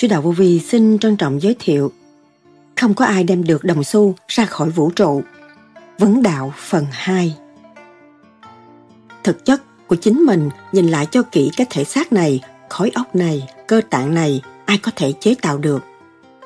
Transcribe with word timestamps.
Sư 0.00 0.08
đạo 0.08 0.22
vô 0.22 0.30
vi 0.30 0.60
xin 0.60 0.98
trân 0.98 1.16
trọng 1.16 1.42
giới 1.42 1.56
thiệu 1.58 1.92
Không 2.80 2.94
có 2.94 3.04
ai 3.04 3.24
đem 3.24 3.44
được 3.44 3.64
đồng 3.64 3.84
xu 3.84 4.14
ra 4.28 4.44
khỏi 4.44 4.70
vũ 4.70 4.90
trụ 4.90 5.22
Vấn 5.98 6.22
đạo 6.22 6.54
phần 6.56 6.86
2 6.90 7.36
Thực 9.24 9.44
chất 9.44 9.62
của 9.86 9.96
chính 9.96 10.24
mình 10.24 10.50
nhìn 10.72 10.88
lại 10.88 11.06
cho 11.10 11.22
kỹ 11.22 11.50
cái 11.56 11.66
thể 11.70 11.84
xác 11.84 12.12
này, 12.12 12.40
khối 12.68 12.90
óc 12.94 13.14
này, 13.14 13.48
cơ 13.66 13.80
tạng 13.90 14.14
này 14.14 14.42
ai 14.64 14.78
có 14.78 14.92
thể 14.96 15.12
chế 15.20 15.34
tạo 15.34 15.58
được. 15.58 15.84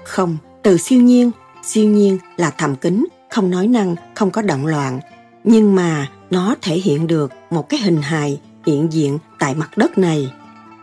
Không, 0.05 0.36
từ 0.62 0.77
siêu 0.77 1.02
nhiên, 1.02 1.30
siêu 1.62 1.89
nhiên 1.89 2.18
là 2.36 2.50
thầm 2.50 2.77
kính, 2.77 3.06
không 3.30 3.50
nói 3.50 3.66
năng, 3.66 3.96
không 4.14 4.30
có 4.30 4.42
động 4.42 4.66
loạn. 4.66 5.00
Nhưng 5.44 5.74
mà 5.74 6.08
nó 6.30 6.55
thể 6.62 6.74
hiện 6.74 7.06
được 7.06 7.33
một 7.50 7.68
cái 7.68 7.80
hình 7.80 8.02
hài 8.02 8.41
hiện 8.66 8.92
diện 8.92 9.18
tại 9.39 9.55
mặt 9.55 9.78
đất 9.78 9.98
này. 9.98 10.33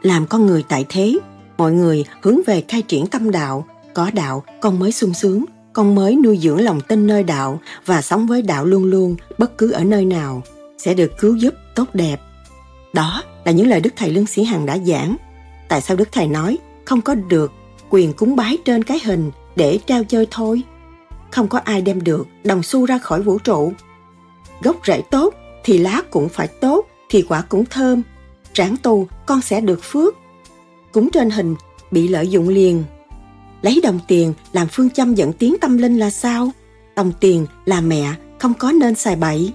Làm 0.02 0.28
con 0.28 0.46
người 0.46 0.64
tại 0.70 0.86
thế, 0.90 1.20
mọi 1.62 1.72
người 1.72 2.06
hướng 2.22 2.40
về 2.46 2.64
khai 2.68 2.82
triển 2.82 3.08
tâm 3.08 3.32
đạo, 3.32 3.66
có 3.94 4.12
đạo 4.14 4.44
con 4.62 4.80
mới 4.80 4.92
sung 4.92 5.14
sướng, 5.14 5.46
con 5.74 5.96
mới 5.96 6.16
nuôi 6.16 6.38
dưỡng 6.38 6.62
lòng 6.62 6.82
tin 6.82 7.08
nơi 7.08 7.24
đạo 7.24 7.60
và 7.86 8.02
sống 8.02 8.28
với 8.28 8.42
đạo 8.42 8.66
luôn 8.66 8.84
luôn 8.84 9.16
bất 9.38 9.58
cứ 9.58 9.72
ở 9.72 9.84
nơi 9.84 10.06
nào 10.06 10.42
sẽ 10.78 10.94
được 10.94 11.12
cứu 11.20 11.36
giúp 11.36 11.54
tốt 11.76 11.86
đẹp. 11.94 12.20
Đó 12.94 13.24
là 13.46 13.52
những 13.52 13.68
lời 13.68 13.80
Đức 13.80 13.94
Thầy 13.96 14.12
Lương 14.12 14.26
Sĩ 14.26 14.44
Hằng 14.44 14.66
đã 14.66 14.78
giảng. 14.78 15.16
Tại 15.68 15.82
sao 15.82 15.98
Đức 15.98 16.10
Thầy 16.12 16.28
nói 16.28 16.58
không 16.86 17.02
có 17.02 17.16
được 17.16 17.52
quyền 17.90 18.14
cúng 18.14 18.36
bái 18.36 18.58
trên 18.66 18.84
cái 18.84 19.00
hình 19.06 19.32
để 19.56 19.80
trao 19.86 20.04
chơi 20.04 20.28
thôi? 20.32 20.62
Không 21.32 21.48
có 21.48 21.60
ai 21.64 21.82
đem 21.82 22.04
được 22.04 22.28
đồng 22.44 22.64
xu 22.64 22.86
ra 22.86 22.98
khỏi 22.98 23.22
vũ 23.22 23.38
trụ. 23.40 23.74
Gốc 24.64 24.76
rễ 24.88 25.02
tốt 25.12 25.34
thì 25.64 25.78
lá 25.78 26.02
cũng 26.12 26.30
phải 26.30 26.48
tốt, 26.48 26.86
thì 27.10 27.22
quả 27.22 27.42
cũng 27.42 27.66
thơm. 27.66 28.02
Ráng 28.54 28.76
tu 28.84 29.08
con 29.26 29.42
sẽ 29.42 29.62
được 29.62 29.80
phước. 29.84 30.21
Cúng 30.92 31.10
trên 31.14 31.30
hình 31.30 31.56
bị 31.92 32.08
lợi 32.08 32.28
dụng 32.28 32.50
liền. 32.50 32.84
Lấy 33.62 33.80
đồng 33.84 34.00
tiền 34.08 34.34
làm 34.52 34.68
phương 34.72 34.90
châm 34.90 35.16
dẫn 35.16 35.34
tiếng 35.34 35.56
tâm 35.62 35.78
linh 35.78 36.00
là 36.00 36.10
sao? 36.10 36.52
Đồng 36.96 37.12
tiền 37.20 37.46
là 37.66 37.82
mẹ, 37.82 38.14
không 38.40 38.54
có 38.54 38.72
nên 38.72 38.96
xài 38.96 39.16
bậy 39.16 39.54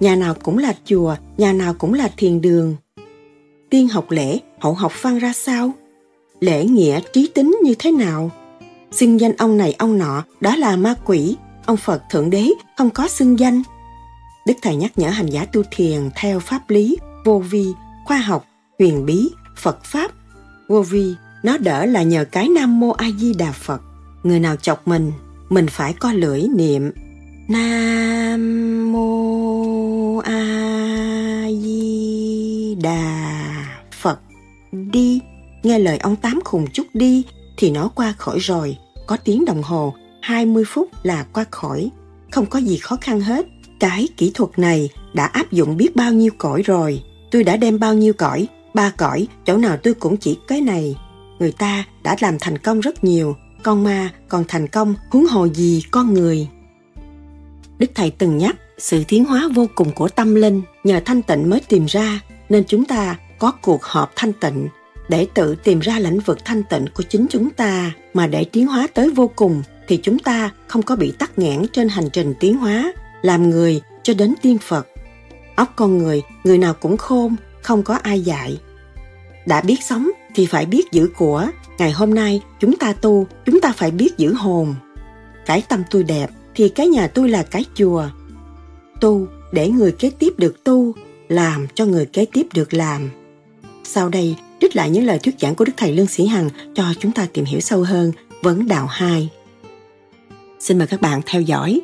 nhà 0.00 0.16
nào 0.16 0.34
cũng 0.42 0.58
là 0.58 0.74
chùa, 0.84 1.16
nhà 1.38 1.52
nào 1.52 1.74
cũng 1.74 1.94
là 1.94 2.08
thiền 2.16 2.40
đường. 2.40 2.76
Tiên 3.70 3.88
học 3.88 4.10
lễ, 4.10 4.38
hậu 4.60 4.74
học 4.74 4.92
văn 5.02 5.18
ra 5.18 5.32
sao? 5.32 5.70
Lễ 6.40 6.64
nghĩa 6.64 7.00
trí 7.12 7.26
tính 7.34 7.58
như 7.62 7.74
thế 7.78 7.90
nào? 7.90 8.30
Xưng 8.92 9.20
danh 9.20 9.36
ông 9.36 9.56
này 9.56 9.74
ông 9.78 9.98
nọ, 9.98 10.24
đó 10.40 10.56
là 10.56 10.76
ma 10.76 10.94
quỷ, 11.04 11.36
ông 11.66 11.76
Phật 11.76 12.02
Thượng 12.10 12.30
Đế 12.30 12.50
không 12.76 12.90
có 12.90 13.08
xưng 13.08 13.38
danh. 13.38 13.62
Đức 14.46 14.54
Thầy 14.62 14.76
nhắc 14.76 14.92
nhở 14.96 15.08
hành 15.08 15.26
giả 15.26 15.44
tu 15.44 15.62
thiền 15.70 16.10
theo 16.14 16.40
pháp 16.40 16.70
lý, 16.70 16.96
vô 17.24 17.38
vi, 17.38 17.72
khoa 18.04 18.18
học, 18.18 18.46
huyền 18.78 19.06
bí, 19.06 19.28
Phật 19.56 19.84
Pháp. 19.84 20.10
Vô 20.68 20.82
vi, 20.82 21.14
nó 21.42 21.58
đỡ 21.58 21.86
là 21.86 22.02
nhờ 22.02 22.24
cái 22.24 22.48
Nam 22.48 22.80
Mô 22.80 22.90
A 22.90 23.06
Di 23.18 23.34
Đà 23.34 23.52
Phật. 23.52 23.82
Người 24.22 24.40
nào 24.40 24.56
chọc 24.56 24.88
mình, 24.88 25.12
mình 25.48 25.66
phải 25.70 25.92
co 25.92 26.12
lưỡi 26.12 26.42
niệm. 26.56 26.90
Nam 27.48 28.92
Mô 28.92 30.18
A 30.18 31.48
Di 31.62 32.76
Đà 32.82 33.36
Phật. 34.00 34.18
Đi 34.72 35.20
Nghe 35.62 35.78
lời 35.78 35.98
ông 35.98 36.16
Tám 36.16 36.40
khùng 36.44 36.66
chút 36.72 36.86
đi 36.94 37.24
Thì 37.56 37.70
nó 37.70 37.88
qua 37.88 38.14
khỏi 38.18 38.38
rồi. 38.38 38.76
Có 39.06 39.16
tiếng 39.16 39.44
đồng 39.44 39.62
hồ 39.62 39.94
20 40.22 40.64
phút 40.66 40.88
là 41.02 41.26
qua 41.32 41.44
khỏi. 41.50 41.90
Không 42.30 42.46
có 42.46 42.58
gì 42.58 42.76
khó 42.76 42.96
khăn 43.00 43.20
hết. 43.20 43.46
Cái 43.80 44.08
kỹ 44.16 44.30
thuật 44.34 44.58
này 44.58 44.90
đã 45.14 45.26
áp 45.26 45.52
dụng 45.52 45.76
biết 45.76 45.96
bao 45.96 46.12
nhiêu 46.12 46.30
cõi 46.38 46.62
rồi. 46.62 47.02
Tôi 47.30 47.44
đã 47.44 47.56
đem 47.56 47.78
bao 47.78 47.94
nhiêu 47.94 48.12
cõi 48.12 48.48
Ba 48.76 48.92
cõi 48.96 49.28
Chỗ 49.46 49.56
nào 49.56 49.76
tôi 49.76 49.94
cũng 49.94 50.16
chỉ 50.16 50.38
cái 50.48 50.60
này 50.60 50.96
Người 51.38 51.52
ta 51.52 51.84
đã 52.02 52.16
làm 52.20 52.36
thành 52.40 52.58
công 52.58 52.80
rất 52.80 53.04
nhiều 53.04 53.36
Con 53.62 53.84
ma 53.84 54.10
còn 54.28 54.44
thành 54.48 54.68
công 54.68 54.94
huống 55.10 55.26
hồ 55.26 55.48
gì 55.48 55.82
con 55.90 56.14
người 56.14 56.48
Đức 57.78 57.90
Thầy 57.94 58.10
từng 58.10 58.38
nhắc 58.38 58.56
sự 58.78 59.04
tiến 59.08 59.24
hóa 59.24 59.48
vô 59.54 59.66
cùng 59.74 59.90
của 59.90 60.08
tâm 60.08 60.34
linh 60.34 60.62
nhờ 60.84 61.00
thanh 61.04 61.22
tịnh 61.22 61.50
mới 61.50 61.60
tìm 61.68 61.86
ra 61.86 62.20
nên 62.48 62.64
chúng 62.68 62.84
ta 62.84 63.16
có 63.38 63.52
cuộc 63.62 63.84
họp 63.84 64.12
thanh 64.16 64.32
tịnh 64.32 64.68
để 65.08 65.26
tự 65.34 65.54
tìm 65.54 65.80
ra 65.80 65.98
lĩnh 65.98 66.20
vực 66.20 66.38
thanh 66.44 66.62
tịnh 66.62 66.86
của 66.94 67.02
chính 67.02 67.26
chúng 67.30 67.50
ta 67.50 67.92
mà 68.14 68.26
để 68.26 68.44
tiến 68.44 68.66
hóa 68.66 68.86
tới 68.94 69.10
vô 69.10 69.30
cùng 69.36 69.62
thì 69.88 70.00
chúng 70.02 70.18
ta 70.18 70.50
không 70.66 70.82
có 70.82 70.96
bị 70.96 71.12
tắc 71.18 71.38
nghẽn 71.38 71.66
trên 71.72 71.88
hành 71.88 72.10
trình 72.12 72.34
tiến 72.40 72.56
hóa 72.56 72.92
làm 73.22 73.50
người 73.50 73.80
cho 74.02 74.14
đến 74.14 74.34
tiên 74.42 74.58
Phật. 74.58 74.88
Óc 75.56 75.72
con 75.76 75.98
người, 75.98 76.22
người 76.44 76.58
nào 76.58 76.74
cũng 76.74 76.96
khôn, 76.96 77.36
không 77.62 77.82
có 77.82 77.94
ai 77.94 78.20
dạy. 78.20 78.58
Đã 79.46 79.60
biết 79.60 79.82
sống 79.82 80.10
thì 80.34 80.46
phải 80.46 80.66
biết 80.66 80.92
giữ 80.92 81.08
của. 81.16 81.46
Ngày 81.78 81.92
hôm 81.92 82.14
nay 82.14 82.40
chúng 82.60 82.76
ta 82.76 82.92
tu, 82.92 83.26
chúng 83.46 83.60
ta 83.60 83.72
phải 83.76 83.90
biết 83.90 84.18
giữ 84.18 84.32
hồn. 84.32 84.74
Cái 85.46 85.62
tâm 85.68 85.82
tôi 85.90 86.02
đẹp, 86.02 86.30
thì 86.54 86.68
cái 86.68 86.88
nhà 86.88 87.06
tôi 87.06 87.28
là 87.28 87.42
cái 87.42 87.64
chùa. 87.74 88.04
Tu 89.00 89.26
để 89.52 89.68
người 89.68 89.92
kế 89.92 90.10
tiếp 90.10 90.34
được 90.38 90.64
tu, 90.64 90.94
làm 91.28 91.66
cho 91.74 91.86
người 91.86 92.06
kế 92.06 92.26
tiếp 92.32 92.46
được 92.54 92.74
làm. 92.74 93.10
Sau 93.84 94.08
đây, 94.08 94.36
trích 94.60 94.76
lại 94.76 94.90
những 94.90 95.04
lời 95.04 95.18
thuyết 95.18 95.34
giảng 95.40 95.54
của 95.54 95.64
Đức 95.64 95.72
Thầy 95.76 95.92
Lương 95.92 96.06
Sĩ 96.06 96.26
Hằng 96.26 96.48
cho 96.74 96.84
chúng 97.00 97.12
ta 97.12 97.26
tìm 97.32 97.44
hiểu 97.44 97.60
sâu 97.60 97.82
hơn 97.82 98.12
vấn 98.42 98.68
đạo 98.68 98.86
2. 98.86 99.28
Xin 100.60 100.78
mời 100.78 100.86
các 100.86 101.00
bạn 101.00 101.20
theo 101.26 101.42
dõi. 101.42 101.80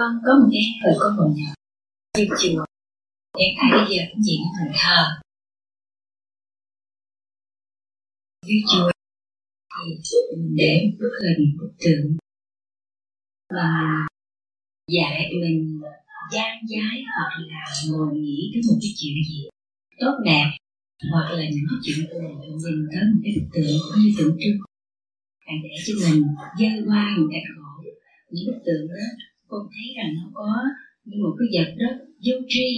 Con 0.00 0.12
có 0.26 0.32
một 0.40 0.48
cái 0.52 0.64
thời 0.80 0.94
con 1.00 1.12
còn 1.18 1.34
nhỏ 1.38 1.52
đi 2.18 2.24
chùa 2.40 2.64
hiện 3.38 3.50
tại 3.56 3.70
bây 3.72 3.84
giờ 3.90 4.02
cũng 4.10 4.22
diện 4.22 4.40
thành 4.56 4.72
thờ. 4.80 5.00
Đi 8.46 8.56
chùa 8.72 8.90
thì 9.84 10.36
mình 10.36 10.56
để 10.56 10.72
một 10.84 10.96
bức 11.00 11.12
hình 11.22 11.56
bức 11.58 11.72
tượng 11.84 12.16
và 13.54 13.70
dạy 14.88 15.32
mình 15.40 15.80
gian 16.32 16.56
giái 16.70 17.02
hoặc 17.16 17.32
là 17.50 17.64
ngồi 17.88 18.14
nghĩ 18.14 18.50
tới 18.52 18.62
một 18.68 18.78
cái 18.82 18.92
chuyện 18.96 19.14
gì 19.28 19.48
tốt 20.00 20.14
đẹp 20.24 20.48
hoặc 21.12 21.30
là 21.30 21.44
những 21.52 21.66
cái 21.70 21.78
chuyện 21.82 21.98
buồn 22.10 22.40
nhìn 22.40 22.88
tới 22.92 23.02
một 23.10 23.20
cái 23.24 23.32
bức 23.36 23.46
tượng 23.54 23.80
như 23.98 24.10
tượng 24.18 24.36
trưng 24.40 24.58
bạn 25.46 25.56
để 25.62 25.70
cho 25.86 25.94
mình 26.00 26.22
dơi 26.58 26.82
qua 26.86 27.14
những 27.18 27.28
cái 27.32 27.42
khổ. 27.48 27.82
Những 28.30 28.46
bức 28.46 28.58
tượng 28.66 28.88
đó 28.88 29.29
con 29.50 29.62
thấy 29.72 29.88
rằng 29.96 30.10
nó 30.18 30.24
có 30.38 30.50
như 31.06 31.16
một 31.24 31.34
cái 31.38 31.48
vật 31.54 31.70
đất 31.82 31.94
vô 32.26 32.36
tri, 32.52 32.68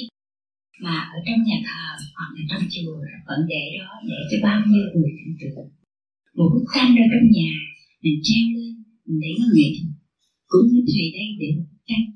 mà 0.84 0.96
ở 1.16 1.18
trong 1.26 1.40
nhà 1.48 1.58
thờ 1.68 1.86
hoặc 2.16 2.30
là 2.36 2.42
trong 2.50 2.64
chùa, 2.74 2.96
vẫn 3.28 3.40
để 3.52 3.64
đó, 3.78 3.92
để 4.08 4.18
cho 4.30 4.38
bao 4.46 4.58
nhiêu 4.68 4.84
người 4.94 5.12
tin 5.18 5.32
tượng 5.40 5.68
một 6.36 6.48
bức 6.54 6.66
tranh 6.74 6.92
ở 7.04 7.06
trong 7.12 7.26
nhà, 7.36 7.52
mình 8.02 8.18
treo 8.26 8.46
lên, 8.56 8.72
mình 9.06 9.18
để 9.24 9.30
nó 9.40 9.46
nghệ 9.54 9.68
thuật 9.76 9.92
cũng 10.52 10.66
như 10.72 10.80
thầy 10.92 11.06
đây 11.16 11.28
để 11.40 11.48
một 11.56 11.66
bức 11.72 11.82
tranh. 11.90 12.06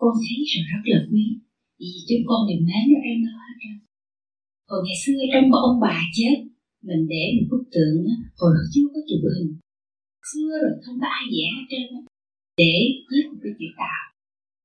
Con 0.00 0.12
thấy 0.24 0.38
rằng 0.52 0.66
rất 0.72 0.82
là 0.92 0.98
quý, 1.10 1.24
vì 1.78 1.90
chúng 2.08 2.24
con 2.28 2.40
đều 2.48 2.60
mến 2.68 2.82
nó 2.90 2.98
em 3.10 3.18
đó 3.26 3.34
hết 3.46 3.56
trơn. 3.62 3.76
Còn 4.68 4.80
ngày 4.84 4.98
xưa 5.02 5.20
trong 5.32 5.46
một 5.50 5.60
ông 5.68 5.78
bà 5.84 5.98
chết, 6.16 6.36
mình 6.88 7.02
để 7.12 7.22
một 7.36 7.46
bức 7.50 7.62
tượng 7.74 7.96
hồi 8.38 8.52
chưa 8.72 8.86
có 8.92 9.00
chụp 9.08 9.22
hình. 9.34 9.52
Xưa 10.30 10.52
rồi 10.62 10.74
không 10.84 10.98
có 11.02 11.06
ai 11.18 11.24
vẽ 11.32 11.44
hết 11.56 11.66
trơn 11.70 11.86
để 12.56 12.74
viết 13.10 13.24
một 13.30 13.38
cái 13.42 13.52
chữ 13.58 13.66
tạo, 13.76 14.02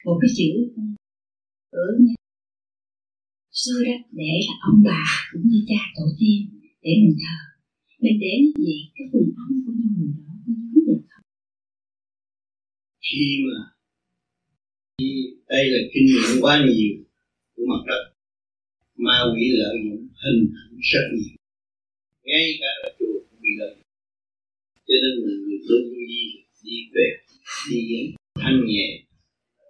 một 0.05 0.17
cái 0.21 0.29
chữ 0.37 0.51
ở 1.69 1.87
xưa 3.51 3.79
đó, 3.85 3.97
để 4.11 4.31
là 4.47 4.55
ông 4.69 4.79
bà 4.87 5.03
cũng 5.31 5.41
như 5.49 5.59
cha 5.69 5.81
tổ 5.95 6.05
tiên 6.19 6.39
để 6.83 6.91
mình 7.01 7.15
thờ. 7.23 7.37
Mình 7.99 8.17
để 8.23 8.33
như 8.41 8.51
vậy, 8.65 8.79
cái 8.95 9.05
phần 9.11 9.25
ấm 9.43 9.51
của 9.65 9.73
những 9.77 9.93
người 9.97 10.13
đó 10.17 10.33
có 10.45 10.51
giống 10.57 10.85
được 10.87 11.01
không 11.09 11.25
khi 13.07 13.25
mà 13.45 13.57
khi 14.97 15.09
đây 15.47 15.63
là 15.73 15.79
kinh 15.93 16.05
nghiệm 16.05 16.41
quá 16.41 16.65
nhiều 16.67 16.93
của 17.55 17.63
mặt 17.71 17.81
đất, 17.89 18.03
ma 18.95 19.17
quỷ 19.33 19.45
lợi 19.61 19.75
dụng 19.83 20.07
hình 20.23 20.41
ảnh 20.61 20.73
rất 20.91 21.05
nhiều. 21.17 21.37
Ngay 22.23 22.45
cả 22.61 22.71
ở 22.83 22.89
chùa 22.99 23.17
cũng 23.29 23.39
bị 23.43 23.49
lợi 23.59 23.75
cho 24.87 24.95
nên 25.03 25.13
người 25.23 25.59
tu 25.67 25.77
đi 26.11 26.21
đi 26.63 26.77
về 26.95 27.07
đi 27.69 27.79
thanh 28.41 28.59
nhẹ. 28.69 28.87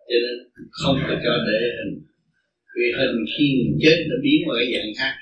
Cho 0.09 0.17
nên 0.23 0.35
không 0.79 0.97
có 1.07 1.15
cho 1.23 1.33
để 1.47 1.59
hình. 1.77 1.95
Vì 2.77 2.87
hình 2.97 3.17
khi 3.33 3.45
mình 3.57 3.73
chết 3.83 3.97
nó 4.09 4.15
biến 4.23 4.39
vào 4.47 4.55
cái 4.59 4.67
dạng 4.73 4.91
khác. 4.99 5.13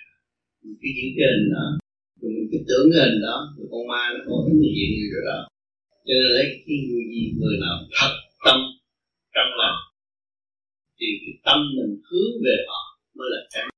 Mình 0.64 0.76
cứ 0.82 0.88
giữ 0.98 1.08
cái 1.18 1.28
hình 1.32 1.48
đó, 1.56 1.66
rồi 2.20 2.30
mình 2.36 2.48
cứ 2.52 2.58
tưởng 2.70 2.86
cái 2.92 3.00
hình 3.06 3.20
đó, 3.28 3.38
rồi 3.56 3.68
con 3.72 3.84
ma 3.92 4.04
nó 4.14 4.20
có 4.28 4.36
cái 4.46 4.56
hiện 4.76 4.90
như 4.96 5.06
rồi 5.14 5.24
đó. 5.32 5.40
Cho 6.06 6.14
nên 6.20 6.30
lấy 6.36 6.46
cái 6.66 6.78
người 6.88 7.06
gì 7.14 7.24
người 7.40 7.56
nào 7.64 7.76
thật 7.98 8.14
tâm 8.46 8.58
trong 9.36 9.52
lòng, 9.62 9.80
thì 10.98 11.08
cái 11.24 11.34
tâm 11.46 11.60
mình 11.76 11.94
hướng 12.08 12.34
về 12.46 12.56
họ 12.70 12.82
mới 13.18 13.28
là 13.34 13.42
tránh. 13.54 13.70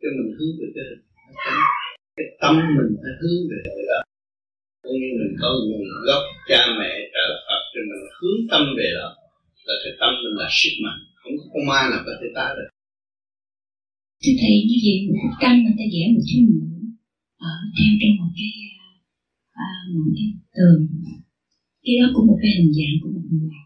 Cho 0.00 0.08
mình 0.16 0.30
hướng 0.36 0.52
về 0.58 0.66
cái 0.74 0.84
hình 0.88 1.02
cái 2.16 2.26
tâm 2.42 2.54
mình 2.76 2.90
phải 3.02 3.14
hướng 3.20 3.40
về 3.50 3.58
người 3.64 3.84
đó 3.92 4.00
cũng 4.82 4.96
như 5.00 5.10
mình 5.20 5.34
có 5.40 5.48
nguồn 5.64 5.84
gốc 6.06 6.22
cha 6.48 6.60
mẹ 6.78 6.92
trời 7.14 7.28
Phật 7.46 7.62
thì 7.72 7.80
mình 7.90 8.04
hướng 8.18 8.40
tâm 8.50 8.62
về 8.78 8.88
đó 8.98 9.08
là 9.66 9.74
cái 9.82 9.92
tâm 10.00 10.10
mình 10.22 10.36
là 10.40 10.48
sức 10.60 10.74
mạnh 10.84 11.00
không 11.20 11.34
có 11.38 11.44
con 11.52 11.62
ma 11.70 11.80
nào 11.90 12.00
có 12.06 12.12
thể 12.20 12.28
ta 12.38 12.46
được. 12.56 12.68
Thưa 14.22 14.34
thầy 14.40 14.54
như 14.68 14.76
vậy 14.84 14.96
một 15.22 15.34
căn 15.42 15.52
người 15.62 15.76
ta 15.78 15.84
vẽ 15.94 16.02
một 16.14 16.24
cái 16.28 16.38
ngựa 16.46 16.70
ở 17.48 17.52
treo 17.76 17.92
trên 18.00 18.12
một 18.20 18.30
cái 18.38 18.50
à, 19.64 19.68
một 19.94 20.08
cái 20.16 20.28
tường. 20.56 20.80
Cái 21.84 21.94
đó 22.00 22.06
cũng 22.14 22.26
một 22.30 22.38
cái 22.42 22.50
hình 22.56 22.72
dạng 22.78 22.96
của 23.00 23.10
một 23.16 23.26
người. 23.30 23.58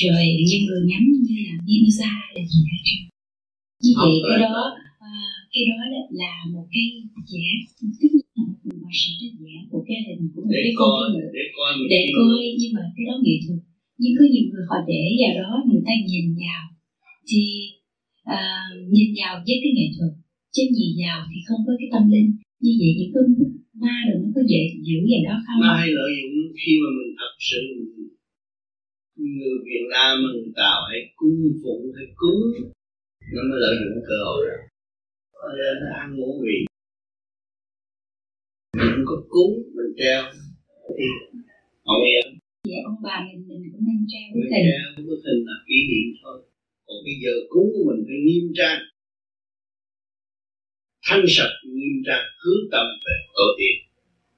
Rồi 0.00 0.24
những 0.48 0.64
người 0.66 0.82
ngắm 0.90 1.04
như 1.26 1.36
là 1.46 1.54
dinosaur 1.66 2.24
là 2.34 2.42
gì 2.52 2.60
hết 2.72 2.82
trơn 2.86 3.00
như 3.84 3.92
vậy 4.00 4.12
cái 4.28 4.38
đó 4.46 4.56
cái 5.52 5.62
đó 5.70 5.78
là 6.22 6.32
một 6.54 6.66
cái 6.74 6.86
vẽ 7.30 7.46
tức 8.00 8.10
là 8.18 8.26
một 8.46 8.56
họa 8.82 8.92
sĩ 9.00 9.12
đã 9.22 9.28
vẽ 9.42 9.54
một 9.72 9.82
cái 9.88 9.98
hình 10.06 10.22
của 10.32 10.42
một 10.42 10.52
để 10.54 10.60
cái 10.66 10.74
con 10.80 10.90
coi 10.96 11.06
ngựa 11.12 11.30
để 11.36 11.44
coi 11.56 11.70
để 11.94 12.02
coi 12.16 12.38
nhưng 12.60 12.72
mà 12.76 12.82
cái 12.94 13.04
đó 13.08 13.14
nghệ 13.24 13.36
thuật. 13.44 13.60
Nhưng 14.00 14.14
có 14.18 14.24
nhiều 14.32 14.44
người 14.48 14.64
họ 14.70 14.78
để 14.92 15.02
vào 15.20 15.32
đó 15.40 15.50
người 15.68 15.82
ta 15.86 15.94
nhìn 16.08 16.26
vào. 16.42 16.62
Thì 17.28 17.42
à, 18.38 18.40
nhìn 18.94 19.08
vào 19.18 19.32
với 19.46 19.56
cái 19.62 19.72
nghệ 19.76 19.86
thuật 19.96 20.12
chứ 20.54 20.62
nhìn 20.76 20.92
vào 21.04 21.18
thì 21.30 21.38
không 21.48 21.62
có 21.66 21.72
cái 21.80 21.88
tâm 21.94 22.04
linh. 22.14 22.28
Như 22.64 22.72
vậy 22.80 22.90
những 22.98 23.12
cái 23.14 23.22
ma 23.82 23.96
rồi 24.08 24.16
nó 24.22 24.28
có 24.36 24.42
dễ 24.52 24.62
giữ 24.86 24.98
vào 25.10 25.22
đó 25.28 25.36
không? 25.44 25.58
Nó 25.64 25.70
hay 25.80 25.88
lợi 25.98 26.10
dụng 26.18 26.36
khi 26.60 26.72
mà 26.82 26.88
mình 26.98 27.10
thật 27.20 27.32
sự 27.50 27.62
người 29.38 29.56
Việt 29.68 29.86
Nam 29.94 30.12
mình 30.24 30.52
tạo 30.60 30.80
hay 30.90 31.00
cung 31.18 31.38
phụng 31.62 31.84
hay 31.96 32.06
cúng 32.20 32.42
nó 33.34 33.42
mới 33.48 33.58
lợi 33.64 33.74
dụng 33.80 34.02
cơ 34.08 34.16
hội 34.26 34.40
đó 34.50 34.69
Nó 35.80 35.88
ăn 36.02 36.16
ngũ 36.16 36.42
vị 36.44 36.58
mình 38.76 39.04
có 39.06 39.16
cúng 39.28 39.52
mình 39.76 39.92
treo. 40.00 40.22
Thì 40.98 41.06
không 41.84 42.02
yên 42.10 42.26
vậy 42.68 42.80
ông 42.90 42.98
bà 43.02 43.16
mình 43.26 43.48
mình 43.48 43.62
cũng 43.72 43.84
nên 43.88 43.98
treo 44.12 44.26
mình 44.32 44.34
bức 44.34 44.48
hình. 44.52 44.66
treo 44.66 45.04
bức 45.08 45.20
hình 45.26 45.40
là 45.48 45.56
kỷ 45.66 45.78
niệm 45.88 46.06
thôi. 46.22 46.38
Còn 46.86 46.96
bây 47.06 47.16
giờ 47.22 47.32
cúng 47.52 47.68
của 47.74 47.84
mình 47.88 48.00
phải 48.06 48.18
nghiêm 48.26 48.46
trang. 48.58 48.80
Thanh 51.06 51.24
sạch 51.36 51.54
nghiêm 51.74 51.96
trang 52.06 52.26
hướng 52.42 52.62
tâm 52.72 52.86
về 53.04 53.16
tổ 53.36 53.46
tiên 53.58 53.76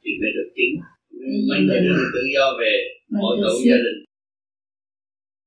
thì 0.03 0.11
mới 0.21 0.31
được 0.37 0.49
chứng 0.57 0.75
mới 1.49 1.61
mới 1.69 1.81
được 1.87 1.99
tự 2.15 2.23
do 2.35 2.47
về 2.61 2.73
mình 3.13 3.23
từ 3.31 3.43
tổ 3.45 3.53
gia 3.69 3.79
đình. 3.87 3.99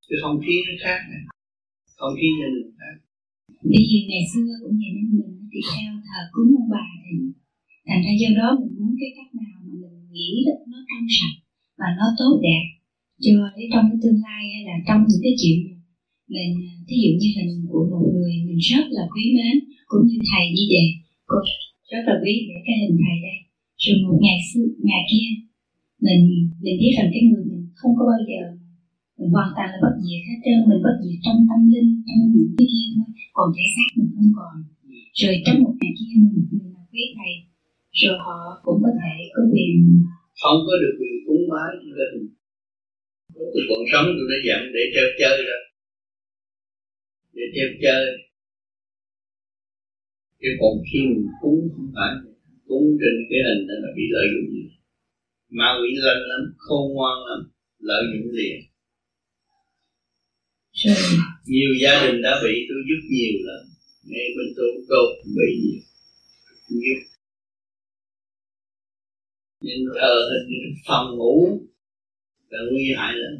Cái 0.08 0.18
không 0.22 0.38
khí 0.44 0.54
nó 0.66 0.74
khác 0.84 1.00
này. 1.10 1.22
không 1.98 2.14
khí 2.18 2.28
gia 2.40 2.48
đình 2.54 2.70
khác. 2.78 2.94
Bởi 3.70 3.82
vì 3.90 3.98
ngày 4.10 4.24
xưa 4.32 4.50
cũng 4.62 4.74
vậy 4.80 4.90
nên 4.96 5.06
mình 5.18 5.35
thì 5.56 5.62
theo 5.74 5.90
thờ 6.08 6.20
cúng 6.34 6.50
ông 6.60 6.70
bà 6.74 6.88
thì 7.04 7.14
thành 7.86 8.02
ra 8.04 8.12
do 8.22 8.30
đó 8.40 8.48
mình 8.60 8.74
muốn 8.78 8.92
cái 9.00 9.10
cách 9.16 9.30
nào 9.42 9.56
mà 9.66 9.72
mình 9.82 9.96
nghĩ 10.14 10.30
được 10.46 10.60
nó 10.70 10.78
trong 10.88 11.06
sạch 11.18 11.36
và 11.80 11.88
nó 11.98 12.06
tốt 12.20 12.34
đẹp. 12.46 12.64
Cho 13.24 13.34
để 13.56 13.64
trong 13.72 13.84
cái 13.90 13.98
tương 14.02 14.20
lai 14.26 14.42
hay 14.52 14.62
là 14.68 14.76
trong 14.88 15.00
những 15.08 15.22
cái 15.26 15.34
chuyện 15.40 15.58
mình, 16.34 16.52
thí 16.86 16.96
dụ 17.02 17.10
như 17.20 17.28
hình 17.36 17.52
của 17.70 17.82
một 17.92 18.02
người 18.14 18.34
mình 18.46 18.60
rất 18.72 18.84
là 18.96 19.04
quý 19.12 19.24
mến, 19.36 19.54
cũng 19.90 20.04
như 20.08 20.18
thầy 20.30 20.44
như 20.56 20.64
vậy 20.72 20.86
cô 21.30 21.36
rất 21.92 22.02
là 22.08 22.14
quý 22.22 22.34
để 22.48 22.56
cái 22.66 22.76
hình 22.82 22.96
thầy 23.04 23.16
đây. 23.26 23.38
Rồi 23.82 23.96
một 24.04 24.16
ngày 24.24 24.38
xưa, 24.48 24.66
ngày 24.88 25.02
kia, 25.10 25.28
mình 26.06 26.22
mình 26.62 26.76
biết 26.80 26.92
rằng 26.96 27.08
cái 27.14 27.22
người 27.28 27.44
mình 27.50 27.64
không 27.78 27.92
có 27.98 28.02
bao 28.10 28.20
giờ 28.30 28.42
mình 29.18 29.30
hoàn 29.36 29.50
toàn 29.56 29.68
là 29.72 29.78
bất 29.84 29.94
diệt 30.04 30.22
hết 30.28 30.38
trơn, 30.44 30.58
mình 30.68 30.82
bất 30.86 30.96
diệt 31.02 31.18
trong 31.24 31.38
tâm 31.48 31.60
linh, 31.72 31.90
trong 32.06 32.20
những 32.32 32.50
cái 32.56 32.66
kia 32.72 32.86
thôi, 32.96 33.08
còn 33.36 33.46
thể 33.56 33.64
xác 33.74 33.88
mình 33.96 34.10
không 34.16 34.32
còn 34.38 34.54
rồi 35.20 35.34
trong 35.44 35.58
một 35.64 35.74
ngày 35.80 35.92
kia 35.98 36.14
mình 36.22 36.48
mình 36.50 36.68
là 36.74 36.82
quý 36.92 37.02
thầy 37.16 37.32
rồi 38.00 38.16
họ 38.26 38.38
cũng 38.64 38.80
có 38.84 38.90
thể 39.00 39.14
có 39.34 39.42
quyền 39.52 39.76
không 40.42 40.60
có 40.66 40.74
được 40.82 40.94
quyền 41.00 41.16
cúng 41.26 41.42
bái 41.52 41.70
gia 41.84 42.06
đình. 42.12 42.28
Tôi 43.34 43.62
còn 43.68 43.82
sống 43.92 44.06
tôi 44.16 44.26
đã 44.32 44.38
dặn 44.46 44.60
để 44.74 44.82
treo 44.94 45.08
chơi 45.20 45.36
ra 45.48 45.58
để 47.36 47.44
treo 47.54 47.68
chơi. 47.82 48.04
Cái 50.40 50.52
còn 50.60 50.74
khi 50.88 50.98
mình 51.08 51.26
cúng 51.42 51.60
không 51.74 51.90
phải 51.94 52.12
cúng 52.68 52.86
trên 53.00 53.14
cái 53.30 53.40
hình 53.46 53.62
đó 53.68 53.74
là 53.82 53.88
bị 53.96 54.04
lợi 54.14 54.26
dụng 54.32 54.48
gì. 54.54 54.64
Ma 55.48 55.68
quỷ 55.78 55.88
lanh 56.04 56.22
lắm 56.30 56.42
khôn 56.56 56.84
ngoan 56.94 57.16
lắm 57.28 57.40
lợi 57.78 58.02
dụng 58.12 58.28
liền. 58.32 58.56
Rồi. 60.72 60.96
Nhiều 61.46 61.70
gia 61.82 61.92
đình 62.04 62.22
đã 62.22 62.32
bị 62.44 62.54
tôi 62.68 62.78
giúp 62.88 63.00
nhiều 63.10 63.36
lắm 63.48 63.62
ngay 64.10 64.28
bên 64.36 64.48
tôi 64.56 64.70
tôi 64.88 65.06
bị 65.36 65.50
giúp 66.68 67.00
nhưng 69.60 69.80
thờ 70.00 70.14
hình 70.30 70.74
phòng 70.88 71.16
ngủ 71.16 71.60
là 72.48 72.58
nguy 72.70 72.84
hại 72.96 73.14
lắm. 73.22 73.34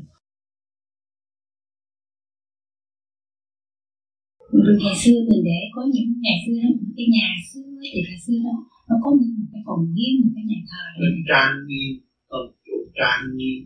Ngày 4.82 4.96
xưa 5.02 5.18
mình 5.28 5.42
để 5.44 5.60
có 5.74 5.82
những 5.94 6.10
ngày 6.24 6.38
xưa 6.46 6.56
đó 6.62 6.70
cái 6.96 7.06
nhà 7.16 7.28
xưa 7.48 7.68
thì 7.92 8.00
ngày 8.06 8.18
xưa 8.26 8.38
đó 8.44 8.56
nó 8.88 8.96
có 9.02 9.10
một 9.10 9.46
cái 9.52 9.62
phòng 9.66 9.82
riêng 9.96 10.16
một 10.22 10.30
cái 10.34 10.44
nhà 10.50 10.60
thờ 10.70 10.84
này. 11.00 11.10
Trang 11.28 11.54
nghiêm 11.68 11.92
không 12.28 12.48
chủ 12.66 12.76
trang 12.98 13.22
nghiêm 13.36 13.58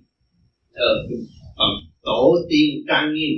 thờ 0.75 0.91
phần 1.59 1.73
tổ 2.03 2.23
tiên 2.49 2.69
trang 2.89 3.15
nghiêm 3.15 3.35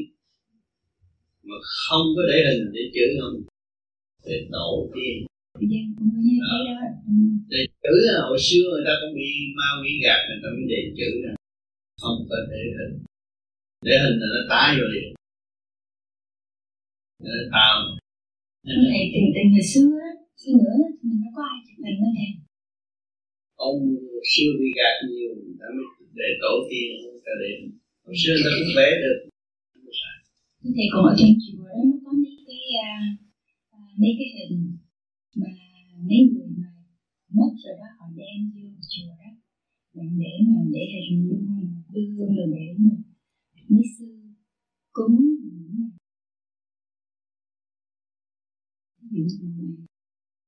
mà 1.42 1.56
không 1.86 2.06
có 2.16 2.22
để 2.30 2.38
hình 2.48 2.72
để 2.74 2.82
chửi 2.94 3.10
không 3.20 3.51
để 4.26 4.36
tổ 4.52 4.68
tiên. 4.94 5.16
Có 5.54 5.60
ừ. 7.06 7.14
để 7.52 7.60
chửi 7.82 7.98
là 8.06 8.14
hồi 8.28 8.38
xưa 8.48 8.66
người 8.70 8.84
ta 8.86 8.94
cũng 9.00 9.14
bị 9.18 9.28
ma 9.58 9.68
quỷ 9.80 9.92
gạt 10.04 10.20
người 10.28 10.40
ta 10.42 10.48
mới 10.54 10.64
để 10.72 10.80
chửi 10.98 11.14
nè. 11.24 11.32
Không 12.02 12.18
có 12.28 12.36
để 12.50 12.62
hình. 12.78 12.94
Để 13.86 13.94
hình 14.02 14.16
là 14.20 14.28
nó 14.34 14.40
tái 14.52 14.68
vô 14.78 14.86
liền. 14.94 15.08
Nó 17.24 17.32
tao 17.54 17.74
Cái 18.66 18.76
này 18.92 19.02
từ 19.12 19.20
từ 19.34 19.42
ngày 19.52 19.66
xưa 19.72 19.90
á 20.08 20.10
xưa 20.42 20.54
nữa 20.64 20.78
mình 21.06 21.18
đâu 21.22 21.32
có 21.36 21.42
ai 21.52 21.58
chụp 21.66 21.78
hình 21.84 21.98
đâu 22.02 22.12
nè. 22.18 22.28
Ông 23.68 23.78
xưa 24.32 24.50
bị 24.58 24.68
gạt 24.78 24.94
nhiều 25.08 25.30
người 25.40 25.56
ta 25.60 25.66
mới 25.76 25.86
để 26.18 26.28
tổ 26.42 26.54
tiên 26.70 26.88
người 27.02 27.22
ta 27.26 27.32
để. 27.42 27.50
Hồi 28.06 28.16
xưa 28.22 28.32
người 28.34 28.46
ta 28.46 28.52
cũng 28.58 28.74
vẽ 28.78 28.88
được. 29.02 29.18
Thầy 30.76 30.88
còn 30.92 31.02
ở 31.10 31.14
trong 31.18 31.32
chùa 31.44 31.64
đó 31.68 31.78
nó 31.88 31.96
có 32.04 32.10
mấy 32.22 32.36
cái 32.46 32.62
à, 32.84 32.92
à, 32.98 33.31
mấy 34.00 34.12
cái 34.18 34.28
hình 34.36 34.76
mà 35.36 35.48
mấy 36.08 36.20
người 36.32 36.48
mà 36.58 36.68
mất 37.36 37.50
rồi 37.64 37.74
đó 37.80 37.88
họ 37.98 38.06
đem 38.16 38.38
vô 38.54 38.68
chùa 38.92 39.12
đó. 39.20 39.30
Để 39.94 40.02
để 40.18 40.32
mà 40.48 40.60
để 40.72 40.84
hình 40.94 41.28
luôn 41.28 41.42
đưa 41.92 42.26
rồi 42.36 42.46
để 42.56 42.66
mà 42.78 42.90
mấy 43.68 43.82
sư 43.98 44.06
cúng 44.92 45.16
ví 49.10 49.22
dụ 49.28 49.46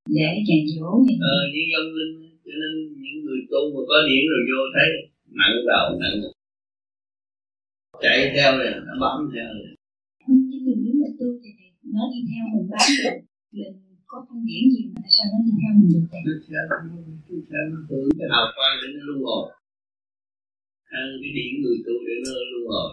để 0.09 0.29
nhà 0.47 0.59
dỗ 0.75 0.91
ờ, 1.31 1.37
những 1.53 1.71
ông 1.81 1.91
linh 1.99 2.15
cho 2.45 2.53
nên 2.61 2.75
những 3.03 3.19
người 3.25 3.41
tu 3.51 3.61
mà 3.75 3.81
có 3.89 3.97
điển 4.09 4.23
rồi 4.31 4.43
vô 4.49 4.61
thấy 4.75 4.89
nặng 5.39 5.57
đầu 5.69 5.87
nặng 6.01 6.19
chạy 8.03 8.19
theo 8.35 8.51
này 8.59 8.71
nó 8.87 8.95
bám 9.03 9.19
theo 9.35 9.49
này 9.55 9.75
nhưng 10.29 10.65
mình 10.67 10.81
nếu 10.85 10.95
mà 11.03 11.09
tu 11.19 11.27
thì 11.43 11.51
nó 11.95 12.03
đi 12.13 12.21
theo 12.31 12.45
mình 12.53 12.67
bám 12.71 12.89
được 12.99 13.17
mình 13.59 14.05
có 14.11 14.19
thanh 14.27 14.43
điển 14.49 14.63
gì 14.73 14.81
mà 14.91 14.99
tại 15.05 15.13
sao 15.17 15.27
nó 15.33 15.39
đi 15.47 15.53
theo 15.61 15.73
mình 15.79 15.91
được 15.95 16.07
vậy? 16.13 16.23
nó 16.27 16.35
theo 16.47 16.63
nó 16.69 16.77
theo 17.51 17.63
nó 17.73 17.79
tưởng 17.89 18.09
cái 18.19 18.27
hào 18.33 18.47
quang 18.57 18.75
để 18.81 18.87
nó 18.95 19.01
luân 19.09 19.21
hồi 19.29 19.45
ăn 20.99 21.07
cái 21.21 21.31
điển 21.37 21.53
người 21.63 21.79
tu 21.87 21.95
để 22.07 22.15
nó 22.25 22.33
luân 22.53 22.65
hồi 22.73 22.91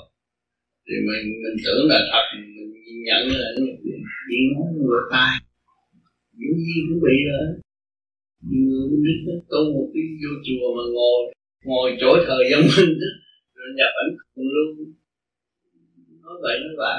thì 0.88 0.96
mình 1.08 1.25
mình 1.44 1.58
tưởng 1.65 1.84
là 1.91 2.00
thật, 2.12 2.25
mình 2.36 2.72
nhận 3.08 3.24
là 3.39 3.48
nó 3.58 3.65
điển 4.30 4.44
nói 4.53 4.68
người 4.75 5.03
tai. 5.12 5.32
Dĩ 6.39 6.50
nhiên 6.65 6.82
cũng 6.88 7.01
bị 7.06 7.15
rồi. 7.30 7.48
Người 8.50 8.89
đức 9.06 9.18
nó 9.27 9.36
tu 9.51 9.62
một 9.75 9.88
cái 9.94 10.03
vô 10.22 10.32
chùa 10.46 10.68
mà 10.77 10.84
ngồi 10.96 11.20
ngồi 11.65 11.98
chỗ 12.01 12.12
thờ 12.27 12.38
dân 12.51 12.62
minh 12.74 12.94
đó, 13.01 13.12
rồi 13.56 13.70
nhập 13.77 13.91
ảnh 14.01 14.12
cùng 14.36 14.50
luôn. 14.56 14.94
Nói 16.24 16.36
vậy 16.44 16.56
nói 16.63 16.74
vả 16.82 16.96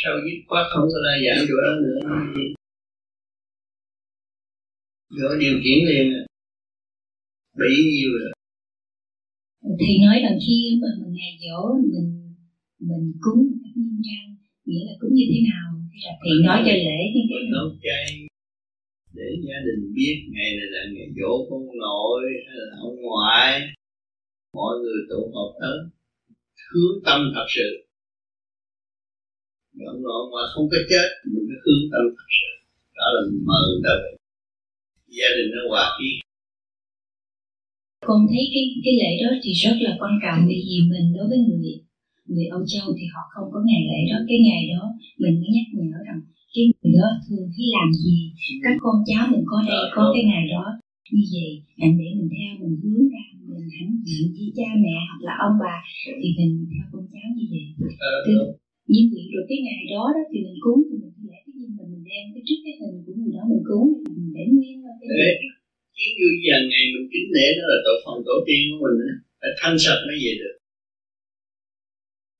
sao 0.00 0.12
dứt 0.24 0.38
khoát 0.48 0.66
không 0.72 0.88
có 0.92 0.98
la 1.04 1.14
giảng 1.24 1.46
chỗ 1.48 1.56
đó 1.64 1.72
nữa? 1.84 1.98
Gỡ 5.18 5.36
điều 5.40 5.54
khiển 5.62 5.78
liền 5.88 6.06
à. 6.20 6.22
Bị 7.60 7.72
nhiều 7.92 8.10
rồi. 8.20 8.32
Thì 9.80 9.90
nói 10.04 10.16
rằng 10.24 10.38
khi 10.46 10.56
mà 10.82 10.88
mình 11.00 11.12
ngày 11.18 11.32
dỗ 11.42 11.60
mình 11.92 12.10
mình 12.88 13.04
cúng 13.20 13.40
một 13.50 13.58
cách 13.62 13.76
nghiêm 13.76 13.96
trang 14.06 14.28
nghĩa 14.64 14.84
là 14.86 14.92
cúng 15.00 15.12
như 15.14 15.26
thế 15.30 15.38
nào? 15.50 15.68
Thì 16.24 16.30
nói 16.46 16.58
cho 16.66 16.72
lễ 16.72 17.00
như 17.14 17.22
thế 17.28 17.36
nào 17.40 17.50
nấu 17.52 17.68
chay 17.82 18.04
Để 19.12 19.28
gia 19.46 19.58
đình 19.66 19.94
biết 19.94 20.16
ngày 20.32 20.50
này 20.58 20.68
là 20.74 20.82
ngày 20.92 21.08
dỗ 21.20 21.32
ông 21.50 21.66
nội 21.84 22.22
hay 22.46 22.56
là 22.56 22.76
ông 22.80 22.96
ngoại 23.02 23.60
Mọi 24.54 24.74
người 24.82 25.00
tụ 25.10 25.20
họp 25.34 25.50
tới 25.60 25.78
Hướng 26.70 27.04
tâm 27.04 27.20
thật 27.34 27.46
sự 27.48 27.83
Nội 29.78 29.94
ông 30.20 30.28
ngoại 30.30 30.46
không 30.52 30.66
có 30.72 30.78
chết 30.90 31.06
Mình 31.32 31.44
phải 31.48 31.58
hướng 31.64 31.84
tâm 31.92 32.04
thật 32.16 32.28
sự. 32.38 32.50
Đó 32.98 33.06
là 33.14 33.20
mời 33.48 33.62
người 33.68 33.82
ta 33.86 33.92
về 34.02 34.10
gia 35.18 35.30
đình 35.36 35.48
nó 35.54 35.60
hòa 35.70 35.84
khí. 35.96 36.08
Con 38.08 38.20
thấy 38.30 38.44
cái 38.54 38.64
cái 38.84 38.94
lễ 39.02 39.12
đó 39.22 39.30
thì 39.42 39.50
rất 39.64 39.76
là 39.86 39.92
quan 40.00 40.14
trọng 40.22 40.40
bởi 40.48 40.60
vì 40.68 40.78
mình 40.90 41.06
đối 41.16 41.26
với 41.30 41.40
người 41.46 41.74
người 42.32 42.46
Âu 42.56 42.62
Châu 42.72 42.86
thì 42.98 43.04
họ 43.14 43.22
không 43.34 43.48
có 43.52 43.58
ngày 43.68 43.82
lễ 43.90 44.00
đó. 44.10 44.18
Cái 44.28 44.38
ngày 44.48 44.62
đó 44.72 44.82
mình 45.22 45.34
mới 45.40 45.50
nhắc 45.56 45.66
nhở 45.76 45.98
rằng 46.08 46.20
cái 46.54 46.64
người 46.70 46.92
đó 47.00 47.08
thường 47.24 47.46
khi 47.54 47.64
làm 47.76 47.88
gì 48.02 48.16
các 48.64 48.76
con 48.84 48.96
cháu 49.08 49.22
mình 49.32 49.44
có 49.50 49.56
đây 49.68 49.82
có 49.96 50.02
cái 50.14 50.24
ngày 50.30 50.44
đó 50.54 50.64
như 51.14 51.24
vậy 51.34 51.50
để 51.80 51.86
mình 52.18 52.28
theo 52.34 52.50
mình 52.60 52.76
hướng 52.82 53.06
ra 53.14 53.24
mình 53.50 53.68
hãnh 53.76 53.94
diện 54.06 54.26
với 54.36 54.48
cha 54.58 54.68
mẹ 54.84 54.96
hoặc 55.08 55.20
là 55.26 55.34
ông 55.46 55.56
bà 55.62 55.76
thì 56.22 56.28
mình 56.38 56.52
theo 56.70 56.84
con 56.92 57.04
cháu 57.12 57.28
như 57.36 57.44
vậy. 57.52 57.66
Ờ, 57.98 58.12
như 58.92 59.02
vậy 59.12 59.24
rồi 59.34 59.44
cái 59.48 59.58
ngày 59.66 59.82
đó 59.94 60.04
đó 60.16 60.22
thì 60.30 60.38
mình 60.46 60.58
cúng 60.64 60.80
thì 60.86 60.94
mình 61.02 61.14
lễ 61.28 61.38
cái 61.44 61.54
gì 61.58 61.66
mình 61.76 61.88
mình 61.92 62.04
đem 62.10 62.24
cái 62.34 62.42
trước 62.46 62.60
cái 62.64 62.74
hình 62.80 62.96
của 63.04 63.14
người 63.18 63.32
đó 63.36 63.42
mình 63.52 63.64
cúng 63.70 63.86
mình 64.04 64.28
để 64.36 64.44
nguyên 64.54 64.76
vào 64.84 64.94
cái 65.00 65.08
để 65.20 65.30
kiến 65.96 66.10
như 66.18 66.28
giờ 66.44 66.56
ngày 66.70 66.84
mình 66.94 67.06
kính 67.12 67.28
lễ 67.36 67.46
đó 67.58 67.64
là 67.70 67.78
tổ 67.86 67.94
phần 68.04 68.18
tổ 68.26 68.36
tiên 68.46 68.62
của 68.70 68.78
mình 68.84 68.96
phải 69.40 69.52
thanh 69.60 69.76
sạch 69.84 70.00
mới 70.06 70.16
về 70.22 70.32
được. 70.40 70.56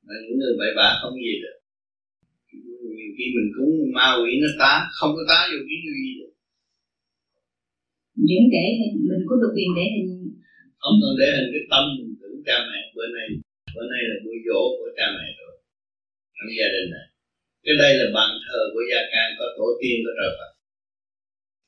Mà 0.07 0.15
những 0.23 0.39
người 0.39 0.55
bậy 0.61 0.71
bạ 0.79 0.89
không 1.01 1.15
về 1.25 1.35
được. 1.45 1.57
Nhiều 2.97 3.11
khi 3.17 3.25
mình 3.37 3.49
cúng 3.57 3.71
ma 3.97 4.07
quỷ 4.21 4.31
nó 4.43 4.49
tá 4.61 4.75
không 4.99 5.13
có 5.17 5.23
tá 5.31 5.41
vô 5.51 5.59
như 5.69 5.93
gì 6.03 6.11
được. 6.19 6.33
Những 8.29 8.47
để 8.55 8.67
hình 8.81 8.97
mình 9.09 9.23
có 9.29 9.35
được 9.41 9.53
quyền 9.57 9.71
để 9.79 9.85
hình. 9.95 10.11
Không 10.83 10.97
cần 11.03 11.13
để 11.21 11.29
hình 11.37 11.49
cái 11.55 11.63
tâm 11.73 11.85
mình 11.97 12.13
tưởng 12.21 12.39
cha 12.47 12.57
mẹ. 12.69 12.81
Bữa 12.95 13.09
nay 13.17 13.27
bữa 13.75 13.87
nay 13.93 14.03
là 14.11 14.17
buổi 14.25 14.37
dỗ 14.47 14.61
của 14.79 14.91
cha 14.99 15.07
mẹ 15.17 15.27
rồi 15.39 15.44
trong 16.45 16.59
gia 16.61 16.69
đình 16.75 16.89
này. 16.95 17.07
Cái 17.65 17.75
đây 17.83 17.93
là 18.01 18.07
bàn 18.17 18.31
thờ 18.45 18.61
của 18.73 18.83
gia 18.91 19.01
can 19.13 19.29
có 19.39 19.47
tổ 19.57 19.67
tiên 19.81 19.97
có 20.05 20.13
trời 20.19 20.31
Phật. 20.39 20.51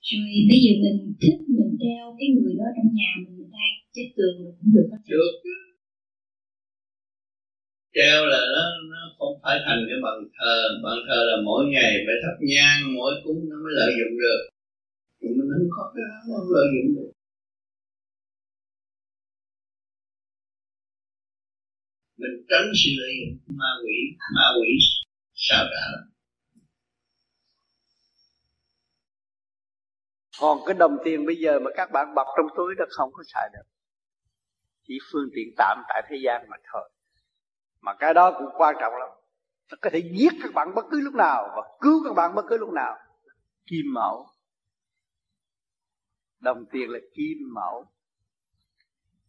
Rồi 0.08 0.30
bây 0.50 0.58
giờ 0.64 0.72
mình 0.82 0.98
thích 1.20 1.38
mình 1.58 1.72
treo 1.82 2.04
cái 2.18 2.28
người 2.34 2.54
đó 2.60 2.66
trong 2.76 2.90
nhà 2.98 3.10
mình 3.22 3.48
ta 3.54 3.64
chết 3.94 4.06
tường 4.16 4.36
cũng 4.56 4.70
được 4.74 4.86
hết 4.92 5.02
được. 5.12 5.32
Treo 7.96 8.18
là 8.32 8.40
nó 8.54 8.64
nó 8.92 9.00
không 9.18 9.34
phải 9.42 9.56
thành 9.66 9.80
cái 9.88 9.98
bàn 10.04 10.16
thờ. 10.36 10.56
Bàn 10.84 10.98
thờ 11.06 11.20
là 11.30 11.36
mỗi 11.48 11.62
ngày 11.74 11.90
phải 12.06 12.16
thắp 12.22 12.36
nhang 12.52 12.80
mỗi 12.96 13.12
cúng 13.24 13.40
nó 13.50 13.56
mới 13.64 13.72
lợi 13.78 13.90
dụng 13.98 14.14
được. 14.22 14.40
Nhưng 15.20 15.32
mình 15.38 15.48
không 15.54 15.70
có 15.76 15.84
cái 15.94 16.04
đó 16.10 16.18
không 16.26 16.48
lợi 16.56 16.66
dụng 16.74 16.90
được 16.96 17.10
mình 22.16 22.46
tránh 22.48 22.72
sự 22.84 22.90
lợi 22.98 23.10
dụng 23.20 23.56
ma 23.58 23.70
quỷ 23.84 24.16
ma 24.36 24.46
quỷ 24.60 24.78
sao 25.34 25.64
cả. 25.64 25.86
Còn 30.40 30.58
cái 30.66 30.74
đồng 30.74 30.98
tiền 31.04 31.26
bây 31.26 31.36
giờ 31.36 31.58
mà 31.58 31.70
các 31.76 31.90
bạn 31.92 32.14
bọc 32.14 32.26
trong 32.36 32.46
túi 32.56 32.74
đó 32.78 32.84
không 32.88 33.10
có 33.12 33.22
xài 33.26 33.48
được. 33.52 33.72
Chỉ 34.88 34.98
phương 35.12 35.28
tiện 35.34 35.48
tạm 35.56 35.82
tại 35.88 36.02
thế 36.08 36.16
gian 36.24 36.46
mà 36.50 36.56
thôi. 36.72 36.90
Mà 37.80 37.94
cái 37.98 38.14
đó 38.14 38.32
cũng 38.38 38.48
quan 38.56 38.76
trọng 38.80 38.92
lắm. 38.92 39.08
Nó 39.70 39.76
có 39.80 39.90
thể 39.92 39.98
giết 40.18 40.32
các 40.42 40.54
bạn 40.54 40.74
bất 40.74 40.84
cứ 40.90 41.00
lúc 41.00 41.14
nào 41.14 41.52
và 41.56 41.62
cứu 41.80 42.04
các 42.04 42.12
bạn 42.12 42.34
bất 42.34 42.42
cứ 42.48 42.56
lúc 42.58 42.70
nào. 42.72 42.96
Kim 43.66 43.84
mẫu. 43.94 44.26
Đồng 46.40 46.64
tiền 46.72 46.90
là 46.90 46.98
kim 47.14 47.38
mẫu 47.54 47.86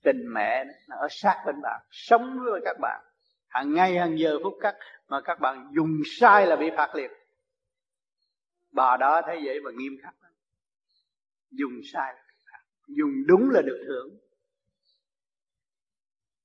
tình 0.07 0.33
mẹ 0.33 0.65
nó 0.89 0.95
ở 0.95 1.07
sát 1.09 1.43
bên 1.45 1.55
bạn 1.61 1.81
sống 1.91 2.39
với 2.45 2.61
các 2.65 2.77
bạn. 2.81 3.01
Hàng 3.47 3.73
ngày 3.73 3.97
hàng 3.97 4.19
giờ 4.19 4.39
phút 4.43 4.53
khắc 4.61 4.75
mà 5.07 5.21
các 5.21 5.39
bạn 5.39 5.71
dùng 5.75 6.01
sai 6.05 6.47
là 6.47 6.55
bị 6.55 6.69
phạt 6.77 6.95
liền. 6.95 7.11
Bà 8.71 8.97
đó 8.97 9.21
thấy 9.25 9.41
vậy 9.45 9.59
mà 9.61 9.71
nghiêm 9.77 9.97
khắc 10.03 10.13
dùng 11.51 11.81
sai 11.93 12.13
là 12.13 12.21
bị 12.27 12.33
phạt. 12.45 12.63
Dùng 12.87 13.11
đúng 13.27 13.49
là 13.49 13.61
được 13.61 13.83
thưởng. 13.87 14.17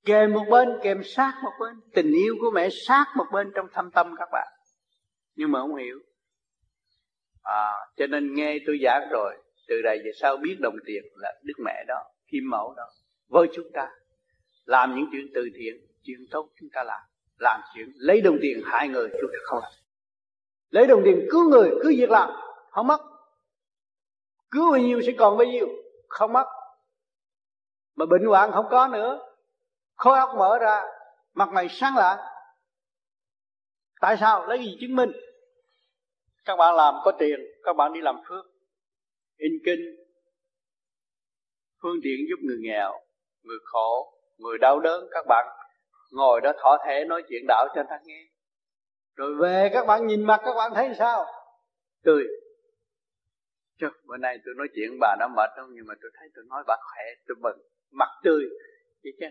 Kèm 0.05 0.33
một 0.33 0.45
bên 0.51 0.69
kèm 0.83 1.03
sát 1.05 1.41
một 1.43 1.53
bên. 1.61 1.81
Tình 1.95 2.13
yêu 2.13 2.37
của 2.41 2.51
mẹ 2.55 2.69
sát 2.87 3.07
một 3.17 3.27
bên 3.33 3.53
trong 3.55 3.67
thâm 3.73 3.91
tâm 3.91 4.15
các 4.19 4.29
bạn. 4.33 4.49
Nhưng 5.35 5.53
mà 5.53 5.61
không 5.61 5.77
hiểu. 5.77 5.99
À, 7.43 7.73
cho 7.97 8.07
nên 8.07 8.35
nghe 8.35 8.59
tôi 8.67 8.79
giảng 8.85 9.09
rồi 9.11 9.37
từ 9.69 9.83
đây 9.83 9.99
về 10.05 10.11
sau 10.21 10.37
biết 10.37 10.57
đồng 10.61 10.77
tiền 10.87 11.03
là 11.17 11.33
đức 11.43 11.55
mẹ 11.65 11.85
đó 11.89 12.05
kim 12.27 12.51
mẫu 12.51 12.75
đó 12.77 12.85
với 13.33 13.49
chúng 13.55 13.67
ta, 13.75 13.89
làm 14.65 14.95
những 14.97 15.07
chuyện 15.13 15.27
từ 15.35 15.49
thiện, 15.55 15.75
chuyện 16.03 16.19
tốt 16.31 16.49
chúng 16.61 16.69
ta 16.73 16.85
làm 16.85 17.01
làm 17.43 17.61
chuyện 17.75 17.93
lấy 17.95 18.21
đồng 18.21 18.39
tiền 18.43 18.61
hại 18.65 18.89
người 18.89 19.09
chúng 19.21 19.31
ta 19.33 19.39
không 19.45 19.59
làm. 19.63 19.73
Lấy 20.71 20.87
đồng 20.87 21.03
tiền 21.05 21.29
cứu 21.31 21.51
người 21.51 21.71
cứ 21.83 21.89
việc 21.97 22.11
làm, 22.11 22.31
không 22.71 22.87
mất. 22.87 23.01
Cứu 24.51 24.71
bao 24.71 24.81
nhiêu 24.81 25.01
sẽ 25.07 25.13
còn 25.19 25.37
bao 25.39 25.47
nhiêu, 25.47 25.67
không 26.09 26.33
mất. 26.33 26.47
Mà 27.95 28.07
bệnh 28.07 28.25
hoạn 28.25 28.51
không 28.53 28.67
có 28.71 28.89
nữa. 28.89 29.19
Khối 29.97 30.19
óc 30.19 30.31
mở 30.39 30.59
ra, 30.61 30.83
mặt 31.35 31.49
mày 31.53 31.69
sáng 31.69 31.97
lạng 31.97 32.19
tại 34.01 34.17
sao? 34.21 34.47
Lấy 34.47 34.59
gì 34.59 34.77
chứng 34.81 34.97
minh? 34.97 35.11
Các 36.45 36.57
bạn 36.57 36.75
làm 36.75 36.95
có 37.05 37.13
tiền, 37.19 37.41
các 37.63 37.73
bạn 37.73 37.93
đi 37.93 38.01
làm 38.01 38.17
phước. 38.29 38.45
In 39.37 39.53
kinh, 39.65 39.81
phương 41.83 41.97
tiện 42.03 42.19
giúp 42.29 42.37
người 42.43 42.59
nghèo 42.61 42.93
người 43.45 43.59
khổ, 43.65 44.13
người 44.39 44.59
đau 44.59 44.81
đớn, 44.81 45.05
các 45.11 45.27
bạn 45.29 45.47
ngồi 46.13 46.41
đó 46.41 46.53
thỏ 46.63 46.79
thể 46.87 47.05
nói 47.05 47.23
chuyện 47.29 47.43
đạo 47.49 47.67
cho 47.69 47.75
người 47.75 47.87
ta 47.91 47.99
nghe. 48.05 48.27
Rồi 49.17 49.35
về 49.41 49.71
các 49.73 49.87
bạn 49.87 50.07
nhìn 50.07 50.23
mặt 50.25 50.41
các 50.45 50.55
bạn 50.55 50.73
thấy 50.75 50.91
sao? 50.99 51.25
Tươi. 52.05 52.25
Chứ, 53.81 53.87
bữa 54.07 54.17
nay 54.17 54.39
tôi 54.45 54.55
nói 54.57 54.69
chuyện 54.75 54.99
bà 55.01 55.17
nó 55.21 55.29
mệt 55.37 55.51
không? 55.57 55.71
Nhưng 55.73 55.87
mà 55.87 55.95
tôi 56.03 56.11
thấy 56.19 56.29
tôi 56.35 56.45
nói 56.49 56.63
bà 56.67 56.77
khỏe, 56.77 57.05
tôi 57.29 57.37
mừng 57.41 57.59
mặt 57.93 58.09
tươi. 58.23 58.45
Vậy 59.05 59.13
chứ, 59.21 59.27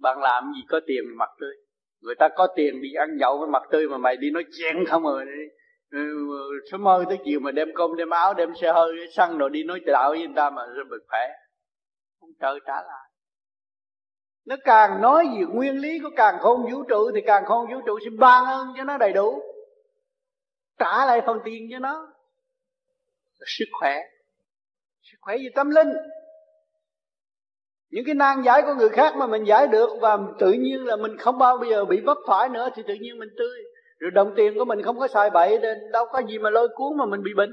bạn 0.00 0.18
làm 0.20 0.52
gì 0.56 0.62
có 0.68 0.80
tiền 0.86 1.02
mặt 1.18 1.30
tươi. 1.40 1.54
Người 2.00 2.14
ta 2.14 2.28
có 2.36 2.46
tiền 2.56 2.82
đi 2.82 2.92
ăn 2.92 3.16
nhậu 3.16 3.38
với 3.38 3.48
mặt 3.48 3.62
tươi 3.70 3.88
mà 3.88 3.98
mày 3.98 4.16
đi 4.16 4.30
nói 4.30 4.44
chuyện 4.58 4.84
không 4.88 5.02
rồi 5.02 5.24
đi 5.24 5.42
ừ, 5.90 6.28
ừ, 6.30 6.60
sớm 6.70 6.82
mơ 6.82 7.04
tới 7.08 7.18
chiều 7.24 7.40
mà 7.40 7.50
đem 7.50 7.68
cơm, 7.74 7.96
đem 7.96 8.10
áo, 8.10 8.34
đem 8.34 8.54
xe 8.60 8.72
hơi, 8.72 8.92
xăng 9.16 9.38
rồi 9.38 9.50
đi 9.50 9.64
nói 9.64 9.80
đạo 9.86 10.10
với 10.10 10.18
người 10.18 10.36
ta 10.36 10.50
mà 10.50 10.66
rất 10.66 10.82
bực 10.90 11.04
khỏe? 11.08 11.28
Không 12.20 12.30
trời 12.40 12.60
trả 12.66 12.74
lại 12.74 13.11
nó 14.44 14.56
càng 14.64 15.00
nói 15.00 15.26
về 15.26 15.44
nguyên 15.54 15.78
lý 15.78 15.98
của 16.02 16.10
càng 16.16 16.38
khôn 16.40 16.72
vũ 16.72 16.82
trụ 16.82 17.10
thì 17.14 17.20
càng 17.26 17.44
khôn 17.46 17.66
vũ 17.72 17.80
trụ 17.86 17.98
sẽ 18.04 18.10
ban 18.18 18.44
ơn 18.44 18.66
cho 18.76 18.84
nó 18.84 18.98
đầy 18.98 19.12
đủ. 19.12 19.42
Trả 20.78 21.06
lại 21.06 21.20
phần 21.26 21.38
tiền 21.44 21.68
cho 21.72 21.78
nó. 21.78 22.12
Sức 23.46 23.64
khỏe. 23.80 24.00
Sức 25.02 25.16
khỏe 25.20 25.36
về 25.36 25.48
tâm 25.54 25.70
linh. 25.70 25.88
Những 27.90 28.04
cái 28.06 28.14
nan 28.14 28.42
giải 28.42 28.62
của 28.62 28.74
người 28.74 28.88
khác 28.88 29.14
mà 29.16 29.26
mình 29.26 29.44
giải 29.44 29.66
được 29.66 29.90
và 30.00 30.18
tự 30.38 30.52
nhiên 30.52 30.84
là 30.84 30.96
mình 30.96 31.16
không 31.18 31.38
bao 31.38 31.64
giờ 31.70 31.84
bị 31.84 32.00
vấp 32.00 32.16
phải 32.26 32.48
nữa 32.48 32.68
thì 32.74 32.82
tự 32.88 32.94
nhiên 32.94 33.18
mình 33.18 33.28
tươi. 33.38 33.62
Rồi 33.98 34.10
đồng 34.10 34.34
tiền 34.36 34.54
của 34.58 34.64
mình 34.64 34.82
không 34.82 34.98
có 34.98 35.08
xài 35.08 35.30
bậy 35.30 35.58
nên 35.58 35.78
đâu 35.92 36.06
có 36.12 36.22
gì 36.28 36.38
mà 36.38 36.50
lôi 36.50 36.68
cuốn 36.74 36.98
mà 36.98 37.06
mình 37.06 37.22
bị 37.22 37.30
bệnh. 37.36 37.52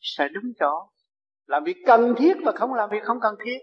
Xài 0.00 0.28
đúng 0.28 0.52
chỗ. 0.60 0.88
Làm 1.46 1.64
việc 1.64 1.76
cần 1.86 2.14
thiết 2.18 2.36
và 2.44 2.52
không 2.52 2.74
làm 2.74 2.90
việc 2.90 3.02
không 3.02 3.20
cần 3.20 3.34
thiết 3.44 3.58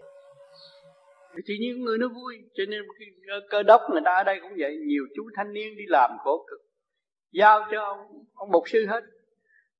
thì 1.46 1.54
những 1.60 1.84
người 1.84 1.98
nó 1.98 2.08
vui, 2.08 2.38
cho 2.54 2.64
nên 2.68 2.82
ờ, 3.28 3.40
cơ 3.50 3.62
đốc 3.62 3.80
người 3.92 4.00
ta 4.04 4.14
ở 4.14 4.24
đây 4.24 4.38
cũng 4.42 4.52
vậy, 4.58 4.76
nhiều 4.76 5.04
chú 5.16 5.30
thanh 5.36 5.52
niên 5.52 5.76
đi 5.76 5.84
làm 5.86 6.10
khổ 6.24 6.46
cực. 6.50 6.60
Giao 7.32 7.68
cho 7.72 7.84
ông 7.84 8.24
ông 8.34 8.50
mục 8.50 8.62
sư 8.66 8.86
hết. 8.86 9.00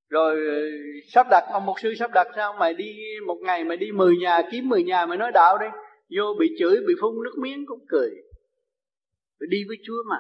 Rồi 0.09 0.47
ờ, 0.47 0.63
sắp 1.09 1.27
đặt, 1.31 1.45
ông 1.53 1.67
mục 1.67 1.77
sư 1.83 1.95
sắp 1.99 2.11
đặt 2.15 2.27
sao 2.37 2.57
mày 2.59 2.75
đi, 2.75 2.97
một 3.27 3.39
ngày 3.43 3.65
mày 3.65 3.77
đi 3.77 3.93
10 3.93 4.17
nhà, 4.17 4.43
kiếm 4.53 4.69
10 4.69 4.85
nhà 4.85 5.07
mày 5.07 5.19
nói 5.19 5.33
đạo 5.35 5.59
đi. 5.59 5.67
Vô 6.17 6.25
bị 6.41 6.49
chửi, 6.59 6.77
bị 6.87 6.95
phun 7.01 7.15
nước 7.25 7.35
miếng 7.39 7.67
cũng 7.67 7.85
cười. 7.89 8.11
Tôi 9.41 9.47
đi 9.51 9.59
với 9.69 9.77
chúa 9.87 10.03
mà. 10.11 10.17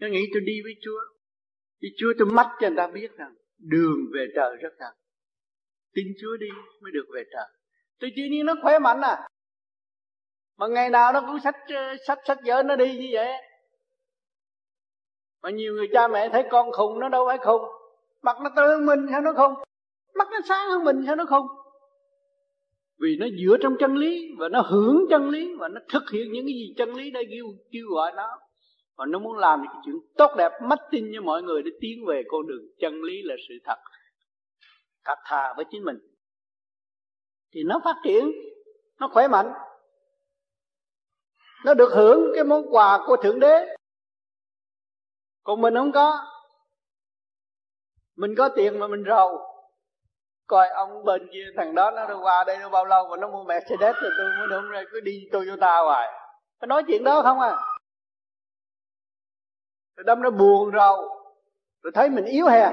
Nó 0.00 0.08
nghĩ 0.08 0.20
tôi 0.32 0.42
đi 0.46 0.62
với 0.62 0.74
chúa. 0.80 1.00
Thì 1.82 1.88
chúa 1.98 2.12
tôi 2.18 2.28
mắt 2.32 2.46
cho 2.60 2.68
người 2.68 2.76
ta 2.76 2.86
biết 2.86 3.08
rằng, 3.16 3.34
đường 3.58 3.98
về 4.14 4.26
trời 4.34 4.56
rất 4.60 4.72
thật 4.78 4.92
tin 5.94 6.06
chúa 6.20 6.36
đi 6.36 6.46
mới 6.82 6.92
được 6.92 7.06
về 7.14 7.24
trời. 7.32 7.48
Tôi 8.00 8.10
chỉ 8.16 8.22
nhiên 8.30 8.46
nó 8.46 8.54
khỏe 8.62 8.78
mạnh 8.78 9.00
à 9.00 9.28
mà 10.56 10.66
ngày 10.66 10.90
nào 10.90 11.12
nó 11.12 11.20
cũng 11.20 11.40
sách 11.40 11.56
sách 12.06 12.18
sách 12.26 12.38
vở 12.44 12.62
nó 12.62 12.76
đi 12.76 12.98
như 12.98 13.08
vậy. 13.12 13.28
Mà 15.42 15.50
nhiều 15.50 15.74
người 15.74 15.88
cha 15.92 16.08
mẹ 16.08 16.28
thấy 16.28 16.44
con 16.50 16.72
khùng 16.72 17.00
nó 17.00 17.08
đâu 17.08 17.26
phải 17.26 17.38
khùng. 17.38 17.62
Mặt 18.22 18.36
nó 18.42 18.50
tươi 18.56 18.68
hơn 18.68 18.86
mình 18.86 19.06
sao 19.10 19.20
nó 19.20 19.32
không? 19.32 19.54
Mắt 20.14 20.28
nó 20.30 20.38
sáng 20.48 20.68
hơn 20.68 20.84
mình 20.84 21.02
sao 21.06 21.16
nó 21.16 21.24
không? 21.24 21.46
Vì 23.00 23.16
nó 23.20 23.26
dựa 23.38 23.56
trong 23.62 23.76
chân 23.80 23.96
lý 23.96 24.28
và 24.38 24.48
nó 24.48 24.60
hưởng 24.60 25.04
chân 25.10 25.28
lý 25.28 25.54
và 25.58 25.68
nó 25.68 25.80
thực 25.92 26.10
hiện 26.12 26.32
những 26.32 26.46
cái 26.46 26.54
gì 26.54 26.74
chân 26.76 26.94
lý 26.94 27.10
đã 27.10 27.20
kêu 27.30 27.46
kêu 27.72 27.86
gọi 27.94 28.12
nó. 28.16 28.28
Và 28.96 29.06
nó 29.06 29.18
muốn 29.18 29.38
làm 29.38 29.62
những 29.62 29.70
cái 29.72 29.80
chuyện 29.84 29.96
tốt 30.16 30.30
đẹp 30.36 30.52
mất 30.62 30.78
tin 30.90 31.10
cho 31.14 31.22
mọi 31.22 31.42
người 31.42 31.62
để 31.62 31.70
tiến 31.80 32.06
về 32.08 32.22
con 32.28 32.46
đường 32.46 32.62
chân 32.80 33.02
lý 33.02 33.22
là 33.22 33.34
sự 33.48 33.54
thật. 33.64 33.76
Thật 35.04 35.18
thà 35.24 35.54
với 35.56 35.64
chính 35.70 35.84
mình. 35.84 35.96
Thì 37.54 37.60
nó 37.66 37.80
phát 37.84 37.96
triển, 38.04 38.32
nó 39.00 39.08
khỏe 39.08 39.28
mạnh 39.28 39.52
nó 41.64 41.74
được 41.74 41.92
hưởng 41.94 42.32
cái 42.34 42.44
món 42.44 42.62
quà 42.70 43.00
của 43.06 43.16
thượng 43.22 43.40
đế. 43.40 43.76
Còn 45.42 45.60
mình 45.60 45.74
không 45.74 45.92
có. 45.92 46.24
Mình 48.16 48.34
có 48.38 48.48
tiền 48.48 48.78
mà 48.78 48.86
mình 48.86 49.04
giàu 49.08 49.54
coi 50.46 50.68
ông 50.68 51.04
bên 51.04 51.28
kia 51.32 51.44
thằng 51.56 51.74
đó 51.74 51.90
nó 51.90 52.18
qua 52.22 52.44
đây 52.44 52.58
nó 52.58 52.68
bao 52.68 52.84
lâu 52.84 53.08
mà 53.08 53.16
nó 53.16 53.28
mua 53.28 53.44
Mercedes 53.44 53.96
rồi 54.02 54.12
tôi 54.18 54.30
mới 54.38 54.48
đúng 54.50 54.70
rồi 54.70 54.84
cứ 54.92 55.00
đi 55.00 55.28
Toyota 55.32 55.78
hoài. 55.78 56.12
Nó 56.60 56.66
nói 56.66 56.82
chuyện 56.86 57.04
đó 57.04 57.22
không 57.22 57.40
à? 57.40 57.56
Rồi 59.96 60.04
đâm 60.04 60.22
nó 60.22 60.30
buồn 60.30 60.70
rầu. 60.72 61.24
Rồi 61.82 61.92
thấy 61.94 62.10
mình 62.10 62.24
yếu 62.24 62.46
hèn. 62.46 62.72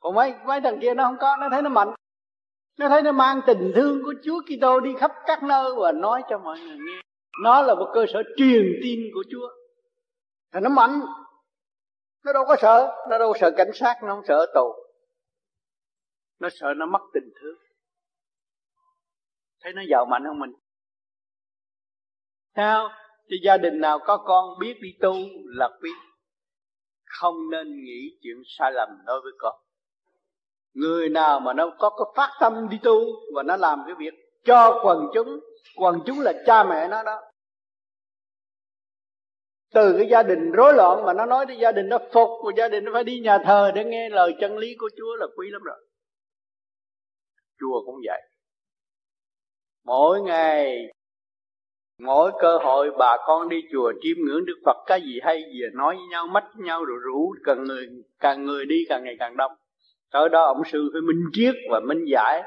Còn 0.00 0.14
mấy 0.14 0.34
mấy 0.44 0.60
thằng 0.60 0.78
kia 0.80 0.94
nó 0.94 1.04
không 1.04 1.16
có, 1.20 1.36
nó 1.36 1.48
thấy 1.50 1.62
nó 1.62 1.70
mạnh. 1.70 1.94
Nó 2.78 2.88
thấy 2.88 3.02
nó 3.02 3.12
mang 3.12 3.40
tình 3.46 3.72
thương 3.74 4.02
của 4.04 4.14
Chúa 4.24 4.40
Kitô 4.40 4.80
đi 4.80 4.94
khắp 4.98 5.12
các 5.26 5.42
nơi 5.42 5.72
và 5.76 5.92
nói 5.92 6.22
cho 6.30 6.38
mọi 6.38 6.60
người 6.60 6.76
nghe 6.76 7.00
nó 7.42 7.62
là 7.62 7.74
một 7.74 7.90
cơ 7.94 8.06
sở 8.12 8.22
truyền 8.36 8.64
tin 8.82 9.00
của 9.14 9.24
Chúa. 9.30 9.48
Thì 10.52 10.60
nó 10.62 10.70
mạnh. 10.70 11.00
Nó 12.24 12.32
đâu 12.32 12.44
có 12.48 12.56
sợ. 12.60 13.06
Nó 13.10 13.18
đâu 13.18 13.32
sợ 13.40 13.50
cảnh 13.56 13.70
sát, 13.74 13.94
nó 14.02 14.14
không 14.14 14.24
sợ 14.28 14.46
tù. 14.54 14.72
Nó 16.40 16.48
sợ 16.60 16.74
nó 16.76 16.86
mất 16.86 17.00
tình 17.14 17.30
thương. 17.40 17.56
Thấy 19.60 19.72
nó 19.72 19.82
giàu 19.90 20.06
mạnh 20.10 20.24
hơn 20.24 20.38
mình. 20.38 20.52
Sao? 22.56 22.88
Thì 23.30 23.36
gia 23.44 23.56
đình 23.56 23.80
nào 23.80 23.98
có 23.98 24.16
con 24.16 24.58
biết 24.60 24.74
đi 24.82 24.88
tu 25.00 25.14
là 25.44 25.68
quý. 25.82 25.90
Không 27.04 27.50
nên 27.50 27.84
nghĩ 27.84 28.18
chuyện 28.22 28.36
sai 28.58 28.72
lầm 28.72 28.88
đối 29.06 29.20
với 29.20 29.32
con. 29.38 29.54
Người 30.72 31.08
nào 31.08 31.40
mà 31.40 31.52
nó 31.52 31.70
có 31.78 31.90
cái 31.90 32.12
phát 32.16 32.36
tâm 32.40 32.68
đi 32.68 32.78
tu 32.82 33.00
và 33.34 33.42
nó 33.42 33.56
làm 33.56 33.82
cái 33.86 33.94
việc 33.98 34.14
cho 34.44 34.80
quần 34.84 35.06
chúng 35.14 35.40
quần 35.76 35.98
chúng 36.06 36.20
là 36.20 36.32
cha 36.46 36.64
mẹ 36.64 36.88
nó 36.88 37.02
đó. 37.02 37.20
Từ 39.74 39.94
cái 39.98 40.06
gia 40.10 40.22
đình 40.22 40.52
rối 40.52 40.74
loạn 40.74 41.04
mà 41.06 41.12
nó 41.12 41.26
nói 41.26 41.46
tới 41.46 41.56
gia 41.56 41.72
đình 41.72 41.88
nó 41.88 41.98
phục 42.12 42.28
và 42.44 42.52
gia 42.56 42.68
đình 42.68 42.84
nó 42.84 42.90
phải 42.94 43.04
đi 43.04 43.20
nhà 43.20 43.38
thờ 43.44 43.72
để 43.74 43.84
nghe 43.84 44.08
lời 44.08 44.34
chân 44.40 44.58
lý 44.58 44.74
của 44.78 44.90
Chúa 44.96 45.16
là 45.16 45.26
quý 45.36 45.48
lắm 45.50 45.62
rồi. 45.62 45.86
Chùa 47.60 47.82
cũng 47.86 47.96
vậy. 48.06 48.22
Mỗi 49.84 50.22
ngày, 50.22 50.76
mỗi 51.98 52.32
cơ 52.40 52.58
hội 52.58 52.90
bà 52.98 53.16
con 53.26 53.48
đi 53.48 53.56
chùa 53.72 53.92
chiêm 54.02 54.16
ngưỡng 54.26 54.44
Đức 54.44 54.56
Phật, 54.64 54.76
cái 54.86 55.00
gì 55.02 55.20
hay 55.22 55.42
gì 55.42 55.60
nói 55.74 55.94
với 55.96 56.04
nhau, 56.10 56.26
mách 56.26 56.48
nhau 56.56 56.84
rồi 56.84 56.98
rủ 57.02 57.34
càng 57.44 57.64
người 57.64 57.86
càng 58.20 58.44
người 58.44 58.66
đi 58.66 58.84
càng 58.88 59.04
ngày 59.04 59.16
càng 59.18 59.36
đông. 59.36 59.52
Tới 60.12 60.28
đó 60.28 60.44
ông 60.44 60.62
sư 60.72 60.90
phải 60.92 61.02
minh 61.02 61.24
triết 61.32 61.54
và 61.70 61.80
minh 61.80 62.04
giải 62.12 62.42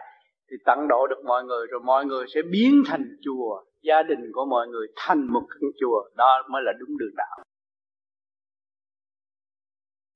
thì 0.52 0.58
tận 0.66 0.80
độ 0.90 1.08
được 1.08 1.22
mọi 1.26 1.44
người, 1.44 1.68
rồi 1.72 1.82
mọi 1.86 2.06
người 2.06 2.26
sẽ 2.34 2.42
biến 2.52 2.74
thành 2.88 3.06
chùa. 3.26 3.64
Gia 3.82 4.04
đình 4.10 4.32
của 4.34 4.46
mọi 4.50 4.68
người 4.68 4.88
thành 4.96 5.22
một 5.34 5.46
căn 5.50 5.70
chùa. 5.80 6.10
Đó 6.16 6.48
mới 6.52 6.62
là 6.66 6.72
đúng 6.80 6.98
đường 6.98 7.16
đạo. 7.18 7.38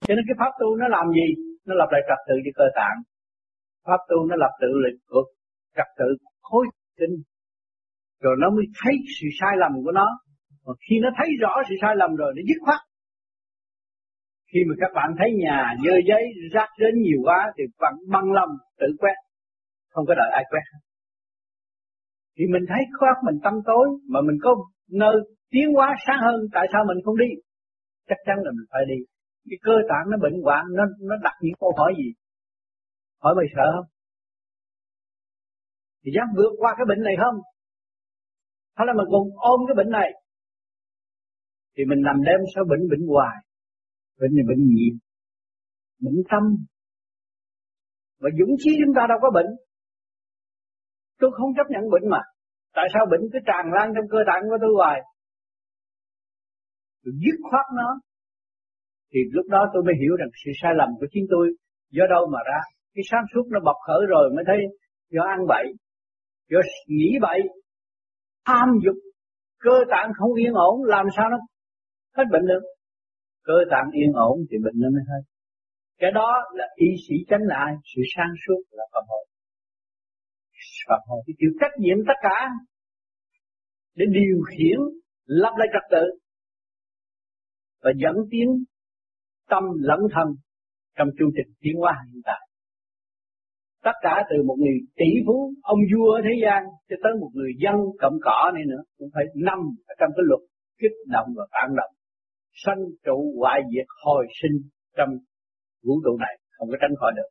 Cho 0.08 0.16
nên 0.16 0.24
cái 0.28 0.36
pháp 0.40 0.52
tu 0.60 0.76
nó 0.76 0.88
làm 0.88 1.06
gì? 1.12 1.28
Nó 1.66 1.76
lập 1.76 1.88
lại 1.92 2.02
trật 2.08 2.20
tự 2.28 2.36
cho 2.46 2.52
cơ 2.56 2.66
tạng. 2.76 2.98
Pháp 3.88 4.02
tu 4.10 4.26
nó 4.30 4.36
lập 4.36 4.54
tự 4.62 4.68
lực 4.68 4.98
của 5.10 5.24
trật 5.76 5.88
tự 5.98 6.06
khối 6.42 6.66
tinh 7.00 7.24
rồi 8.22 8.36
nó 8.40 8.50
mới 8.50 8.66
thấy 8.84 8.94
sự 9.20 9.28
sai 9.40 9.54
lầm 9.58 9.72
của 9.84 9.92
nó. 9.92 10.08
Và 10.66 10.74
khi 10.90 10.96
nó 11.02 11.10
thấy 11.18 11.30
rõ 11.40 11.54
sự 11.70 11.76
sai 11.82 11.96
lầm 11.96 12.16
rồi, 12.16 12.34
nó 12.36 12.42
dứt 12.48 12.60
khoát. 12.66 12.80
Khi 14.54 14.60
mà 14.68 14.76
các 14.80 14.92
bạn 14.96 15.10
thấy 15.20 15.30
nhà 15.44 15.76
dơ 15.84 15.96
giấy 16.08 16.24
rác 16.54 16.70
đến 16.80 16.94
nhiều 17.02 17.20
quá 17.24 17.52
thì 17.58 17.64
bạn 17.80 17.94
băng 18.10 18.32
lòng, 18.32 18.50
tự 18.80 18.88
quét 19.00 19.16
không 19.92 20.06
có 20.08 20.14
đợi 20.16 20.30
ai 20.34 20.44
quét 20.50 20.66
thì 22.38 22.44
mình 22.54 22.66
thấy 22.70 22.82
khoác 23.00 23.18
mình 23.28 23.38
tâm 23.44 23.54
tối, 23.66 23.86
mà 24.10 24.20
mình 24.28 24.38
có 24.44 24.52
nơi 24.92 25.16
tiến 25.50 25.68
hóa 25.76 25.96
sáng 26.08 26.20
hơn, 26.26 26.40
tại 26.54 26.66
sao 26.74 26.82
mình 26.88 26.98
không 27.06 27.18
đi? 27.18 27.30
Chắc 28.10 28.18
chắn 28.26 28.36
là 28.46 28.52
mình 28.58 28.68
phải 28.72 28.82
đi. 28.92 29.00
Cái 29.50 29.58
cơ 29.62 29.76
tạng 29.90 30.06
nó 30.12 30.18
bệnh 30.18 30.42
hoạn, 30.44 30.66
nó 30.78 30.84
nó 31.00 31.16
đặt 31.24 31.36
những 31.42 31.56
câu 31.60 31.72
hỏi 31.78 31.94
gì? 31.98 32.10
Hỏi 33.24 33.34
mày 33.38 33.46
sợ 33.56 33.68
không? 33.76 33.88
Thì 36.04 36.12
dám 36.16 36.28
vượt 36.38 36.54
qua 36.58 36.74
cái 36.78 36.86
bệnh 36.90 37.04
này 37.04 37.16
không? 37.24 37.38
Hay 38.76 38.88
là 38.88 38.94
mình 38.94 39.08
còn 39.12 39.24
ôm 39.36 39.60
cái 39.68 39.76
bệnh 39.76 39.92
này? 40.00 40.10
Thì 41.78 41.84
mình 41.86 42.02
nằm 42.02 42.18
đêm 42.28 42.40
sao 42.56 42.64
bệnh 42.72 42.84
bệnh 42.92 43.08
hoài. 43.08 43.36
Bệnh 44.20 44.34
này 44.36 44.46
bệnh 44.50 44.64
nhiệt 44.74 44.96
bệnh 46.00 46.22
tâm. 46.32 46.44
Và 48.20 48.30
dũng 48.40 48.56
khí 48.62 48.72
chúng 48.80 48.94
ta 48.96 49.02
đâu 49.10 49.18
có 49.22 49.30
bệnh 49.34 49.50
tôi 51.22 51.32
không 51.38 51.52
chấp 51.58 51.68
nhận 51.70 51.84
bệnh 51.94 52.10
mà. 52.14 52.22
Tại 52.78 52.88
sao 52.94 53.04
bệnh 53.12 53.24
cứ 53.34 53.40
tràn 53.50 53.66
lan 53.76 53.88
trong 53.96 54.08
cơ 54.14 54.20
tạng 54.28 54.44
của 54.50 54.58
tôi 54.62 54.74
hoài? 54.80 55.00
Tôi 57.04 57.14
dứt 57.24 57.38
khoát 57.50 57.66
nó. 57.80 57.90
Thì 59.12 59.20
lúc 59.32 59.46
đó 59.50 59.62
tôi 59.74 59.84
mới 59.84 59.96
hiểu 60.02 60.14
rằng 60.20 60.30
sự 60.46 60.52
sai 60.62 60.74
lầm 60.76 60.90
của 61.00 61.08
chính 61.12 61.26
tôi 61.34 61.46
do 61.92 62.04
đâu 62.10 62.24
mà 62.34 62.40
ra. 62.50 62.62
Cái 62.94 63.04
sáng 63.12 63.26
suốt 63.34 63.46
nó 63.54 63.60
bộc 63.66 63.76
khởi 63.88 64.02
rồi 64.10 64.30
mới 64.36 64.44
thấy 64.48 64.60
do 65.10 65.22
ăn 65.36 65.40
bậy, 65.48 65.66
do 66.50 66.60
nghĩ 66.88 67.10
bậy, 67.22 67.40
tham 68.46 68.68
dục. 68.86 68.96
Cơ 69.60 69.76
tạng 69.92 70.12
không 70.18 70.34
yên 70.34 70.54
ổn, 70.54 70.84
làm 70.84 71.06
sao 71.18 71.30
nó 71.30 71.38
hết 72.18 72.24
bệnh 72.32 72.46
được? 72.46 72.64
Cơ 73.44 73.54
tạng 73.72 73.90
yên 73.94 74.12
ổn 74.14 74.38
thì 74.52 74.58
bệnh 74.64 74.76
nó 74.76 74.90
mới 74.90 75.04
hết. 75.10 75.24
Cái 76.00 76.12
đó 76.12 76.42
là 76.54 76.66
y 76.76 76.88
sĩ 77.08 77.16
tránh 77.30 77.42
lại, 77.44 77.74
sự 77.96 78.02
sáng 78.16 78.34
suốt 78.48 78.62
là 78.72 78.84
phần 78.94 79.04
hội 79.08 79.26
phần 80.88 81.00
hồn 81.08 81.20
phải 81.26 81.36
chịu 81.40 81.52
trách 81.60 81.76
nhiệm 81.78 81.98
tất 82.08 82.18
cả 82.22 82.38
để 83.96 84.06
điều 84.18 84.42
khiển, 84.50 84.80
lập 85.26 85.54
lại 85.58 85.68
trật 85.74 85.86
tự 85.92 86.06
và 87.84 87.92
dẫn 88.02 88.16
tiến 88.32 88.48
tâm 89.50 89.64
lẫn 89.80 90.00
thân 90.14 90.28
trong 90.98 91.08
chương 91.18 91.32
trình 91.36 91.54
tiến 91.62 91.76
hóa 91.78 91.94
hiện 92.08 92.22
tại. 92.26 92.42
Tất 93.84 93.98
cả 94.02 94.24
từ 94.30 94.44
một 94.48 94.56
người 94.60 94.78
tỷ 94.96 95.12
phú, 95.26 95.54
ông 95.62 95.80
vua 95.92 96.22
thế 96.24 96.34
gian 96.44 96.64
cho 96.90 96.96
tới 97.04 97.12
một 97.22 97.30
người 97.34 97.54
dân 97.64 97.76
cộng 98.00 98.18
cỏ 98.22 98.52
này 98.54 98.64
nữa, 98.72 98.84
cũng 98.98 99.10
phải 99.14 99.26
nằm 99.36 99.60
ở 99.92 99.94
trong 100.00 100.12
cái 100.16 100.24
luật 100.30 100.42
kích 100.80 100.98
động 101.08 101.28
và 101.38 101.46
phản 101.54 101.70
động, 101.80 101.94
sanh 102.64 102.82
trụ 103.06 103.18
hoại 103.40 103.62
diệt 103.72 103.88
hồi 104.06 104.26
sinh 104.42 104.58
trong 104.98 105.10
vũ 105.86 105.94
trụ 106.04 106.18
này, 106.18 106.36
không 106.58 106.68
có 106.72 106.78
tránh 106.82 106.96
khỏi 107.00 107.12
được. 107.16 107.30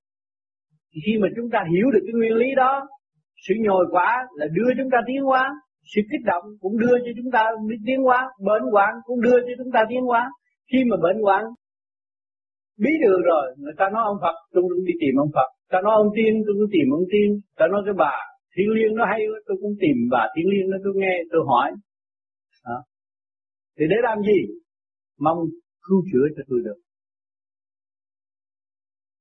Thì 0.93 0.99
khi 1.07 1.13
mà 1.23 1.29
chúng 1.37 1.49
ta 1.53 1.59
hiểu 1.73 1.87
được 1.95 2.05
cái 2.07 2.15
nguyên 2.17 2.35
lý 2.43 2.49
đó 2.57 2.89
sự 3.49 3.55
nhồi 3.59 3.87
quả 3.91 4.27
là 4.35 4.47
đưa 4.53 4.71
chúng 4.79 4.91
ta 4.93 4.99
tiến 5.07 5.23
hóa. 5.23 5.51
Sự 5.95 6.01
kích 6.11 6.25
động 6.25 6.45
cũng 6.61 6.79
đưa 6.79 6.97
cho 7.05 7.11
chúng 7.17 7.31
ta 7.33 7.45
tiến 7.87 8.03
hóa. 8.03 8.29
Bệnh 8.41 8.63
hoạn 8.73 8.95
cũng 9.05 9.21
đưa 9.21 9.41
cho 9.41 9.53
chúng 9.59 9.73
ta 9.73 9.85
tiến 9.89 10.03
hóa. 10.03 10.31
Khi 10.73 10.79
mà 10.91 10.97
bệnh 11.03 11.23
hoạn 11.23 11.45
biết 12.79 12.97
được 13.05 13.21
rồi, 13.25 13.45
người 13.59 13.73
ta 13.79 13.85
nói 13.93 14.03
ông 14.05 14.19
Phật, 14.23 14.37
tôi 14.53 14.63
cũng 14.63 14.85
đi 14.85 14.93
tìm 15.01 15.15
ông 15.25 15.31
Phật. 15.35 15.49
Ta 15.73 15.79
nói 15.85 15.95
ông 16.03 16.11
tiên, 16.17 16.43
tôi 16.47 16.55
cũng 16.59 16.71
tìm 16.73 16.87
ông 16.99 17.07
tiên. 17.13 17.41
Ta 17.59 17.67
nói 17.73 17.83
cái 17.85 17.95
bà 17.99 18.15
thiên 18.55 18.69
liên 18.77 18.91
nó 18.95 19.05
hay 19.11 19.21
tôi 19.47 19.57
cũng 19.63 19.75
tìm 19.81 19.97
bà 20.11 20.23
thiên 20.35 20.47
liên 20.53 20.71
nó 20.71 20.77
tôi 20.85 20.93
nghe, 20.97 21.15
tôi 21.33 21.41
hỏi. 21.47 21.71
À. 22.63 22.79
thì 23.77 23.85
để 23.91 23.97
làm 24.03 24.19
gì? 24.23 24.39
Mong 25.19 25.39
cứu 25.83 26.03
chữa 26.13 26.27
cho 26.37 26.43
tôi 26.49 26.61
được. 26.65 26.81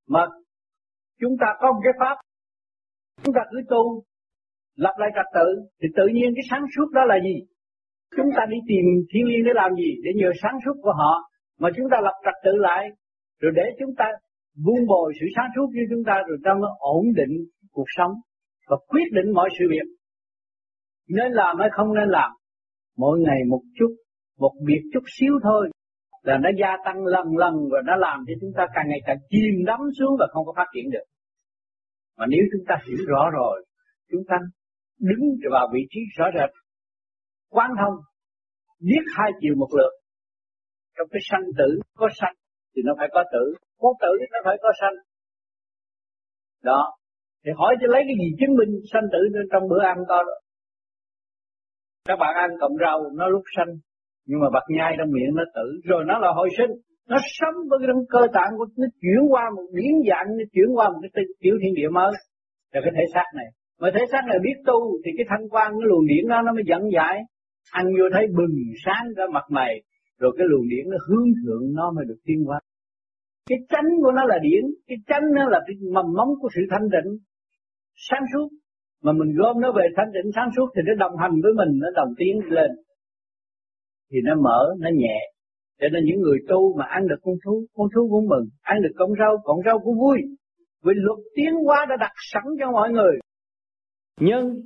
Mà 0.07 0.27
chúng 1.19 1.35
ta 1.41 1.47
có 1.59 1.71
một 1.73 1.79
cái 1.83 1.93
pháp, 1.99 2.15
chúng 3.23 3.33
ta 3.33 3.41
cứ 3.51 3.57
tu 3.69 4.03
lập 4.85 4.95
lại 5.01 5.09
trật 5.15 5.27
tự, 5.37 5.47
thì 5.79 5.87
tự 5.97 6.05
nhiên 6.15 6.29
cái 6.35 6.45
sáng 6.49 6.65
suốt 6.73 6.87
đó 6.97 7.03
là 7.11 7.17
gì? 7.27 7.35
Chúng 8.17 8.29
ta 8.37 8.43
đi 8.53 8.57
tìm 8.69 8.85
thiên 9.09 9.25
nhiên 9.27 9.41
để 9.45 9.51
làm 9.61 9.71
gì? 9.81 9.89
Để 10.03 10.11
nhờ 10.15 10.29
sáng 10.41 10.57
suốt 10.65 10.75
của 10.83 10.93
họ. 11.01 11.13
Mà 11.59 11.69
chúng 11.75 11.87
ta 11.91 11.97
lập 12.07 12.17
trật 12.25 12.37
tự 12.45 12.53
lại, 12.67 12.83
rồi 13.41 13.51
để 13.55 13.65
chúng 13.79 13.93
ta 13.97 14.05
vun 14.65 14.81
bồi 14.87 15.13
sự 15.19 15.25
sáng 15.35 15.49
suốt 15.55 15.67
như 15.75 15.83
chúng 15.91 16.03
ta, 16.07 16.15
rồi 16.27 16.37
trong 16.45 16.57
ổn 16.79 17.05
định 17.19 17.33
cuộc 17.71 17.89
sống 17.97 18.11
và 18.69 18.77
quyết 18.87 19.07
định 19.11 19.33
mọi 19.33 19.49
sự 19.59 19.65
việc. 19.69 19.87
Nên 21.09 21.31
làm 21.31 21.57
hay 21.59 21.69
không 21.71 21.93
nên 21.95 22.09
làm? 22.09 22.31
Mỗi 22.97 23.19
ngày 23.19 23.39
một 23.49 23.61
chút, 23.79 23.91
một 24.39 24.53
việc 24.67 24.81
chút 24.93 25.03
xíu 25.19 25.33
thôi 25.43 25.69
là 26.23 26.37
nó 26.37 26.49
gia 26.59 26.77
tăng 26.85 27.05
lần 27.05 27.37
lần 27.37 27.53
và 27.71 27.79
nó 27.85 27.95
làm 27.95 28.19
cho 28.27 28.33
chúng 28.41 28.51
ta 28.57 28.67
càng 28.73 28.85
ngày 28.87 28.99
càng 29.05 29.17
chìm 29.29 29.65
đắm 29.65 29.79
xuống 29.99 30.15
và 30.19 30.27
không 30.31 30.45
có 30.45 30.53
phát 30.55 30.67
triển 30.73 30.89
được. 30.91 31.05
Mà 32.17 32.25
nếu 32.29 32.43
chúng 32.51 32.65
ta 32.67 32.75
hiểu 32.87 32.97
rõ 33.07 33.29
rồi, 33.33 33.65
chúng 34.11 34.21
ta 34.29 34.35
đứng 34.99 35.21
vào 35.51 35.67
vị 35.73 35.79
trí 35.89 35.99
rõ 36.17 36.25
rệt, 36.35 36.49
quán 37.49 37.69
thông 37.79 37.95
biết 38.79 39.03
hai 39.17 39.31
chiều 39.41 39.53
một 39.57 39.69
lượt. 39.77 39.93
Trong 40.97 41.07
cái 41.11 41.21
sanh 41.29 41.45
tử 41.57 41.79
có 41.95 42.07
sanh 42.19 42.35
thì 42.75 42.81
nó 42.85 42.93
phải 42.97 43.09
có 43.11 43.23
tử 43.33 43.43
có 43.79 43.89
tử 44.01 44.11
thì 44.19 44.25
nó 44.33 44.39
phải 44.45 44.57
có 44.61 44.69
sanh. 44.81 44.95
Đó. 46.63 46.81
Thì 47.45 47.51
hỏi 47.57 47.75
cho 47.81 47.87
lấy 47.93 48.01
cái 48.07 48.15
gì 48.21 48.27
chứng 48.39 48.55
minh 48.59 48.71
sanh 48.91 49.07
tử 49.13 49.21
trong 49.51 49.63
bữa 49.69 49.83
ăn 49.83 49.97
to 50.09 50.19
đó. 50.29 50.35
các 52.07 52.17
bạn 52.21 52.33
ăn 52.35 52.49
cọng 52.61 52.75
rau, 52.83 52.97
nó 53.19 53.27
lúc 53.27 53.43
sanh, 53.55 53.71
nhưng 54.27 54.39
mà 54.43 54.47
bật 54.53 54.65
nhai 54.75 54.91
trong 54.97 55.11
miệng 55.15 55.33
nó 55.35 55.43
tử, 55.55 55.67
rồi 55.83 56.03
nó 56.07 56.19
là 56.19 56.29
hồi 56.35 56.49
sinh. 56.57 56.71
Nó 57.11 57.17
sống 57.37 57.55
với 57.69 57.79
cái 57.81 57.89
cơ 58.09 58.21
tạng 58.33 58.51
của, 58.57 58.67
nó 58.77 58.87
chuyển 59.01 59.21
qua 59.29 59.43
một 59.55 59.65
biến 59.75 59.93
dạng, 60.09 60.27
nó 60.37 60.45
chuyển 60.53 60.69
qua 60.75 60.89
một 60.89 60.99
cái 61.01 61.23
tiểu 61.41 61.55
thiên 61.61 61.73
địa 61.79 61.89
mới. 61.97 62.11
Là 62.73 62.79
cái 62.83 62.91
thể 62.97 63.03
xác 63.13 63.27
này 63.35 63.49
mà 63.79 63.89
thấy 63.93 64.05
xác 64.11 64.21
này 64.27 64.37
biết 64.43 64.57
tu 64.65 64.97
thì 65.05 65.11
cái 65.17 65.25
thanh 65.29 65.49
quan, 65.49 65.71
cái 65.71 65.87
luồng 65.89 66.07
điển 66.07 66.27
đó 66.27 66.41
nó 66.45 66.53
mới 66.53 66.63
dẫn 66.67 66.81
giải 66.93 67.19
anh 67.71 67.85
vô 67.97 68.05
thấy 68.13 68.27
bừng 68.37 68.55
sáng 68.85 69.05
ra 69.17 69.25
mặt 69.33 69.45
mày, 69.49 69.81
rồi 70.19 70.31
cái 70.37 70.47
luồng 70.49 70.67
điển 70.69 70.89
nó 70.89 70.97
hướng 71.07 71.27
thượng, 71.39 71.73
nó 71.73 71.91
mới 71.95 72.05
được 72.07 72.19
tiến 72.25 72.43
hóa. 72.45 72.59
Cái 73.49 73.59
chánh 73.69 73.89
của 74.01 74.11
nó 74.11 74.25
là 74.25 74.37
điển, 74.41 74.63
cái 74.87 74.97
chánh 75.07 75.23
nó 75.35 75.49
là 75.49 75.59
cái 75.67 75.75
mầm 75.93 76.05
móng 76.17 76.29
của 76.41 76.49
sự 76.55 76.61
thanh 76.71 76.89
định 76.89 77.17
sáng 78.09 78.23
suốt. 78.33 78.49
Mà 79.03 79.11
mình 79.11 79.35
gom 79.37 79.61
nó 79.61 79.71
về 79.71 79.87
thanh 79.97 80.11
định 80.11 80.31
sáng 80.35 80.49
suốt 80.55 80.67
thì 80.75 80.81
nó 80.85 80.93
đồng 80.93 81.17
hành 81.17 81.31
với 81.43 81.53
mình, 81.53 81.79
nó 81.81 81.87
đồng 81.95 82.13
tiến 82.17 82.39
lên. 82.49 82.71
Thì 84.11 84.17
nó 84.23 84.35
mở, 84.35 84.75
nó 84.79 84.89
nhẹ. 84.93 85.19
Cho 85.81 85.87
nên 85.93 86.03
những 86.05 86.21
người 86.21 86.39
tu 86.49 86.77
mà 86.77 86.85
ăn 86.85 87.07
được 87.07 87.19
con 87.21 87.35
thú 87.45 87.65
con 87.75 87.87
thú 87.95 88.09
cũng 88.11 88.27
mừng, 88.27 88.45
ăn 88.61 88.81
được 88.81 88.95
con 88.97 89.09
rau 89.19 89.37
con 89.43 89.57
rau 89.65 89.79
cũng 89.79 89.99
vui. 89.99 90.17
Vì 90.83 90.93
luật 90.95 91.19
tiến 91.35 91.53
hóa 91.65 91.85
đã 91.89 91.95
đặt 91.99 92.11
sẵn 92.31 92.43
cho 92.59 92.71
mọi 92.71 92.91
người 92.91 93.19
nhân 94.19 94.61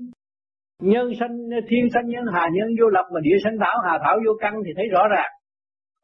nhân 0.81 1.11
sanh, 1.19 1.49
thiên 1.69 1.89
sanh, 1.93 2.07
nhân 2.07 2.25
hà, 2.33 2.49
nhân 2.53 2.67
vô 2.79 2.87
lập 2.87 3.05
mà 3.13 3.19
địa 3.19 3.37
sanh 3.43 3.57
thảo, 3.59 3.77
hà 3.85 3.99
thảo 4.03 4.17
vô 4.25 4.31
căn 4.39 4.53
thì 4.65 4.71
thấy 4.75 4.85
rõ 4.87 5.07
ràng. 5.07 5.31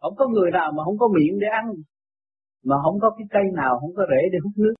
Không 0.02 0.14
có 0.18 0.28
người 0.28 0.52
nào 0.52 0.72
mà 0.72 0.84
không 0.84 0.98
có 0.98 1.08
miệng 1.08 1.40
để 1.40 1.48
ăn, 1.48 1.66
mà 2.66 2.76
không 2.84 3.00
có 3.02 3.16
cái 3.18 3.28
cây 3.30 3.44
nào, 3.56 3.80
không 3.82 3.94
có 3.96 4.06
rễ 4.10 4.30
để 4.32 4.38
hút 4.44 4.54
nước. 4.58 4.74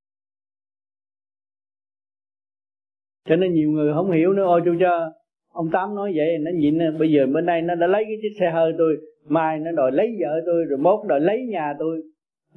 Cho 3.28 3.36
nên 3.36 3.52
nhiều 3.52 3.70
người 3.70 3.92
không 3.94 4.10
hiểu 4.10 4.32
nữa, 4.32 4.44
ôi 4.44 4.62
chú 4.64 4.74
cho 4.80 5.12
ông 5.52 5.70
tám 5.72 5.94
nói 5.94 6.12
vậy, 6.16 6.38
nó 6.40 6.50
nhịn 6.54 6.98
bây 6.98 7.12
giờ 7.12 7.26
bên 7.34 7.46
đây 7.46 7.62
nó 7.62 7.74
đã 7.74 7.86
lấy 7.86 8.04
cái 8.04 8.16
chiếc 8.22 8.34
xe 8.40 8.50
hơi 8.50 8.72
tôi, 8.78 8.96
mai 9.28 9.58
nó 9.58 9.72
đòi 9.72 9.92
lấy 9.92 10.06
vợ 10.20 10.40
tôi, 10.46 10.64
rồi 10.68 10.78
mốt 10.78 11.06
đòi 11.06 11.20
lấy 11.20 11.46
nhà 11.48 11.74
tôi, 11.78 12.02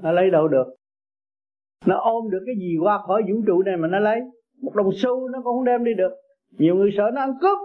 nó 0.02 0.12
lấy 0.12 0.30
đâu 0.30 0.48
được? 0.48 0.76
Nó 1.86 2.00
ôm 2.00 2.30
được 2.32 2.44
cái 2.46 2.56
gì 2.56 2.76
qua 2.84 2.98
khỏi 3.08 3.22
vũ 3.30 3.42
trụ 3.48 3.64
này 3.64 3.78
mà 3.78 3.88
nó 3.88 4.00
lấy? 4.00 4.20
Một 4.64 4.76
đồng 4.76 4.90
xu 4.96 5.30
nó 5.30 5.40
cũng 5.44 5.56
không 5.56 5.66
đem 5.66 5.84
đi 5.84 5.94
được. 5.94 6.14
Nhiều 6.52 6.76
người 6.76 6.92
sợ 6.98 7.04
nó 7.14 7.22
ăn 7.22 7.34
cướp. 7.42 7.58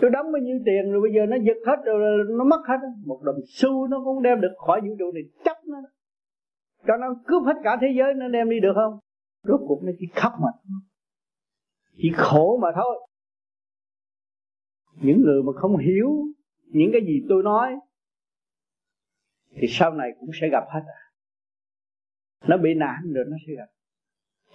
Tôi 0.00 0.10
đóng 0.10 0.32
bao 0.32 0.42
nhiêu 0.42 0.58
tiền 0.66 0.92
rồi 0.92 1.00
bây 1.00 1.12
giờ 1.14 1.26
nó 1.26 1.36
giật 1.36 1.56
hết 1.66 1.76
rồi 1.84 2.24
nó 2.38 2.44
mất 2.44 2.62
hết. 2.68 2.76
Một 3.06 3.20
đồng 3.22 3.40
xu 3.46 3.86
nó 3.86 4.02
cũng 4.04 4.22
đem 4.22 4.40
được. 4.40 4.52
Khỏi 4.66 4.80
vũ 4.80 4.96
trụ 4.98 5.12
này 5.12 5.22
chấp 5.44 5.56
nó. 5.66 5.78
Cho 6.86 6.96
nó 6.96 7.06
cướp 7.26 7.42
hết 7.42 7.56
cả 7.64 7.78
thế 7.80 7.86
giới, 7.98 8.14
nó 8.14 8.28
đem 8.28 8.50
đi 8.50 8.60
được 8.60 8.72
không? 8.74 8.98
Rốt 9.42 9.60
cuộc 9.68 9.82
nó 9.82 9.92
chỉ 9.98 10.06
khóc 10.14 10.32
mà. 10.40 10.48
Chỉ 11.96 12.12
khổ 12.14 12.58
mà 12.62 12.68
thôi. 12.74 13.08
Những 15.02 15.22
người 15.22 15.42
mà 15.42 15.52
không 15.52 15.76
hiểu 15.76 16.08
những 16.74 16.90
cái 16.92 17.00
gì 17.06 17.26
tôi 17.28 17.42
nói, 17.42 17.76
thì 19.56 19.66
sau 19.68 19.94
này 19.94 20.10
cũng 20.20 20.30
sẽ 20.40 20.48
gặp 20.52 20.64
hết. 20.68 20.80
À. 20.86 21.00
nó 22.48 22.56
bị 22.56 22.74
nạn 22.74 23.00
rồi 23.14 23.24
nó 23.28 23.36
sẽ 23.46 23.52
gặp 23.56 23.73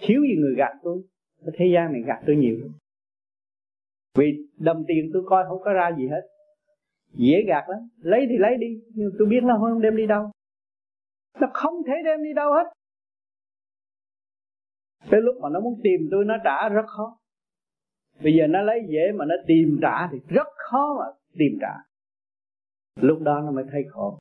thiếu 0.00 0.22
gì 0.22 0.36
người 0.40 0.54
gạt 0.56 0.72
tôi, 0.82 1.02
thế 1.54 1.66
gian 1.74 1.92
này 1.92 2.02
gạt 2.06 2.22
tôi 2.26 2.36
nhiều. 2.36 2.56
Vì 4.18 4.48
đồng 4.58 4.84
tiền 4.88 5.10
tôi 5.12 5.22
coi 5.26 5.44
không 5.48 5.58
có 5.64 5.72
ra 5.72 5.90
gì 5.98 6.08
hết. 6.08 6.28
Dễ 7.14 7.44
gạt 7.46 7.64
lắm. 7.68 7.78
Lấy 7.98 8.26
thì 8.28 8.38
lấy 8.38 8.56
đi, 8.56 8.80
nhưng 8.94 9.10
tôi 9.18 9.28
biết 9.28 9.40
nó 9.42 9.58
không 9.60 9.80
đem 9.80 9.96
đi 9.96 10.06
đâu. 10.06 10.30
Nó 11.40 11.46
không 11.52 11.74
thể 11.86 11.92
đem 12.04 12.22
đi 12.22 12.32
đâu 12.32 12.52
hết. 12.52 12.64
Tới 15.10 15.20
lúc 15.20 15.34
mà 15.40 15.48
nó 15.48 15.60
muốn 15.60 15.80
tìm 15.82 16.08
tôi, 16.10 16.24
nó 16.24 16.36
trả 16.44 16.68
rất 16.68 16.86
khó. 16.86 17.18
Bây 18.22 18.34
giờ 18.34 18.46
nó 18.46 18.62
lấy 18.62 18.80
dễ 18.88 19.12
mà 19.14 19.24
nó 19.24 19.34
tìm 19.46 19.78
trả 19.82 20.08
thì 20.12 20.18
rất 20.28 20.46
khó 20.56 20.96
mà 20.98 21.04
tìm 21.38 21.58
trả. 21.60 21.74
Lúc 23.00 23.20
đó 23.22 23.40
nó 23.40 23.50
mới 23.50 23.64
thấy 23.72 23.84
khổ. 23.90 24.18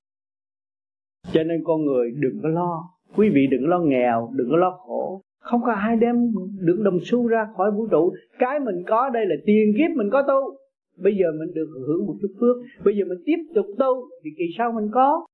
Cho 1.34 1.44
nên 1.44 1.64
con 1.66 1.86
người 1.86 2.12
đừng 2.12 2.40
có 2.44 2.50
lo. 2.50 2.90
Quý 3.16 3.30
vị 3.30 3.48
đừng 3.52 3.62
có 3.62 3.68
lo 3.68 3.80
nghèo, 3.80 4.30
đừng 4.34 4.48
có 4.52 4.58
lo 4.58 4.72
khổ 4.72 5.22
không 5.40 5.62
có 5.66 5.72
ai 5.72 5.96
đem 5.96 6.16
được 6.60 6.82
đồng 6.84 7.00
xu 7.04 7.28
ra 7.28 7.48
khỏi 7.58 7.72
vũ 7.72 7.88
trụ. 7.92 8.14
Cái 8.40 8.60
mình 8.60 8.84
có 8.88 9.10
đây 9.10 9.26
là 9.26 9.36
tiền 9.46 9.74
kiếp 9.78 9.98
mình 9.98 10.10
có 10.12 10.22
tu. 10.28 10.58
Bây 10.98 11.14
giờ 11.16 11.26
mình 11.40 11.54
được 11.54 11.70
hưởng 11.88 12.06
một 12.08 12.16
chút 12.22 12.32
phước. 12.40 12.56
Bây 12.86 12.98
giờ 12.98 13.06
mình 13.08 13.18
tiếp 13.26 13.38
tục 13.56 13.66
tu 13.80 14.10
thì 14.24 14.30
kỳ 14.38 14.44
sau 14.58 14.72
mình 14.72 14.90
có. 14.94 15.26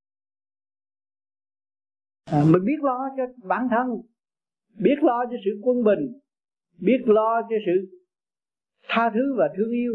À, 2.31 2.43
mình 2.51 2.65
biết 2.65 2.83
lo 2.83 3.09
cho 3.17 3.23
bản 3.43 3.67
thân 3.69 4.01
biết 4.79 4.95
lo 5.01 5.25
cho 5.25 5.37
sự 5.45 5.51
quân 5.63 5.83
bình 5.83 6.19
biết 6.79 7.01
lo 7.05 7.41
cho 7.41 7.55
sự 7.65 7.99
tha 8.87 9.11
thứ 9.13 9.35
và 9.37 9.49
thương 9.57 9.71
yêu 9.71 9.93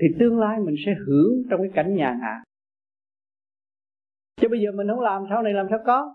thì 0.00 0.06
tương 0.18 0.38
lai 0.38 0.60
mình 0.60 0.74
sẽ 0.86 0.94
hưởng 1.06 1.32
trong 1.50 1.60
cái 1.60 1.70
cảnh 1.74 1.94
nhàn 1.94 2.18
hạ 2.22 2.44
chứ 4.40 4.48
bây 4.50 4.60
giờ 4.60 4.72
mình 4.72 4.86
không 4.88 5.00
làm 5.00 5.22
sau 5.30 5.42
này 5.42 5.52
làm 5.52 5.66
sao 5.70 5.78
có? 5.86 6.14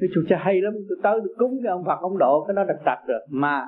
Cái 0.00 0.08
chủ 0.14 0.20
cha 0.28 0.36
hay 0.40 0.60
lắm, 0.60 0.74
tôi 0.88 0.98
tới 1.02 1.20
được 1.20 1.34
cúng 1.38 1.58
cái 1.62 1.70
ông 1.70 1.84
phật, 1.84 1.98
ông 2.00 2.18
độ 2.18 2.44
cái 2.46 2.54
đó 2.54 2.64
đặt 2.68 2.78
đặt 2.84 3.02
rồi 3.06 3.20
mà 3.30 3.64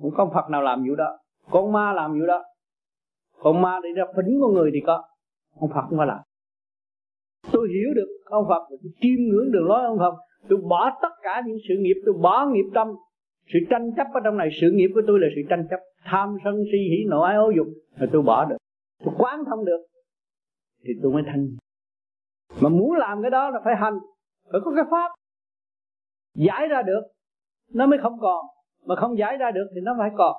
không 0.00 0.10
có 0.10 0.22
ông 0.22 0.32
phật 0.34 0.50
nào 0.50 0.62
làm 0.62 0.84
vụ 0.88 0.94
đó. 0.94 1.18
Con 1.50 1.72
ma 1.72 1.92
làm 1.92 2.12
vụ 2.12 2.26
đó. 2.26 2.42
Con 3.38 3.62
ma 3.62 3.80
đi 3.82 3.88
ra 3.96 4.04
phỉnh 4.16 4.38
con 4.40 4.54
người 4.54 4.70
thì 4.74 4.80
có. 4.86 5.04
Ông 5.60 5.70
phật 5.74 5.82
không 5.88 5.98
có 5.98 6.04
làm. 6.04 6.18
Tôi 7.52 7.68
hiểu 7.68 7.94
được 7.94 8.08
ông 8.24 8.44
phật, 8.48 8.66
tôi 8.70 8.78
chiêm 9.00 9.18
ngưỡng 9.18 9.52
đường 9.52 9.66
lối 9.68 9.84
ông 9.84 9.98
phật. 9.98 10.14
Tôi 10.48 10.58
bỏ 10.68 10.98
tất 11.02 11.12
cả 11.22 11.42
những 11.46 11.56
sự 11.68 11.74
nghiệp, 11.78 12.02
tôi 12.06 12.14
bỏ 12.14 12.46
nghiệp 12.46 12.70
tâm. 12.74 12.88
Sự 13.52 13.58
tranh 13.70 13.90
chấp 13.96 14.06
ở 14.14 14.20
trong 14.24 14.36
này, 14.36 14.48
sự 14.60 14.70
nghiệp 14.74 14.90
của 14.94 15.02
tôi 15.06 15.18
là 15.20 15.26
sự 15.36 15.42
tranh 15.50 15.66
chấp. 15.70 15.80
Tham 16.04 16.36
sân 16.44 16.54
si 16.72 16.78
hỉ 16.78 17.04
nộ 17.08 17.22
ái 17.22 17.36
ố 17.36 17.50
dục 17.50 17.66
là 17.98 18.06
tôi 18.12 18.22
bỏ 18.22 18.44
được. 18.44 18.56
Tôi 19.04 19.14
quán 19.18 19.44
thông 19.50 19.64
được. 19.64 19.80
Thì 20.84 20.92
tôi 21.02 21.12
mới 21.12 21.22
thanh. 21.26 21.48
Mà 22.60 22.68
muốn 22.68 22.92
làm 22.92 23.22
cái 23.22 23.30
đó 23.30 23.50
là 23.50 23.60
phải 23.64 23.76
hành. 23.76 23.98
Phải 24.52 24.60
có 24.64 24.72
cái 24.76 24.84
pháp 24.90 25.10
giải 26.34 26.68
ra 26.68 26.82
được, 26.82 27.02
nó 27.74 27.86
mới 27.86 27.98
không 28.02 28.18
còn. 28.20 28.46
Mà 28.86 28.96
không 28.96 29.18
giải 29.18 29.36
ra 29.36 29.50
được 29.50 29.66
thì 29.74 29.80
nó 29.80 29.94
phải 29.98 30.10
còn. 30.16 30.36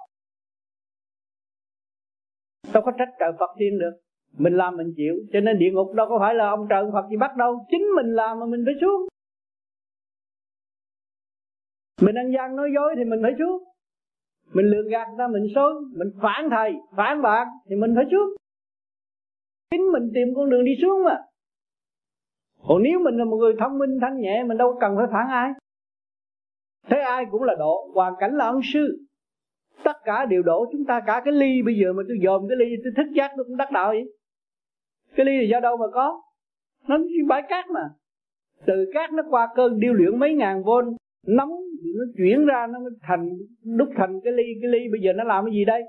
Đâu 2.73 2.83
có 2.85 2.91
trách 2.97 3.09
trời 3.19 3.31
Phật 3.39 3.49
tiên 3.57 3.79
được. 3.79 3.99
Mình 4.37 4.53
làm 4.53 4.77
mình 4.77 4.93
chịu, 4.95 5.13
cho 5.33 5.39
nên 5.39 5.59
địa 5.59 5.71
ngục 5.73 5.93
đâu 5.95 6.05
có 6.09 6.17
phải 6.19 6.35
là 6.35 6.49
ông 6.49 6.67
trời 6.69 6.83
Phật 6.93 7.05
gì 7.09 7.17
bắt 7.17 7.31
đâu. 7.37 7.65
Chính 7.71 7.83
mình 7.95 8.13
làm 8.13 8.39
mà 8.39 8.45
mình 8.45 8.63
phải 8.65 8.73
xuống. 8.81 9.07
Mình 12.01 12.15
ăn 12.15 12.31
gian 12.35 12.55
nói 12.55 12.69
dối 12.75 12.93
thì 12.97 13.03
mình 13.03 13.19
phải 13.23 13.31
xuống. 13.39 13.63
Mình 14.53 14.65
lường 14.65 14.89
gạt 14.89 15.07
ta 15.17 15.27
mình 15.27 15.43
xối 15.55 15.73
mình 15.97 16.07
phản 16.21 16.49
thầy, 16.51 16.73
phản 16.97 17.21
bạn 17.21 17.47
thì 17.69 17.75
mình 17.75 17.93
phải 17.95 18.05
xuống. 18.11 18.29
Chính 19.71 19.91
mình 19.93 20.11
tìm 20.13 20.27
con 20.35 20.49
đường 20.49 20.65
đi 20.65 20.71
xuống 20.81 21.03
mà. 21.05 21.17
Còn 22.67 22.83
nếu 22.83 22.99
mình 22.99 23.17
là 23.17 23.25
một 23.25 23.37
người 23.37 23.53
thông 23.59 23.77
minh, 23.77 23.97
thanh 24.01 24.17
nhẹ, 24.21 24.43
mình 24.43 24.57
đâu 24.57 24.77
cần 24.81 24.95
phải 24.97 25.05
phản 25.11 25.27
ai 25.29 25.51
thế 26.89 26.97
ai 26.97 27.25
cũng 27.31 27.43
là 27.43 27.55
độ, 27.59 27.91
hoàn 27.93 28.13
cảnh 28.19 28.35
là 28.35 28.45
ân 28.45 28.59
sư. 28.73 29.05
Tất 29.83 29.97
cả 30.03 30.25
đều 30.25 30.43
độ 30.43 30.65
chúng 30.71 30.85
ta 30.85 31.01
cả 31.05 31.21
cái 31.25 31.33
ly 31.33 31.61
bây 31.61 31.75
giờ 31.75 31.93
mà 31.93 32.03
tôi 32.07 32.17
dòm 32.23 32.47
cái 32.49 32.57
ly 32.57 32.75
tôi 32.83 32.93
thức 32.97 33.11
giác 33.13 33.31
tôi 33.35 33.45
cũng 33.45 33.57
đắc 33.57 33.71
đạo 33.71 33.89
vậy. 33.89 34.13
Cái 35.15 35.25
ly 35.25 35.37
là 35.37 35.43
do 35.51 35.59
đâu 35.59 35.77
mà 35.77 35.85
có? 35.93 36.21
Nó 36.87 36.97
chỉ 37.07 37.23
bãi 37.27 37.41
cát 37.49 37.65
mà. 37.69 37.89
Từ 38.65 38.91
cát 38.93 39.13
nó 39.13 39.23
qua 39.29 39.49
cơn 39.55 39.79
điêu 39.79 39.93
luyện 39.93 40.19
mấy 40.19 40.33
ngàn 40.33 40.63
vôn, 40.63 40.85
nóng 41.27 41.49
nó 41.95 42.03
chuyển 42.17 42.45
ra, 42.45 42.67
nó 42.67 42.79
thành, 43.01 43.29
đúc 43.63 43.89
thành 43.95 44.19
cái 44.23 44.33
ly 44.33 44.43
cái 44.61 44.71
ly 44.71 44.79
bây 44.91 45.01
giờ 45.01 45.13
nó 45.13 45.23
làm 45.23 45.45
cái 45.45 45.53
gì 45.53 45.65
đây? 45.65 45.83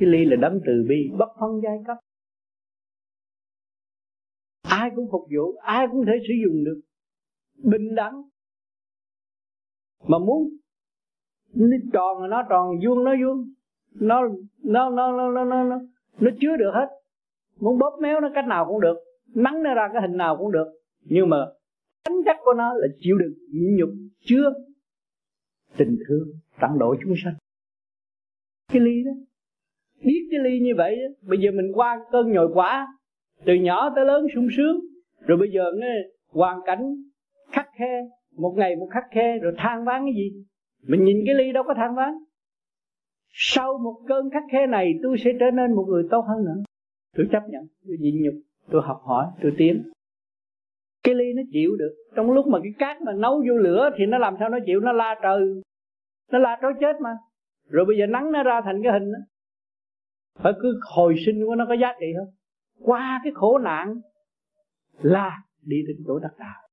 Cái 0.00 0.08
ly 0.08 0.24
là 0.24 0.36
đấng 0.36 0.60
từ 0.66 0.84
bi, 0.88 1.10
bất 1.18 1.28
phân 1.40 1.60
giai 1.62 1.78
cấp. 1.86 1.96
Ai 4.62 4.90
cũng 4.96 5.08
phục 5.12 5.22
vụ, 5.36 5.56
ai 5.62 5.86
cũng 5.92 6.06
thể 6.06 6.12
sử 6.28 6.34
dụng 6.44 6.64
được. 6.64 6.80
Bình 7.56 7.94
đẳng 7.94 8.22
mà 10.06 10.18
muốn 10.18 10.48
nó 11.54 11.76
tròn 11.92 12.22
là 12.22 12.28
nó 12.28 12.42
tròn 12.48 12.78
vuông 12.84 13.04
nó 13.04 13.14
vuông. 13.24 13.44
Nó 13.94 14.28
nó 14.62 14.90
nó 14.90 15.12
nó 15.12 15.30
nó 15.30 15.44
nó 15.44 15.64
nó, 15.64 15.80
nó 16.20 16.30
chứa 16.40 16.56
được 16.56 16.70
hết. 16.74 16.88
Muốn 17.60 17.78
bóp 17.78 17.98
méo 18.00 18.20
nó 18.20 18.30
cách 18.34 18.46
nào 18.46 18.66
cũng 18.68 18.80
được. 18.80 18.96
Nắng 19.34 19.62
nó 19.62 19.74
ra 19.74 19.88
cái 19.92 20.02
hình 20.02 20.16
nào 20.16 20.36
cũng 20.36 20.52
được. 20.52 20.66
Nhưng 21.04 21.28
mà 21.28 21.46
tính 22.04 22.22
chất 22.24 22.36
của 22.44 22.52
nó 22.52 22.74
là 22.74 22.86
chịu 23.00 23.18
đựng 23.18 23.34
nhịn 23.52 23.76
nhục 23.76 23.88
chứa 24.24 24.52
tình 25.76 25.96
thương 26.08 26.28
tặng 26.60 26.78
độ 26.78 26.96
chúng 27.04 27.14
sanh. 27.24 27.34
Cái 28.72 28.82
ly 28.82 29.04
đó. 29.04 29.12
Biết 30.04 30.28
cái 30.30 30.40
ly 30.40 30.60
như 30.60 30.72
vậy 30.76 30.96
đó, 30.96 31.28
bây 31.28 31.38
giờ 31.38 31.50
mình 31.54 31.72
qua 31.74 32.04
cơn 32.12 32.32
nhồi 32.32 32.48
quả 32.54 32.86
từ 33.44 33.54
nhỏ 33.54 33.92
tới 33.96 34.04
lớn 34.04 34.26
sung 34.34 34.48
sướng. 34.56 34.80
Rồi 35.20 35.38
bây 35.38 35.50
giờ 35.50 35.64
nghe 35.76 35.94
hoàn 36.32 36.60
cảnh 36.66 36.94
khắc 37.50 37.68
khe 37.78 38.08
một 38.40 38.54
ngày 38.56 38.76
một 38.76 38.88
khắc 38.90 39.04
khe 39.10 39.38
rồi 39.38 39.52
than 39.56 39.84
ván 39.84 40.02
cái 40.04 40.14
gì? 40.14 40.44
Mình 40.86 41.04
nhìn 41.04 41.16
cái 41.26 41.34
ly 41.34 41.52
đâu 41.52 41.64
có 41.66 41.74
than 41.74 41.94
ván 41.94 42.14
sau 43.32 43.78
một 43.78 44.00
cơn 44.08 44.30
khắc 44.30 44.42
khe 44.52 44.66
này 44.66 44.94
tôi 45.02 45.16
sẽ 45.24 45.30
trở 45.40 45.50
nên 45.50 45.72
một 45.74 45.84
người 45.88 46.04
tốt 46.10 46.24
hơn 46.28 46.44
nữa. 46.44 46.62
Tôi 47.16 47.28
chấp 47.32 47.42
nhận 47.48 47.66
tôi 47.86 47.96
nhịn 48.00 48.22
nhục 48.22 48.34
tôi 48.70 48.82
học 48.84 49.00
hỏi 49.04 49.26
tôi 49.42 49.52
tiến. 49.58 49.82
Cái 51.04 51.14
ly 51.14 51.24
nó 51.36 51.42
chịu 51.52 51.76
được. 51.78 51.94
Trong 52.16 52.30
lúc 52.30 52.46
mà 52.46 52.58
cái 52.62 52.72
cát 52.78 53.02
mà 53.02 53.12
nấu 53.12 53.42
vô 53.48 53.54
lửa 53.54 53.90
thì 53.96 54.06
nó 54.06 54.18
làm 54.18 54.36
sao 54.40 54.48
nó 54.48 54.58
chịu? 54.66 54.80
Nó 54.80 54.92
la 54.92 55.14
trời. 55.22 55.62
Nó 56.32 56.38
la 56.38 56.58
trói 56.62 56.72
chết 56.80 57.00
mà. 57.00 57.10
Rồi 57.68 57.84
bây 57.84 57.98
giờ 57.98 58.06
nắng 58.06 58.32
nó 58.32 58.42
ra 58.42 58.60
thành 58.64 58.82
cái 58.82 58.92
hình 58.92 59.12
đó. 59.12 59.18
Phải 60.42 60.52
cứ 60.62 60.80
hồi 60.94 61.14
sinh 61.26 61.46
của 61.46 61.54
nó 61.54 61.66
có 61.68 61.74
giá 61.74 61.92
trị 62.00 62.06
không? 62.18 62.34
Qua 62.80 63.20
cái 63.24 63.32
khổ 63.34 63.58
nạn 63.58 64.00
là 65.02 65.42
đi 65.62 65.76
đến 65.86 65.96
chỗ 66.06 66.18
đắc 66.18 66.32
đạo 66.38 66.69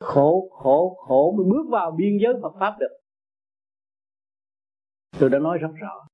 khổ 0.00 0.48
khổ 0.50 0.96
khổ 1.06 1.34
mới 1.36 1.46
bước 1.50 1.70
vào 1.70 1.90
biên 1.98 2.18
giới 2.22 2.32
Phật 2.42 2.52
pháp 2.60 2.76
được. 2.80 3.00
Tôi 5.20 5.30
đã 5.30 5.38
nói 5.38 5.58
rất 5.58 5.72
rõ. 5.80 6.06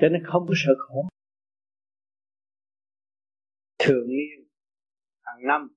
Cho 0.00 0.08
nên 0.08 0.22
không 0.26 0.44
có 0.48 0.54
sợ 0.64 0.72
khổ. 0.78 1.08
Thường 3.78 4.06
niên, 4.08 4.48
hàng 5.22 5.46
năm, 5.46 5.76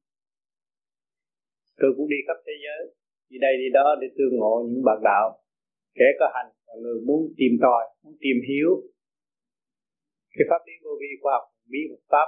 tôi 1.77 1.89
cũng 1.97 2.09
đi 2.09 2.15
khắp 2.27 2.37
thế 2.45 2.53
giới. 2.65 2.95
Đi 3.29 3.37
đây, 3.41 3.53
đi 3.57 3.67
đó 3.73 3.95
để 4.01 4.07
tương 4.17 4.39
ngộ 4.39 4.67
những 4.69 4.83
bạn 4.85 4.99
đạo. 5.03 5.43
Kẻ 5.93 6.05
có 6.19 6.25
hành 6.35 6.49
và 6.67 6.73
người 6.81 7.01
muốn 7.07 7.33
tìm 7.37 7.51
tòi, 7.61 7.83
muốn 8.03 8.15
tìm 8.19 8.37
hiểu. 8.49 8.71
Cái 10.29 10.45
pháp 10.49 10.61
lý 10.67 10.73
vô 10.83 10.91
vi 11.01 11.07
khoa 11.21 11.33
học 11.33 11.45
bí 11.71 11.79
mật 11.89 12.03
pháp. 12.11 12.27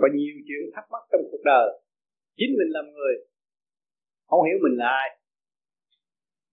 Có 0.00 0.08
nhiều 0.14 0.34
chuyện 0.46 0.62
thắc 0.74 0.84
mắc 0.90 1.02
trong 1.12 1.20
cuộc 1.30 1.42
đời 1.44 1.83
chính 2.38 2.52
mình 2.58 2.70
làm 2.76 2.86
người. 2.96 3.14
Không 4.28 4.42
hiểu 4.46 4.58
mình 4.64 4.76
là 4.80 4.88
ai. 5.02 5.08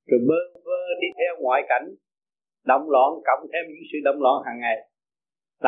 Rồi 0.10 0.20
bơ 0.30 0.42
vơ 0.66 0.82
đi 1.02 1.08
theo 1.18 1.32
ngoại 1.44 1.62
cảnh, 1.72 1.88
động 2.72 2.86
loạn, 2.94 3.10
cộng 3.28 3.44
thêm 3.52 3.64
những 3.68 3.86
sự 3.92 3.98
động 4.08 4.20
loạn 4.24 4.38
hàng 4.46 4.60
ngày, 4.64 4.78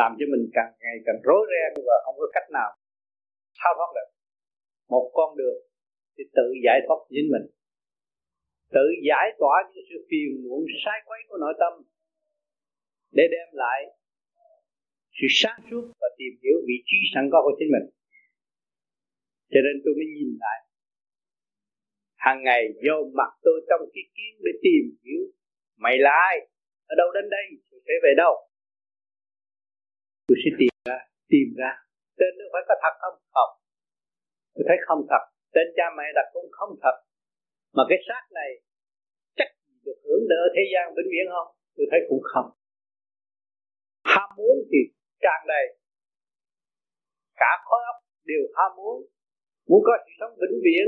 làm 0.00 0.10
cho 0.18 0.24
mình 0.32 0.44
càng 0.56 0.72
ngày 0.82 0.96
càng 1.06 1.18
rối 1.26 1.42
ren 1.50 1.70
và 1.86 1.96
không 2.04 2.16
có 2.20 2.26
cách 2.34 2.48
nào 2.58 2.70
thao 3.60 3.72
thoát 3.76 3.90
được. 3.96 4.08
Một 4.92 5.06
con 5.18 5.36
đường 5.40 5.58
thì 6.14 6.24
tự 6.36 6.46
giải 6.64 6.78
thoát 6.86 7.00
chính 7.14 7.28
mình. 7.34 7.46
Tự 8.76 8.86
giải 9.08 9.26
tỏa 9.40 9.54
những 9.66 9.84
sự 9.88 9.96
phiền 10.08 10.28
muộn 10.44 10.60
sai 10.84 10.98
quấy 11.06 11.20
của 11.28 11.38
nội 11.44 11.54
tâm, 11.60 11.72
để 13.16 13.24
đem 13.34 13.48
lại 13.52 13.80
sự 15.16 15.26
sáng 15.40 15.60
suốt 15.70 15.84
và 16.00 16.08
tìm 16.18 16.32
hiểu 16.42 16.56
vị 16.68 16.78
trí 16.88 16.98
sẵn 17.14 17.24
có 17.32 17.38
của 17.44 17.54
chính 17.58 17.70
mình 17.74 17.86
cho 19.54 19.60
nên 19.66 19.74
tôi 19.84 19.92
mới 19.98 20.08
nhìn 20.16 20.30
lại. 20.44 20.58
Hàng 22.24 22.40
ngày 22.46 22.62
vô 22.84 22.96
mặt 23.18 23.30
tôi 23.46 23.56
trong 23.68 23.82
cái 23.94 24.04
kiến 24.14 24.32
để 24.44 24.52
tìm 24.66 24.84
hiểu, 25.04 25.22
mày 25.82 25.94
là 26.04 26.10
ai? 26.30 26.36
Ở 26.92 26.94
đâu 27.00 27.08
đến 27.16 27.26
đây? 27.36 27.46
Tôi 27.70 27.80
sẽ 27.86 27.94
về 28.04 28.12
đâu? 28.16 28.34
Tôi 30.26 30.36
sẽ 30.42 30.50
tìm 30.58 30.74
ra 30.88 30.98
tìm 31.34 31.48
ra. 31.60 31.72
Tên 32.18 32.32
nó 32.38 32.44
phải 32.52 32.62
có 32.68 32.74
thật 32.82 32.94
không? 33.02 33.16
Không. 33.34 33.52
Tôi 34.54 34.64
thấy 34.68 34.78
không 34.86 35.02
thật. 35.10 35.22
Tên 35.54 35.66
cha 35.76 35.86
mẹ 35.96 36.06
đặt 36.18 36.26
cũng 36.34 36.48
không 36.58 36.72
thật. 36.82 36.96
Mà 37.76 37.82
cái 37.88 37.98
xác 38.08 38.24
này 38.38 38.50
chắc 39.38 39.48
được 39.84 39.98
hưởng 40.04 40.24
đỡ 40.32 40.42
thế 40.54 40.62
gian 40.72 40.84
vĩnh 40.96 41.10
viễn 41.12 41.26
không? 41.34 41.48
Tôi 41.76 41.86
thấy 41.90 42.00
cũng 42.08 42.22
không. 42.32 42.48
Ham 44.12 44.28
muốn 44.36 44.56
thì 44.70 44.80
tràn 45.24 45.40
đầy. 45.52 45.66
Cả 47.42 47.52
khối 47.64 47.82
óc 47.92 47.98
đều 48.30 48.44
ham 48.56 48.70
muốn 48.76 48.98
muốn 49.68 49.80
có 49.86 49.92
sự 50.04 50.12
sống 50.20 50.32
vĩnh 50.42 50.56
viễn, 50.66 50.86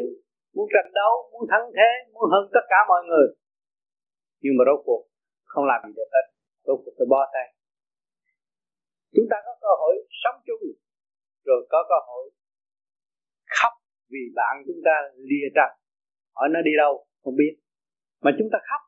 muốn 0.55 0.67
tranh 0.73 0.91
đấu, 1.01 1.13
muốn 1.33 1.45
thắng 1.51 1.65
thế, 1.77 1.91
muốn 2.13 2.27
hơn 2.33 2.45
tất 2.55 2.65
cả 2.73 2.81
mọi 2.91 3.03
người. 3.09 3.27
Nhưng 4.43 4.55
mà 4.57 4.63
rốt 4.69 4.81
cuộc, 4.87 5.03
không 5.53 5.65
làm 5.71 5.79
gì 5.87 5.93
được 5.99 6.11
hết. 6.15 6.27
Rốt 6.67 6.79
cuộc 6.85 6.95
phải 6.99 7.07
bó 7.13 7.21
tay. 7.35 7.47
Chúng 9.15 9.29
ta 9.31 9.37
có 9.47 9.53
cơ 9.65 9.73
hội 9.81 9.95
sống 10.23 10.39
chung, 10.47 10.63
rồi 11.49 11.61
có 11.73 11.79
cơ 11.91 11.99
hội 12.09 12.25
khóc 13.57 13.73
vì 14.13 14.23
bạn 14.39 14.55
chúng 14.67 14.81
ta 14.87 14.95
lìa 15.31 15.49
trần. 15.57 15.71
Hỏi 16.37 16.49
nó 16.55 16.61
đi 16.69 16.73
đâu, 16.83 17.07
không 17.23 17.37
biết. 17.41 17.55
Mà 18.25 18.31
chúng 18.39 18.49
ta 18.53 18.59
khóc. 18.69 18.83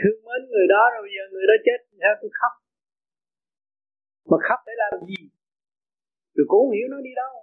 Thương 0.00 0.18
mến 0.26 0.40
người 0.50 0.66
đó, 0.74 0.82
rồi 0.92 1.02
bây 1.06 1.12
giờ 1.16 1.22
người 1.32 1.46
đó 1.50 1.56
chết, 1.66 1.78
sao 2.00 2.14
tôi 2.20 2.30
khóc? 2.38 2.52
Mà 4.30 4.36
khóc 4.48 4.60
để 4.66 4.72
làm 4.82 4.92
gì? 5.10 5.20
Tôi 6.36 6.44
cũng 6.48 6.60
không 6.62 6.74
hiểu 6.76 6.88
nó 6.94 6.98
đi 7.08 7.12
đâu? 7.22 7.34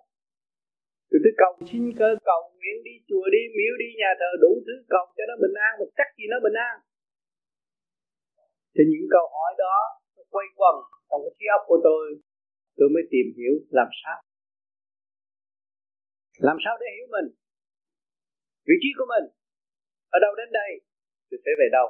Tôi 1.10 1.20
cầu. 1.42 1.52
Xin 1.70 1.84
cơ 2.00 2.10
cầu 2.30 2.42
nguyện 2.56 2.78
đi 2.88 2.96
chùa 3.10 3.26
đi 3.36 3.42
miếu 3.58 3.74
đi 3.82 3.90
nhà 4.02 4.12
thờ 4.20 4.30
đủ 4.44 4.52
thứ 4.66 4.76
cầu 4.94 5.06
cho 5.16 5.24
nó 5.30 5.36
bình 5.44 5.56
an 5.68 5.72
mà 5.80 5.86
chắc 5.98 6.08
gì 6.18 6.26
nó 6.34 6.38
bình 6.46 6.58
an. 6.70 6.76
Thì 8.74 8.84
những 8.92 9.08
câu 9.16 9.26
hỏi 9.36 9.52
đó 9.66 9.78
nó 10.16 10.24
quay 10.34 10.48
quần 10.60 10.76
trong 11.10 11.22
cái 11.24 11.34
trí 11.38 11.46
óc 11.58 11.64
của 11.70 11.80
tôi. 11.88 12.04
Tôi 12.78 12.88
mới 12.94 13.04
tìm 13.14 13.28
hiểu 13.38 13.54
làm 13.80 13.90
sao. 14.02 14.18
Làm 16.48 16.58
sao 16.64 16.74
để 16.82 16.90
hiểu 16.96 17.08
mình? 17.16 17.28
Vị 18.68 18.76
trí 18.82 18.90
của 18.98 19.08
mình 19.14 19.26
ở 20.16 20.18
đâu 20.26 20.34
đến 20.40 20.50
đây? 20.62 20.72
Tôi 21.30 21.40
sẽ 21.46 21.52
về 21.60 21.68
đâu? 21.78 21.88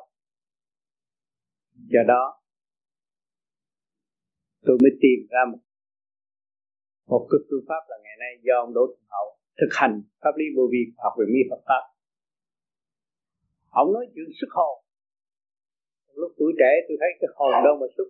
Do 1.93 2.03
đó 2.07 2.43
tôi 4.65 4.77
mới 4.81 4.91
tìm 5.01 5.19
ra 5.29 5.41
một 5.51 5.59
một 7.11 7.23
cái 7.29 7.39
phương 7.47 7.65
pháp 7.69 7.83
là 7.89 7.97
ngày 8.03 8.17
nay 8.23 8.31
do 8.47 8.55
ông 8.65 8.73
Đỗ 8.77 8.83
Thuận 8.91 9.05
Hậu 9.15 9.27
thực 9.59 9.71
hành 9.79 9.93
pháp 10.21 10.33
lý 10.39 10.45
vô 10.55 10.63
vi 10.73 10.81
học 11.03 11.13
về 11.19 11.25
mi 11.33 11.41
Phật 11.49 11.61
pháp. 11.67 11.83
Ông 13.81 13.89
nói 13.95 14.05
chuyện 14.13 14.29
xuất 14.39 14.51
hồn. 14.57 14.75
Lúc 16.19 16.31
tuổi 16.39 16.51
trẻ 16.59 16.71
tôi 16.87 16.95
thấy 17.01 17.11
cái 17.19 17.29
hồn 17.37 17.51
đâu 17.65 17.75
mà 17.81 17.87
xuất 17.97 18.07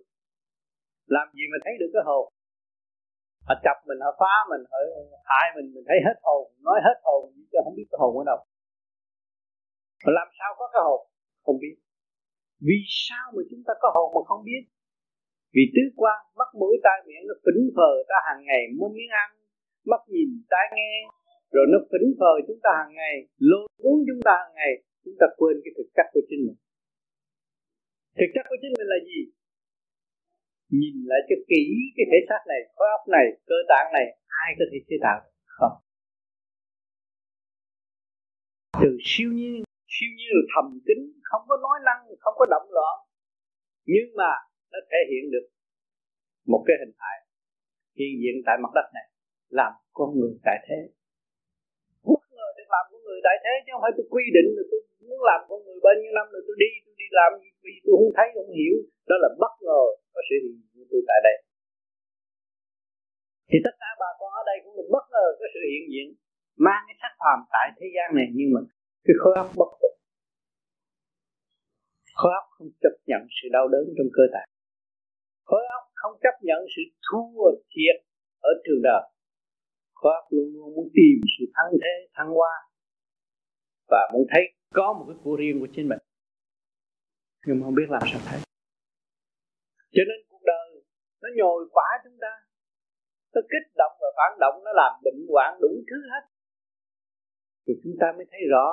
làm 1.06 1.26
gì 1.36 1.44
mà 1.52 1.58
thấy 1.64 1.74
được 1.80 1.90
cái 1.94 2.02
hồn? 2.08 2.24
Họ 3.46 3.54
chập 3.64 3.76
mình, 3.88 3.98
họ 4.04 4.10
phá 4.20 4.34
mình, 4.50 4.62
họ 4.70 4.78
hại 5.30 5.46
mình 5.56 5.66
mình 5.74 5.84
thấy 5.88 5.98
hết 6.06 6.16
hồn. 6.26 6.42
Nói 6.68 6.78
hết 6.86 6.96
hồn 7.06 7.20
chứ 7.50 7.58
không 7.64 7.76
biết 7.78 7.88
cái 7.90 7.98
hồn 8.02 8.12
ở 8.22 8.24
đâu. 8.30 8.40
Mà 10.04 10.10
làm 10.18 10.28
sao 10.38 10.50
có 10.58 10.66
cái 10.72 10.82
hồn? 10.88 11.00
Không 11.44 11.58
biết. 11.62 11.76
Vì 12.66 12.78
sao 13.06 13.24
mà 13.34 13.42
chúng 13.50 13.62
ta 13.66 13.72
có 13.82 13.88
hồn 13.94 14.08
mà 14.14 14.20
không 14.28 14.42
biết? 14.44 14.62
Vì 15.54 15.64
tứ 15.74 15.82
quan 16.00 16.18
mắt 16.38 16.50
mũi 16.60 16.74
tai 16.84 16.98
miệng 17.06 17.24
nó 17.28 17.34
phỉnh 17.44 17.62
phờ 17.76 17.90
ta 18.10 18.18
hàng 18.28 18.42
ngày 18.48 18.62
mua 18.78 18.88
miếng 18.96 19.12
ăn, 19.24 19.30
mắt 19.90 20.02
nhìn 20.14 20.30
tai 20.52 20.66
nghe. 20.76 20.92
Rồi 21.54 21.66
nó 21.72 21.78
phỉnh 21.90 22.08
phờ 22.20 22.32
chúng 22.46 22.60
ta 22.64 22.70
hàng 22.80 22.94
ngày, 23.00 23.16
lôi 23.50 23.66
cuốn 23.82 23.96
chúng 24.08 24.22
ta 24.26 24.32
hàng 24.42 24.54
ngày, 24.60 24.72
chúng 25.04 25.16
ta 25.20 25.26
quên 25.38 25.54
cái 25.64 25.72
thực 25.76 25.88
chất 25.96 26.06
của 26.14 26.24
chính 26.28 26.40
mình. 26.46 26.58
Thực 28.18 28.30
chất 28.34 28.44
của 28.48 28.58
chính 28.62 28.74
mình 28.78 28.88
là 28.92 28.98
gì? 29.08 29.20
Nhìn 30.78 30.96
lại 31.10 31.20
cho 31.28 31.36
kỹ 31.50 31.64
cái 31.96 32.06
thể 32.10 32.18
xác 32.28 32.42
này, 32.52 32.60
khối 32.74 32.88
óc 32.98 33.04
này, 33.16 33.26
cơ 33.48 33.58
tạng 33.70 33.88
này, 33.96 34.06
ai 34.42 34.50
có 34.58 34.64
thể 34.70 34.78
chế 34.88 34.96
tạo 35.04 35.18
không. 35.56 35.76
Từ 38.82 38.90
siêu 39.10 39.30
nhiên 39.38 39.62
siêu 39.94 40.10
nhiên 40.16 40.30
là 40.36 40.44
thầm 40.52 40.66
kín, 40.86 40.98
không 41.28 41.44
có 41.48 41.56
nói 41.66 41.76
năng, 41.88 42.00
không 42.22 42.34
có 42.38 42.46
động 42.54 42.68
loạn. 42.76 42.96
Nhưng 43.92 44.08
mà 44.20 44.30
nó 44.74 44.80
thể 44.90 45.00
hiện 45.10 45.24
được 45.34 45.46
một 46.52 46.62
cái 46.66 46.76
hình 46.80 46.94
hài 47.02 47.18
hiện 47.98 48.12
diện 48.22 48.36
tại 48.46 48.56
mặt 48.62 48.72
đất 48.78 48.86
này, 48.96 49.06
làm 49.58 49.72
con 49.98 50.08
người 50.16 50.32
tại 50.46 50.58
thế. 50.66 50.78
Bất 52.12 52.22
ngờ 52.36 52.48
được 52.56 52.68
làm 52.74 52.84
con 52.90 53.00
người 53.06 53.20
tại 53.26 53.36
thế 53.44 53.52
chứ 53.64 53.70
không 53.72 53.82
phải 53.84 53.94
tôi 53.96 54.06
quy 54.14 54.24
định 54.36 54.48
là 54.56 54.64
tôi 54.70 54.80
muốn 55.08 55.20
làm 55.30 55.40
con 55.48 55.58
người 55.64 55.78
bao 55.84 55.94
nhiêu 56.00 56.12
năm 56.18 56.26
rồi 56.32 56.42
tôi 56.46 56.56
đi 56.62 56.70
tôi 56.84 56.94
đi 57.00 57.08
làm 57.18 57.30
vì 57.64 57.74
tôi 57.84 57.94
không 57.98 58.14
thấy, 58.16 58.28
không 58.36 58.50
hiểu. 58.58 58.76
Đó 59.08 59.16
là 59.24 59.28
bất 59.42 59.54
ngờ 59.66 59.82
có 60.14 60.20
sự 60.28 60.36
hiện 60.44 60.56
diện 60.70 60.84
tôi 60.90 61.02
tại 61.10 61.20
đây. 61.28 61.36
Thì 63.48 63.56
tất 63.66 63.74
cả 63.82 63.90
bà 64.02 64.10
con 64.18 64.30
ở 64.40 64.42
đây 64.50 64.56
cũng 64.62 64.74
được 64.78 64.88
bất 64.96 65.04
ngờ 65.12 65.26
có 65.38 65.46
sự 65.54 65.60
hiện 65.72 65.84
diện, 65.92 66.06
mang 66.66 66.82
cái 66.86 66.96
sắc 67.02 67.12
phàm 67.20 67.38
tại 67.54 67.66
thế 67.76 67.86
gian 67.94 68.08
này, 68.18 68.28
nhưng 68.36 68.48
mà 68.54 68.60
cái 69.06 69.14
khối 69.20 69.34
óc 69.42 69.48
bất 69.60 69.70
phục 69.80 69.94
khối 72.18 72.32
óc 72.40 72.46
không 72.54 72.68
chấp 72.82 72.94
nhận 73.10 73.22
sự 73.36 73.46
đau 73.56 73.68
đớn 73.68 73.84
trong 73.96 74.10
cơ 74.16 74.24
thể 74.32 74.42
khối 75.44 75.62
óc 75.76 75.84
không 75.94 76.14
chấp 76.22 76.36
nhận 76.42 76.60
sự 76.76 76.82
thua 77.06 77.50
thiệt 77.72 77.96
ở 78.40 78.50
trường 78.64 78.82
đời. 78.82 79.02
Khối 79.94 80.12
óc 80.20 80.24
luôn 80.30 80.48
luôn 80.54 80.74
muốn 80.76 80.88
tìm 80.94 81.16
sự 81.38 81.44
thăng 81.54 81.72
thế 81.82 81.94
thăng 82.14 82.30
hoa 82.38 82.54
và 83.88 84.10
muốn 84.12 84.26
thấy 84.30 84.42
có 84.74 84.92
một 84.92 85.04
cái 85.08 85.16
của 85.22 85.36
riêng 85.36 85.60
của 85.60 85.68
chính 85.74 85.88
mình. 85.88 85.98
Nhưng 87.46 87.60
mà 87.60 87.64
không 87.64 87.74
biết 87.74 87.88
làm 87.88 88.02
sao 88.12 88.20
thấy. 88.28 88.40
Cho 89.94 90.02
nên 90.08 90.18
cuộc 90.28 90.42
đời 90.46 90.66
nó 91.22 91.28
nhồi 91.36 91.68
quá 91.72 91.88
chúng 92.04 92.18
ta. 92.20 92.32
Nó 93.34 93.40
kích 93.52 93.66
động 93.76 93.94
và 94.00 94.08
phản 94.16 94.38
động, 94.40 94.56
nó 94.64 94.70
làm 94.74 94.92
bệnh 95.04 95.20
hoạn 95.32 95.58
đủ 95.62 95.72
thứ 95.90 95.96
hết. 96.10 96.24
Thì 97.66 97.72
chúng 97.82 97.96
ta 98.00 98.06
mới 98.16 98.26
thấy 98.30 98.40
rõ. 98.50 98.66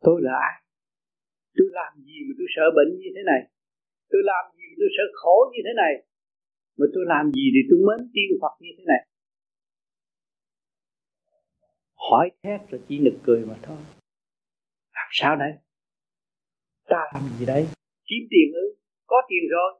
Tôi 0.00 0.20
là 0.22 0.32
ai? 0.50 0.62
Tôi 1.56 1.68
làm 1.72 1.92
gì 2.06 2.18
mà 2.26 2.32
tôi 2.38 2.46
sợ 2.56 2.64
bệnh 2.76 2.90
như 3.00 3.10
thế 3.16 3.22
này? 3.26 3.40
Tôi 4.10 4.22
làm 4.30 4.44
gì 4.56 4.64
mà 4.70 4.76
tôi 4.80 4.90
sợ 4.96 5.04
khổ 5.20 5.36
như 5.52 5.60
thế 5.66 5.72
này? 5.82 5.92
Mà 6.78 6.86
tôi 6.94 7.04
làm 7.12 7.24
gì 7.36 7.44
thì 7.54 7.60
tôi 7.68 7.78
mến 7.86 8.00
tiên 8.14 8.28
Phật 8.42 8.54
như 8.60 8.70
thế 8.78 8.84
này? 8.92 9.02
Hỏi 12.08 12.26
thét 12.42 12.60
rồi 12.70 12.80
chỉ 12.88 12.94
nực 12.98 13.16
cười 13.26 13.40
mà 13.50 13.56
thôi. 13.62 13.80
Làm 14.98 15.08
sao 15.20 15.36
đây? 15.36 15.52
Ta 16.90 17.02
làm 17.14 17.22
gì 17.38 17.46
đây? 17.46 17.62
Kiếm 18.08 18.22
tiền 18.32 18.48
ư? 18.62 18.66
Có 19.06 19.18
tiền 19.28 19.44
rồi. 19.56 19.70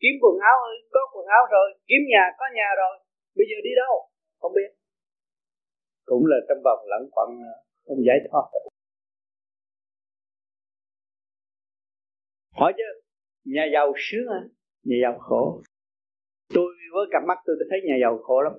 Kiếm 0.00 0.14
quần 0.22 0.36
áo 0.50 0.56
ư? 0.70 0.74
Có 0.94 1.00
quần 1.12 1.26
áo 1.36 1.42
rồi. 1.54 1.68
Kiếm 1.88 2.02
nhà? 2.12 2.24
Có 2.38 2.44
nhà 2.58 2.68
rồi. 2.80 2.94
Bây 3.36 3.46
giờ 3.50 3.56
đi 3.66 3.72
đâu? 3.82 3.94
Không 4.40 4.52
biết. 4.58 4.70
Cũng 6.04 6.26
là 6.26 6.36
trong 6.48 6.60
vòng 6.64 6.80
lẫn 6.90 7.02
quẩn 7.14 7.28
ờ, 7.52 7.54
không 7.86 8.00
giải 8.06 8.18
thoát 8.30 8.44
hỏi 12.60 12.72
chứ 12.76 13.05
nhà 13.54 13.64
giàu 13.72 13.92
sướng 13.96 14.26
à 14.28 14.42
nhà 14.88 14.96
giàu 15.02 15.18
khổ. 15.18 15.62
Tôi 16.54 16.70
với 16.92 17.06
cặp 17.12 17.22
mắt 17.28 17.38
tôi 17.46 17.56
thấy 17.70 17.78
nhà 17.84 17.96
giàu 18.02 18.18
khổ 18.18 18.42
lắm. 18.42 18.52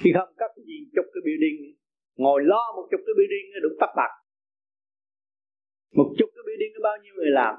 Khi 0.00 0.10
không 0.14 0.34
cắt 0.36 0.50
gì 0.56 0.78
chụp 0.94 1.06
cái 1.12 1.22
building, 1.26 1.58
ngồi 2.16 2.40
lo 2.44 2.62
một 2.76 2.86
chục 2.90 3.00
cái 3.06 3.14
building 3.18 3.46
đủ 3.62 3.68
tắt 3.80 3.90
bạc. 3.96 4.12
Một 5.98 6.08
chục 6.18 6.30
cái 6.34 6.42
building 6.46 6.72
có 6.76 6.80
bao 6.88 6.96
nhiêu 7.02 7.14
người 7.16 7.30
làm? 7.40 7.54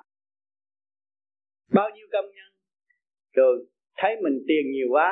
Bao 1.73 1.89
nhiêu 1.95 2.07
công 2.11 2.25
nhân? 2.25 2.51
Rồi 3.33 3.65
thấy 3.97 4.11
mình 4.23 4.35
tiền 4.47 4.71
nhiều 4.71 4.87
quá, 4.91 5.09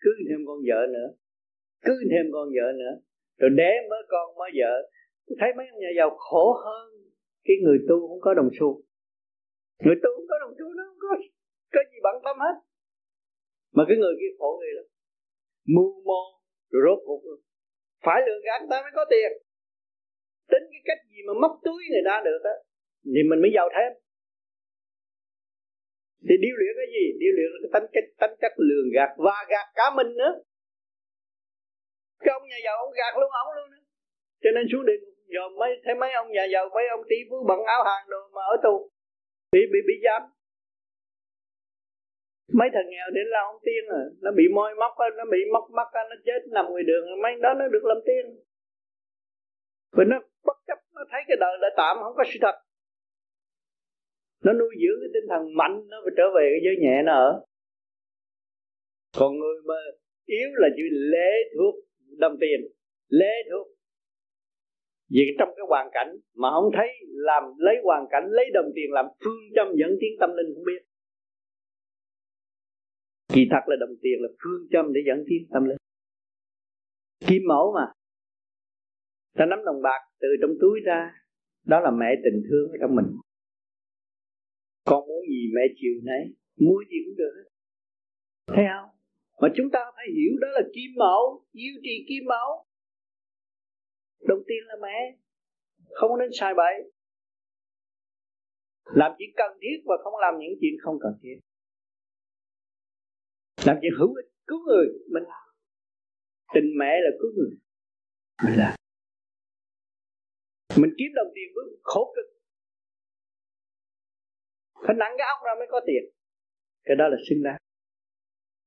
cứ 0.00 0.10
thêm 0.28 0.40
con 0.46 0.58
vợ 0.68 0.80
nữa. 0.94 1.08
Cứ 1.84 1.94
thêm 2.10 2.26
con 2.32 2.48
vợ 2.48 2.66
nữa. 2.80 2.94
Rồi 3.38 3.50
đẻ 3.50 3.72
mới 3.90 4.02
con, 4.08 4.36
mới 4.38 4.50
vợ. 4.60 4.90
Thấy 5.38 5.50
mấy 5.56 5.66
ông 5.72 5.80
nhà 5.80 5.88
giàu 5.96 6.10
khổ 6.18 6.52
hơn 6.64 6.86
cái 7.44 7.56
người 7.62 7.78
tu 7.88 8.08
không 8.08 8.20
có 8.20 8.34
đồng 8.34 8.50
xu 8.60 8.82
người 9.84 9.96
tu 10.02 10.10
không 10.16 10.28
có 10.30 10.36
đồng 10.42 10.54
xu, 10.58 10.66
nó 10.78 10.82
không 10.88 11.00
có 11.02 11.08
có 11.74 11.80
gì 11.90 11.98
bận 12.06 12.16
tâm 12.24 12.36
hết. 12.44 12.54
Mà 13.76 13.82
cái 13.88 13.96
người 14.00 14.14
kia 14.20 14.32
khổ 14.38 14.50
người 14.58 14.72
lắm. 14.78 14.86
Mưu 15.74 15.90
mô, 16.08 16.22
rồi 16.72 16.82
rốt 16.86 16.98
cuộc 17.06 17.20
phải 18.04 18.18
lừa 18.26 18.40
gạt 18.46 18.60
ta 18.70 18.76
mới 18.84 18.92
có 18.94 19.04
tiền. 19.12 19.30
Tính 20.52 20.64
cái 20.72 20.82
cách 20.88 21.00
gì 21.10 21.18
mà 21.26 21.32
móc 21.42 21.52
túi 21.64 21.80
người 21.90 22.04
ta 22.08 22.22
được 22.28 22.40
á, 22.54 22.56
thì 23.12 23.20
mình 23.30 23.40
mới 23.42 23.50
giàu 23.56 23.68
thêm. 23.74 23.90
Thì 26.26 26.34
điêu 26.42 26.54
luyện 26.58 26.72
cái 26.80 26.88
gì? 26.96 27.04
Điêu 27.20 27.32
luyện 27.36 27.48
cái 27.62 27.70
tánh 27.74 27.86
cách 27.94 28.08
tánh 28.20 28.34
cách 28.42 28.56
lường 28.68 28.88
gạt 28.96 29.10
và 29.26 29.36
gạt 29.52 29.66
cả 29.78 29.86
mình 29.98 30.10
nữa. 30.20 30.32
Cái 32.24 32.32
ông 32.38 32.44
nhà 32.48 32.58
giàu, 32.64 32.76
ông 32.86 32.92
gạt 33.00 33.12
luôn, 33.20 33.30
ông 33.42 33.50
luôn 33.56 33.68
nữa. 33.70 33.82
Cho 34.42 34.50
nên 34.54 34.64
xuống 34.70 34.86
địa 34.86 34.98
giờ 35.34 35.44
mấy, 35.60 35.70
thấy 35.84 35.94
mấy 35.94 36.10
ông 36.12 36.28
nhà 36.32 36.44
giàu, 36.52 36.64
mấy 36.74 36.84
ông 36.96 37.02
tỷ 37.10 37.16
phú 37.28 37.36
bận 37.48 37.60
áo 37.74 37.80
hàng 37.88 38.04
đồ 38.12 38.20
mà 38.34 38.42
ở 38.52 38.56
tù 38.64 38.74
bị 39.52 39.60
bị 39.72 39.78
bị 39.88 39.94
giam. 40.04 40.22
Mấy 42.58 42.68
thằng 42.74 42.88
nghèo 42.90 43.10
đến 43.16 43.26
là 43.26 43.40
ông 43.50 43.60
tiên 43.66 43.82
à 43.88 44.02
nó 44.22 44.30
bị 44.38 44.44
môi 44.54 44.74
móc 44.74 44.92
nó 45.16 45.24
bị 45.32 45.38
móc 45.52 45.70
mắt 45.70 45.88
nó 45.94 46.16
chết 46.26 46.40
nằm 46.50 46.66
ngoài 46.70 46.82
đường, 46.82 47.04
mấy 47.22 47.32
đó 47.42 47.54
nó 47.58 47.68
được 47.68 47.84
làm 47.84 47.98
tiên. 48.06 48.24
Và 49.92 50.04
nó 50.04 50.16
bất 50.44 50.56
chấp, 50.66 50.78
nó 50.94 51.02
thấy 51.10 51.20
cái 51.28 51.36
đời 51.40 51.58
là 51.60 51.68
tạm, 51.76 51.96
không 52.02 52.14
có 52.16 52.24
sự 52.32 52.38
thật. 52.42 52.56
Nó 54.44 54.52
nuôi 54.52 54.74
dưỡng 54.82 54.98
cái 55.00 55.10
tinh 55.14 55.28
thần 55.28 55.56
mạnh, 55.56 55.88
nó 55.88 55.96
phải 56.04 56.14
trở 56.16 56.24
về 56.36 56.44
cái 56.52 56.60
giới 56.64 56.76
nhẹ 56.80 57.02
nó 57.04 57.12
ở. 57.12 57.44
Còn 59.18 59.38
người 59.38 59.56
mà 59.66 59.74
yếu 60.24 60.48
là 60.52 60.68
chỉ 60.76 60.82
lễ 60.90 61.30
thuốc 61.54 61.74
đồng 62.18 62.36
tiền. 62.40 62.60
Lễ 63.08 63.34
thuốc 63.50 63.66
vì 65.10 65.22
trong 65.38 65.48
cái 65.56 65.64
hoàn 65.68 65.88
cảnh 65.92 66.16
mà 66.34 66.48
không 66.50 66.70
thấy 66.76 66.88
làm 67.10 67.42
lấy 67.58 67.76
hoàn 67.84 68.06
cảnh, 68.10 68.24
lấy 68.30 68.44
đồng 68.54 68.70
tiền 68.74 68.92
làm 68.92 69.06
phương 69.24 69.42
châm 69.54 69.66
dẫn 69.80 69.90
tiến 70.00 70.10
tâm 70.20 70.30
linh 70.36 70.54
không 70.54 70.64
biết. 70.64 70.82
Kỳ 73.32 73.46
thật 73.50 73.64
là 73.66 73.76
đồng 73.80 73.96
tiền 74.02 74.16
là 74.22 74.28
phương 74.42 74.68
châm 74.72 74.92
để 74.92 75.00
dẫn 75.06 75.24
tiến 75.28 75.48
tâm 75.52 75.64
linh. 75.64 75.76
Kim 77.26 77.42
mẫu 77.48 77.72
mà. 77.74 77.86
Ta 79.36 79.46
nắm 79.46 79.58
đồng 79.64 79.82
bạc 79.82 80.00
từ 80.20 80.28
trong 80.42 80.50
túi 80.60 80.80
ra, 80.84 81.14
đó 81.66 81.80
là 81.80 81.90
mẹ 81.90 82.06
tình 82.24 82.42
thương 82.50 82.70
ở 82.70 82.76
trong 82.80 82.94
mình. 82.96 83.06
Con 84.84 85.08
muốn 85.08 85.22
gì 85.28 85.50
mẹ 85.54 85.62
chiều 85.76 85.94
nấy, 86.02 86.34
mua 86.56 86.80
gì 86.90 86.96
cũng 87.06 87.16
được. 87.16 87.34
Thấy 88.46 88.64
không? 88.72 88.90
Mà 89.40 89.48
chúng 89.56 89.70
ta 89.70 89.80
phải 89.96 90.06
hiểu 90.16 90.32
đó 90.40 90.48
là 90.52 90.62
kim 90.74 90.90
mẫu, 90.96 91.44
yêu 91.52 91.74
trì 91.82 92.04
kim 92.08 92.24
mẫu 92.28 92.64
đầu 94.20 94.42
tiên 94.46 94.58
là 94.66 94.74
mẹ. 94.82 95.16
Không 95.90 96.18
nên 96.18 96.28
sai 96.32 96.54
bậy. 96.54 96.92
Làm 98.84 99.12
chuyện 99.18 99.30
cần 99.36 99.58
thiết 99.60 99.82
và 99.84 99.96
không 100.04 100.14
làm 100.20 100.34
những 100.38 100.58
chuyện 100.60 100.74
không 100.82 100.98
cần 101.02 101.12
thiết. 101.22 101.36
Làm 103.66 103.76
chuyện 103.80 103.92
hữu 103.98 104.14
ích, 104.14 104.30
cứu 104.46 104.58
người, 104.66 104.86
mình 105.12 105.22
làm. 105.22 105.46
Tình 106.54 106.78
mẹ 106.78 106.92
là 107.04 107.10
cứu 107.20 107.30
người, 107.36 107.50
mình 108.44 108.58
làm. 108.58 108.74
Mình 110.76 110.90
kiếm 110.98 111.10
đồng 111.14 111.32
tiền 111.34 111.48
với 111.54 111.64
khổ 111.82 112.12
cực. 112.16 112.26
Phải 114.86 114.94
nặng 114.98 115.14
cái 115.18 115.26
óc 115.34 115.38
ra 115.46 115.52
mới 115.58 115.68
có 115.70 115.80
tiền. 115.86 116.02
Cái 116.84 116.96
đó 116.96 117.08
là 117.08 117.16
xứng 117.28 117.42
đáng. 117.42 117.60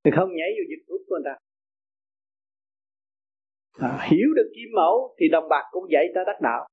Thì 0.03 0.11
không 0.15 0.29
nhảy 0.35 0.49
vô 0.57 0.63
dịch 0.69 0.83
vụ 0.87 0.95
của 1.07 1.15
người 1.15 1.25
ta 1.25 1.35
à, 3.73 4.07
hiểu 4.11 4.29
được 4.35 4.51
kim 4.55 4.69
mẫu 4.75 5.15
thì 5.19 5.25
đồng 5.31 5.49
bạc 5.49 5.63
cũng 5.71 5.83
dạy 5.91 6.05
ta 6.15 6.21
đắc 6.27 6.41
đạo. 6.41 6.67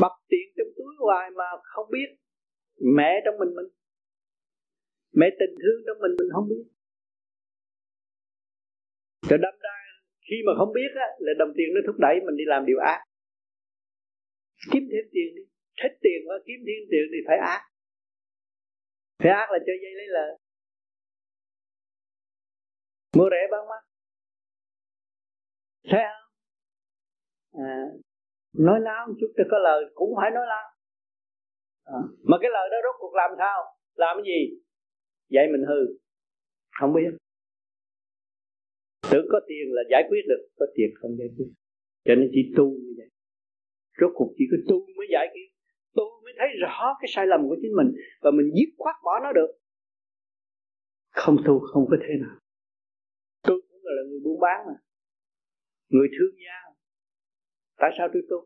Bật 0.00 0.14
tiền 0.28 0.46
trong 0.56 0.68
túi 0.76 0.94
hoài 0.98 1.30
mà 1.30 1.44
không 1.62 1.86
biết. 1.90 2.08
Mẹ 2.96 3.20
trong 3.24 3.34
mình 3.38 3.54
mình. 3.56 3.68
Mẹ 5.12 5.26
tình 5.38 5.54
thương 5.62 5.80
trong 5.86 5.98
mình 6.02 6.12
mình 6.18 6.28
không 6.34 6.48
biết. 6.48 6.64
Rồi 9.28 9.38
đâm 9.42 9.54
ra 9.62 9.76
khi 10.30 10.36
mà 10.46 10.52
không 10.58 10.72
biết 10.72 10.90
á, 10.94 11.08
là 11.18 11.32
đồng 11.38 11.52
tiền 11.56 11.68
nó 11.74 11.80
thúc 11.86 11.96
đẩy 11.98 12.16
mình 12.26 12.36
đi 12.36 12.44
làm 12.46 12.66
điều 12.66 12.78
ác. 12.78 13.00
Kiếm 14.72 14.82
thêm 14.92 15.04
tiền 15.12 15.28
đi. 15.36 15.42
Thích 15.82 15.94
tiền 16.00 16.20
và 16.28 16.34
kiếm 16.46 16.58
thêm 16.66 16.82
tiền 16.90 17.04
thì 17.12 17.18
phải 17.26 17.38
ác. 17.38 17.62
Phải 19.18 19.32
ác 19.32 19.48
là 19.52 19.58
chơi 19.66 19.76
dây 19.82 19.92
lấy 19.94 20.06
lời. 20.06 20.38
Mua 23.16 23.28
rẻ 23.30 23.42
bán 23.52 23.68
mắc 23.68 23.89
thế 25.84 25.98
không 26.12 26.30
à, 27.64 27.84
nói 28.52 28.80
láo 28.80 29.06
chút 29.20 29.32
cho 29.36 29.44
có 29.50 29.58
lời 29.58 29.84
cũng 29.94 30.10
phải 30.16 30.30
nói 30.30 30.46
láo. 30.46 30.66
À, 31.84 32.00
mà 32.22 32.36
cái 32.40 32.50
lời 32.52 32.68
đó 32.72 32.76
rốt 32.84 32.96
cuộc 32.98 33.14
làm 33.14 33.30
sao? 33.38 33.58
Làm 33.94 34.16
cái 34.16 34.24
gì? 34.24 34.40
Vậy 35.30 35.46
mình 35.52 35.64
hư. 35.68 35.80
Không 36.80 36.92
biết. 36.94 37.10
Tưởng 39.10 39.26
có 39.32 39.40
tiền 39.48 39.64
là 39.76 39.82
giải 39.90 40.02
quyết 40.08 40.22
được. 40.28 40.48
Có 40.58 40.66
tiền 40.74 40.90
không 41.00 41.16
giải 41.18 41.28
quyết. 41.36 41.50
Cho 42.04 42.14
nên 42.14 42.30
chỉ 42.32 42.52
tu 42.56 42.64
như 42.70 42.94
vậy. 42.96 43.08
Rốt 44.00 44.10
cuộc 44.14 44.32
chỉ 44.36 44.44
có 44.50 44.56
tu 44.68 44.76
mới 44.96 45.06
giải 45.12 45.28
quyết. 45.32 45.48
Tu 45.96 46.04
mới 46.24 46.32
thấy 46.38 46.48
rõ 46.60 46.94
cái 47.00 47.08
sai 47.14 47.26
lầm 47.26 47.40
của 47.48 47.56
chính 47.62 47.72
mình 47.76 47.88
và 48.20 48.30
mình 48.30 48.50
dứt 48.56 48.70
khoát 48.78 48.96
bỏ 49.04 49.20
nó 49.22 49.32
được. 49.32 49.50
Không 51.10 51.36
tu 51.46 51.58
không 51.58 51.86
có 51.90 51.96
thế 52.00 52.14
nào. 52.20 52.36
Tôi 53.42 53.60
cũng 53.68 53.80
là 53.82 54.02
người 54.08 54.20
buôn 54.24 54.40
bán 54.40 54.66
mà 54.66 54.74
người 55.94 56.08
thương 56.16 56.34
gia. 56.44 56.58
Tại 57.76 57.90
sao 57.98 58.08
tôi 58.12 58.22
tu? 58.30 58.38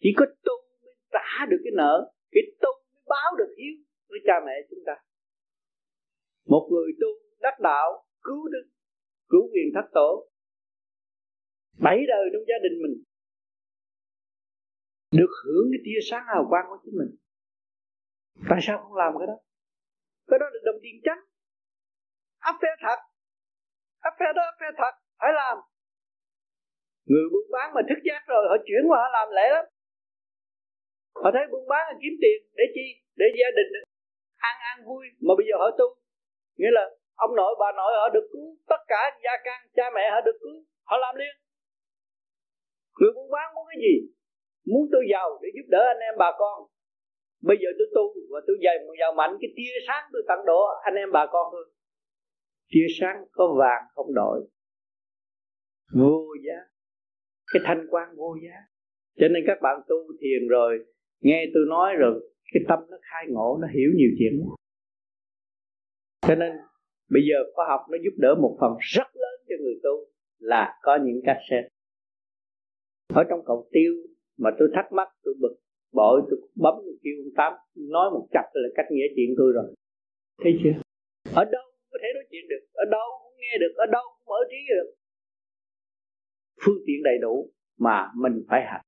Chỉ 0.00 0.10
có 0.16 0.26
tu 0.46 0.56
mới 0.84 0.94
trả 1.14 1.46
được 1.50 1.60
cái 1.64 1.72
nợ, 1.76 2.12
cái 2.30 2.42
tu 2.62 2.70
mới 2.92 3.02
báo 3.12 3.30
được 3.38 3.54
hiếu 3.58 3.74
với 4.08 4.20
cha 4.26 4.34
mẹ 4.46 4.52
chúng 4.70 4.82
ta. 4.86 4.94
Một 6.46 6.68
người 6.72 6.92
tu 7.00 7.08
đắc 7.40 7.60
đạo, 7.60 8.06
cứu 8.22 8.48
đức, 8.48 8.66
cứu 9.28 9.42
quyền 9.52 9.68
thất 9.74 9.86
tổ, 9.94 10.30
bảy 11.78 11.98
đời 12.08 12.24
trong 12.32 12.44
gia 12.48 12.58
đình 12.62 12.76
mình, 12.82 13.04
được 15.10 15.32
hưởng 15.44 15.66
cái 15.72 15.80
tia 15.84 16.00
sáng 16.10 16.24
hào 16.26 16.46
quang 16.50 16.66
của 16.68 16.78
chính 16.84 16.94
mình. 16.98 17.16
Tại 18.48 18.58
sao 18.62 18.78
không 18.82 18.94
làm 18.94 19.12
cái 19.18 19.26
đó? 19.26 19.36
Cái 20.26 20.38
đó 20.38 20.46
là 20.52 20.60
đồng 20.64 20.80
tiền 20.82 21.00
trắng. 21.04 21.20
Áp 22.38 22.56
phê 22.62 22.68
thật. 22.82 22.98
Áp 24.00 24.14
phê 24.18 24.26
đó, 24.36 24.42
áp 24.42 24.56
phê 24.60 24.66
thật. 24.76 24.92
Phải 25.18 25.32
làm 25.34 25.58
người 27.10 27.26
buôn 27.32 27.46
bán 27.54 27.66
mà 27.74 27.80
thức 27.88 28.00
giác 28.08 28.22
rồi, 28.32 28.42
họ 28.50 28.56
chuyển 28.66 28.82
qua 28.88 28.98
họ 29.02 29.08
làm 29.16 29.28
lễ 29.38 29.46
lắm. 29.56 29.64
Họ 31.22 31.28
thấy 31.34 31.44
buôn 31.52 31.64
bán 31.72 31.82
là 31.88 31.94
kiếm 32.02 32.14
tiền 32.22 32.38
để 32.58 32.64
chi? 32.74 32.86
Để 33.20 33.26
gia 33.38 33.50
đình 33.58 33.70
ăn 34.50 34.54
ăn 34.70 34.76
vui. 34.86 35.04
Mà 35.26 35.32
bây 35.38 35.46
giờ 35.48 35.54
họ 35.62 35.68
tu, 35.78 35.88
nghĩa 36.58 36.72
là 36.78 36.84
ông 37.24 37.32
nội, 37.40 37.52
bà 37.62 37.68
nội 37.78 37.92
họ 38.00 38.08
được 38.14 38.26
cứu, 38.32 38.48
tất 38.70 38.80
cả 38.92 39.00
gia 39.24 39.34
căn 39.46 39.58
cha 39.76 39.86
mẹ 39.94 40.04
họ 40.14 40.20
được 40.26 40.38
cứu, 40.44 40.56
họ 40.88 40.96
làm 41.04 41.14
liền. 41.20 41.34
Người 42.98 43.12
buôn 43.14 43.30
bán 43.34 43.54
muốn 43.54 43.64
cái 43.70 43.78
gì? 43.86 43.94
Muốn 44.70 44.82
tôi 44.92 45.04
giàu 45.12 45.28
để 45.42 45.48
giúp 45.56 45.66
đỡ 45.74 45.82
anh 45.94 46.02
em, 46.08 46.14
bà 46.18 46.30
con. 46.38 46.56
Bây 47.48 47.56
giờ 47.62 47.68
tôi 47.78 47.88
tu 47.94 48.06
và 48.32 48.40
tôi 48.46 48.56
dày 48.64 48.76
một 48.86 48.94
giàu 49.00 49.12
mạnh, 49.12 49.32
cái 49.40 49.50
tia 49.56 49.74
sáng 49.86 50.04
tôi 50.12 50.22
tặng 50.28 50.42
độ 50.46 50.60
anh 50.88 50.94
em, 50.94 51.12
bà 51.12 51.26
con 51.32 51.46
thôi 51.52 51.64
tia 52.72 52.86
sáng 53.00 53.24
có 53.32 53.54
vàng, 53.58 53.82
không 53.94 54.14
đổi. 54.14 54.40
Vô 55.98 56.34
giá 56.46 56.58
cái 57.52 57.62
thanh 57.64 57.86
quan 57.90 58.16
vô 58.16 58.36
giá. 58.44 58.56
Cho 59.16 59.28
nên 59.28 59.44
các 59.46 59.58
bạn 59.62 59.80
tu 59.88 59.96
thiền 60.20 60.48
rồi, 60.48 60.84
nghe 61.20 61.46
tôi 61.54 61.62
nói 61.68 61.94
rồi, 61.98 62.32
cái 62.52 62.62
tâm 62.68 62.78
nó 62.90 62.96
khai 63.02 63.24
ngộ, 63.28 63.58
nó 63.60 63.68
hiểu 63.74 63.90
nhiều 63.96 64.10
chuyện 64.18 64.32
cho 66.28 66.34
nên, 66.34 66.52
bây 67.10 67.22
giờ 67.28 67.36
khoa 67.54 67.66
học 67.68 67.80
nó 67.90 67.98
giúp 68.04 68.14
đỡ 68.16 68.34
một 68.34 68.56
phần 68.60 68.72
rất 68.80 69.08
lớn 69.14 69.36
cho 69.48 69.54
người 69.62 69.74
tu 69.82 69.94
là 70.38 70.78
có 70.82 70.98
những 71.04 71.20
cassette 71.24 71.68
ở 73.14 73.22
trong 73.28 73.40
cầu 73.46 73.68
tiêu 73.72 73.92
mà 74.38 74.50
tôi 74.58 74.68
thắc 74.74 74.92
mắc, 74.92 75.08
tôi 75.24 75.34
bực 75.40 75.54
bội, 75.92 76.22
tôi 76.30 76.38
bấm 76.54 76.74
tôi 76.84 76.96
kêu 77.02 77.14
ông 77.24 77.34
tám 77.36 77.52
nói 77.94 78.10
một 78.10 78.26
chặt 78.32 78.46
là 78.52 78.68
cách 78.74 78.86
nghĩa 78.90 79.08
chuyện 79.16 79.30
tôi 79.38 79.52
rồi. 79.52 79.74
Thấy 80.42 80.52
chưa? 80.62 80.76
Ở 81.40 81.44
đâu 81.44 81.66
có 81.90 81.98
thể 82.02 82.08
nói 82.14 82.24
chuyện 82.30 82.44
được, 82.48 82.62
ở 82.72 82.84
đâu 82.90 83.08
cũng 83.22 83.34
nghe 83.40 83.54
được, 83.60 83.72
ở 83.76 83.86
đâu 83.86 84.04
cũng 84.14 84.26
mở 84.26 84.40
trí 84.50 84.60
được 84.68 84.88
phương 86.64 86.80
tiện 86.86 87.02
đầy 87.08 87.18
đủ 87.24 87.52
mà 87.78 87.96
mình 88.22 88.36
phải 88.48 88.60
hành. 88.70 88.84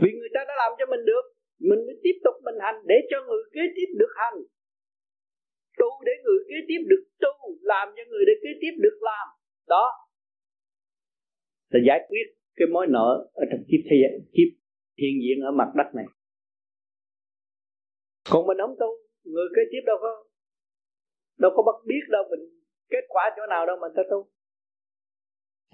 Vì 0.00 0.10
người 0.18 0.32
ta 0.34 0.40
đã 0.48 0.54
làm 0.62 0.72
cho 0.78 0.86
mình 0.92 1.04
được, 1.10 1.24
mình 1.68 1.80
mới 1.86 1.96
tiếp 2.02 2.16
tục 2.24 2.34
mình 2.46 2.58
hành 2.60 2.78
để 2.90 2.96
cho 3.10 3.16
người 3.26 3.42
kế 3.54 3.60
tiếp 3.76 3.88
được 4.00 4.12
hành. 4.20 4.38
Tu 5.78 5.90
để 6.06 6.12
người 6.24 6.40
kế 6.48 6.58
tiếp 6.68 6.80
được 6.92 7.04
tu, 7.22 7.34
làm 7.60 7.88
cho 7.96 8.02
người 8.10 8.24
để 8.28 8.34
kế 8.42 8.50
tiếp 8.60 8.74
được 8.84 8.98
làm. 9.00 9.26
Đó. 9.68 9.84
Là 11.70 11.80
giải 11.88 12.00
quyết 12.08 12.26
cái 12.56 12.66
mối 12.72 12.86
nợ 12.86 13.30
ở 13.32 13.44
trong 13.50 13.62
kiếp 13.68 13.80
thế 13.88 13.96
giới 14.02 14.12
kiếp 14.34 14.50
hiện 15.00 15.14
diện 15.22 15.36
ở 15.48 15.50
mặt 15.60 15.70
đất 15.78 15.88
này. 15.94 16.06
Còn 18.30 18.46
mình 18.46 18.58
không 18.60 18.76
tu, 18.80 18.90
người 19.24 19.48
kế 19.56 19.62
tiếp 19.70 19.82
đâu 19.86 19.96
có 20.00 20.24
đâu 21.38 21.50
có 21.56 21.62
bắt 21.62 21.76
biết 21.86 22.04
đâu, 22.08 22.24
mình 22.30 22.42
kết 22.90 23.04
quả 23.08 23.24
chỗ 23.36 23.42
nào 23.50 23.66
đâu 23.66 23.76
mình 23.80 23.92
ta 23.96 24.02
tu 24.10 24.28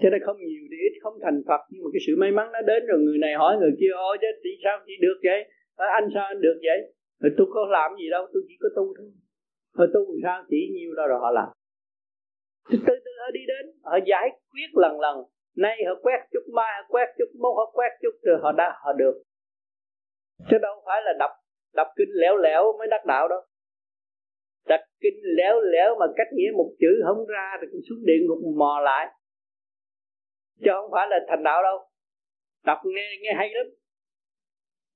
cho 0.01 0.09
nên 0.11 0.21
không 0.27 0.37
nhiều 0.37 0.65
thì 0.71 0.77
ít 0.87 0.95
không 1.03 1.17
thành 1.23 1.39
Phật 1.49 1.61
nhưng 1.71 1.83
mà 1.85 1.89
cái 1.93 2.01
sự 2.07 2.13
may 2.23 2.31
mắn 2.33 2.47
nó 2.53 2.61
đến 2.71 2.87
rồi 2.87 2.99
người 3.05 3.19
này 3.19 3.35
hỏi 3.35 3.57
người 3.61 3.75
kia 3.81 3.93
ôi 4.11 4.17
chứ 4.21 4.27
chị 4.43 4.53
sao? 4.65 4.77
Chị 4.87 4.95
được 5.01 5.19
vậy? 5.29 5.41
À, 5.77 5.87
anh 5.99 6.07
sao 6.15 6.25
anh 6.33 6.41
được 6.41 6.59
vậy? 6.69 6.81
Rồi 7.21 7.33
tôi 7.37 7.47
có 7.55 7.67
làm 7.77 7.91
gì 8.01 8.07
đâu 8.11 8.27
tôi 8.33 8.43
chỉ 8.49 8.55
có 8.63 8.69
tu 8.77 8.85
thôi. 8.99 9.11
Rồi 9.79 9.89
tu 9.95 10.01
làm 10.01 10.21
sao? 10.25 10.45
Chỉ 10.51 10.61
nhiều 10.75 10.91
đó 10.99 11.05
rồi 11.11 11.19
họ 11.21 11.31
làm. 11.31 11.49
Từ 12.71 12.79
từ 12.87 12.95
từ 13.05 13.13
họ 13.21 13.31
đi 13.33 13.41
đến 13.53 13.65
họ 13.83 13.99
giải 14.07 14.27
quyết 14.53 14.71
lần 14.83 15.01
lần. 15.01 15.17
Nay 15.57 15.77
họ 15.87 15.95
quét 16.03 16.21
chút 16.33 16.45
mai 16.53 16.71
họ 16.77 16.83
quét 16.89 17.09
chút 17.19 17.31
mốt 17.43 17.53
họ 17.57 17.65
quét 17.77 17.93
chút 18.03 18.15
rồi 18.23 18.39
họ 18.43 18.53
đã 18.53 18.67
họ 18.85 18.93
được. 18.93 19.15
Chứ 20.51 20.57
đâu 20.63 20.75
phải 20.87 21.03
là 21.05 21.13
đọc 21.19 21.31
đọc 21.75 21.89
kinh 21.97 22.13
lẻo 22.13 22.37
lẻo 22.37 22.63
mới 22.79 22.89
đắc 22.91 23.07
đạo 23.07 23.29
đâu. 23.29 23.41
Đọc 24.69 24.81
kinh 25.01 25.19
lẻo 25.23 25.61
lẻo 25.61 25.97
mà 26.01 26.07
cách 26.17 26.27
nghĩa 26.33 26.51
một 26.57 26.71
chữ 26.81 27.03
không 27.07 27.27
ra 27.27 27.57
thì 27.61 27.67
xuống 27.89 27.99
địa 28.07 28.19
ngục 28.27 28.39
mò 28.57 28.81
lại 28.85 29.07
chứ 30.63 30.71
không 30.75 30.91
phải 30.93 31.07
là 31.11 31.17
thành 31.29 31.43
đạo 31.43 31.63
đâu. 31.63 31.79
Đọc 32.65 32.79
nghe 32.85 33.07
nghe 33.23 33.33
hay 33.37 33.49
lắm. 33.55 33.67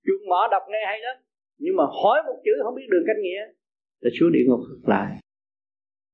Chuông 0.04 0.28
mỏ 0.28 0.48
đọc 0.50 0.62
nghe 0.68 0.82
hay 0.86 0.98
lắm. 1.00 1.16
Nhưng 1.58 1.76
mà 1.76 1.84
hỏi 2.02 2.22
một 2.26 2.40
chữ 2.44 2.52
không 2.62 2.74
biết 2.74 2.86
đường 2.90 3.04
cách 3.06 3.20
nghĩa 3.22 3.42
là 4.00 4.10
xuống 4.20 4.32
địa 4.32 4.44
ngục 4.48 4.60
lại. 4.86 5.18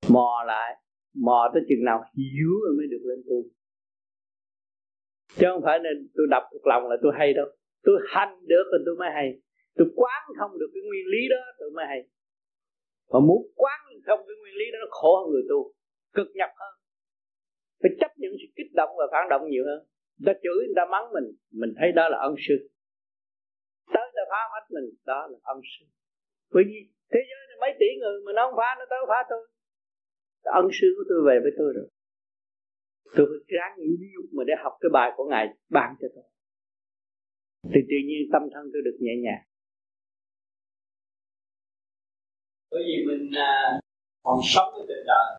Mò 0.08 0.44
lại, 0.46 0.76
mò 1.14 1.50
tới 1.54 1.62
chừng 1.68 1.84
nào 1.84 2.04
hiểu 2.16 2.50
rồi 2.64 2.74
mới 2.78 2.86
được 2.92 3.02
lên 3.08 3.20
tu. 3.28 3.38
Chứ 5.36 5.46
không 5.52 5.62
phải 5.64 5.78
nên 5.78 6.08
tôi 6.16 6.26
đọc 6.30 6.42
thuộc 6.52 6.66
lòng 6.66 6.82
là 6.90 6.96
tôi 7.02 7.12
hay 7.18 7.32
đâu. 7.32 7.46
Tôi 7.82 7.96
hành 8.08 8.34
được 8.46 8.64
thì 8.72 8.78
tôi 8.86 8.96
mới 8.98 9.10
hay. 9.14 9.28
Tôi 9.76 9.86
quán 9.96 10.22
không 10.38 10.58
được 10.58 10.70
cái 10.74 10.82
nguyên 10.86 11.06
lý 11.06 11.28
đó, 11.30 11.42
tôi 11.58 11.70
mới 11.70 11.86
hay. 11.86 12.00
Và 13.08 13.20
muốn 13.20 13.42
quán 13.54 13.80
không 14.06 14.20
cái 14.28 14.36
nguyên 14.40 14.54
lý 14.54 14.64
đó, 14.72 14.78
nó 14.80 14.86
khổ 14.90 15.16
hơn 15.20 15.30
người 15.30 15.42
tu. 15.48 15.72
Cực 16.12 16.28
nhập 16.34 16.50
hơn 16.60 16.74
phải 17.80 17.90
chấp 18.00 18.12
nhận 18.20 18.32
sự 18.40 18.48
kích 18.56 18.72
động 18.74 18.92
và 18.98 19.04
phản 19.12 19.28
động 19.30 19.42
nhiều 19.50 19.64
hơn. 19.68 19.80
Người 20.18 20.26
ta 20.34 20.40
chửi 20.42 20.58
người 20.66 20.78
ta 20.80 20.84
mắng 20.94 21.06
mình 21.14 21.26
mình 21.60 21.72
thấy 21.78 21.92
đó 21.92 22.08
là 22.08 22.18
ân 22.28 22.34
sư. 22.48 22.56
Tới 23.94 24.06
ta 24.16 24.22
phá 24.30 24.40
hết 24.52 24.64
mình 24.70 24.88
đó 25.04 25.20
là 25.30 25.38
ân 25.42 25.60
sư. 25.72 25.84
Bởi 26.54 26.64
vì 26.66 26.78
thế 27.12 27.20
giới 27.28 27.40
này 27.48 27.56
mấy 27.60 27.72
tỷ 27.80 27.86
người 28.00 28.16
mà 28.24 28.32
nó 28.36 28.42
không 28.46 28.56
phá 28.60 28.70
nó 28.78 28.84
tới 28.90 28.98
phá 29.08 29.20
tôi. 29.30 29.42
Ân 30.42 30.66
sư 30.78 30.86
của 30.96 31.04
tôi 31.08 31.20
về 31.28 31.36
với 31.44 31.52
tôi 31.58 31.72
rồi. 31.76 31.88
Tôi 33.16 33.26
phải 33.30 33.40
ráng 33.56 33.72
nhịn 33.78 33.90
nhục 34.14 34.28
mà 34.36 34.44
để 34.46 34.54
học 34.62 34.74
cái 34.80 34.90
bài 34.92 35.12
của 35.16 35.24
ngài 35.30 35.46
ban 35.68 35.94
cho 36.00 36.08
tôi. 36.14 36.24
Thì 37.72 37.80
tự 37.90 37.98
nhiên 38.06 38.20
tâm 38.32 38.42
thân 38.52 38.64
tôi 38.72 38.82
được 38.84 38.96
nhẹ 39.00 39.14
nhàng. 39.24 39.42
Bởi 42.70 42.82
vì 42.86 43.04
mình 43.06 43.30
à, 43.36 43.80
còn 44.22 44.38
sống 44.44 44.68
với 44.74 44.84
tình 44.88 45.04
đời 45.06 45.38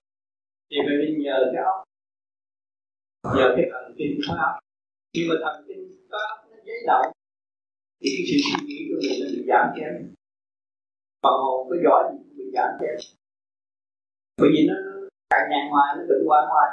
thì 0.69 0.77
mình 0.87 1.23
nhờ 1.23 1.51
cái 1.53 1.63
óc. 1.63 1.88
Ờ. 3.22 3.30
nhờ 3.38 3.53
cái 3.55 3.65
thần 3.72 3.95
kinh 3.97 4.20
khóa 4.28 4.38
óc 4.47 4.53
khi 5.13 5.22
mà 5.30 5.36
thần 5.43 5.65
kinh 5.67 5.82
khóa 6.09 6.20
óc 6.30 6.39
nó 6.51 6.57
giấy 6.65 6.80
động, 6.88 7.11
thì 8.01 8.09
cái 8.15 8.26
sự 8.30 8.38
suy 8.45 8.65
nghĩ 8.67 8.78
của 8.89 8.97
mình 9.01 9.20
nó 9.22 9.28
bị 9.36 9.41
giảm 9.49 9.65
kém. 9.78 9.93
Phần 11.24 11.36
hồn 11.43 11.67
có 11.70 11.76
giỏi 11.84 12.03
gì 12.11 12.17
cũng 12.24 12.38
bị 12.38 12.45
giảm 12.55 12.70
kém. 12.82 12.95
Bởi 14.38 14.49
vì 14.53 14.67
nó 14.70 14.76
càng 15.30 15.49
nhàn 15.51 15.63
ngoài 15.70 15.95
nó 15.97 16.03
bệnh 16.09 16.24
qua 16.28 16.39
ngoài 16.49 16.67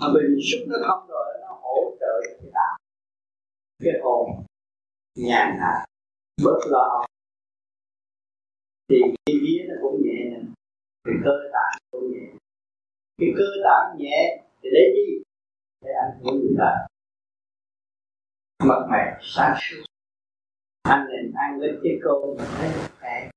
mà 0.00 0.06
mình 0.14 0.38
xúc 0.48 0.60
nó 0.68 0.76
thông 0.86 1.08
rồi, 1.08 1.26
nó 1.40 1.48
hỗ 1.62 1.96
trợ 2.00 2.12
cái 2.24 2.50
đạo. 2.54 2.76
Cái 3.84 3.94
hồn 4.02 4.44
nhàn 5.16 5.48
hạ 5.60 5.84
bớt 6.44 6.58
lo 6.70 7.06
thì 8.88 8.96
cái 9.26 9.36
vía 9.42 9.64
nó 9.68 9.74
cũng 9.82 10.02
nhẹ 10.04 10.24
nè. 10.30 10.40
Cái 11.04 11.14
cơ 11.24 11.30
tạng 11.52 11.78
cũng 11.90 12.12
nhẹ. 12.12 12.26
Cái 13.18 13.28
cơ 13.38 13.44
tạng 13.64 13.98
nhẹ 13.98 14.42
thì 14.62 14.68
lấy 14.72 14.86
đi 14.96 15.22
để 15.82 15.90
anh 16.02 16.20
hưởng 16.22 16.56
là 16.58 16.86
mặt 18.64 18.86
mày 18.90 19.20
sáng 19.22 19.56
suốt 19.60 19.82
anh 20.82 21.06
nên 21.08 21.32
ăn 21.34 21.60
với 21.60 21.70
cái 21.82 21.92
cơm 22.02 22.36
mà 22.38 22.44
thấy 22.58 22.70
mẹ 23.02 23.30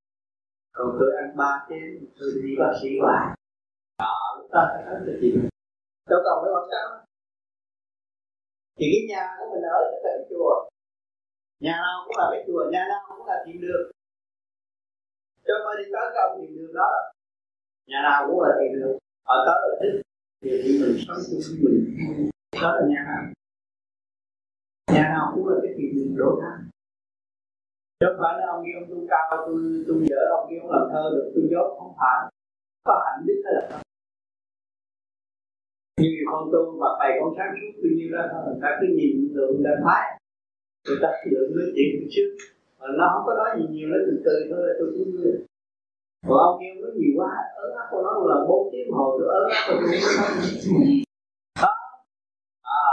còn 0.72 0.96
tôi 1.00 1.10
ăn 1.16 1.36
ba 1.36 1.66
chén 1.68 2.06
tôi 2.20 2.28
đi 2.42 2.56
bác 2.58 2.72
sĩ 2.82 2.88
hoài 3.02 3.36
đó 3.98 4.14
lúc 4.38 4.48
ta 4.52 4.60
phải 4.72 4.84
hết 4.86 5.00
được 5.06 5.18
gì 5.22 5.30
đâu 6.10 6.20
còn 6.24 6.44
phải 6.44 6.52
mặc 6.54 6.66
sao 6.70 7.04
thì 8.76 8.86
cái 8.92 9.02
nhà 9.08 9.36
của 9.38 9.46
mình 9.54 9.62
ở 9.62 9.78
là 9.80 9.98
cái 10.04 10.26
chùa 10.30 10.68
nhà 11.60 11.76
nào 11.84 12.04
cũng 12.06 12.16
là 12.18 12.26
cái 12.32 12.44
chùa 12.46 12.64
nhà 12.72 12.84
nào 12.88 13.16
cũng 13.18 13.26
là 13.26 13.44
thiền 13.46 13.60
đường 13.60 13.90
cho 15.46 15.54
mà 15.64 15.70
đi 15.78 15.84
tới 15.92 16.06
công 16.14 16.40
thiền 16.40 16.56
đường 16.56 16.74
đó 16.74 16.90
nhà 17.86 17.98
nào 18.02 18.26
cũng 18.26 18.40
là 18.42 18.50
thiền 18.60 18.72
đường 18.80 18.98
ở 19.24 19.36
tới 19.46 19.58
là 19.68 19.76
thích 19.80 20.02
thì 20.42 20.78
mình 20.80 20.96
sống 21.06 21.16
chung 21.26 21.40
với 21.48 21.72
mình 21.72 22.30
đó 22.62 22.70
là 22.76 22.82
nhà 22.88 23.00
nào 23.08 23.22
nhà 24.94 25.08
nào 25.14 25.32
cũng 25.34 25.48
là 25.48 25.56
cái 25.62 25.72
thiền 25.76 25.90
đường 25.96 26.16
đổ 26.16 26.40
thang 26.42 26.60
chứ 28.00 28.06
không 28.08 28.20
phải 28.22 28.34
là 28.38 28.44
ông 28.54 28.62
kia 28.64 28.74
ông 28.80 28.88
tu 28.90 29.06
cao, 29.10 29.24
tôi 29.46 29.84
tôi 29.88 29.96
dở 30.10 30.22
ông 30.36 30.46
kia 30.50 30.58
ông 30.62 30.70
làm 30.70 30.84
thơ 30.92 31.04
được, 31.14 31.32
tôi 31.34 31.44
dốt 31.50 31.68
không 31.78 31.92
phải 32.00 32.18
có 32.86 32.94
hạnh 33.04 33.26
đức 33.26 33.38
hay 33.44 33.54
là 33.54 33.62
không. 33.70 33.82
Như 36.00 36.10
con 36.30 36.42
tu 36.52 36.62
và 36.80 36.88
thầy 36.98 37.10
con 37.20 37.34
sáng 37.36 37.52
suốt 37.58 37.72
tự 37.82 37.88
nhiên 37.96 38.08
ra 38.14 38.22
thôi. 38.32 38.42
Người 38.46 38.60
ta 38.62 38.68
cứ 38.80 38.86
nhìn 38.96 39.16
lượng 39.34 39.62
đã 39.66 39.70
thái 39.84 40.04
người 40.86 40.98
ta 41.02 41.08
lượng 41.30 41.50
nói 41.56 41.66
chuyện 41.74 41.88
từ 41.98 42.06
trước. 42.14 42.30
Mà 42.78 42.86
nó 42.98 43.04
không 43.12 43.24
có 43.26 43.32
nói 43.40 43.50
gì 43.58 43.64
nhiều, 43.74 43.88
nó 43.88 43.98
từ 44.06 44.14
từ 44.24 44.34
thôi 44.50 44.60
là 44.66 44.72
tôi 44.78 44.88
cũng 44.94 45.10
vui 45.12 45.46
còn 46.28 46.38
ông 46.38 46.56
kia 46.60 46.80
nói 46.82 46.90
nhiều 46.98 47.12
quá 47.16 47.30
ớn 47.62 47.70
áp 47.80 47.86
con 47.90 48.02
nói 48.04 48.14
là 48.30 48.36
bốn 48.48 48.68
tiếng 48.72 48.92
hồ 48.92 49.18
tôi 49.18 49.28
ớn 49.38 49.44
áp 49.54 49.62
tôi 49.68 49.76
cũng 49.80 49.90
nói 49.90 50.00
đó 51.62 51.72
à 52.62 52.88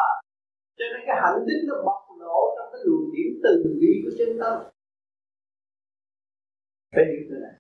cho 0.77 0.85
nên 0.91 1.01
cái 1.13 1.21
hạnh 1.23 1.45
đức 1.47 1.59
nó 1.67 1.75
bộc 1.85 2.17
lộ 2.19 2.55
trong 2.55 2.69
cái 2.73 2.81
luồng 2.85 3.11
điểm 3.13 3.41
từ 3.43 3.77
bi 3.79 4.01
của 4.03 4.11
chân 4.17 4.37
tâm. 4.39 4.53
Phải 6.91 7.03
hiểu 7.11 7.27
từ 7.29 7.35
này 7.35 7.55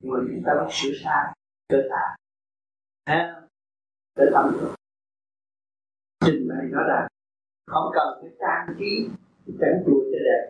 nhưng 0.00 0.12
mà 0.12 0.18
chúng 0.28 0.42
ta 0.46 0.52
phải 0.58 0.68
sửa 0.70 0.90
sai 1.04 1.34
cơ 1.68 1.78
tạng 1.90 2.16
ha 3.06 3.42
để 4.16 4.24
tâm 4.34 4.52
được 4.52 4.74
trình 6.24 6.48
bày 6.48 6.66
nó 6.70 6.82
ra 6.88 7.08
không 7.66 7.90
cần 7.94 8.18
phải 8.20 8.30
trang 8.40 8.76
trí 8.78 9.08
cái 9.46 9.56
cảnh 9.60 9.82
chùa 9.86 10.00
cho 10.12 10.18
đẹp, 10.28 10.48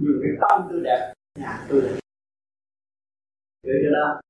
nhưng 0.00 0.20
cái 0.22 0.32
tâm 0.40 0.68
tôi 0.70 0.80
đẹp, 0.84 1.12
nhà 1.38 1.66
tôi 1.68 1.80
đẹp. 1.80 2.00
Hiểu 3.64 3.74
chưa 3.82 3.92
đó 3.92 4.20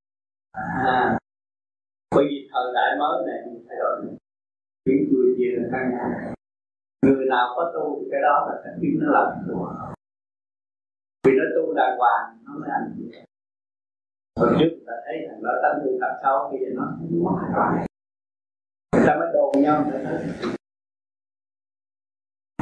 à 0.52 1.18
bởi 2.10 2.24
vì 2.30 2.48
thời 2.52 2.72
đại 2.74 2.96
mới 2.98 3.26
này 3.26 3.38
mình 3.46 3.64
thay 3.68 3.76
đổi. 3.78 4.16
Chuyển 4.84 5.08
chùa 5.10 5.24
chia 5.38 5.50
là 5.56 5.68
căn 5.72 5.90
nhà 5.90 6.34
người 7.02 7.26
nào 7.28 7.46
có 7.56 7.72
tu 7.74 8.04
cái 8.10 8.20
đó 8.22 8.46
là 8.48 8.60
cái 8.64 8.72
biết 8.80 8.98
nó 9.00 9.12
làm 9.12 9.28
chùa 9.46 9.74
vì 11.24 11.32
nó 11.38 11.44
tu 11.56 11.74
đàng 11.74 11.98
hoàng, 11.98 12.38
nó 12.44 12.52
mới 12.60 12.70
ăn 12.70 12.82
hồi 14.40 14.48
trước 14.58 14.70
ta 14.86 14.92
thấy 15.06 15.14
thằng 15.28 15.42
đó 15.42 15.50
tánh 15.62 15.80
hư 15.84 15.90
thật 16.00 16.20
sau 16.22 16.48
bây 16.50 16.60
giờ 16.60 16.66
nó 16.74 16.84
mất 17.24 17.48
rồi 17.54 17.86
người 18.92 19.06
ta 19.06 19.16
mới 19.18 19.28
đồn 19.32 19.62
nhau, 19.62 19.84
người 19.90 20.04
ta 20.04 20.10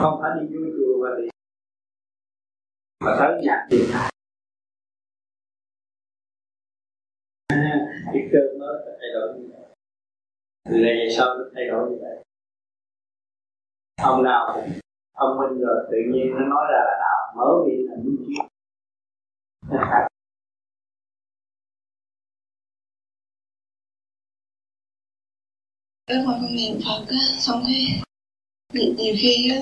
không 0.01 0.19
phải 0.23 0.31
đi 0.41 0.57
vui 0.57 0.73
chùa 0.77 1.03
và 1.03 1.09
đi 1.19 1.29
mà 3.05 3.17
tới 3.19 3.41
nhạc 3.43 3.67
tiền 3.71 3.85
hai 3.93 4.11
cái 8.13 8.29
cơ 8.33 8.39
mới 8.59 8.75
thay 8.87 9.11
đổi 9.15 9.39
như 9.39 9.49
vậy. 9.53 9.63
Này 10.83 11.09
sau 11.17 11.39
nó 11.39 11.45
thay 11.55 11.67
đổi 11.67 11.91
như 11.91 11.97
vậy? 12.01 12.25
Ông 14.03 14.23
nào 14.23 14.51
cũng 14.55 14.73
thông 15.19 15.39
minh 15.39 15.61
rồi 15.61 15.87
tự 15.91 15.97
nhiên 16.13 16.31
nó 16.31 16.41
nói 16.41 16.65
ra 16.73 16.79
là 16.79 16.97
đạo 17.01 17.35
mở 17.37 17.65
miệng 17.67 17.87
là 17.89 17.97
đúng 18.05 18.17
chứ 18.17 18.35
Lúc 26.11 26.27
mà 26.27 26.33
con 26.33 26.57
niệm 26.57 26.81
Phật 26.85 27.07
á, 27.09 27.17
xong 27.39 27.65
thế 27.67 28.01
nhiều 28.73 29.15
khi 29.19 29.51
á, 29.51 29.57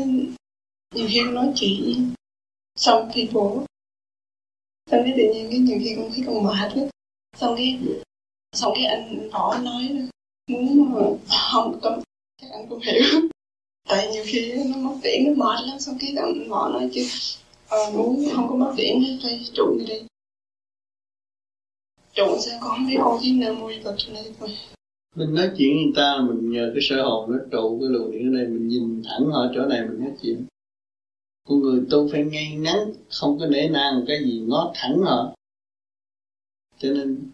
nhiều 0.94 1.06
khi 1.10 1.20
con 1.24 1.34
nói 1.34 1.52
chuyện 1.54 2.14
xong 2.76 3.10
thì 3.12 3.30
bố. 3.32 3.64
Xong 4.90 5.00
cái 5.04 5.14
tự 5.16 5.32
nhiên 5.32 5.50
cái 5.50 5.58
nhiều 5.58 5.78
khi 5.80 5.94
con 5.96 6.10
thấy 6.14 6.24
con 6.26 6.44
mệt 6.44 6.76
lắm 6.76 6.88
xong 7.36 7.54
cái 7.56 7.80
xong 8.52 8.72
cái 8.74 8.84
anh 8.84 9.30
võ 9.32 9.58
nói 9.58 10.08
muốn 10.48 11.18
không 11.52 11.80
con 11.82 12.02
chắc 12.42 12.48
anh 12.52 12.68
cũng 12.68 12.80
hiểu 12.80 13.30
tại 13.88 14.08
nhiều 14.12 14.22
khi 14.26 14.52
nó 14.52 14.76
mất 14.76 14.96
điện 15.02 15.24
nó 15.26 15.44
mệt 15.44 15.60
lắm 15.66 15.78
xong 15.78 15.96
cái 16.00 16.12
đồng 16.16 16.48
họ 16.48 16.68
nói 16.68 16.90
chứ 16.92 17.06
ờ, 17.68 17.90
muốn 17.94 18.28
không 18.34 18.48
có 18.48 18.56
mất 18.56 18.72
tiễn 18.76 18.96
phải 19.22 19.40
trụ 19.54 19.78
đi. 19.86 19.94
Trụ 22.14 22.38
sao 22.40 22.58
con 22.60 22.70
không 22.70 22.86
biết 22.86 22.96
con 23.04 23.18
chỉ 23.22 23.32
nam 23.32 23.60
mô 23.60 23.70
phật 23.84 23.96
này 24.12 24.24
thôi. 24.40 24.48
Mình 25.14 25.34
nói 25.34 25.50
chuyện 25.58 25.76
người 25.76 25.92
ta 25.96 26.18
mình 26.28 26.50
nhờ 26.50 26.70
cái 26.74 26.82
sở 26.82 27.02
hồn 27.02 27.30
nó 27.32 27.38
trụ 27.52 27.78
cái 27.80 27.88
luồng 27.90 28.10
điện 28.10 28.32
ở 28.32 28.38
đây 28.38 28.46
mình 28.46 28.68
nhìn 28.68 29.02
thẳng 29.04 29.30
ở 29.32 29.52
chỗ 29.54 29.66
này 29.66 29.80
mình 29.80 30.00
nói 30.00 30.12
chuyện. 30.22 30.46
Con 31.48 31.60
người 31.60 31.82
tu 31.90 32.08
phải 32.12 32.24
ngay 32.24 32.56
ngắn 32.56 32.78
không 33.10 33.38
có 33.38 33.46
để 33.46 33.68
nang 33.68 34.04
cái 34.06 34.18
gì 34.24 34.44
ngó 34.46 34.72
thẳng 34.74 34.98
họ 35.04 35.36
cho 36.78 36.88
nên 36.88 37.30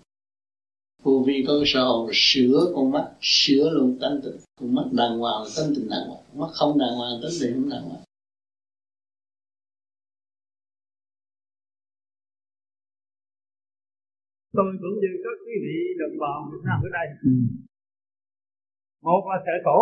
vô 1.02 1.24
vi 1.26 1.44
có 1.46 1.52
cái 1.58 1.68
sở 1.72 1.82
hồn 1.84 2.10
sửa 2.12 2.72
con 2.74 2.86
mắt 2.94 3.06
sửa 3.20 3.70
luôn 3.76 3.98
tánh 4.00 4.20
tình. 4.24 4.38
Con 4.58 4.74
mắt 4.74 4.86
đàng 4.98 5.18
hoàng 5.20 5.38
là 5.42 5.48
tánh 5.56 5.70
tình 5.74 5.88
đàng 5.92 6.06
hoàng. 6.08 6.24
Mắt 6.40 6.50
không 6.58 6.72
đàng 6.82 6.94
hoàng 6.98 7.16
tánh 7.22 7.36
tình 7.40 7.52
không 7.54 7.70
đàng 7.72 7.84
hoàng. 7.88 8.04
Tôi 14.56 14.70
cũng 14.82 14.96
như 15.02 15.10
các 15.24 15.36
quý 15.44 15.54
vị 15.64 15.76
đồng 16.00 16.16
bào 16.22 16.36
Việt 16.50 16.62
Nam 16.66 16.78
ở 16.88 16.90
đây. 16.98 17.06
Ừ. 17.30 17.34
một 19.06 19.22
là 19.30 19.38
sợ 19.46 19.54
khổ 19.64 19.78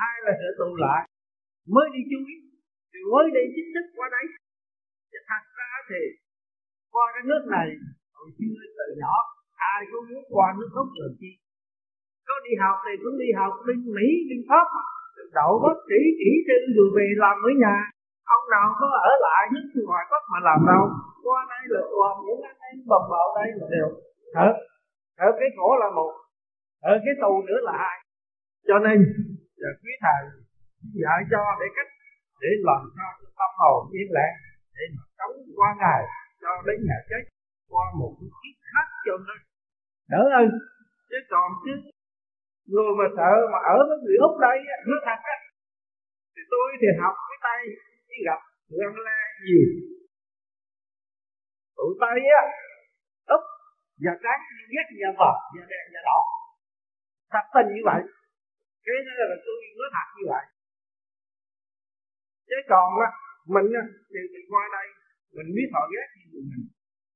hai 0.00 0.14
là 0.24 0.32
sợ 0.40 0.48
tù 0.58 0.70
lại. 0.84 1.02
Mới 1.74 1.86
đi 1.94 2.00
chui 2.10 2.32
thì 2.90 2.98
mới 3.12 3.26
đi 3.36 3.44
chính 3.54 3.68
thức 3.74 3.86
qua 3.96 4.06
đây. 4.16 4.24
Chứ 5.10 5.18
thật 5.28 5.42
ra 5.58 5.72
thì 5.88 6.02
qua 6.92 7.04
cái 7.14 7.22
nước 7.30 7.42
này 7.56 7.68
hồi 8.16 8.28
xưa 8.38 8.60
từ 8.78 8.86
nhỏ 9.02 9.14
ai 9.72 9.80
cũng 9.90 10.04
muốn 10.10 10.24
qua 10.34 10.46
nước 10.58 10.70
úc 10.82 10.88
rồi 11.00 11.10
chi? 11.20 11.30
Có 12.28 12.34
đi 12.46 12.52
học 12.62 12.76
thì 12.84 12.92
cũng 13.02 13.16
đi 13.22 13.28
học 13.40 13.52
bên 13.66 13.78
mỹ, 13.96 14.06
bên 14.28 14.40
pháp. 14.48 14.66
Đậu 15.38 15.52
bác 15.64 15.78
sĩ 15.88 16.00
kỹ 16.20 16.30
trên 16.46 16.62
rồi 16.76 16.88
về 16.96 17.06
làm 17.22 17.36
ở 17.48 17.52
nhà. 17.64 17.76
Ông 18.36 18.44
nào 18.54 18.66
có 18.80 18.86
ở 19.10 19.12
lại 19.26 19.42
nước 19.54 19.66
ngoài 19.88 20.04
quốc 20.10 20.22
mà 20.32 20.38
làm 20.48 20.58
đâu? 20.70 20.84
Qua 21.24 21.38
đây 21.52 21.62
là 21.74 21.82
toàn 21.94 22.14
những 22.26 22.40
anh 22.50 22.60
em 22.68 22.76
bầm 22.90 23.02
bạo 23.12 23.26
đây 23.38 23.48
là 23.58 23.66
đều. 23.74 23.88
Ở 24.44 24.48
ở 25.26 25.28
cái 25.38 25.48
khổ 25.56 25.68
là 25.82 25.88
một. 25.98 26.12
Ở 26.92 26.94
cái 27.04 27.14
tù 27.22 27.32
nữa 27.48 27.60
là 27.66 27.74
hai. 27.82 27.96
Cho 28.68 28.76
nên, 28.86 28.98
giờ 29.60 29.70
quý 29.80 29.92
thầy, 30.04 30.22
dạy 31.02 31.20
cho 31.30 31.42
để 31.60 31.66
cách, 31.76 31.90
để 32.40 32.50
làm 32.68 32.82
cho 32.96 33.06
tâm 33.38 33.50
hồn 33.60 33.80
yên 33.96 34.08
lặng, 34.16 34.36
để 34.76 34.84
mà 34.94 35.02
sống 35.18 35.36
qua 35.58 35.70
ngày, 35.82 36.02
cho 36.42 36.50
đến 36.66 36.78
ngày 36.88 37.02
chết. 37.10 37.22
Qua 37.72 37.84
một 38.00 38.12
cái 38.18 38.52
khác 38.70 38.86
cho 39.06 39.14
nó 39.26 39.34
đỡ 40.12 40.20
hơn 40.34 40.48
chứ 41.10 41.18
còn 41.32 41.48
chứ, 41.64 41.72
người 42.72 42.92
mà 42.98 43.06
sợ 43.16 43.30
mà 43.52 43.58
ở 43.74 43.76
với 43.88 43.98
người 44.02 44.16
úc 44.26 44.34
đây 44.46 44.56
nó 44.90 44.96
thật 45.06 45.20
á, 45.34 45.36
thì 46.34 46.42
tôi 46.52 46.66
thì 46.80 46.88
học 47.02 47.14
cái 47.28 47.38
tay 47.46 47.60
đi 48.08 48.18
gặp 48.28 48.40
người 48.68 48.80
ăn 48.88 48.94
la 49.06 49.20
nhiều. 49.44 49.68
Tụi 51.76 51.92
tay 52.02 52.18
á, 52.40 52.42
úc 53.36 53.42
và 54.04 54.12
trắng 54.24 54.42
ghét 54.72 54.86
nhà 55.00 55.10
vợ 55.20 55.32
nhà 55.54 55.64
đen 55.70 55.84
nhà 55.92 56.00
đỏ. 56.08 56.18
Thật 57.32 57.44
tình 57.54 57.68
như 57.74 57.82
vậy. 57.90 58.00
Cái 58.84 58.96
đó 59.06 59.24
là 59.30 59.36
tôi 59.44 59.56
nói 59.78 59.88
thật 59.94 60.08
như 60.16 60.24
vậy. 60.32 60.44
Chứ 62.48 62.58
còn 62.72 62.88
á, 63.06 63.08
mình 63.54 63.68
á, 63.80 63.84
thì 64.10 64.20
mình 64.32 64.46
qua 64.52 64.64
đây, 64.76 64.86
mình 65.36 65.48
biết 65.56 65.68
họ 65.74 65.82
ghét 65.92 66.08
thì 66.14 66.22
mình. 66.32 66.48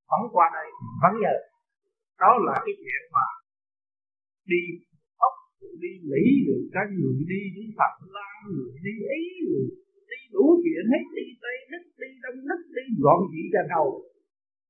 Vẫn 0.09 0.21
qua 0.35 0.47
đây, 0.57 0.67
vẫn 1.01 1.13
nhờ 1.21 1.35
đó 2.23 2.31
là 2.47 2.55
cái 2.65 2.73
chuyện 2.81 3.01
mà 3.15 3.25
đi 4.51 4.61
ốc 5.29 5.35
đi 5.83 5.91
mỹ 6.09 6.23
rồi 6.47 6.61
các 6.75 6.87
người 6.97 7.15
đi 7.31 7.41
đi 7.57 7.63
phật 7.77 7.93
lan 8.15 8.37
người 8.55 8.73
đi 8.85 8.93
ý 9.19 9.21
người 9.47 9.65
đi 10.11 10.19
đủ 10.33 10.45
chuyện 10.63 10.83
hết 10.93 11.03
đi 11.17 11.25
tây 11.43 11.57
nước 11.71 11.83
đi 12.01 12.09
đông 12.23 12.39
nước 12.49 12.61
đi 12.77 12.85
gọn 13.03 13.19
gì 13.33 13.43
cả 13.53 13.63
đầu 13.75 13.87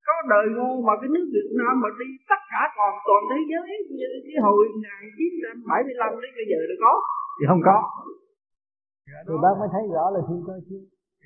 có 0.08 0.16
đời 0.34 0.46
ngu 0.56 0.72
mà 0.88 0.94
cái 1.02 1.10
nước 1.14 1.26
Việt 1.36 1.50
Nam 1.60 1.74
mà 1.84 1.90
đi 2.00 2.10
tất 2.32 2.42
cả 2.52 2.62
còn 2.78 2.94
toàn 3.08 3.22
thế 3.32 3.40
giới 3.52 3.68
như 3.98 4.10
cái 4.26 4.38
hồi 4.46 4.64
ngày 4.84 5.02
1975 5.18 6.22
đến 6.22 6.32
bây 6.40 6.46
giờ 6.52 6.60
được 6.70 6.80
có. 6.86 6.94
Thì 7.38 7.44
không 7.50 7.64
có. 7.68 7.78
Dạ, 9.10 9.20
thì 9.28 9.34
bác 9.44 9.54
mới 9.60 9.70
thấy 9.74 9.84
rõ 9.96 10.06
là 10.16 10.22
thiên 10.28 10.42
cơ 10.48 10.56
chứ. 10.70 10.78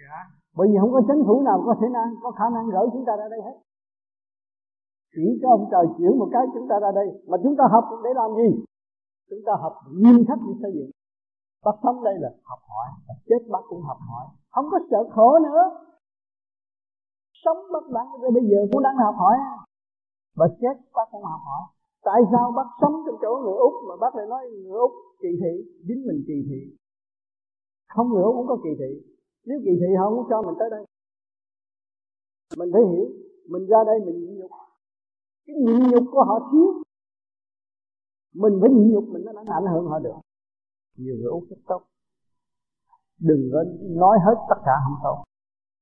Dạ. 0.03 0.19
bởi 0.57 0.65
vì 0.69 0.77
không 0.81 0.93
có 0.95 1.01
chính 1.07 1.21
phủ 1.27 1.35
nào 1.47 1.57
có 1.67 1.73
thể 1.79 1.87
năng 1.97 2.09
có 2.23 2.29
khả 2.37 2.47
năng 2.55 2.65
gửi 2.73 2.85
chúng 2.93 3.05
ta 3.07 3.13
ra 3.19 3.27
đây 3.33 3.41
hết 3.47 3.57
chỉ 5.17 5.27
có 5.41 5.47
ông 5.57 5.65
trời 5.71 5.85
chuyển 5.97 6.13
một 6.19 6.29
cái 6.33 6.43
chúng 6.53 6.67
ta 6.69 6.75
ra 6.83 6.91
đây. 6.99 7.07
Mà 7.29 7.37
chúng 7.43 7.55
ta 7.59 7.63
học 7.73 7.85
để 8.03 8.11
làm 8.19 8.29
gì? 8.39 8.49
Chúng 9.29 9.43
ta 9.47 9.53
học 9.63 9.73
nghiêm 9.99 10.19
khắc 10.27 10.39
để 10.47 10.53
xây 10.61 10.71
dựng 10.77 10.91
bác 11.65 11.77
sống 11.83 12.03
đây 12.03 12.15
là 12.23 12.29
học 12.49 12.61
hỏi, 12.71 12.87
và 13.07 13.13
chết 13.27 13.41
bác 13.53 13.63
cũng 13.69 13.81
học 13.81 13.99
hỏi. 14.09 14.25
Không 14.53 14.65
có 14.71 14.79
sợ 14.89 15.01
khổ 15.15 15.29
nữa. 15.47 15.63
Sống 17.43 17.57
bác 17.73 17.85
đang 17.95 18.09
bây 18.33 18.43
giờ 18.49 18.59
cũng 18.71 18.83
đang 18.83 18.97
học 19.05 19.15
hỏi. 19.17 19.35
Và 20.35 20.47
chết 20.61 20.75
bác 20.95 21.07
cũng 21.11 21.23
học 21.23 21.41
hỏi. 21.49 21.63
Tại 22.07 22.21
sao 22.31 22.51
bác 22.57 22.69
sống 22.81 22.93
trong 23.05 23.17
chỗ 23.21 23.31
người 23.43 23.57
úc 23.67 23.73
mà 23.87 23.95
bác 24.01 24.15
lại 24.15 24.25
nói 24.29 24.41
người 24.63 24.79
úc 24.87 24.91
kỳ 25.21 25.29
thị? 25.41 25.53
Chính 25.87 26.01
mình 26.07 26.19
kỳ 26.27 26.37
thị. 26.49 26.61
Không 27.93 28.09
người 28.09 28.23
úc 28.23 28.35
cũng 28.35 28.47
có 28.47 28.57
kỳ 28.63 28.69
thị. 28.79 28.91
Nếu 29.45 29.57
kỳ 29.65 29.71
thị 29.81 29.89
họ 29.99 30.05
không 30.09 30.27
cho 30.29 30.41
mình 30.41 30.55
tới 30.59 30.69
đây. 30.69 30.83
Mình 32.57 32.69
phải 32.73 32.81
hiểu. 32.91 33.05
Mình 33.51 33.65
ra 33.71 33.79
đây 33.85 33.97
mình 34.05 34.17
nhịn 34.19 34.39
nhục 34.39 34.51
cái 35.47 35.55
nhịn 35.65 35.79
nhục 35.91 36.05
của 36.11 36.23
họ 36.23 36.35
thiếu. 36.51 36.83
Mình 38.33 38.53
phải 38.61 38.69
nhịn 38.69 38.91
nhục 38.93 39.03
mình 39.13 39.23
nó 39.25 39.53
ảnh 39.59 39.67
hưởng 39.73 39.85
họ 39.91 39.99
được. 39.99 40.17
Nhiều 40.97 41.15
người 41.15 41.31
úc 41.37 41.43
rất 41.49 41.61
tốt. 41.67 41.81
Đừng 43.19 43.49
có 43.53 43.63
nói 44.01 44.17
hết 44.25 44.37
tất 44.49 44.59
cả 44.65 44.75
không 44.83 44.99
tốt. 45.03 45.23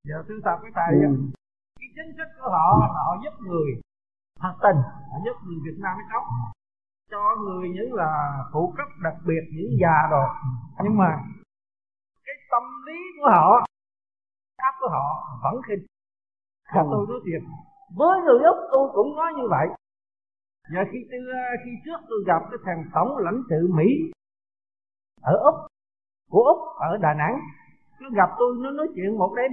Giờ 0.03 0.23
thứ 0.27 0.33
tập 0.45 0.57
cái 0.61 0.71
thầy 0.75 0.93
ừ. 0.99 1.11
cái 1.79 1.89
chính 1.95 2.11
sách 2.17 2.31
của 2.39 2.49
họ 2.55 2.65
là 2.81 2.87
họ 2.87 3.07
giúp 3.23 3.33
người 3.47 3.69
thật 4.41 4.55
tình. 4.63 4.79
Họ 5.11 5.17
giúp 5.25 5.35
người 5.45 5.59
Việt 5.65 5.77
Nam 5.83 5.97
mới 5.97 6.05
sống 6.11 6.27
cho 7.11 7.21
người 7.43 7.69
những 7.69 7.93
là 7.93 8.11
phụ 8.53 8.73
cấp 8.77 8.87
đặc 9.03 9.15
biệt 9.27 9.43
những 9.55 9.77
già 9.81 9.97
rồi 10.11 10.27
nhưng 10.83 10.97
mà 10.97 11.09
cái 12.25 12.35
tâm 12.51 12.63
lý 12.85 12.99
của 13.19 13.29
họ 13.29 13.65
áp 14.57 14.73
của 14.79 14.89
họ 14.89 15.05
vẫn 15.43 15.61
khinh. 15.67 15.85
Không. 16.73 16.87
tôi 16.91 17.05
nói 17.09 17.19
thiệt 17.25 17.41
với 17.97 18.21
người 18.25 18.39
úc 18.43 18.57
tôi 18.71 18.89
cũng 18.93 19.15
nói 19.15 19.33
như 19.37 19.47
vậy. 19.49 19.67
Và 20.73 20.81
khi 20.91 20.99
tôi, 21.09 21.19
ờ, 21.33 21.55
khi 21.65 21.71
trước 21.85 21.99
tôi 22.09 22.19
gặp 22.27 22.41
cái 22.51 22.59
thằng 22.65 22.83
tổng 22.93 23.17
lãnh 23.17 23.41
sự 23.49 23.67
mỹ 23.77 23.87
ở 25.21 25.33
úc 25.37 25.55
của 26.29 26.43
úc 26.43 26.59
ở 26.77 26.97
đà 26.97 27.13
nẵng 27.13 27.39
nó 28.01 28.09
gặp 28.09 28.29
tôi 28.39 28.55
nó 28.57 28.71
nói 28.71 28.87
chuyện 28.95 29.17
một 29.17 29.33
đêm. 29.37 29.51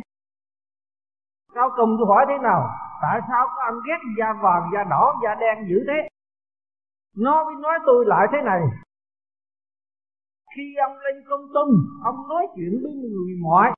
Sau 1.55 1.70
cùng 1.76 1.97
tôi 1.99 2.07
hỏi 2.07 2.24
thế 2.28 2.38
nào? 2.43 2.61
Tại 3.03 3.20
sao 3.28 3.47
có 3.57 3.62
anh 3.64 3.78
ghét 3.86 4.01
da 4.18 4.32
vàng 4.43 4.70
da 4.74 4.84
đỏ 4.90 5.20
da 5.22 5.34
đen 5.40 5.68
dữ 5.68 5.84
thế? 5.86 6.09
Nó 7.16 7.45
mới 7.45 7.55
nói 7.55 7.78
tôi 7.86 8.05
lại 8.07 8.26
thế 8.32 8.38
này. 8.45 8.61
Khi 10.57 10.74
ông 10.86 10.97
lên 10.99 11.24
công 11.28 11.45
tung 11.55 11.70
ông 12.05 12.28
nói 12.28 12.47
chuyện 12.55 12.72
với 12.82 12.93
người 12.93 13.34
mọi, 13.43 13.70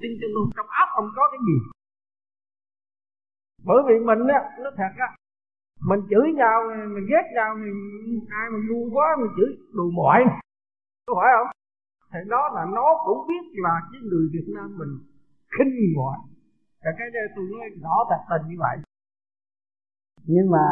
tin 0.00 0.10
cho 0.20 0.26
luôn 0.34 0.50
trong 0.56 0.66
áp 0.68 0.88
ông 0.94 1.08
có 1.16 1.22
cái 1.30 1.38
gì? 1.46 1.77
Bởi 3.64 3.82
vì 3.88 3.94
mình 4.04 4.18
á, 4.28 4.40
nó 4.62 4.70
thật 4.76 4.92
á, 4.96 5.08
mình 5.88 6.00
chửi 6.10 6.32
nhau 6.34 6.56
mình 6.94 7.06
ghét 7.10 7.26
nhau 7.34 7.54
mình 7.54 7.78
ai 8.30 8.46
mà 8.52 8.58
ngu 8.68 8.90
quá 8.94 9.06
mình 9.20 9.30
chửi, 9.36 9.50
đù 9.72 9.90
mọi 9.90 10.20
có 11.06 11.14
phải 11.20 11.30
không? 11.36 11.50
Thì 12.12 12.18
đó 12.28 12.42
là 12.54 12.66
nó 12.74 12.86
cũng 13.06 13.26
biết 13.28 13.44
là 13.64 13.74
cái 13.92 14.00
người 14.10 14.26
Việt 14.32 14.46
Nam 14.54 14.78
mình 14.78 14.92
khinh 15.54 15.74
ngoại 15.96 16.20
và 16.84 16.90
cái 16.98 17.08
đây 17.14 17.22
tôi 17.36 17.44
nói 17.52 17.68
rõ 17.82 17.94
thật 18.10 18.22
tình 18.30 18.48
như 18.50 18.56
vậy. 18.58 18.76
Nhưng 20.26 20.50
mà 20.50 20.66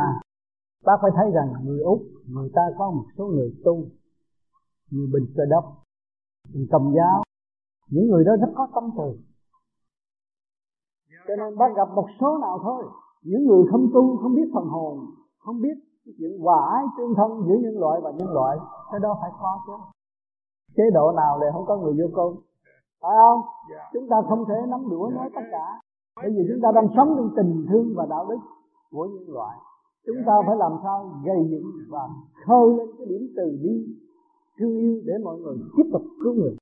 ta 0.85 0.93
phải 1.03 1.11
thấy 1.17 1.27
rằng 1.35 1.49
người 1.65 1.81
úc, 1.81 2.03
người 2.27 2.51
ta 2.55 2.63
có 2.79 2.91
một 2.91 3.07
số 3.19 3.25
người 3.27 3.51
tu 3.65 3.89
như 4.91 5.09
bình 5.13 5.27
cơ 5.37 5.43
đốc 5.51 5.65
bình 6.55 6.67
cầm 6.71 6.83
giáo. 6.97 7.23
Những 7.91 8.07
người 8.11 8.25
đó 8.25 8.33
rất 8.41 8.53
có 8.55 8.69
tâm 8.75 8.85
từ 8.99 9.19
cho 11.29 11.35
nên 11.37 11.59
bác 11.59 11.71
gặp 11.77 11.89
một 11.95 12.07
số 12.21 12.39
nào 12.39 12.59
thôi. 12.63 12.85
Những 13.23 13.45
người 13.47 13.65
không 13.71 13.87
tu 13.95 14.17
không 14.23 14.35
biết 14.35 14.49
phần 14.55 14.65
hồn 14.65 14.99
không 15.39 15.61
biết 15.61 15.77
cái 16.05 16.15
chuyện 16.19 16.41
hòa 16.43 16.71
ái 16.77 16.85
tương 16.99 17.15
thân 17.15 17.31
giữa 17.47 17.59
nhân 17.63 17.79
loại 17.79 18.01
và 18.05 18.11
nhân 18.11 18.29
loại 18.33 18.59
cái 18.91 19.01
đó 19.01 19.19
phải 19.21 19.31
có 19.41 19.51
chứ. 19.67 19.73
Chế 20.77 20.85
độ 20.95 21.13
nào 21.13 21.39
để 21.41 21.47
không 21.53 21.67
có 21.67 21.77
người 21.77 21.95
vô 21.99 22.09
công 22.17 22.35
phải 23.03 23.17
không? 23.21 23.41
Chúng 23.93 24.09
ta 24.11 24.17
không 24.29 24.45
thể 24.49 24.55
nắm 24.69 24.89
đũa 24.91 25.11
nói 25.15 25.31
tất 25.35 25.41
cả. 25.51 25.81
Bởi 26.17 26.31
vì 26.31 26.43
chúng 26.49 26.63
ta 26.63 26.69
đang 26.75 26.89
sống 26.97 27.15
trong 27.17 27.31
tình 27.37 27.67
thương 27.69 27.95
và 27.97 28.07
đạo 28.07 28.27
đức 28.29 28.39
của 28.91 29.05
nhân 29.05 29.35
loại. 29.35 29.57
Chúng 30.07 30.17
ta 30.27 30.35
phải 30.47 30.57
làm 30.57 30.73
sao 30.83 31.11
gây 31.25 31.49
dựng 31.51 31.73
và 31.91 32.09
khơi 32.47 32.69
lên 32.77 32.89
cái 32.99 33.07
điểm 33.07 33.23
từ 33.37 33.59
bi 33.63 33.75
thương 34.59 34.79
yêu 34.79 35.01
để 35.07 35.13
mọi 35.25 35.37
người 35.39 35.57
tiếp 35.77 35.89
tục 35.93 36.03
cứu 36.25 36.35
người. 36.35 36.57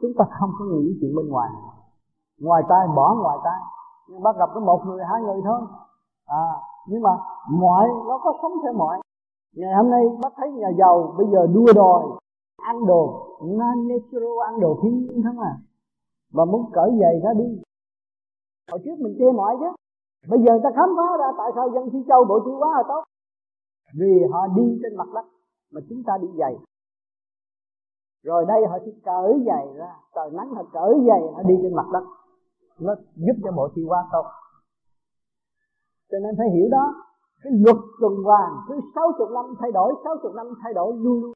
Chúng 0.00 0.12
ta 0.18 0.24
không 0.40 0.50
có 0.58 0.64
nghĩ 0.64 0.98
chuyện 1.00 1.14
bên 1.16 1.28
ngoài 1.28 1.50
ngoài 2.40 2.62
tay 2.68 2.88
bỏ 2.96 3.14
ngoài 3.22 3.38
tay 3.44 3.60
nhưng 4.08 4.22
bác 4.22 4.36
gặp 4.36 4.50
có 4.54 4.60
một 4.60 4.82
người, 4.86 5.04
hai 5.04 5.22
người 5.22 5.40
thôi. 5.44 5.60
À 6.26 6.48
nhưng 6.88 7.02
mà 7.02 7.10
mọi, 7.50 7.88
nó 8.08 8.18
có 8.24 8.38
sống 8.42 8.52
theo 8.62 8.72
mọi. 8.72 9.00
Ngày 9.56 9.74
hôm 9.76 9.90
nay 9.90 10.04
bác 10.22 10.32
thấy 10.36 10.52
nhà 10.52 10.68
giàu, 10.78 11.14
bây 11.18 11.26
giờ 11.32 11.46
đua 11.54 11.72
đòi, 11.74 12.02
ăn 12.56 12.86
đồ 12.86 13.26
non 13.40 13.88
natural, 13.88 14.38
ăn 14.46 14.60
đồ 14.60 14.78
thiên 14.82 14.98
nhiên 14.98 15.22
không 15.24 15.38
à? 15.40 15.56
Và 16.32 16.44
muốn 16.44 16.70
cởi 16.72 16.90
giày 17.00 17.20
ra 17.24 17.32
đi. 17.32 17.62
Hồi 18.70 18.80
trước 18.84 18.96
mình 18.98 19.16
chê 19.18 19.32
mọi 19.32 19.56
chứ. 19.60 19.66
Bây 20.30 20.40
giờ 20.42 20.60
ta 20.62 20.70
khám 20.76 20.88
phá 20.96 21.16
ra, 21.18 21.32
tại 21.38 21.50
sao 21.54 21.70
dân 21.74 21.90
phi 21.92 21.98
châu 22.08 22.24
bộ 22.24 22.40
tiêu 22.44 22.56
quá 22.58 22.68
là 22.76 22.82
tốt? 22.88 23.02
Vì 23.98 24.22
họ 24.32 24.46
đi 24.46 24.78
trên 24.82 24.96
mặt 24.96 25.08
đất, 25.14 25.26
mà 25.72 25.80
chúng 25.88 26.02
ta 26.06 26.18
đi 26.18 26.28
giày. 26.38 26.56
Rồi 28.24 28.44
đây 28.48 28.66
họ 28.66 28.78
sẽ 28.78 28.92
cởi 29.04 29.42
giày 29.46 29.66
ra, 29.74 29.96
trời 30.14 30.30
nắng 30.32 30.54
họ 30.54 30.62
cởi 30.72 30.94
giày, 31.08 31.20
họ 31.34 31.42
đi 31.42 31.54
trên 31.62 31.74
mặt 31.74 31.86
đất 31.92 32.04
nó 32.80 32.94
giúp 33.16 33.36
cho 33.44 33.52
bộ 33.52 33.68
tiêu 33.74 33.86
hóa 33.88 34.00
tốt. 34.12 34.26
Cho 36.10 36.18
nên 36.22 36.34
phải 36.38 36.48
hiểu 36.54 36.68
đó, 36.70 36.94
cái 37.42 37.52
luật 37.64 37.76
tuần 38.00 38.14
hoàn, 38.24 38.50
cứ 38.68 38.74
sáu 38.94 39.06
chục 39.18 39.30
năm 39.30 39.44
thay 39.60 39.72
đổi, 39.72 39.94
sáu 40.04 40.14
chục 40.22 40.34
năm 40.34 40.46
thay 40.62 40.74
đổi, 40.74 40.96
luôn 40.96 41.22
luôn. 41.22 41.32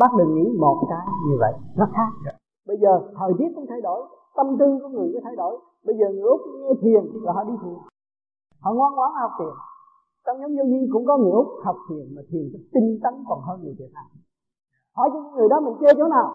Bác 0.00 0.10
đừng 0.18 0.34
nghĩ 0.34 0.46
một 0.60 0.86
cái 0.90 1.06
như 1.28 1.36
vậy, 1.40 1.52
nó 1.76 1.86
khác 1.94 2.10
rồi. 2.24 2.34
Bây 2.66 2.76
giờ 2.82 2.92
thời 3.18 3.32
tiết 3.38 3.50
cũng 3.54 3.66
thay 3.68 3.80
đổi, 3.80 4.00
tâm 4.36 4.46
tư 4.58 4.78
của 4.82 4.88
người 4.88 5.08
cũng 5.12 5.22
thay 5.24 5.36
đổi. 5.36 5.54
Bây 5.86 5.96
giờ 5.98 6.06
người 6.12 6.28
úc 6.34 6.40
nghe 6.60 6.72
thiền 6.82 7.02
là 7.22 7.32
họ 7.32 7.44
đi 7.44 7.54
thiền. 7.62 7.78
Họ 8.60 8.72
ngoan 8.74 8.92
ngoãn 8.94 9.10
học 9.20 9.30
thiền. 9.38 9.54
Trong 10.24 10.40
nhóm 10.40 10.50
vô 10.56 10.64
vi 10.72 10.80
cũng 10.92 11.04
có 11.06 11.16
người 11.16 11.30
úc 11.30 11.48
học 11.64 11.76
thiền 11.88 12.14
mà 12.14 12.22
thiền 12.30 12.44
cái 12.52 12.62
tinh 12.72 12.98
tấn 13.02 13.14
còn 13.28 13.40
hơn 13.46 13.60
người 13.62 13.74
việt 13.78 13.90
nam. 13.94 14.04
Hỏi 14.96 15.08
cho 15.12 15.20
những 15.20 15.34
người 15.34 15.48
đó 15.48 15.60
mình 15.60 15.74
chơi 15.80 15.94
chỗ 15.98 16.08
nào? 16.08 16.34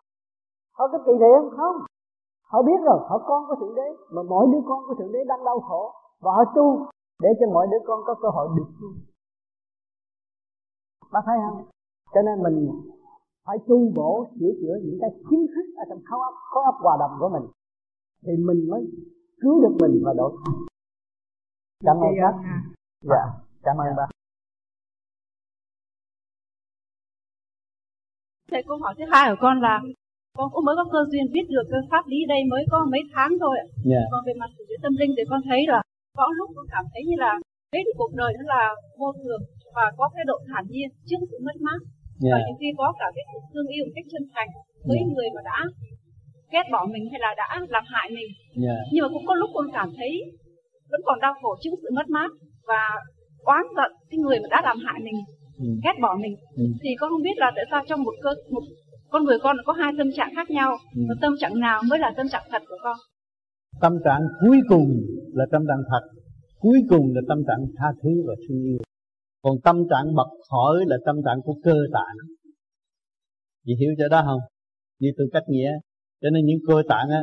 Họ 0.78 0.88
có 0.92 0.98
kỳ 1.06 1.14
thiện 1.20 1.42
không 1.58 1.76
họ 2.56 2.62
biết 2.70 2.80
rồi 2.88 3.00
họ 3.10 3.18
con 3.28 3.42
của 3.48 3.56
thượng 3.60 3.76
đế. 3.76 3.88
Mà 4.14 4.22
mỗi 4.24 4.46
đứa 4.52 4.64
con 4.70 4.80
của 4.88 4.96
thượng 4.98 5.12
đế 5.12 5.20
đang 5.28 5.46
đau 5.46 5.60
khổ 5.60 5.94
và 6.24 6.32
họ 6.32 6.44
tu 6.56 6.68
để 7.24 7.30
cho 7.40 7.46
mọi 7.54 7.68
đứa 7.72 7.82
con 7.88 8.00
có 8.08 8.14
cơ 8.22 8.30
hội 8.36 8.48
được 8.58 8.70
tu. 8.80 8.88
Bác 11.12 11.22
thấy 11.26 11.38
không? 11.44 11.66
Cho 12.14 12.22
nên 12.22 12.44
mình 12.44 12.58
phải 13.46 13.58
tu 13.68 13.78
bổ 13.96 14.28
sửa 14.40 14.52
chữa 14.62 14.76
những 14.84 14.98
cái 15.02 15.10
khiếm 15.10 15.44
khuyết 15.52 15.68
ở 15.78 15.84
trong 15.90 16.00
khối 16.06 16.20
óc 16.30 16.36
khối 16.52 16.64
óc 16.66 16.76
hòa 16.80 16.98
đồng 17.00 17.12
của 17.20 17.30
mình 17.30 17.46
thì 18.24 18.32
mình 18.48 18.70
mới 18.72 18.82
cứu 19.42 19.62
được 19.62 19.76
mình 19.82 20.02
và 20.06 20.14
độ 20.18 20.38
cảm 21.86 21.98
ơn 21.98 22.14
bác. 22.22 22.36
dạ 23.02 23.24
cảm 23.64 23.78
ơn 23.78 23.96
bác. 23.98 24.08
Thầy 28.52 28.64
câu 28.68 28.78
hỏi 28.78 28.96
thứ 28.98 29.04
hai 29.12 29.30
của 29.30 29.38
con 29.42 29.62
là 29.62 29.80
con 30.38 30.48
cũng 30.54 30.66
mới 30.68 30.76
có 30.80 30.86
cơ 30.94 31.02
duyên 31.12 31.26
biết 31.36 31.46
được 31.56 31.66
cái 31.72 31.82
pháp 31.92 32.04
lý 32.12 32.20
đây 32.34 32.42
mới 32.52 32.64
có 32.72 32.78
mấy 32.94 33.04
tháng 33.14 33.32
thôi 33.42 33.56
ạ. 33.64 33.66
Yeah. 33.92 34.06
Còn 34.12 34.22
về 34.28 34.34
mặt 34.42 34.50
sự 34.58 34.64
tâm 34.84 34.94
linh 35.00 35.12
thì 35.18 35.24
con 35.32 35.42
thấy 35.50 35.62
là 35.74 35.80
có 36.18 36.26
lúc 36.38 36.50
con 36.56 36.68
cảm 36.74 36.86
thấy 36.92 37.02
như 37.08 37.16
là 37.24 37.32
thấy 37.72 37.82
được 37.86 37.96
cuộc 37.98 38.14
đời 38.22 38.32
nó 38.38 38.44
là 38.54 38.64
vô 39.00 39.10
thường 39.22 39.42
và 39.76 39.86
có 39.98 40.06
cái 40.16 40.24
độ 40.30 40.38
thản 40.50 40.64
nhiên 40.74 40.88
trước 41.08 41.22
sự 41.30 41.38
mất 41.48 41.58
mát 41.68 41.80
yeah. 42.24 42.32
và 42.32 42.38
những 42.46 42.58
khi 42.60 42.70
có 42.80 42.88
cả 43.00 43.08
cái 43.16 43.24
sự 43.32 43.40
thương 43.52 43.68
yêu 43.76 43.84
một 43.86 43.94
cách 43.96 44.08
chân 44.12 44.24
thành 44.34 44.50
với 44.88 44.98
yeah. 44.98 45.10
người 45.14 45.28
mà 45.36 45.42
đã 45.52 45.60
ghét 46.54 46.66
bỏ 46.74 46.82
mình 46.94 47.06
hay 47.12 47.20
là 47.26 47.32
đã 47.42 47.50
làm 47.76 47.84
hại 47.94 48.08
mình 48.18 48.30
yeah. 48.66 48.80
nhưng 48.92 49.02
mà 49.04 49.10
cũng 49.14 49.26
có 49.30 49.34
lúc 49.42 49.50
con 49.56 49.68
cảm 49.78 49.90
thấy 49.98 50.12
vẫn 50.92 51.02
còn 51.08 51.18
đau 51.26 51.34
khổ 51.42 51.52
trước 51.62 51.74
sự 51.82 51.90
mất 51.98 52.08
mát 52.16 52.30
và 52.70 52.82
oán 53.52 53.64
giận 53.78 53.92
cái 54.10 54.18
người 54.24 54.38
mà 54.42 54.48
đã 54.54 54.60
làm 54.68 54.78
hại 54.86 55.00
mình 55.08 55.18
ừ. 55.66 55.70
ghét 55.84 55.96
bỏ 56.04 56.12
mình 56.24 56.36
ừ. 56.62 56.66
thì 56.82 56.90
con 57.00 57.10
không 57.12 57.26
biết 57.28 57.38
là 57.44 57.52
tại 57.56 57.66
sao 57.72 57.82
trong 57.90 58.04
một 58.04 58.16
cơ 58.24 58.32
một 58.56 58.64
con 59.16 59.24
người 59.26 59.40
con 59.44 59.58
có 59.66 59.74
hai 59.74 59.92
tâm 59.98 60.08
trạng 60.16 60.32
khác 60.36 60.50
nhau. 60.50 60.72
Ừ. 60.96 61.02
và 61.10 61.16
tâm 61.22 61.34
trạng 61.40 61.60
nào 61.60 61.82
mới 61.90 62.00
là 62.00 62.14
tâm 62.18 62.28
trạng 62.30 62.44
thật 62.52 62.62
của 62.70 62.78
con? 62.84 62.98
Tâm 63.82 63.94
trạng 64.06 64.22
cuối 64.42 64.60
cùng 64.70 64.90
là 65.34 65.46
tâm 65.52 65.62
trạng 65.68 65.84
thật. 65.90 66.04
Cuối 66.60 66.80
cùng 66.90 67.06
là 67.16 67.22
tâm 67.28 67.44
trạng 67.48 67.62
tha 67.78 67.88
thứ 68.04 68.10
và 68.28 68.34
thương 68.48 68.64
yêu. 68.64 68.78
Còn 69.44 69.56
tâm 69.64 69.78
trạng 69.90 70.16
bật 70.16 70.30
khỏi 70.50 70.78
là 70.88 70.98
tâm 71.06 71.16
trạng 71.26 71.42
của 71.46 71.56
cơ 71.64 71.76
tạng. 71.94 72.16
Chị 73.66 73.74
hiểu 73.80 73.92
cho 73.98 74.08
đó 74.08 74.22
không? 74.26 74.40
Như 75.00 75.10
tôi 75.18 75.28
cách 75.34 75.44
nghĩa. 75.48 75.72
Cho 76.22 76.30
nên 76.30 76.46
những 76.46 76.60
cơ 76.68 76.82
tạng 76.90 77.10
á 77.10 77.22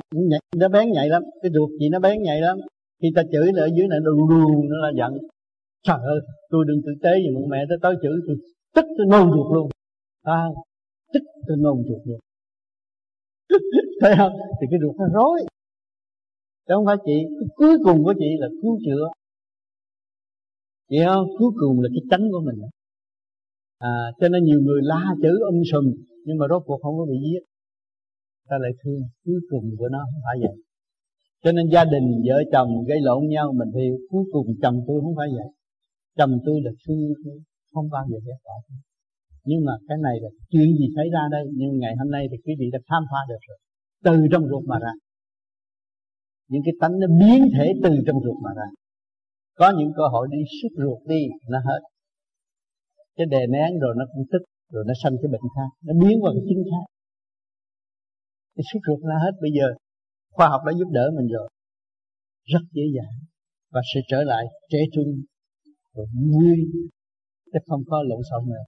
nó 0.57 0.69
bén 0.69 0.93
nhạy 0.93 1.09
lắm. 1.09 1.23
Cái 1.43 1.51
ruột 1.55 1.71
gì 1.81 1.89
nó 1.89 1.99
bén 2.01 2.23
nhạy 2.23 2.41
lắm. 2.41 2.57
Khi 3.03 3.09
ta 3.15 3.23
chửi 3.33 3.53
nó 3.53 3.63
ở 3.63 3.69
dưới 3.77 3.89
này 3.89 3.99
nó 4.03 4.11
đù 4.11 4.65
nó 4.71 4.77
là 4.87 4.93
giận. 4.99 5.13
Trời 5.83 5.99
ơi 6.15 6.21
tôi 6.51 6.65
đừng 6.69 6.81
tử 6.87 6.93
tế 7.03 7.11
gì 7.19 7.31
một 7.35 7.47
mẹ 7.51 7.65
tới 7.69 7.79
tới 7.83 7.95
chửi 8.03 8.17
tôi. 8.27 8.37
Tức 8.75 8.85
tôi 8.99 9.07
nôn 9.11 9.31
ruột 9.31 9.55
luôn. 9.55 9.69
À, 10.23 10.47
tức 11.13 11.23
tôi 11.47 11.57
nôn 11.61 11.77
ruột 11.89 12.03
luôn 12.07 12.21
thấy 14.01 14.15
không? 14.19 14.33
Thì 14.61 14.67
cái 14.71 14.79
ruột 14.83 14.97
nó 14.97 15.07
rối. 15.15 15.39
Chứ 16.67 16.75
không 16.75 16.87
phải 16.87 16.97
chị, 17.07 17.17
cái 17.39 17.49
cuối 17.57 17.75
cùng 17.85 18.05
của 18.05 18.15
chị 18.19 18.31
là 18.39 18.49
cứu 18.63 18.79
chữa. 18.87 19.05
Chị 20.89 20.97
không? 21.07 21.27
Cuối 21.39 21.51
cùng 21.61 21.81
là 21.81 21.89
cái 21.95 22.03
tránh 22.11 22.25
của 22.33 22.43
mình. 22.47 22.59
À 23.79 23.97
cho 24.21 24.29
nên 24.29 24.45
nhiều 24.45 24.61
người 24.61 24.81
la 24.83 25.15
chữ 25.23 25.33
âm 25.51 25.55
sùm, 25.73 25.85
nhưng 26.25 26.39
mà 26.39 26.47
rốt 26.51 26.63
cuộc 26.67 26.81
không 26.83 26.99
có 26.99 27.05
bị 27.11 27.17
giết. 27.25 27.43
Ta 28.49 28.57
lại 28.61 28.73
thương 28.85 29.03
cuối 29.25 29.41
cùng 29.51 29.65
của 29.79 29.89
nó, 29.89 29.99
không 29.99 30.23
phải 30.25 30.37
vậy. 30.43 30.57
Cho 31.43 31.53
nên 31.53 31.67
gia 31.73 31.85
đình, 31.85 32.23
vợ 32.29 32.43
chồng 32.53 32.69
gây 32.89 33.01
lộn 33.01 33.29
nhau, 33.29 33.53
mình 33.53 33.69
thì 33.75 33.85
cuối 34.11 34.25
cùng 34.33 34.47
chồng 34.63 34.85
tôi 34.87 35.01
không 35.01 35.15
phải 35.17 35.29
vậy. 35.37 35.49
Chồng 36.19 36.39
tôi 36.47 36.61
là 36.65 36.71
thương 36.87 37.13
tôi, 37.25 37.41
không 37.73 37.89
bao 37.91 38.05
giờ 38.11 38.17
ghét 38.27 38.39
bỏ 38.45 38.53
tôi 38.69 38.79
nhưng 39.49 39.61
mà 39.67 39.73
cái 39.89 39.99
này 40.07 40.17
là 40.23 40.29
chuyện 40.51 40.69
gì 40.79 40.87
xảy 40.97 41.07
ra 41.15 41.23
đây? 41.31 41.45
Nhưng 41.59 41.79
ngày 41.79 41.95
hôm 41.99 42.11
nay 42.11 42.27
thì 42.31 42.37
quý 42.45 42.53
vị 42.61 42.67
đã 42.73 42.79
khám 42.89 43.03
phá 43.11 43.21
được 43.29 43.43
rồi. 43.49 43.59
Từ 44.07 44.17
trong 44.33 44.45
ruột 44.51 44.65
mà 44.71 44.79
ra. 44.85 44.93
Những 46.51 46.63
cái 46.67 46.75
tánh 46.81 46.95
nó 47.01 47.07
biến 47.21 47.41
thể 47.55 47.67
từ 47.85 47.93
trong 48.07 48.19
ruột 48.25 48.39
mà 48.45 48.51
ra. 48.57 48.69
Có 49.61 49.73
những 49.79 49.93
cơ 49.97 50.05
hội 50.13 50.29
đi 50.31 50.39
xuất 50.59 50.73
ruột 50.85 50.99
đi, 51.09 51.23
nó 51.53 51.59
hết. 51.59 51.81
Cái 53.17 53.27
đè 53.31 53.43
nén 53.55 53.71
rồi 53.83 53.95
nó 53.99 54.05
cũng 54.13 54.25
tức, 54.33 54.43
rồi 54.73 54.85
nó 54.89 54.95
sanh 55.03 55.15
cái 55.23 55.29
bệnh 55.33 55.47
khác. 55.57 55.71
Nó 55.87 55.93
biến 56.01 56.17
qua 56.23 56.31
cái 56.35 56.43
chính 56.49 56.63
khác. 56.71 56.87
Cái 58.55 58.65
xuất 58.73 58.81
ruột 58.87 59.01
ra 59.09 59.17
hết. 59.25 59.33
Bây 59.43 59.51
giờ 59.59 59.67
khoa 60.35 60.49
học 60.49 60.61
đã 60.67 60.73
giúp 60.79 60.89
đỡ 60.93 61.11
mình 61.17 61.29
rồi. 61.37 61.49
Rất 62.53 62.65
dễ 62.73 62.83
dàng. 62.97 63.15
Và 63.73 63.81
sẽ 63.95 64.01
trở 64.09 64.23
lại 64.23 64.45
trẻ 64.71 64.79
trung. 64.95 65.11
Rồi 65.95 66.07
vui 66.33 66.57
chứ 67.53 67.59
không 67.67 67.83
có 67.87 68.03
lộn 68.09 68.21
xộn 68.31 68.45
nữa 68.49 68.65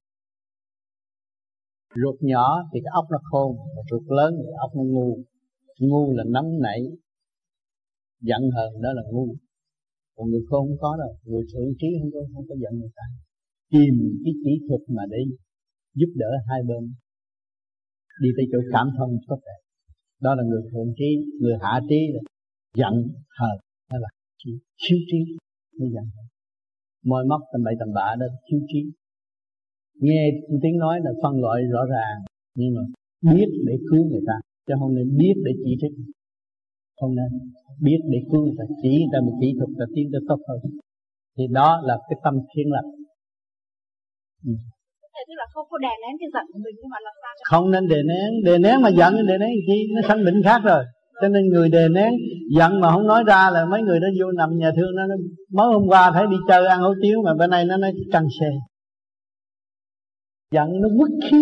ruột 2.03 2.16
nhỏ 2.30 2.47
thì 2.70 2.78
cái 2.84 2.92
ốc 3.01 3.07
nó 3.11 3.18
khôn 3.30 3.57
và 3.76 3.82
ruột 3.90 4.05
lớn 4.18 4.30
thì 4.38 4.51
ốc 4.66 4.70
nó 4.76 4.82
ngu. 4.82 5.11
Ngu 5.78 6.05
là 6.16 6.24
nóng 6.34 6.51
nảy, 6.66 6.80
giận 8.28 8.42
hờn 8.57 8.72
đó 8.82 8.90
là 8.99 9.03
ngu. 9.12 9.26
Còn 10.16 10.30
người 10.30 10.45
khôn 10.49 10.62
không 10.68 10.78
có 10.80 10.97
đâu, 11.03 11.12
người 11.24 11.45
thượng 11.53 11.72
trí 11.78 11.88
không 12.01 12.11
có 12.14 12.20
không 12.34 12.45
có 12.49 12.55
giận 12.62 12.72
người 12.80 12.92
ta. 12.99 13.07
Tìm 13.70 13.95
cái 14.24 14.34
kỹ 14.45 14.53
thuật 14.68 14.80
mà 14.97 15.03
để 15.11 15.18
giúp 15.95 16.11
đỡ 16.14 16.30
hai 16.49 16.61
bên. 16.68 16.82
Đi 18.22 18.30
tới 18.36 18.47
chỗ 18.53 18.59
cảm 18.72 18.86
thông 18.99 19.12
có 19.28 19.36
thể. 19.45 19.57
Đó 20.20 20.34
là 20.34 20.42
người 20.42 20.62
thượng 20.70 20.90
trí, 20.99 21.11
người 21.40 21.57
hạ 21.62 21.80
trí 21.88 22.01
là 22.14 22.20
giận, 22.80 22.95
hờn, 23.38 23.57
đó 23.90 23.99
là 24.05 24.09
thiếu 24.82 24.99
trí, 25.11 25.18
mới 25.78 25.88
giận. 25.95 26.05
Hờn 26.16 26.26
môi 27.05 27.24
móc 27.30 27.40
tầm 27.53 27.62
bậy 27.64 27.74
tầm 27.80 27.88
bạ 27.95 28.09
đó, 28.20 28.26
thiếu 28.47 28.61
trí 28.68 28.80
nghe 30.01 30.30
tiếng 30.62 30.78
nói 30.78 31.01
là 31.05 31.11
phân 31.22 31.40
loại 31.40 31.62
rõ 31.72 31.80
ràng 31.90 32.16
nhưng 32.55 32.74
mà 32.74 32.82
biết 33.32 33.49
để 33.66 33.74
cứu 33.90 34.05
người 34.11 34.20
ta 34.26 34.34
chứ 34.66 34.74
không 34.80 34.95
nên 34.95 35.16
biết 35.16 35.34
để 35.45 35.53
chỉ 35.64 35.72
trích. 35.80 35.95
Không 37.01 37.14
nên 37.14 37.30
biết 37.86 38.01
để 38.12 38.18
cứu 38.30 38.40
người 38.45 38.57
ta 38.59 38.64
chỉ 38.82 38.92
người 39.01 39.12
ta 39.12 39.18
một 39.26 39.36
kỹ 39.40 39.49
thuật 39.59 39.70
là 39.80 39.86
tiến 39.95 40.07
tới 40.12 40.20
tốt 40.28 40.40
hơn. 40.49 40.59
Thì 41.36 41.45
đó 41.51 41.80
là 41.84 41.97
cái 42.09 42.16
tâm 42.24 42.34
thiên 42.51 42.66
lành 42.72 42.88
ừ. 44.47 44.53
tức 45.28 45.34
là 45.40 45.47
không 45.55 45.66
có 45.70 45.78
đè 45.78 45.95
nén 46.03 46.14
cái 46.20 46.28
giận 46.34 46.45
của 46.53 46.59
mình 46.64 46.74
nhưng 46.80 46.90
mà 46.95 46.99
làm 47.07 47.14
sao 47.22 47.32
không 47.51 47.70
nên 47.70 47.88
đè 47.88 48.01
nén. 48.11 48.28
Đè 48.45 48.59
nén 48.59 48.82
mà 48.82 48.88
giận 48.88 49.26
đè 49.28 49.38
nén 49.38 49.51
chi 49.66 49.78
nó 49.95 50.01
sanh 50.09 50.24
bệnh 50.24 50.42
khác 50.45 50.61
rồi. 50.64 50.84
Cho 51.20 51.28
nên 51.28 51.42
người 51.49 51.68
đè 51.68 51.88
nén 51.88 52.12
giận 52.57 52.80
mà 52.80 52.92
không 52.92 53.07
nói 53.07 53.24
ra 53.26 53.51
là 53.51 53.64
mấy 53.64 53.82
người 53.82 54.01
đó 54.01 54.09
vô 54.20 54.26
nằm 54.32 54.51
nhà 54.59 54.70
thương 54.76 54.92
nó, 54.97 55.07
nó 55.07 55.14
mới 55.53 55.66
hôm 55.74 55.88
qua 55.88 56.11
thấy 56.14 56.26
đi 56.30 56.36
chơi 56.49 56.66
ăn 56.66 56.80
hủ 56.80 56.92
tiếu 57.03 57.22
mà 57.24 57.34
bên 57.34 57.51
này 57.51 57.64
nó 57.64 57.76
nói 57.76 57.92
căng 58.12 58.26
xe 58.40 58.51
giận 60.55 60.68
nó 60.80 60.88
quất 60.98 61.11
khí. 61.30 61.38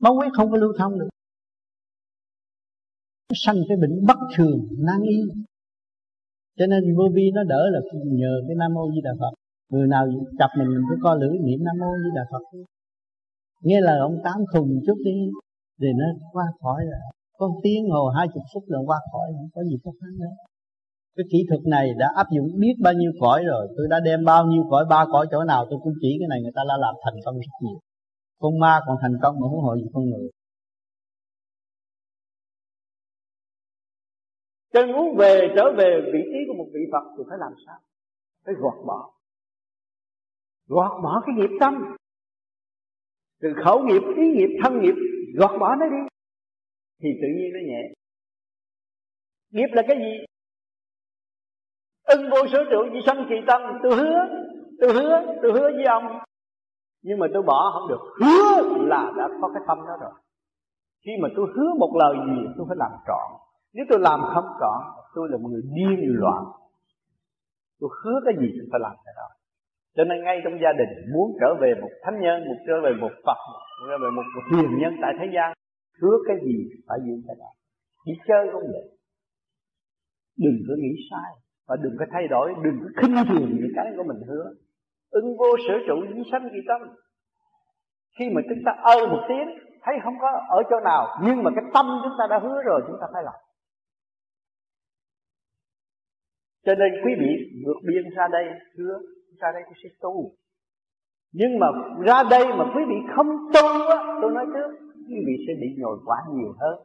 Máu 0.00 0.14
huyết 0.14 0.32
không 0.36 0.50
có 0.50 0.56
lưu 0.56 0.72
thông 0.78 0.98
được. 0.98 1.08
Nó 3.28 3.34
sanh 3.44 3.56
cái 3.68 3.76
bệnh 3.82 4.06
bất 4.06 4.18
thường, 4.36 4.58
nan 4.86 5.00
y. 5.02 5.18
Cho 6.58 6.66
nên 6.66 6.96
vô 6.96 7.04
vi 7.14 7.30
nó 7.34 7.42
đỡ 7.44 7.62
là 7.72 7.80
nhờ 8.20 8.32
cái 8.46 8.56
nam 8.60 8.74
mô 8.74 8.90
di 8.94 9.00
đà 9.04 9.10
phật. 9.20 9.32
Người 9.72 9.86
nào 9.86 10.06
chập 10.38 10.50
mình 10.58 10.68
mình 10.68 10.84
cứ 10.88 10.96
co 11.02 11.14
lưỡi 11.14 11.38
niệm 11.46 11.60
nam 11.66 11.76
mô 11.80 11.90
di 12.04 12.10
đà 12.14 12.22
phật. 12.32 12.42
Nghe 13.62 13.80
lời 13.80 13.98
ông 13.98 14.16
tám 14.24 14.38
thùng 14.54 14.70
chút 14.86 14.98
đi 15.04 15.16
rồi 15.80 15.92
nó 16.00 16.06
qua 16.32 16.44
khỏi 16.62 16.80
rồi. 16.90 17.00
Có 17.38 17.50
tiếng 17.62 17.88
hồ 17.90 18.08
hai 18.08 18.26
chục 18.34 18.42
phút 18.54 18.64
là 18.66 18.78
qua 18.86 18.98
khỏi, 19.12 19.28
không 19.36 19.50
có 19.54 19.62
gì 19.62 19.76
khó 19.84 19.90
khăn 20.00 20.10
nữa. 20.18 20.34
Cái 21.16 21.24
kỹ 21.30 21.38
thuật 21.48 21.60
này 21.66 21.86
đã 21.98 22.08
áp 22.16 22.26
dụng 22.36 22.46
biết 22.60 22.74
bao 22.82 22.92
nhiêu 22.92 23.12
cõi 23.20 23.44
rồi. 23.44 23.68
Tôi 23.76 23.86
đã 23.90 24.00
đem 24.04 24.24
bao 24.24 24.46
nhiêu 24.46 24.62
cõi, 24.70 24.84
ba 24.90 25.06
cõi 25.12 25.26
chỗ 25.30 25.44
nào 25.44 25.66
tôi 25.70 25.78
cũng 25.82 25.92
chỉ 26.00 26.16
cái 26.20 26.28
này 26.28 26.42
người 26.42 26.52
ta 26.54 26.62
đã 26.68 26.74
làm 26.78 26.94
thành 27.04 27.14
công 27.24 27.34
rất 27.34 27.54
nhiều 27.62 27.78
con 28.38 28.58
ma 28.58 28.80
còn 28.86 28.96
thành 29.02 29.18
công 29.22 29.40
mà 29.40 29.46
huống 29.48 29.60
hồ 29.60 29.76
gì 29.76 29.86
con 29.94 30.04
người. 30.10 30.30
Cho 34.72 34.86
nên 34.86 34.96
muốn 34.96 35.16
về 35.16 35.52
trở 35.56 35.72
về 35.78 36.10
vị 36.12 36.20
trí 36.24 36.38
của 36.48 36.54
một 36.54 36.70
vị 36.74 36.80
Phật 36.92 37.14
thì 37.18 37.24
phải 37.28 37.38
làm 37.38 37.52
sao? 37.66 37.78
Phải 38.44 38.54
gọt 38.58 38.86
bỏ. 38.86 39.10
Gọt 40.66 41.02
bỏ 41.02 41.22
cái 41.26 41.34
nghiệp 41.36 41.56
tâm. 41.60 41.74
Từ 43.40 43.48
khẩu 43.64 43.82
nghiệp, 43.82 44.02
ý 44.16 44.26
nghiệp, 44.32 44.60
thân 44.62 44.80
nghiệp, 44.80 44.94
gọt 45.34 45.60
bỏ 45.60 45.74
nó 45.80 45.86
đi. 45.86 46.08
Thì 47.02 47.08
tự 47.22 47.28
nhiên 47.36 47.50
nó 47.52 47.60
nhẹ. 47.66 47.92
Nghiệp 49.50 49.68
là 49.72 49.82
cái 49.88 49.96
gì? 49.96 50.24
Ưng 52.02 52.30
vô 52.30 52.38
số 52.52 52.58
trụ 52.70 52.84
di 52.92 52.98
sanh 53.06 53.26
kỳ 53.28 53.36
tâm. 53.46 53.62
Tôi 53.82 53.96
hứa 53.96 54.18
tôi 54.80 54.92
hứa 54.92 55.38
tôi 55.42 55.52
hứa 55.52 55.70
với 55.76 55.84
ông 55.84 56.27
nhưng 57.02 57.18
mà 57.18 57.26
tôi 57.34 57.42
bỏ 57.42 57.70
không 57.74 57.88
được. 57.88 58.02
Hứa 58.20 58.78
là 58.92 59.12
đã 59.16 59.28
có 59.40 59.50
cái 59.54 59.62
tâm 59.68 59.78
đó 59.88 59.96
rồi. 60.00 60.12
Khi 61.04 61.12
mà 61.22 61.28
tôi 61.36 61.46
hứa 61.56 61.70
một 61.78 61.92
lời 61.98 62.14
gì 62.26 62.42
tôi 62.56 62.66
phải 62.68 62.76
làm 62.76 62.92
trọn. 63.06 63.28
Nếu 63.74 63.84
tôi 63.88 63.98
làm 63.98 64.20
không 64.34 64.48
trọn 64.60 64.80
tôi 65.14 65.28
là 65.30 65.36
một 65.42 65.48
người 65.48 65.62
điên 65.76 66.00
loạn. 66.22 66.44
Tôi 67.80 67.90
hứa 68.04 68.20
cái 68.24 68.34
gì 68.40 68.48
tôi 68.58 68.66
phải 68.72 68.80
làm 68.80 68.96
cái 69.04 69.14
đó. 69.16 69.28
Cho 69.96 70.04
nên 70.04 70.24
ngay 70.24 70.40
trong 70.44 70.60
gia 70.62 70.72
đình 70.80 70.92
muốn 71.14 71.36
trở 71.40 71.54
về 71.60 71.74
một 71.82 71.92
thánh 72.02 72.20
nhân 72.20 72.48
một 72.48 72.58
trở 72.66 72.76
về 72.84 72.92
một 73.00 73.12
phật 73.26 73.38
một 73.52 73.60
trở 73.88 73.96
về 74.02 74.10
một, 74.16 74.22
một 74.34 74.44
hiền 74.52 74.70
nhân 74.80 74.92
tại 75.02 75.12
thế 75.18 75.26
gian 75.34 75.48
hứa 76.02 76.16
cái 76.26 76.36
gì 76.46 76.56
phải 76.88 76.98
giữ 77.06 77.14
cái 77.26 77.36
đó. 77.38 77.50
Chỉ 78.04 78.12
chơi 78.28 78.48
không 78.52 78.62
vậy 78.72 78.98
đừng 80.44 80.58
có 80.68 80.74
nghĩ 80.78 80.94
sai 81.10 81.30
và 81.68 81.76
đừng 81.82 81.96
có 81.98 82.04
thay 82.12 82.28
đổi 82.28 82.54
đừng 82.64 82.78
có 82.82 82.88
khinh 83.02 83.16
thường 83.28 83.50
những 83.60 83.72
cái 83.76 83.86
của 83.96 84.02
mình 84.02 84.20
hứa 84.28 84.44
ưng 85.10 85.36
vô 85.38 85.56
sở 85.68 85.74
trụ 85.86 85.94
dĩ 86.14 86.22
sanh 86.32 86.48
kỳ 86.52 86.58
tâm. 86.68 86.80
Khi 88.18 88.30
mà 88.34 88.40
chúng 88.48 88.58
ta 88.66 88.72
ơ 88.82 89.06
một 89.06 89.24
tiếng, 89.28 89.48
thấy 89.82 89.94
không 90.04 90.14
có 90.20 90.28
ở 90.48 90.62
chỗ 90.70 90.80
nào, 90.84 91.18
nhưng 91.22 91.42
mà 91.42 91.50
cái 91.54 91.64
tâm 91.74 91.86
chúng 92.02 92.12
ta 92.18 92.26
đã 92.30 92.38
hứa 92.38 92.62
rồi, 92.64 92.80
chúng 92.86 92.96
ta 93.00 93.06
phải 93.12 93.22
làm. 93.22 93.34
Cho 96.66 96.74
nên 96.74 96.92
quý 97.04 97.12
vị 97.20 97.62
vượt 97.66 97.76
biên 97.86 98.14
ra 98.16 98.28
đây 98.32 98.44
hứa 98.78 98.98
ra 99.40 99.52
đây 99.52 99.62
tôi 99.64 99.74
sẽ 99.82 99.88
tu. 100.00 100.30
Nhưng 101.32 101.58
mà 101.58 101.66
ra 102.06 102.22
đây 102.30 102.44
mà 102.46 102.64
quý 102.74 102.82
vị 102.88 102.94
không 103.16 103.26
tu 103.54 103.88
á, 103.88 104.18
tôi 104.22 104.30
nói 104.30 104.46
trước, 104.54 104.70
quý 105.08 105.16
vị 105.26 105.32
sẽ 105.46 105.52
bị 105.60 105.66
nhồi 105.78 105.98
quá 106.04 106.16
nhiều 106.32 106.54
hơn. 106.60 106.78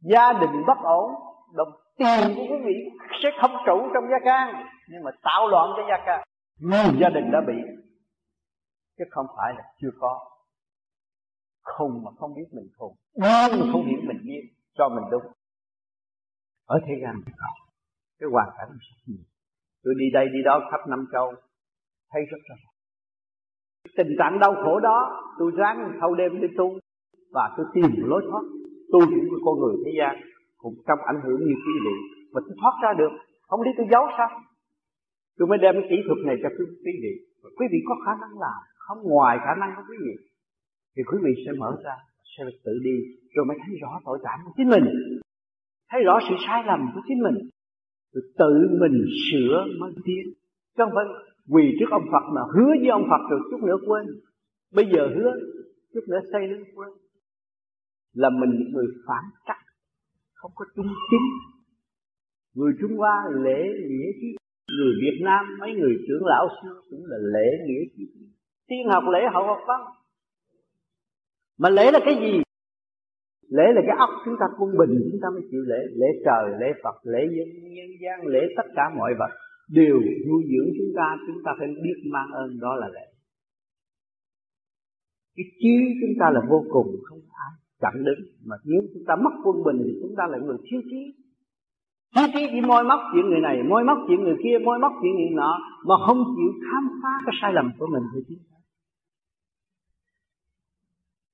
Gia 0.00 0.32
đình 0.32 0.62
bất 0.66 0.78
ổn, 0.82 1.10
đồng 1.54 1.72
tiền 1.98 2.36
của 2.36 2.42
quý 2.50 2.56
vị 2.64 2.74
sẽ 3.22 3.30
không 3.40 3.50
trụ 3.66 3.88
trong 3.94 4.04
gia 4.10 4.18
can, 4.24 4.66
nhưng 4.88 5.02
mà 5.02 5.10
tạo 5.22 5.48
loạn 5.48 5.70
cho 5.76 5.82
gia 5.88 6.04
can 6.06 6.22
nhiều 6.58 6.92
gia 7.00 7.08
đình 7.08 7.30
đã 7.32 7.40
bị. 7.46 7.58
Chứ 8.98 9.04
không 9.10 9.26
phải 9.36 9.54
là 9.56 9.62
chưa 9.80 9.90
có. 10.00 10.30
Không 11.62 12.02
mà 12.04 12.10
không 12.18 12.34
biết 12.34 12.48
mình 12.52 12.68
khùng. 12.78 12.96
Điên 13.14 13.60
mà 13.60 13.66
không 13.72 13.86
hiểu 13.86 14.00
mình 14.04 14.20
biết. 14.26 14.42
Cho 14.74 14.88
mình 14.88 15.04
đúng. 15.10 15.22
Ở 16.66 16.80
thế 16.86 16.94
gian 17.02 17.14
có. 17.38 17.48
Cái 18.18 18.28
hoàn 18.32 18.48
cảnh 18.58 18.68
rất 18.70 18.96
nhiều. 19.06 19.24
Tôi 19.82 19.94
đi 19.98 20.04
đây 20.12 20.26
đi 20.32 20.38
đó 20.44 20.60
khắp 20.70 20.80
năm 20.88 21.06
châu. 21.12 21.32
Thấy 22.10 22.22
rất 22.30 22.38
rõ. 22.48 22.54
Tình 23.96 24.08
trạng 24.18 24.38
đau 24.38 24.54
khổ 24.54 24.80
đó, 24.80 25.22
tôi 25.38 25.52
ráng 25.56 25.98
thâu 26.00 26.14
đêm 26.14 26.40
đi 26.40 26.48
tu. 26.58 26.78
Và 27.30 27.54
tôi 27.56 27.66
tìm 27.74 27.90
lối 27.96 28.22
thoát. 28.30 28.42
Tôi 28.92 29.02
cũng 29.06 29.28
là 29.32 29.38
con 29.44 29.58
người 29.58 29.76
thế 29.84 29.92
gian. 29.98 30.14
Cũng 30.56 30.74
trong 30.86 30.98
ảnh 31.06 31.20
hưởng 31.24 31.40
như 31.40 31.54
quý 31.64 31.74
vị. 31.84 32.24
Mà 32.32 32.40
tôi 32.46 32.56
thoát 32.60 32.74
ra 32.82 32.92
được. 32.98 33.12
Không 33.48 33.62
lý 33.62 33.70
tôi 33.76 33.86
giấu 33.90 34.02
sao? 34.18 34.40
Tôi 35.36 35.48
mới 35.48 35.58
đem 35.64 35.74
cái 35.74 35.86
kỹ 35.90 35.98
thuật 36.06 36.20
này 36.26 36.36
cho 36.42 36.48
quý 36.58 36.64
vị. 37.02 37.14
Và 37.42 37.50
quý 37.56 37.66
vị 37.72 37.78
có 37.88 37.94
khả 38.04 38.12
năng 38.22 38.34
làm, 38.44 38.58
không 38.76 38.98
ngoài 39.02 39.38
khả 39.44 39.54
năng 39.60 39.70
của 39.76 39.82
quý 39.90 39.96
vị, 40.06 40.14
thì 40.96 41.02
quý 41.10 41.18
vị 41.24 41.32
sẽ 41.46 41.52
mở 41.60 41.70
ra, 41.84 41.96
sẽ 42.32 42.44
tự 42.64 42.72
đi, 42.84 42.96
rồi 43.34 43.44
mới 43.48 43.56
thấy 43.66 43.76
rõ 43.82 44.00
tội 44.04 44.18
trạng 44.24 44.38
của 44.44 44.52
chính 44.56 44.68
mình. 44.68 44.84
Thấy 45.90 46.00
rõ 46.02 46.18
sự 46.28 46.34
sai 46.46 46.62
lầm 46.66 46.80
của 46.94 47.00
chính 47.08 47.20
mình, 47.26 47.36
rồi 48.12 48.24
tự 48.38 48.54
mình 48.80 48.96
sửa 49.26 49.64
mới 49.80 49.92
tiến. 50.04 50.24
Chứ 50.76 50.84
không 50.84 50.92
phải 50.94 51.04
quỳ 51.48 51.64
trước 51.78 51.90
ông 51.90 52.06
Phật 52.12 52.24
mà 52.34 52.42
hứa 52.54 52.72
với 52.80 52.90
ông 52.98 53.06
Phật 53.10 53.22
rồi 53.30 53.40
chút 53.50 53.60
nữa 53.66 53.78
quên. 53.86 54.04
Bây 54.74 54.84
giờ 54.92 55.02
hứa, 55.16 55.32
chút 55.94 56.04
nữa 56.08 56.20
xây 56.32 56.48
lên 56.48 56.64
quên. 56.74 56.88
Là 58.14 58.30
mình 58.30 58.50
những 58.58 58.72
người 58.72 58.86
phản 59.06 59.24
trắc, 59.46 59.56
không 60.34 60.52
có 60.54 60.64
trung 60.76 60.86
chính 61.10 61.26
người 62.54 62.72
Trung 62.80 62.96
Hoa 62.96 63.24
lễ 63.44 63.62
nghĩa 63.88 64.10
chứ 64.20 64.28
người 64.68 64.94
Việt 65.02 65.18
Nam, 65.22 65.44
mấy 65.60 65.74
người 65.74 65.96
trưởng 66.08 66.24
lão 66.26 66.48
xưa 66.62 66.80
cũng 66.90 67.04
là 67.06 67.16
lễ 67.16 67.48
nghĩa 67.66 67.84
chứ 67.96 68.04
tiên 68.68 68.88
học 68.92 69.04
lễ 69.12 69.20
hậu 69.32 69.46
học 69.46 69.58
văn. 69.66 69.80
Mà 71.58 71.70
lễ 71.70 71.90
là 71.92 72.00
cái 72.04 72.14
gì? 72.14 72.42
Lễ 73.48 73.64
là 73.74 73.82
cái 73.86 73.96
óc 73.98 74.10
chúng 74.24 74.34
ta 74.40 74.46
quân 74.58 74.70
bình, 74.78 75.08
chúng 75.10 75.20
ta 75.22 75.28
mới 75.34 75.42
chịu 75.50 75.60
lễ. 75.66 75.78
Lễ 75.94 76.06
trời, 76.24 76.44
lễ 76.60 76.72
phật, 76.82 76.96
lễ 77.02 77.22
dân, 77.36 77.48
nhân 77.76 77.90
gian, 78.02 78.26
lễ 78.26 78.40
tất 78.56 78.68
cả 78.76 78.82
mọi 78.96 79.12
vật 79.18 79.32
đều 79.70 80.00
nuôi 80.28 80.42
dưỡng 80.50 80.70
chúng 80.78 80.92
ta. 80.96 81.16
Chúng 81.26 81.42
ta 81.44 81.52
phải 81.58 81.68
biết 81.68 81.98
mang 82.12 82.30
ơn 82.32 82.60
đó 82.60 82.76
là 82.76 82.88
lễ. 82.88 83.06
Cái 85.36 85.44
trí 85.60 85.74
chúng 86.00 86.14
ta 86.20 86.30
là 86.30 86.40
vô 86.50 86.64
cùng, 86.70 86.96
không 87.02 87.20
ai 87.46 87.52
chặn 87.80 88.04
đứng. 88.04 88.18
Mà 88.44 88.56
nếu 88.64 88.82
chúng 88.94 89.04
ta 89.06 89.16
mất 89.16 89.30
quân 89.44 89.56
bình 89.64 89.82
thì 89.84 89.92
chúng 90.02 90.14
ta 90.16 90.26
là 90.30 90.38
người 90.38 90.56
thiếu 90.70 90.80
trí 90.90 91.23
thiếu 92.14 92.26
trí 92.34 92.40
chỉ 92.52 92.60
môi 92.60 92.84
móc 92.84 93.00
chuyện 93.12 93.26
người 93.30 93.40
này, 93.40 93.62
môi 93.62 93.84
móc 93.84 93.98
chuyện 94.08 94.20
người 94.20 94.36
kia, 94.42 94.58
môi 94.64 94.78
móc 94.78 94.92
chuyện 95.02 95.14
người 95.16 95.30
nọ, 95.32 95.58
mà 95.84 95.94
không 96.06 96.18
chịu 96.36 96.52
khám 96.66 96.90
phá 97.02 97.12
cái 97.26 97.34
sai 97.40 97.52
lầm 97.52 97.72
của 97.78 97.86
mình 97.86 98.02
thì 98.14 98.20
chúng 98.28 98.38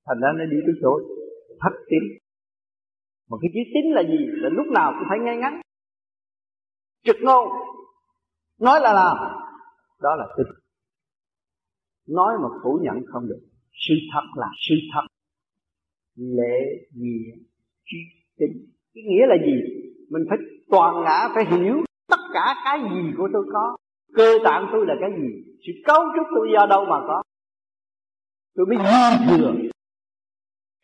thành 0.07 0.21
ra 0.23 0.29
nó 0.39 0.45
đi 0.45 0.57
tới 0.67 0.75
chỗ 0.83 1.01
thất 1.61 1.75
tín. 1.91 2.03
Mà 3.31 3.37
cái 3.41 3.51
chữ 3.55 3.61
tín 3.75 3.85
là 3.93 4.03
gì? 4.03 4.19
Là 4.43 4.49
lúc 4.49 4.67
nào 4.67 4.93
cũng 4.99 5.09
phải 5.09 5.19
ngay 5.19 5.37
ngắn. 5.37 5.61
Trực 7.05 7.17
ngôn. 7.21 7.49
Nói 8.61 8.81
là 8.81 8.93
làm. 8.93 9.17
Đó 10.01 10.17
là 10.17 10.27
tín 10.37 10.47
nói 12.11 12.35
mà 12.43 12.49
phủ 12.63 12.79
nhận 12.83 12.97
không 13.07 13.29
được. 13.29 13.41
Sự 13.73 13.95
thật 14.13 14.27
là 14.37 14.47
sự 14.69 14.75
thật. 14.95 15.07
Lễ 16.17 16.87
nghĩa 16.95 17.33
trí 17.85 17.99
tín. 18.39 18.49
Cái 18.95 19.05
nghĩa 19.05 19.27
là 19.27 19.37
gì? 19.47 19.57
Mình 20.11 20.23
phải 20.29 20.39
toàn 20.71 21.05
ngã 21.05 21.29
phải 21.35 21.45
hiểu 21.45 21.85
tất 22.09 22.21
cả 22.33 22.55
cái 22.65 22.81
gì 22.83 23.13
của 23.19 23.29
tôi 23.33 23.45
có. 23.53 23.77
Cơ 24.15 24.39
tạng 24.45 24.69
tôi 24.73 24.87
là 24.87 24.95
cái 25.01 25.11
gì? 25.21 25.53
Sự 25.67 25.73
cấu 25.87 26.03
trúc 26.17 26.27
tôi 26.37 26.49
do 26.55 26.67
đâu 26.67 26.85
mà 26.85 27.01
có? 27.09 27.23
Tôi 28.55 28.67
mới 28.67 28.79
dư 28.79 29.37
thừa 29.37 29.53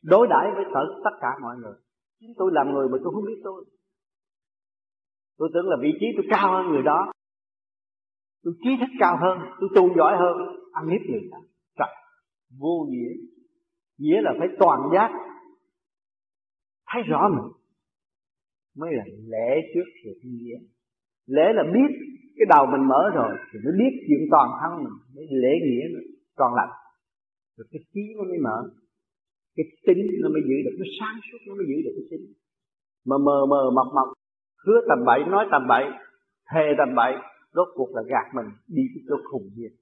đối 0.02 0.26
đãi 0.26 0.46
với 0.54 0.64
tất 0.74 0.86
tất 1.04 1.10
cả 1.20 1.28
mọi 1.42 1.56
người. 1.56 1.74
Chính 2.20 2.30
tôi 2.36 2.50
làm 2.54 2.72
người 2.72 2.88
mà 2.88 2.98
tôi 3.04 3.12
không 3.14 3.24
biết 3.24 3.40
tôi. 3.44 3.64
Tôi 5.38 5.50
tưởng 5.54 5.68
là 5.68 5.76
vị 5.82 5.92
trí 6.00 6.06
tôi 6.16 6.26
cao 6.30 6.52
hơn 6.52 6.72
người 6.72 6.82
đó. 6.82 7.12
Tôi 8.44 8.54
trí 8.64 8.70
thức 8.80 8.92
cao 8.98 9.18
hơn, 9.20 9.38
tôi 9.60 9.68
tu 9.74 9.96
giỏi 9.96 10.16
hơn. 10.16 10.36
Ăn 10.72 10.88
hiếp 10.88 11.00
người 11.10 11.28
ta. 11.32 11.38
Trời, 11.78 11.94
vô 12.60 12.86
nghĩa. 12.90 13.12
Nghĩa 13.98 14.20
là 14.20 14.34
phải 14.38 14.48
toàn 14.58 14.80
giác. 14.94 15.10
Thấy 16.86 17.02
rõ 17.02 17.28
mình 17.28 17.52
mới 18.76 18.90
là 18.94 19.04
lễ 19.32 19.50
trước 19.74 19.88
thì 20.04 20.10
nhiên 20.22 20.60
lễ 21.26 21.52
là 21.54 21.62
biết 21.74 21.90
cái 22.36 22.46
đầu 22.48 22.66
mình 22.66 22.88
mở 22.88 23.02
rồi 23.14 23.32
thì 23.52 23.58
mới 23.64 23.74
biết 23.80 23.92
chuyện 24.08 24.22
toàn 24.30 24.48
thân 24.60 24.84
mình, 24.84 24.96
mới 25.14 25.26
lễ 25.30 25.52
nghĩa 25.64 25.86
còn 26.36 26.54
lành. 26.54 26.72
Rồi 27.56 27.66
cái 27.72 27.80
trí 27.94 28.00
nó 28.16 28.24
mới 28.24 28.38
mở, 28.38 28.58
cái 29.56 29.66
tính 29.86 30.06
nó 30.22 30.28
mới 30.28 30.42
giữ 30.48 30.56
được 30.64 30.76
nó 30.78 30.86
sáng 31.00 31.16
suốt 31.26 31.38
nó 31.48 31.54
mới 31.54 31.66
giữ 31.68 31.76
được 31.84 31.94
cái 31.96 32.06
tính. 32.10 32.26
Mà 33.06 33.16
mờ 33.18 33.46
mờ 33.50 33.70
mập 33.76 33.86
mập 33.94 34.08
hứa 34.66 34.80
tầm 34.88 34.98
bậy, 35.06 35.20
nói 35.24 35.46
tầm 35.50 35.66
bậy, 35.68 35.84
thề 36.52 36.66
tầm 36.78 36.94
bậy, 36.94 37.12
rốt 37.54 37.68
cuộc 37.74 37.90
là 37.94 38.02
gạt 38.12 38.26
mình 38.34 38.46
đi 38.68 38.82
cái 38.94 39.02
chỗ 39.08 39.16
khùng 39.30 39.48
hiền 39.56 39.72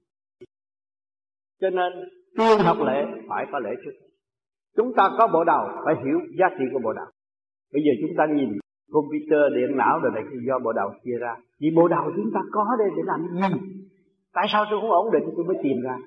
cho 1.61 1.69
nên 1.69 1.93
tiên 2.37 2.65
học 2.65 2.77
lễ 2.87 3.05
phải 3.29 3.45
có 3.51 3.59
lễ 3.59 3.69
trước. 3.85 3.91
Chúng 4.75 4.93
ta 4.97 5.09
có 5.17 5.27
bộ 5.33 5.43
đầu, 5.43 5.67
phải 5.85 5.95
hiểu 6.05 6.19
giá 6.39 6.45
trị 6.59 6.65
của 6.73 6.79
bộ 6.83 6.93
đầu. 6.93 7.05
Bây 7.73 7.81
giờ 7.85 7.91
chúng 8.01 8.17
ta 8.17 8.23
nhìn 8.35 8.49
computer, 8.91 9.41
điện 9.55 9.77
não 9.77 9.99
rồi 9.99 10.11
này 10.11 10.23
do 10.47 10.59
bộ 10.59 10.73
đầu 10.73 10.89
chia 11.03 11.17
ra. 11.19 11.35
Vì 11.59 11.67
bộ 11.75 11.87
đầu 11.87 12.11
chúng 12.15 12.31
ta 12.33 12.39
có 12.51 12.65
đây 12.79 12.89
để 12.97 13.03
làm 13.05 13.27
gì? 13.33 13.59
Tại 14.33 14.45
sao 14.51 14.65
tôi 14.69 14.81
không 14.81 14.91
ổn 14.91 15.11
định? 15.11 15.23
Tôi 15.35 15.45
mới 15.45 15.57
tìm 15.63 15.81
ra. 15.83 15.97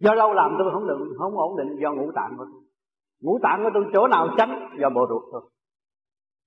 Do 0.00 0.14
lâu 0.14 0.32
làm 0.32 0.56
tôi 0.58 0.72
không 0.72 0.86
được, 0.86 1.14
không 1.18 1.38
ổn 1.38 1.56
định, 1.56 1.80
do 1.82 1.92
ngũ 1.92 2.12
tạng 2.14 2.34
của 2.36 2.44
tôi 2.52 2.62
ngũ 3.20 3.38
tạng 3.42 3.60
của 3.64 3.70
tôi 3.74 3.84
chỗ 3.92 4.08
nào 4.08 4.28
tránh, 4.38 4.76
do 4.80 4.90
bộ 4.90 5.06
ruột 5.08 5.22
thôi. 5.32 5.42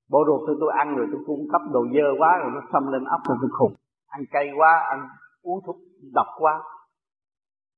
Bộ 0.09 0.23
ruột 0.27 0.41
tôi 0.47 0.55
tôi 0.59 0.71
ăn 0.77 0.95
rồi 0.95 1.07
tôi 1.11 1.21
cung 1.27 1.47
cấp 1.51 1.61
đồ 1.73 1.85
dơ 1.93 2.07
quá 2.19 2.37
rồi 2.41 2.51
nó 2.53 2.61
xâm 2.73 2.91
lên 2.91 3.03
ốc 3.03 3.21
tôi 3.27 3.37
tôi 3.41 3.49
khùng. 3.53 3.73
Ăn 4.07 4.21
cay 4.31 4.49
quá, 4.57 4.85
ăn 4.89 5.07
uống 5.41 5.59
thuốc, 5.65 5.75
độc 6.13 6.27
quá, 6.37 6.63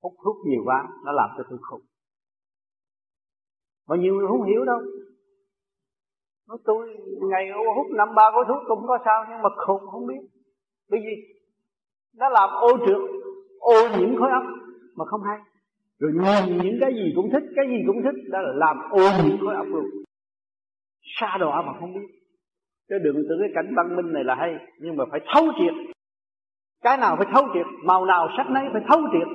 hút 0.03 0.13
thuốc 0.23 0.35
nhiều 0.45 0.61
quá, 0.65 0.87
nó 1.05 1.11
làm 1.11 1.29
cho 1.37 1.43
tôi 1.49 1.59
khùng. 1.61 1.81
Mà 3.87 3.95
nhiều 3.95 4.15
người 4.15 4.27
không 4.27 4.43
hiểu 4.43 4.65
đâu 4.65 4.79
nói 6.47 6.57
tôi 6.65 6.97
ngày 7.29 7.49
hút 7.75 7.87
năm 7.91 8.07
ba 8.15 8.31
gói 8.33 8.45
thuốc 8.47 8.63
cũng 8.67 8.87
có 8.87 8.97
sao, 9.05 9.25
nhưng 9.29 9.41
mà 9.41 9.49
khùng 9.65 9.87
không 9.91 10.07
biết. 10.07 10.21
Bởi 10.89 10.99
vì 11.03 11.15
nó 12.17 12.29
làm 12.29 12.49
ô 12.49 12.77
trượt, 12.85 13.01
ô 13.59 13.97
nhiễm 13.97 14.19
khối 14.19 14.31
óc 14.31 14.43
mà 14.95 15.05
không 15.05 15.21
hay. 15.23 15.39
Rồi 15.99 16.11
nhìn 16.13 16.57
những 16.63 16.77
cái 16.81 16.93
gì 16.93 17.13
cũng 17.15 17.29
thích, 17.31 17.43
cái 17.55 17.65
gì 17.67 17.77
cũng 17.87 18.03
thích, 18.03 18.29
đó 18.31 18.39
là 18.41 18.53
làm 18.55 18.77
ô 18.91 19.23
nhiễm 19.23 19.37
khối 19.45 19.55
óc 19.55 19.67
luôn. 19.67 19.85
Xa 21.19 21.37
đọa 21.39 21.61
mà 21.61 21.73
không 21.79 21.93
biết. 21.93 22.07
Chứ 22.89 22.95
đừng 23.03 23.15
tưởng 23.15 23.39
cái 23.39 23.49
cảnh 23.55 23.73
văn 23.75 23.95
minh 23.95 24.13
này 24.13 24.23
là 24.23 24.35
hay, 24.35 24.55
nhưng 24.79 24.95
mà 24.95 25.05
phải 25.11 25.19
thấu 25.33 25.45
triệt. 25.57 25.95
Cái 26.81 26.97
nào 26.97 27.15
phải 27.17 27.27
thấu 27.33 27.43
triệt, 27.53 27.65
màu 27.83 28.05
nào 28.05 28.29
sắc 28.37 28.49
nấy 28.49 28.63
phải 28.73 28.81
thấu 28.89 29.01
triệt. 29.11 29.27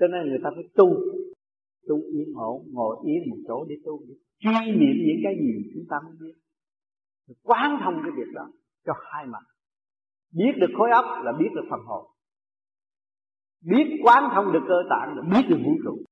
Cho 0.00 0.06
nên 0.06 0.28
người 0.28 0.40
ta 0.44 0.50
phải 0.54 0.64
tu 0.76 0.86
tu 1.88 1.96
yên 1.96 2.34
ổn, 2.34 2.66
ngồi 2.72 2.96
yên 3.06 3.30
một 3.30 3.36
chỗ 3.48 3.64
để 3.68 3.74
tu 3.84 4.00
truy 4.38 4.72
niệm 4.80 4.96
những 5.06 5.20
cái 5.24 5.34
gì 5.42 5.70
chúng 5.74 5.84
ta 5.90 5.96
mới 6.04 6.16
biết. 6.20 6.34
Quán 7.42 7.80
thông 7.84 7.94
cái 8.02 8.12
việc 8.16 8.32
đó 8.34 8.50
cho 8.86 8.92
hai 9.12 9.26
mặt. 9.26 9.44
Biết 10.32 10.52
được 10.60 10.72
khối 10.78 10.90
óc 10.90 11.04
là 11.24 11.32
biết 11.38 11.48
được 11.54 11.66
phần 11.70 11.80
hồn. 11.86 12.06
Biết 13.60 13.86
quán 14.04 14.22
thông 14.34 14.52
được 14.52 14.64
cơ 14.68 14.78
tạng 14.90 15.16
là 15.16 15.22
biết 15.32 15.48
được 15.48 15.60
vũ 15.64 15.72
trụ. 15.84 16.04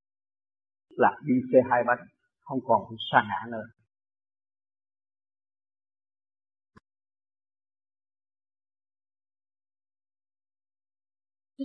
Là 0.89 1.11
đi 1.25 1.33
xe 1.53 1.59
hai 1.69 1.83
bánh, 1.87 2.07
không 2.41 2.59
còn 2.63 2.81
bị 2.91 2.95
sa 3.11 3.23
ngã 3.29 3.51
nữa. 3.51 3.63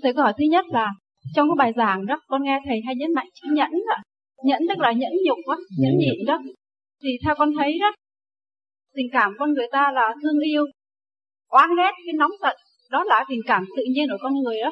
Thầy 0.02 0.12
câu 0.14 0.24
hỏi 0.24 0.32
thứ 0.38 0.44
nhất 0.50 0.64
là 0.68 0.92
trong 1.34 1.48
cái 1.48 1.56
bài 1.58 1.72
giảng 1.76 2.06
đó 2.06 2.20
con 2.26 2.42
nghe 2.42 2.60
thầy 2.66 2.80
hay 2.86 2.94
nhấn 2.96 3.12
mạnh 3.14 3.26
chữ 3.34 3.48
nhẫn 3.52 3.70
đó. 3.70 3.96
nhẫn 4.44 4.62
tức 4.68 4.78
là 4.78 4.92
nhẫn 4.92 5.12
nhục 5.26 5.38
á 5.46 5.56
nhẫn 5.78 5.94
nhịn 5.98 6.26
đó. 6.26 6.38
Thì 7.02 7.10
theo 7.24 7.34
con 7.38 7.50
thấy 7.58 7.78
đó 7.80 7.92
tình 8.96 9.06
cảm 9.12 9.32
con 9.38 9.52
người 9.52 9.66
ta 9.72 9.92
là 9.94 10.14
thương 10.22 10.40
yêu 10.40 10.64
oán 11.48 11.70
ghét 11.78 11.92
cái 12.06 12.14
nóng 12.18 12.30
giận 12.42 12.56
đó 12.90 13.04
là 13.04 13.24
tình 13.28 13.40
cảm 13.46 13.64
tự 13.76 13.82
nhiên 13.94 14.06
của 14.10 14.18
con 14.20 14.34
người 14.34 14.60
đó. 14.64 14.70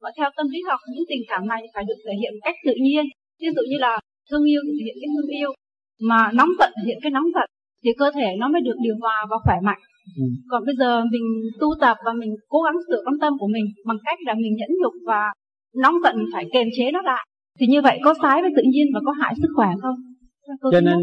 Và 0.00 0.10
theo 0.16 0.30
tâm 0.36 0.46
lý 0.52 0.58
học 0.68 0.80
những 0.94 1.04
tình 1.08 1.22
cảm 1.28 1.46
này 1.46 1.62
phải 1.74 1.84
được 1.88 1.98
thể 2.06 2.12
hiện 2.20 2.32
một 2.34 2.42
cách 2.42 2.56
tự 2.66 2.74
nhiên. 2.82 3.04
Ví 3.40 3.48
dụ 3.56 3.62
như 3.70 3.76
là 3.78 4.00
thương 4.30 4.44
yêu 4.44 4.60
thể 4.66 4.82
hiện 4.84 4.96
cái 5.00 5.08
thương 5.14 5.30
yêu 5.40 5.50
mà 6.08 6.30
nóng 6.34 6.52
giận 6.58 6.70
thể 6.76 6.82
hiện 6.86 6.98
cái 7.02 7.10
nóng 7.10 7.28
giận 7.34 7.48
thì 7.84 7.90
cơ 7.98 8.10
thể 8.14 8.28
nó 8.38 8.48
mới 8.48 8.60
được 8.60 8.76
điều 8.82 8.94
hòa 9.00 9.26
và 9.30 9.36
khỏe 9.44 9.56
mạnh. 9.62 9.80
Ừ. 10.18 10.24
còn 10.50 10.62
bây 10.66 10.74
giờ 10.78 11.04
mình 11.12 11.26
tu 11.60 11.68
tập 11.80 11.96
và 12.04 12.12
mình 12.12 12.32
cố 12.48 12.58
gắng 12.62 12.76
sửa 12.88 13.02
con 13.04 13.14
tâm 13.20 13.32
của 13.40 13.48
mình 13.54 13.64
bằng 13.86 13.96
cách 14.04 14.18
là 14.26 14.34
mình 14.34 14.54
nhẫn 14.56 14.70
nhục 14.82 14.92
và 15.06 15.22
nóng 15.74 15.94
giận 16.04 16.16
phải 16.32 16.44
kiềm 16.52 16.68
chế 16.76 16.90
nó 16.92 17.02
lại. 17.02 17.26
Thì 17.58 17.66
như 17.66 17.80
vậy 17.82 17.98
có 18.04 18.14
trái 18.22 18.42
với 18.42 18.50
tự 18.56 18.62
nhiên 18.72 18.86
và 18.94 19.00
có 19.06 19.12
hại 19.20 19.34
sức 19.42 19.48
khỏe 19.56 19.68
không? 19.82 19.96
Cho 20.72 20.80
nên 20.80 20.98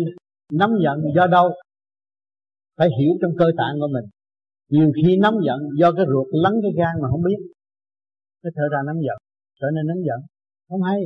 nóng 0.51 0.71
giận 0.83 0.97
do 1.15 1.27
đâu? 1.27 1.49
Phải 2.77 2.89
hiểu 2.99 3.11
trong 3.21 3.31
cơ 3.37 3.45
tạng 3.57 3.75
của 3.79 3.87
mình. 3.87 4.05
Nhiều 4.69 4.91
khi 4.95 5.17
nóng 5.17 5.35
giận 5.45 5.59
do 5.79 5.91
cái 5.91 6.05
ruột 6.13 6.27
lắng 6.31 6.53
cái 6.61 6.71
gan 6.77 7.01
mà 7.01 7.07
không 7.09 7.23
biết. 7.23 7.39
Cái 8.43 8.51
thở 8.55 8.63
ra 8.71 8.79
nóng 8.87 9.01
giận 9.01 9.17
trở 9.59 9.67
nên 9.75 9.87
nóng 9.87 10.03
giận. 10.07 10.19
Không 10.69 10.81
hay. 10.81 11.01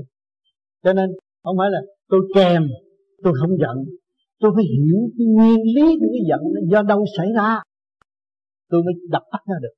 Cho 0.83 0.93
nên 0.93 1.09
không 1.43 1.57
phải 1.57 1.69
là 1.71 1.79
tôi 2.09 2.21
kèm 2.35 2.67
tôi 3.23 3.33
không 3.39 3.57
giận. 3.57 3.77
Tôi 4.39 4.51
phải 4.55 4.63
hiểu 4.63 4.97
cái 5.17 5.27
nguyên 5.27 5.59
lý 5.75 5.97
của 5.99 6.07
cái 6.13 6.23
giận 6.29 6.39
nó 6.53 6.61
do 6.71 6.81
đâu 6.81 7.05
xảy 7.17 7.27
ra. 7.35 7.61
Tôi 8.69 8.83
mới 8.83 8.93
đập 9.09 9.23
tắt 9.31 9.39
ra 9.47 9.55
được. 9.61 9.73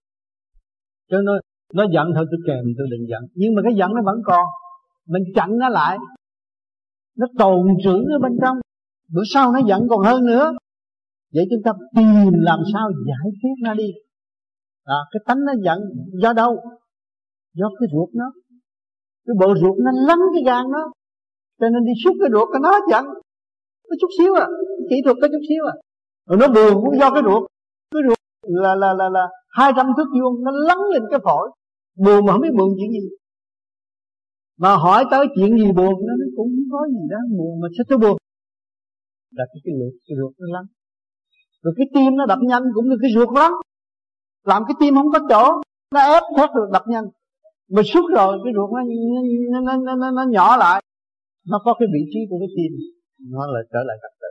Cho 1.10 1.18
nên 1.18 1.40
nó 1.74 1.84
giận 1.94 2.08
thôi 2.16 2.26
tôi 2.32 2.40
kèm 2.48 2.66
tôi 2.78 2.88
đừng 2.92 3.08
giận. 3.10 3.22
Nhưng 3.34 3.56
mà 3.56 3.62
cái 3.66 3.74
giận 3.76 3.92
nó 3.94 4.02
vẫn 4.06 4.16
còn. 4.26 4.46
Mình 5.08 5.24
chặn 5.36 5.58
nó 5.58 5.70
lại. 5.70 5.98
Nó 7.18 7.28
tồn 7.38 7.68
trữ 7.84 7.96
ở 8.16 8.20
bên 8.22 8.38
trong. 8.42 8.58
Bữa 9.14 9.22
sau 9.34 9.52
nó 9.52 9.60
giận 9.68 9.88
còn 9.90 10.00
hơn 10.06 10.26
nữa. 10.26 10.54
Vậy 11.34 11.46
chúng 11.50 11.64
ta 11.66 11.72
tìm 11.96 12.32
làm 12.34 12.60
sao 12.74 12.92
giải 13.08 13.32
quyết 13.42 13.54
nó 13.64 13.74
đi. 13.74 13.88
À, 14.84 14.98
cái 15.12 15.20
tánh 15.26 15.46
nó 15.46 15.54
giận 15.64 15.80
do 16.22 16.34
đâu? 16.34 16.58
Do 17.54 17.70
cái 17.80 17.88
ruột 17.94 18.10
nó. 18.14 18.26
Cái 19.26 19.36
bộ 19.40 19.56
ruột 19.56 19.78
nó 19.78 19.92
lắng 20.08 20.20
cái 20.34 20.44
gan 20.46 20.72
nó. 20.72 20.92
Cho 21.60 21.70
nên 21.70 21.84
đi 21.86 21.92
xúc 22.04 22.16
cái 22.20 22.30
ruột 22.32 22.48
của 22.48 22.60
nó 22.62 22.72
giận. 22.92 23.06
Có 23.90 23.96
chút 24.02 24.08
xíu 24.18 24.34
à. 24.34 24.48
Kỹ 24.90 24.96
thuật 25.06 25.18
có 25.22 25.28
chút 25.28 25.42
xíu 25.50 25.64
à. 25.66 25.74
Rồi 26.28 26.38
nó 26.42 26.48
buồn 26.48 26.84
cũng 26.86 27.00
do 27.00 27.12
cái 27.12 27.22
ruột. 27.26 27.44
Cái 27.92 28.02
ruột 28.08 28.18
là 28.44 28.76
là 28.76 28.94
là 28.94 29.10
là 29.10 29.28
hai 29.50 29.72
trăm 29.76 29.88
thước 29.98 30.08
vuông 30.20 30.44
nó 30.44 30.52
lắng 30.52 30.80
lên 30.94 31.04
cái 31.12 31.20
phổi 31.24 31.50
buồn 31.96 32.26
mà 32.26 32.32
không 32.34 32.42
biết 32.42 32.54
buồn 32.58 32.70
chuyện 32.78 32.92
gì. 32.92 33.10
Mà 34.58 34.76
hỏi 34.76 35.06
tới 35.12 35.26
chuyện 35.36 35.58
gì 35.58 35.72
buồn 35.72 35.94
nó 36.08 36.14
cũng 36.36 36.48
không 36.48 36.72
có 36.72 36.88
gì 36.88 37.04
đó 37.10 37.18
buồn 37.38 37.62
mà 37.62 37.68
sao 37.78 37.86
tôi 37.90 37.98
buồn? 37.98 38.18
Là 39.32 39.46
cái 39.54 39.62
cái 39.64 39.74
ruột 39.80 39.94
cái 40.08 40.16
ruột 40.20 40.34
nó 40.40 40.48
lắng 40.54 40.66
rồi 41.64 41.74
cái 41.78 41.88
tim 41.94 42.16
nó 42.16 42.26
đập 42.26 42.40
nhanh 42.42 42.64
cũng 42.74 42.90
như 42.90 42.96
cái 43.02 43.12
ruột 43.14 43.30
lắm. 43.36 43.52
Làm 44.44 44.64
cái 44.68 44.76
tim 44.80 44.96
không 44.96 45.12
có 45.14 45.20
chỗ 45.30 45.62
nó 45.94 46.00
ép 46.00 46.24
thét 46.38 46.50
được 46.56 46.70
đập 46.74 46.84
nhanh. 46.88 47.04
Mà 47.70 47.82
suốt 47.94 48.06
rồi 48.16 48.38
cái 48.44 48.54
ruột 48.56 48.70
nó 48.72 48.82
nó, 49.52 49.62
nó, 49.62 49.78
nó, 49.78 49.96
nó, 49.96 50.12
nó 50.12 50.32
nhỏ 50.32 50.58
lại. 50.58 50.84
Nó 51.48 51.62
có 51.66 51.76
cái 51.80 51.88
vị 51.94 52.00
trí 52.14 52.20
của 52.30 52.40
cái 52.40 52.50
tim. 52.58 52.72
Nó 53.32 53.48
lại 53.48 53.64
trở 53.74 53.80
lại 53.84 53.98
trật 54.02 54.12
tự 54.22 54.28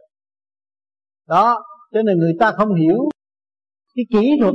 đó 1.29 1.65
cho 1.93 2.03
nên 2.03 2.19
người 2.19 2.33
ta 2.41 2.53
không 2.57 2.75
hiểu 2.75 3.09
cái 3.95 4.05
kỹ 4.11 4.31
thuật. 4.41 4.55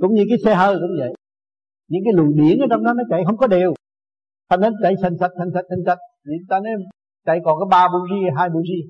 Cũng 0.00 0.14
như 0.14 0.24
cái 0.28 0.38
xe 0.44 0.54
hơi 0.54 0.74
cũng 0.74 0.96
vậy 0.98 1.14
những 1.88 2.02
cái 2.04 2.12
luồng 2.16 2.36
điển 2.36 2.58
ở 2.58 2.66
trong 2.70 2.84
đó 2.84 2.92
nó 2.92 3.02
chạy 3.10 3.22
không 3.26 3.36
có 3.36 3.46
đều. 3.46 3.74
Thành 4.50 4.60
nên 4.60 4.72
chạy 4.82 4.94
sành 5.02 5.18
sạch 5.20 5.30
thành 5.38 5.50
sạch 5.54 5.64
thành 5.70 5.82
sạch. 5.86 5.98
Thì 6.26 6.32
ta 6.48 6.60
nói, 6.60 6.72
chạy 7.26 7.40
còn 7.44 7.58
có 7.58 7.66
ba 7.66 7.86
buji 7.86 8.36
hai 8.36 8.48
buji 8.48 8.80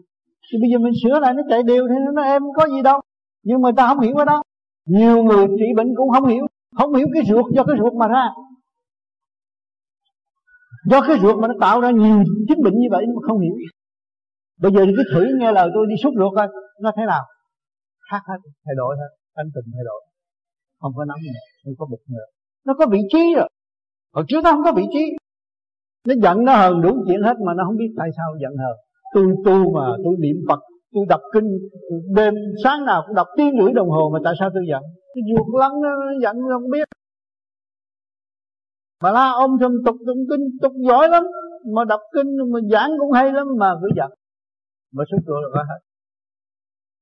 thì 0.52 0.58
bây 0.60 0.70
giờ 0.70 0.78
mình 0.78 0.92
sửa 1.02 1.20
lại, 1.20 1.34
nó 1.34 1.42
chạy 1.50 1.62
đều 1.62 1.88
thì 1.88 1.94
nó 2.14 2.22
em 2.22 2.42
có 2.56 2.66
gì 2.66 2.82
đâu. 2.82 3.00
Nhưng 3.42 3.62
mà 3.62 3.70
ta 3.76 3.88
không 3.88 4.00
hiểu 4.00 4.16
ở 4.16 4.24
đó. 4.24 4.42
Nhiều 4.86 5.22
người 5.22 5.46
trị 5.46 5.66
bệnh 5.76 5.94
cũng 5.96 6.10
không 6.10 6.26
hiểu. 6.26 6.46
Không 6.78 6.94
hiểu 6.94 7.06
cái 7.14 7.22
ruột, 7.28 7.44
do 7.54 7.64
cái 7.64 7.76
ruột 7.78 7.92
mà 7.92 8.08
ra. 8.08 8.28
Do 10.90 11.00
cái 11.08 11.16
ruột 11.22 11.38
mà 11.38 11.48
nó 11.48 11.54
tạo 11.60 11.80
ra 11.80 11.90
nhiều 11.90 12.22
chứng 12.48 12.62
bệnh 12.64 12.74
như 12.74 12.88
vậy 12.90 13.04
mà 13.06 13.20
không 13.28 13.40
hiểu. 13.40 13.54
Bây 14.60 14.72
giờ 14.72 14.84
cứ 14.96 15.02
thử 15.14 15.24
nghe 15.38 15.52
lời 15.52 15.70
tôi 15.74 15.86
đi 15.88 15.94
xúc 16.02 16.12
ruột 16.18 16.32
coi, 16.36 16.48
nó 16.80 16.92
thế 16.96 17.02
nào? 17.06 17.22
Khác 18.10 18.22
hết, 18.28 18.38
thay 18.64 18.74
đổi 18.76 18.96
hết. 19.00 19.10
Anh 19.34 19.46
tình 19.54 19.72
thay 19.74 19.84
đổi. 19.84 20.00
Không 20.80 20.92
có 20.96 21.04
nóng 21.04 21.20
nữa, 21.22 21.40
không 21.64 21.74
có 21.78 21.86
bực 21.90 22.02
nữa 22.08 22.26
nó 22.66 22.74
có 22.78 22.86
vị 22.86 22.98
trí 23.12 23.34
rồi. 23.36 23.48
Hồi 24.14 24.24
trước 24.28 24.40
nó 24.44 24.50
không 24.50 24.64
có 24.64 24.72
vị 24.72 24.84
trí. 24.92 25.04
Nó 26.08 26.14
giận 26.22 26.44
nó 26.44 26.52
hờn 26.52 26.80
đủ 26.82 27.04
chuyện 27.06 27.22
hết 27.22 27.34
mà 27.46 27.54
nó 27.54 27.64
không 27.66 27.76
biết 27.76 27.94
tại 27.98 28.08
sao 28.16 28.26
giận 28.40 28.52
hờn 28.56 28.76
tôi 29.14 29.24
tu 29.44 29.72
mà 29.74 29.96
tôi 30.04 30.14
niệm 30.18 30.36
phật 30.48 30.60
tôi 30.92 31.04
đọc 31.08 31.20
kinh 31.32 31.44
đêm 32.14 32.34
sáng 32.64 32.84
nào 32.84 33.02
cũng 33.06 33.16
đọc 33.16 33.26
tiếng 33.36 33.50
rưỡi 33.60 33.72
đồng 33.72 33.90
hồ 33.90 34.10
mà 34.12 34.18
tại 34.24 34.34
sao 34.38 34.50
tôi 34.54 34.64
giận? 34.68 34.82
Cái 35.14 35.22
ruột 35.28 35.60
lắng 35.60 35.72
nó 35.82 35.90
giận 36.22 36.36
không 36.52 36.70
biết. 36.70 36.88
Mà 39.02 39.10
la 39.12 39.30
ông 39.30 39.50
thầm 39.60 39.72
tục 39.86 39.96
tụng 40.06 40.24
kinh 40.30 40.58
tục 40.62 40.72
giỏi 40.88 41.08
lắm. 41.08 41.24
Mà 41.74 41.84
đọc 41.84 42.00
kinh 42.14 42.52
mà 42.52 42.60
giảng 42.72 42.90
cũng 42.98 43.12
hay 43.12 43.32
lắm 43.32 43.46
mà 43.58 43.74
cứ 43.82 43.88
giận. 43.96 44.10
Mà 44.92 45.04
số 45.10 45.18
cửa 45.26 45.40
là 45.42 45.48
có 45.54 45.62
hết. 45.62 45.80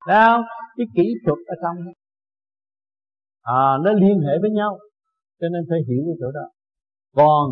Sao? 0.06 0.42
Cái 0.76 0.86
kỹ 0.96 1.02
thuật 1.26 1.38
ở 1.46 1.54
trong. 1.62 1.76
À, 3.42 3.78
Nó 3.84 3.92
liên 3.92 4.20
hệ 4.20 4.32
với 4.40 4.50
nhau. 4.50 4.78
Cho 5.40 5.46
nên 5.52 5.62
phải 5.70 5.78
hiểu 5.88 6.02
cái 6.06 6.16
chỗ 6.20 6.30
đó. 6.38 6.46
Còn 7.16 7.50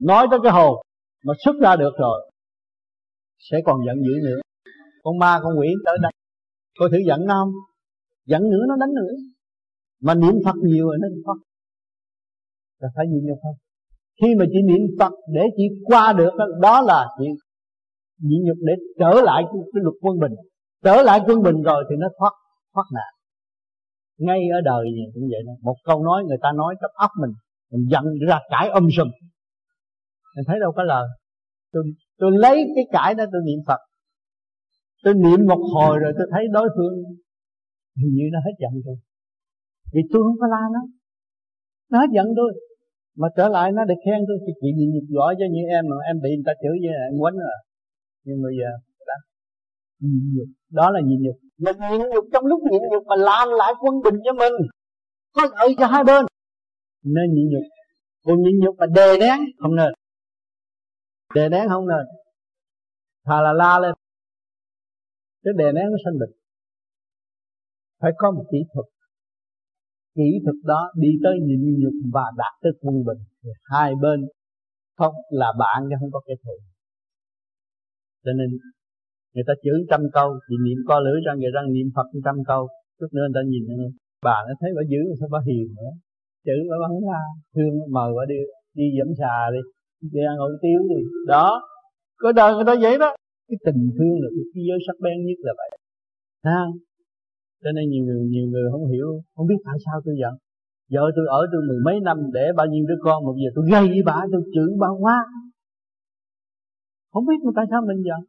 nói 0.00 0.26
tới 0.30 0.40
cái 0.42 0.52
hồn 0.52 0.74
Mà 1.24 1.34
xuất 1.44 1.56
ra 1.62 1.76
được 1.76 1.94
rồi, 1.98 2.30
Sẽ 3.38 3.56
còn 3.64 3.76
giận 3.86 3.96
dữ 3.96 4.14
nữa. 4.24 4.40
Con 5.02 5.18
ma, 5.18 5.40
con 5.42 5.52
quỷ 5.58 5.68
tới 5.84 5.96
đây, 6.02 6.12
Coi 6.78 6.88
thử 6.92 6.98
giận 7.06 7.26
nó 7.26 7.34
không? 7.34 7.52
Giận 8.26 8.42
nữa, 8.42 8.64
nó 8.68 8.76
đánh 8.76 8.94
nữa. 8.94 9.14
Mà 10.02 10.14
niệm 10.14 10.34
Phật 10.44 10.56
nhiều 10.62 10.86
rồi 10.86 10.98
nó 11.00 11.08
thoát. 11.24 11.38
Là 12.80 12.88
phải 12.96 13.06
niệm 13.06 13.22
nhục 13.24 13.38
không 13.42 13.54
Khi 14.22 14.34
mà 14.38 14.44
chị 14.52 14.58
niệm 14.68 14.96
Phật 14.98 15.12
để 15.34 15.42
chị 15.56 15.62
qua 15.84 16.12
được 16.12 16.30
Đó 16.60 16.80
là 16.80 17.06
chị 17.18 17.26
nhịn 18.22 18.44
nhục 18.44 18.56
để 18.60 18.72
trở 18.98 19.22
lại 19.22 19.42
cái 19.52 19.80
luật 19.84 19.94
quân 20.00 20.18
bình. 20.18 20.32
Trở 20.84 21.02
lại 21.02 21.20
quân 21.26 21.42
bình 21.42 21.62
rồi 21.62 21.84
thì 21.90 21.96
nó 21.98 22.08
thoát 22.18 22.30
thoát 22.74 22.84
nạn 22.94 23.12
ngay 24.18 24.40
ở 24.58 24.60
đời 24.64 24.84
này 24.96 25.06
cũng 25.14 25.22
vậy 25.30 25.42
đó. 25.46 25.52
Một 25.62 25.76
câu 25.84 26.04
nói 26.04 26.24
người 26.24 26.38
ta 26.42 26.48
nói 26.52 26.74
trong 26.80 26.90
óc 26.94 27.10
mình 27.20 27.30
mình 27.72 27.84
giận 27.90 28.04
ra 28.28 28.38
cãi 28.50 28.68
âm 28.68 28.82
um 28.82 28.90
sùm. 28.96 29.08
Mình 30.36 30.44
thấy 30.46 30.56
đâu 30.60 30.72
có 30.76 30.82
lời. 30.82 31.06
Tôi 31.72 31.82
tôi 32.18 32.30
lấy 32.34 32.56
cái 32.74 32.84
cãi 32.92 33.14
đó 33.14 33.24
tôi 33.32 33.42
niệm 33.46 33.58
phật. 33.66 33.80
Tôi 35.04 35.14
niệm 35.14 35.40
một 35.48 35.62
hồi 35.74 35.98
rồi 35.98 36.12
tôi 36.18 36.26
thấy 36.32 36.44
đối 36.52 36.68
phương. 36.76 36.94
Hình 38.00 38.14
như 38.14 38.24
nó 38.32 38.38
hết 38.46 38.52
giận 38.58 38.72
tôi 38.86 38.96
vì 39.92 40.02
tôi 40.10 40.20
không 40.26 40.38
có 40.42 40.46
la 40.54 40.62
nó. 40.74 40.82
Nó 41.90 41.96
hết 42.02 42.10
giận 42.16 42.26
tôi. 42.36 42.50
Mà 43.20 43.28
trở 43.36 43.48
lại 43.48 43.72
nó 43.76 43.82
được 43.84 44.00
khen 44.04 44.20
tôi. 44.28 44.36
Thì 44.44 44.52
chị 44.60 44.68
nhịn 44.76 44.88
nhục 44.94 45.08
giỏi 45.16 45.34
cho 45.38 45.46
như 45.54 45.62
em 45.76 45.84
mà 45.90 45.96
em 46.10 46.16
bị 46.22 46.30
người 46.36 46.46
ta 46.48 46.52
chửi 46.62 46.76
với 46.82 46.92
em 47.08 47.14
quánh 47.22 47.36
rồi. 47.46 47.58
Nhưng 48.24 48.38
bây 48.44 48.54
giờ, 48.60 48.70
đó. 49.10 49.18
Nhịn 50.00 50.24
nhục 50.34 50.50
đó 50.70 50.90
là 50.90 51.00
nhịn 51.04 51.22
nhục. 51.22 51.36
Mà 51.58 51.90
nhịn 51.90 52.00
nhục 52.00 52.24
trong 52.32 52.44
lúc 52.46 52.60
nhịn 52.70 52.82
nhục 52.92 53.06
mà 53.06 53.16
làm 53.16 53.48
lại 53.58 53.72
quân 53.80 53.94
bình 54.04 54.14
cho 54.24 54.32
mình 54.32 54.52
có 55.32 55.42
lợi 55.52 55.74
cho 55.78 55.86
hai 55.86 56.04
bên. 56.04 56.26
Nên 57.02 57.34
nhịn 57.34 57.48
nhục. 57.48 57.62
Còn 58.24 58.42
nhịn 58.42 58.58
nhục 58.58 58.74
mà 58.78 58.86
đè 58.86 59.18
nén 59.20 59.38
không 59.58 59.76
nên. 59.76 59.92
Đè 61.34 61.48
nén 61.48 61.68
không 61.68 61.88
nên. 61.88 62.06
Thà 63.24 63.42
là 63.42 63.52
la 63.52 63.78
lên. 63.78 63.94
Cái 65.44 65.54
đè 65.56 65.72
nén 65.72 65.84
nó 65.90 65.96
sanh 66.04 66.18
bệnh. 66.20 66.36
Phải 68.00 68.12
có 68.16 68.30
một 68.30 68.44
kỹ 68.52 68.58
thuật. 68.74 68.86
Kỹ 70.14 70.30
thuật 70.44 70.56
đó 70.64 70.92
đi 70.96 71.08
tới 71.24 71.32
nhịn 71.42 71.60
nhục 71.80 71.94
và 72.12 72.22
đạt 72.36 72.52
tới 72.62 72.72
quân 72.80 73.04
bình. 73.06 73.18
Thì 73.42 73.50
hai 73.64 73.92
bên 74.02 74.28
không 74.96 75.14
là 75.30 75.52
bạn 75.58 75.82
chứ 75.90 75.96
không 76.00 76.10
có 76.12 76.20
kẻ 76.26 76.34
thù. 76.44 76.52
Cho 78.24 78.32
nên 78.38 78.48
người 79.36 79.46
ta 79.48 79.54
chửi 79.64 79.78
trăm 79.90 80.02
câu, 80.16 80.28
thì 80.46 80.54
niệm 80.64 80.78
co 80.88 80.96
lưỡi 81.06 81.18
ra, 81.26 81.32
người 81.40 81.54
ta 81.54 81.60
niệm 81.74 81.88
phật 81.96 82.08
trăm 82.26 82.36
câu 82.50 82.62
chút 82.98 83.10
nữa 83.14 83.24
người 83.26 83.36
ta 83.38 83.42
nhìn 83.52 83.64
bà 84.26 84.36
nó 84.48 84.52
thấy 84.60 84.70
bà 84.76 84.82
dữ, 84.92 85.02
sao 85.18 85.28
bà 85.34 85.40
hiền 85.48 85.66
nữa. 85.78 85.92
Chữ 86.46 86.56
bà 86.70 86.76
bắn 86.84 86.92
ra, 87.08 87.20
thương 87.54 87.74
mời 87.96 88.10
bà 88.16 88.24
đi 88.32 88.38
đi 88.78 88.86
dẫm 88.98 89.10
xà 89.20 89.34
đi 89.54 89.60
đi 90.12 90.20
ăn 90.30 90.36
hủ 90.42 90.50
tiếu 90.62 90.80
đi. 90.92 91.00
Đó, 91.34 91.48
có 92.22 92.32
đời 92.32 92.50
người 92.54 92.68
ta 92.68 92.74
vậy 92.84 92.94
đó. 93.04 93.10
Cái 93.48 93.58
tình 93.66 93.82
thương 93.96 94.16
là 94.22 94.28
cái 94.54 94.62
giới 94.68 94.78
sắc 94.86 94.96
bén 95.04 95.16
nhất 95.26 95.38
là 95.46 95.52
vậy. 95.60 95.70
Ha 96.48 96.62
cho 97.62 97.70
nên 97.76 97.84
nhiều 97.90 98.04
người 98.04 98.20
nhiều 98.34 98.46
người 98.52 98.66
không 98.72 98.86
hiểu, 98.92 99.08
không 99.34 99.46
biết 99.46 99.60
tại 99.64 99.76
sao 99.84 99.96
tôi 100.04 100.14
giận. 100.22 100.34
Vợ 100.94 101.04
tôi 101.16 101.26
ở 101.38 101.40
tôi 101.52 101.60
mười 101.68 101.80
mấy 101.86 101.96
năm, 102.00 102.16
để 102.32 102.44
bao 102.56 102.66
nhiêu 102.66 102.84
đứa 102.88 102.98
con 103.06 103.24
mà 103.24 103.30
giờ 103.42 103.50
tôi 103.54 103.64
gây 103.72 103.84
với 103.94 104.02
bà, 104.10 104.18
tôi 104.32 104.42
chửi 104.54 104.70
bà 104.82 104.88
quá. 105.00 105.18
Không 107.12 107.26
biết 107.26 107.40
mà 107.44 107.52
tại 107.56 107.66
sao 107.70 107.80
mình 107.88 108.02
giận 108.08 108.20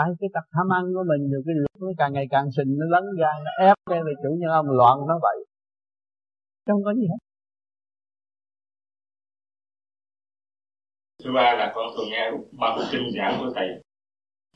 tại 0.00 0.10
cái 0.20 0.30
tập 0.34 0.44
tham 0.54 0.66
ăn 0.78 0.84
của 0.94 1.04
mình 1.10 1.22
rồi 1.32 1.42
cái 1.46 1.54
ruột 1.60 1.82
nó 1.82 1.92
càng 1.98 2.12
ngày 2.12 2.26
càng 2.30 2.46
sình 2.56 2.70
nó 2.78 2.86
lấn 2.94 3.04
ra 3.20 3.32
nó 3.44 3.66
ép 3.66 3.76
cái 3.90 4.00
là 4.06 4.12
chủ 4.22 4.30
nhân 4.38 4.50
ông 4.50 4.70
loạn 4.78 4.98
nó 5.08 5.14
vậy. 5.22 5.38
Không 6.66 6.84
có 6.84 6.94
gì 6.94 7.06
hết. 7.10 7.20
Thứ 11.24 11.30
ba 11.34 11.54
là 11.58 11.72
con 11.74 11.86
thường 11.96 12.08
nghe 12.10 12.30
ba 12.52 12.76
cuốn 12.76 12.84
kinh 12.92 13.10
giảng 13.16 13.36
của 13.40 13.50
thầy. 13.54 13.68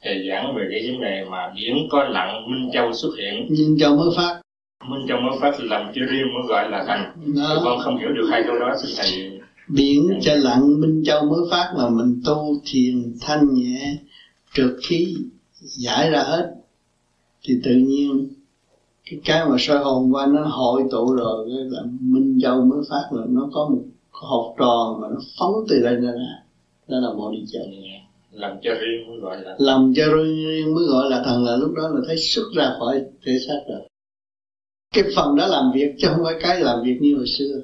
Thầy 0.03 0.29
giảng 0.29 0.55
về 0.57 0.69
cái 0.71 0.81
vấn 0.89 1.01
đề 1.01 1.25
mà 1.31 1.53
biển 1.57 1.75
có 1.91 2.05
lặng 2.05 2.33
minh 2.51 2.71
châu 2.73 2.93
xuất 2.93 3.11
hiện. 3.19 3.47
Minh 3.51 3.77
châu 3.81 3.97
mới 3.97 4.09
phát. 4.17 4.41
Minh 4.89 5.07
châu 5.09 5.19
mới 5.21 5.39
phát 5.41 5.55
làm 5.59 5.93
chưa 5.95 6.07
riêng 6.11 6.27
mới 6.35 6.43
gọi 6.49 6.71
là 6.71 6.85
thành. 6.87 7.13
Đó. 7.37 7.61
con 7.65 7.79
không 7.85 7.99
hiểu 7.99 8.09
được 8.09 8.29
hai 8.31 8.43
câu 8.47 8.59
đó 8.59 8.75
xin 8.83 8.91
thầy 8.99 9.41
biển 9.69 10.19
cho 10.21 10.35
lặng 10.35 10.81
minh 10.81 11.03
châu 11.05 11.25
mới 11.25 11.41
phát 11.51 11.75
mà 11.77 11.89
mình 11.89 12.21
tu 12.25 12.63
thiền 12.65 13.15
thanh 13.21 13.55
nhẹ 13.55 13.97
trượt 14.55 14.77
khí 14.83 15.17
giải 15.65 16.11
ra 16.11 16.23
hết 16.23 16.55
thì 17.43 17.61
tự 17.65 17.71
nhiên 17.75 18.29
cái 19.11 19.21
cái 19.25 19.49
mà 19.49 19.57
soi 19.59 19.85
hồn 19.85 20.15
qua 20.15 20.27
nó 20.27 20.45
hội 20.45 20.83
tụ 20.91 21.15
rồi 21.15 21.49
cái 21.49 21.65
là 21.71 21.83
minh 22.01 22.39
châu 22.43 22.65
mới 22.65 22.81
phát 22.91 23.09
rồi 23.11 23.27
nó 23.29 23.49
có 23.53 23.69
một 23.69 23.83
hộp 24.11 24.55
tròn 24.59 25.01
mà 25.01 25.09
nó 25.09 25.21
phóng 25.39 25.53
từ 25.69 25.83
đây 25.83 25.97
ra 25.97 26.13
đó 26.89 26.99
là 26.99 27.15
bộ 27.15 27.33
đi 27.33 27.45
chợ 27.53 27.61
làm 28.35 28.57
cho 28.63 28.75
riêng 28.75 29.09
mới 29.09 29.19
gọi 29.21 29.43
là 29.43 29.57
làm 29.59 29.93
cho 29.97 30.05
riêng 30.15 30.75
mới 30.75 30.85
gọi 30.85 31.11
là 31.11 31.23
thần 31.25 31.45
là 31.45 31.57
lúc 31.57 31.73
đó 31.77 31.89
là 31.89 32.01
thấy 32.07 32.17
xuất 32.19 32.45
ra 32.55 32.75
khỏi 32.79 33.05
thể 33.25 33.33
xác 33.47 33.61
rồi. 33.69 33.81
Cái 34.95 35.05
phần 35.17 35.37
đó 35.37 35.47
làm 35.47 35.73
việc 35.75 35.95
chứ 35.99 36.09
không 36.11 36.25
phải 36.25 36.35
cái 36.41 36.61
làm 36.61 36.83
việc 36.85 36.99
như 37.01 37.17
hồi 37.17 37.27
xưa. 37.27 37.61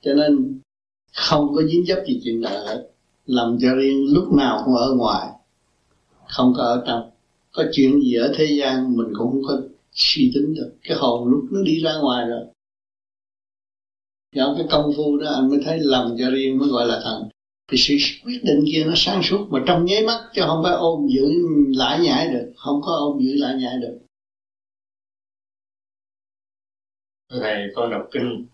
Cho 0.00 0.14
nên 0.14 0.60
không 1.14 1.54
có 1.54 1.62
dính 1.62 1.84
dấp 1.86 1.98
gì 2.06 2.20
chuyện 2.24 2.40
đời 2.40 2.58
hết. 2.66 2.88
Làm 3.26 3.58
cho 3.60 3.74
riêng 3.74 4.14
lúc 4.14 4.32
nào 4.32 4.62
cũng 4.64 4.74
ở 4.74 4.94
ngoài 4.94 5.28
không 6.32 6.52
có 6.56 6.62
ở 6.62 6.84
trong. 6.86 7.10
Có 7.52 7.64
chuyện 7.72 8.00
gì 8.00 8.14
ở 8.14 8.34
thế 8.36 8.44
gian 8.44 8.96
mình 8.96 9.06
cũng 9.18 9.30
không 9.30 9.42
có 9.48 9.60
suy 9.92 10.30
tính 10.34 10.54
được. 10.54 10.74
Cái 10.82 10.96
hồn 10.96 11.28
lúc 11.28 11.44
nó 11.50 11.62
đi 11.62 11.82
ra 11.82 11.92
ngoài 12.02 12.26
rồi. 12.26 12.46
Do 14.34 14.54
cái 14.56 14.66
công 14.70 14.92
phu 14.96 15.16
đó 15.16 15.32
anh 15.34 15.48
mới 15.48 15.60
thấy 15.64 15.78
lầm 15.80 16.16
cho 16.18 16.30
riêng 16.30 16.58
mới 16.58 16.68
gọi 16.68 16.86
là 16.86 17.00
thần. 17.04 17.28
Thì 17.70 17.78
sự 17.78 17.94
quyết 18.24 18.40
định 18.44 18.64
kia 18.66 18.84
nó 18.86 18.92
sáng 18.96 19.22
suốt 19.22 19.46
mà 19.50 19.58
trong 19.66 19.84
nháy 19.84 20.06
mắt 20.06 20.30
chứ 20.34 20.42
không 20.46 20.62
phải 20.64 20.72
ôm 20.72 21.06
giữ 21.08 21.30
lại 21.76 22.00
nhảy 22.00 22.28
được. 22.28 22.52
Không 22.56 22.80
có 22.82 22.92
ôm 22.92 23.18
giữ 23.20 23.32
lại 23.36 23.54
nhảy 23.54 23.76
được. 23.82 23.98
Thầy 27.30 27.66
con 27.74 27.90
đọc 27.90 28.08
kinh. 28.12 28.46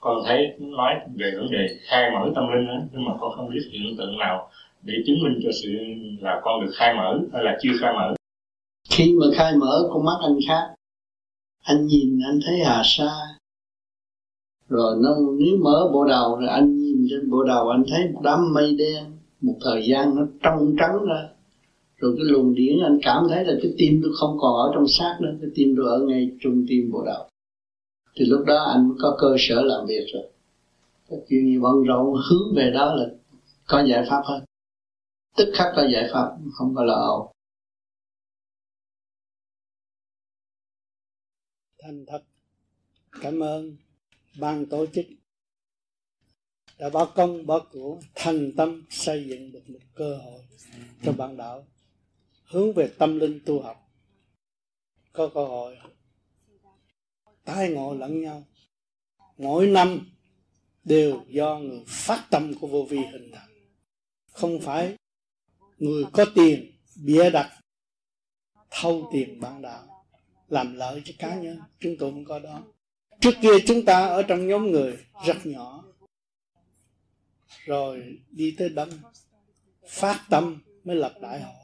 Con 0.00 0.22
thấy 0.26 0.38
nói 0.58 0.94
về 1.14 1.32
vấn 1.36 1.50
đề 1.50 1.78
khai 1.82 2.10
mở 2.10 2.32
tâm 2.34 2.44
linh 2.54 2.66
đó, 2.66 2.74
nhưng 2.92 3.04
mà 3.04 3.12
con 3.20 3.32
không 3.36 3.50
biết 3.50 3.68
hiện 3.72 3.96
tượng 3.98 4.18
nào 4.18 4.50
để 4.82 4.94
chứng 5.06 5.22
minh 5.22 5.40
cho 5.42 5.50
sự 5.62 5.68
là 6.20 6.40
con 6.42 6.66
được 6.66 6.72
khai 6.74 6.94
mở 6.94 7.20
hay 7.32 7.44
là 7.44 7.58
chưa 7.62 7.70
khai 7.80 7.92
mở. 7.92 8.14
Khi 8.90 9.14
mà 9.20 9.26
khai 9.34 9.56
mở, 9.56 9.88
con 9.92 10.04
mắt 10.04 10.18
anh 10.22 10.38
khác. 10.48 10.74
Anh 11.62 11.86
nhìn, 11.86 12.18
anh 12.26 12.38
thấy 12.46 12.58
hà 12.64 12.82
sa. 12.84 13.10
Rồi 14.68 14.96
nó, 15.02 15.10
nếu 15.38 15.56
mở 15.56 15.90
bộ 15.92 16.04
đầu 16.04 16.36
rồi 16.36 16.48
anh 16.48 16.78
nhìn 16.78 17.06
trên 17.10 17.30
bộ 17.30 17.44
đầu, 17.44 17.68
anh 17.68 17.84
thấy 17.88 18.08
một 18.14 18.20
đám 18.24 18.54
mây 18.54 18.76
đen. 18.78 19.04
Một 19.40 19.56
thời 19.64 19.82
gian 19.86 20.14
nó 20.16 20.22
trong 20.42 20.74
trắng 20.78 21.04
ra. 21.08 21.28
Rồi 21.96 22.14
cái 22.16 22.24
luồng 22.24 22.54
điển 22.54 22.78
anh 22.82 22.98
cảm 23.02 23.26
thấy 23.28 23.44
là 23.44 23.52
cái 23.62 23.72
tim 23.78 24.00
tôi 24.02 24.12
không 24.20 24.36
còn 24.40 24.54
ở 24.54 24.70
trong 24.74 24.88
xác 24.88 25.18
nữa. 25.20 25.32
Cái 25.40 25.50
tim 25.54 25.74
tôi 25.76 25.86
ở 25.88 26.06
ngay 26.06 26.30
trung 26.40 26.64
tim 26.68 26.90
bộ 26.92 27.04
đầu. 27.06 27.28
Thì 28.16 28.24
lúc 28.24 28.46
đó 28.46 28.64
anh 28.74 28.88
mới 28.88 28.96
có 29.00 29.16
cơ 29.20 29.36
sở 29.38 29.62
làm 29.62 29.86
việc 29.86 30.04
rồi. 30.14 30.22
Cái 31.10 31.18
chuyện 31.28 31.46
gì 31.46 31.58
bận 31.58 31.82
rộn 31.82 32.14
hướng 32.30 32.54
về 32.56 32.70
đó 32.74 32.94
là 32.94 33.06
có 33.66 33.84
giải 33.88 34.04
pháp 34.08 34.22
hơn 34.24 34.42
tức 35.36 35.52
khắc 35.58 35.72
có 35.76 35.82
giải 35.92 36.04
pháp, 36.12 36.36
không 36.52 36.74
có 36.74 36.84
lo 36.84 36.94
âu. 36.94 37.32
thành 41.82 42.04
thật. 42.06 42.24
Cảm 43.20 43.40
ơn 43.40 43.76
ban 44.38 44.66
tổ 44.66 44.86
chức 44.86 45.06
đã 46.78 46.90
bỏ 46.90 47.04
công 47.04 47.46
bỏ 47.46 47.58
của 47.72 48.00
thành 48.14 48.52
tâm 48.56 48.84
xây 48.90 49.26
dựng 49.28 49.52
được 49.52 49.70
một 49.70 49.78
cơ 49.94 50.16
hội 50.16 50.42
cho 51.02 51.12
bạn 51.12 51.36
đạo 51.36 51.66
hướng 52.44 52.72
về 52.72 52.92
tâm 52.98 53.18
linh 53.18 53.40
tu 53.46 53.62
học. 53.62 53.90
Có 55.12 55.30
cơ 55.34 55.44
hội 55.44 55.78
tái 57.44 57.70
ngộ 57.70 57.94
lẫn 57.94 58.22
nhau. 58.22 58.44
Mỗi 59.38 59.66
năm 59.66 60.10
đều 60.84 61.24
do 61.28 61.58
người 61.58 61.84
phát 61.86 62.26
tâm 62.30 62.52
của 62.60 62.66
vô 62.66 62.86
vi 62.90 62.98
hình 62.98 63.30
thành. 63.32 63.50
Không 64.32 64.60
phải 64.60 64.96
người 65.80 66.04
có 66.12 66.24
tiền, 66.34 66.72
bịa 67.04 67.30
đặt, 67.30 67.50
thâu 68.70 69.08
tiền 69.12 69.40
bạn 69.40 69.62
đạo, 69.62 70.04
làm 70.48 70.74
lợi 70.74 71.02
cho 71.04 71.14
cá 71.18 71.34
nhân. 71.34 71.58
Chúng 71.78 71.96
tôi 71.98 72.10
không 72.10 72.24
có 72.24 72.38
đó. 72.38 72.62
Trước 73.20 73.34
kia 73.42 73.58
chúng 73.66 73.84
ta 73.84 74.06
ở 74.06 74.22
trong 74.22 74.46
nhóm 74.46 74.70
người 74.70 74.96
rất 75.26 75.46
nhỏ. 75.46 75.84
Rồi 77.64 78.18
đi 78.30 78.54
tới 78.58 78.68
đâm 78.68 78.88
phát 79.88 80.26
tâm 80.30 80.62
mới 80.84 80.96
lập 80.96 81.14
đại 81.20 81.40
hội. 81.40 81.54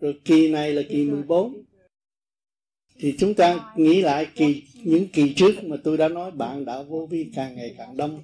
Rồi 0.00 0.20
kỳ 0.24 0.48
này 0.52 0.72
là 0.72 0.82
kỳ 0.88 1.04
14 1.04 1.64
thì 2.98 3.14
chúng 3.18 3.34
ta 3.34 3.72
nghĩ 3.76 4.02
lại 4.02 4.26
kỳ, 4.34 4.62
những 4.74 5.08
kỳ 5.12 5.34
trước 5.34 5.64
mà 5.64 5.76
tôi 5.84 5.96
đã 5.96 6.08
nói, 6.08 6.30
bạn 6.30 6.64
đạo 6.64 6.84
vô 6.84 7.06
vi 7.10 7.30
càng 7.34 7.56
ngày 7.56 7.74
càng 7.78 7.96
đông. 7.96 8.22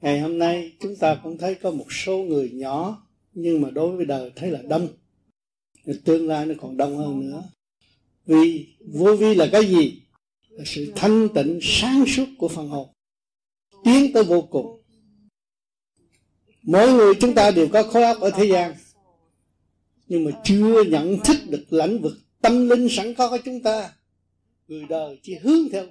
Ngày 0.00 0.20
hôm 0.20 0.38
nay 0.38 0.72
chúng 0.80 0.96
ta 0.96 1.20
cũng 1.22 1.38
thấy 1.38 1.54
có 1.54 1.70
một 1.70 1.92
số 1.92 2.18
người 2.18 2.50
nhỏ 2.50 3.06
nhưng 3.34 3.60
mà 3.60 3.70
đối 3.70 3.96
với 3.96 4.06
đời 4.06 4.32
thấy 4.36 4.50
là 4.50 4.62
đông. 4.62 4.88
Tương 6.04 6.28
lai 6.28 6.46
nó 6.46 6.54
còn 6.60 6.76
đông 6.76 6.96
hơn 6.96 7.20
nữa. 7.20 7.42
Vì 8.26 8.74
vô 8.80 9.16
vi 9.16 9.34
là 9.34 9.48
cái 9.52 9.66
gì? 9.66 10.02
Là 10.48 10.64
sự 10.66 10.92
thanh 10.96 11.28
tịnh 11.34 11.58
sáng 11.62 12.04
suốt 12.06 12.26
của 12.38 12.48
phần 12.48 12.68
hồn. 12.68 12.88
Tiến 13.84 14.12
tới 14.12 14.24
vô 14.24 14.42
cùng. 14.42 14.82
Mỗi 16.62 16.92
người 16.92 17.14
chúng 17.20 17.34
ta 17.34 17.50
đều 17.50 17.68
có 17.68 17.82
khối 17.82 18.02
óc 18.02 18.20
ở 18.20 18.30
thế 18.30 18.44
gian. 18.44 18.74
Nhưng 20.06 20.24
mà 20.24 20.30
chưa 20.44 20.84
nhận 20.84 21.18
thức 21.24 21.36
được 21.48 21.64
lãnh 21.70 21.98
vực 22.02 22.12
tâm 22.40 22.68
linh 22.68 22.88
sẵn 22.90 23.14
có 23.14 23.30
của 23.30 23.38
chúng 23.44 23.62
ta. 23.62 23.92
Người 24.68 24.84
đời 24.88 25.18
chỉ 25.22 25.34
hướng 25.34 25.68
theo 25.72 25.86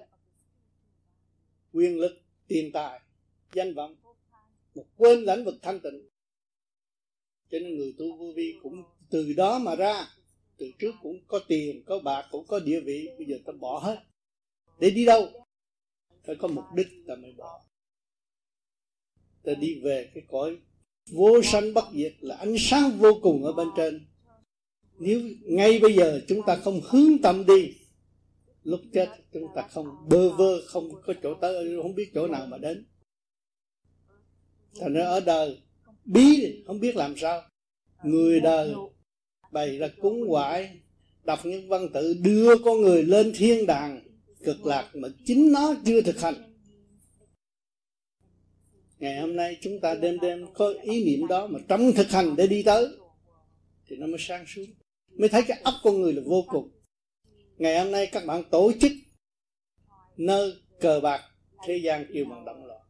quyền 1.74 2.00
lực, 2.00 2.22
tiền 2.48 2.72
tài, 2.72 3.00
danh 3.54 3.74
vọng. 3.74 3.96
Một 4.76 4.86
quên 4.98 5.24
lãnh 5.24 5.46
vực 5.46 5.56
thanh 5.62 5.80
tịnh 5.80 6.11
cho 7.52 7.60
nên 7.60 7.78
người 7.78 7.94
tu 7.98 8.18
vô 8.18 8.34
vi 8.36 8.56
cũng 8.64 8.84
từ 9.10 9.34
đó 9.34 9.60
mà 9.60 9.76
ra. 9.76 10.08
Từ 10.58 10.72
trước 10.80 10.92
cũng 11.02 11.20
có 11.28 11.40
tiền, 11.48 11.84
có 11.86 12.00
bạc, 12.00 12.28
cũng 12.32 12.48
có 12.48 12.60
địa 12.60 12.80
vị. 12.80 13.10
Bây 13.18 13.28
giờ 13.28 13.38
ta 13.46 13.54
bỏ 13.60 13.80
hết. 13.80 14.00
Để 14.80 14.90
đi 14.90 15.06
đâu? 15.06 15.30
Phải 16.26 16.36
có 16.36 16.48
mục 16.48 16.66
đích 16.76 16.88
ta 17.08 17.16
mới 17.16 17.34
bỏ. 17.38 17.62
Ta 19.44 19.54
đi 19.54 19.80
về 19.84 20.12
cái 20.14 20.24
cõi 20.28 20.58
vô 21.12 21.42
sanh 21.44 21.74
bất 21.74 21.86
diệt 21.94 22.14
là 22.20 22.36
ánh 22.36 22.56
sáng 22.60 22.92
vô 22.98 23.20
cùng 23.22 23.44
ở 23.44 23.54
bên 23.54 23.68
trên. 23.78 24.08
Nếu 25.00 25.22
ngay 25.44 25.80
bây 25.80 25.94
giờ 25.94 26.22
chúng 26.28 26.42
ta 26.48 26.56
không 26.56 26.82
hướng 26.84 27.22
tâm 27.24 27.46
đi, 27.46 27.74
lúc 28.64 28.82
chết 28.94 29.10
chúng 29.34 29.48
ta 29.56 29.68
không, 29.72 29.88
bơ 30.10 30.30
vơ 30.30 30.62
không 30.66 31.02
có 31.02 31.14
chỗ 31.24 31.34
tới, 31.42 31.78
không 31.82 31.96
biết 31.96 32.12
chỗ 32.14 32.28
nào 32.28 32.46
mà 32.46 32.58
đến. 32.58 32.86
Thành 34.80 34.94
ra 34.94 35.06
ở 35.06 35.20
đời 35.20 35.62
bí, 36.06 36.64
không 36.68 36.80
biết 36.80 36.96
làm 36.96 37.18
sao. 37.18 37.42
Người 38.04 38.40
đời 38.40 38.74
bày 39.52 39.78
ra 39.78 39.88
cúng 40.02 40.28
hoại 40.28 40.80
đọc 41.24 41.40
những 41.46 41.70
văn 41.70 41.90
tự, 41.94 42.14
đưa 42.14 42.58
con 42.58 42.82
người 42.82 43.04
lên 43.04 43.34
thiên 43.36 43.66
đàng, 43.66 44.02
cực 44.44 44.66
lạc 44.66 44.90
mà 44.94 45.08
chính 45.26 45.52
nó 45.52 45.76
chưa 45.86 46.02
thực 46.02 46.22
hành. 46.22 46.36
Ngày 49.00 49.20
hôm 49.20 49.36
nay 49.36 49.58
chúng 49.62 49.80
ta 49.80 49.96
đêm 49.96 50.20
đêm 50.20 50.46
có 50.54 50.74
ý 50.84 51.06
niệm 51.06 51.28
đó 51.28 51.48
mà 51.48 51.60
trong 51.68 51.92
thực 51.92 52.10
hành 52.10 52.36
để 52.36 52.48
đi 52.48 52.64
tới, 52.64 52.88
thì 53.88 53.96
nó 53.96 54.08
mới 54.08 54.20
sang 54.20 54.46
suốt. 54.48 54.66
Mới 55.18 55.30
thấy 55.30 55.44
cái 55.48 55.60
óc 55.64 55.74
con 55.84 56.02
người 56.02 56.14
là 56.14 56.22
vô 56.26 56.46
cùng. 56.48 56.72
Ngày 57.58 57.80
hôm 57.80 57.92
nay 57.92 58.10
các 58.12 58.26
bạn 58.26 58.44
tổ 58.52 58.72
chức 58.82 58.92
nơi 60.18 60.54
cờ 60.80 61.00
bạc 61.00 61.22
thế 61.68 61.78
gian 61.84 62.06
kêu 62.14 62.26
bằng 62.26 62.46
động 62.46 62.66
loạn. 62.66 62.82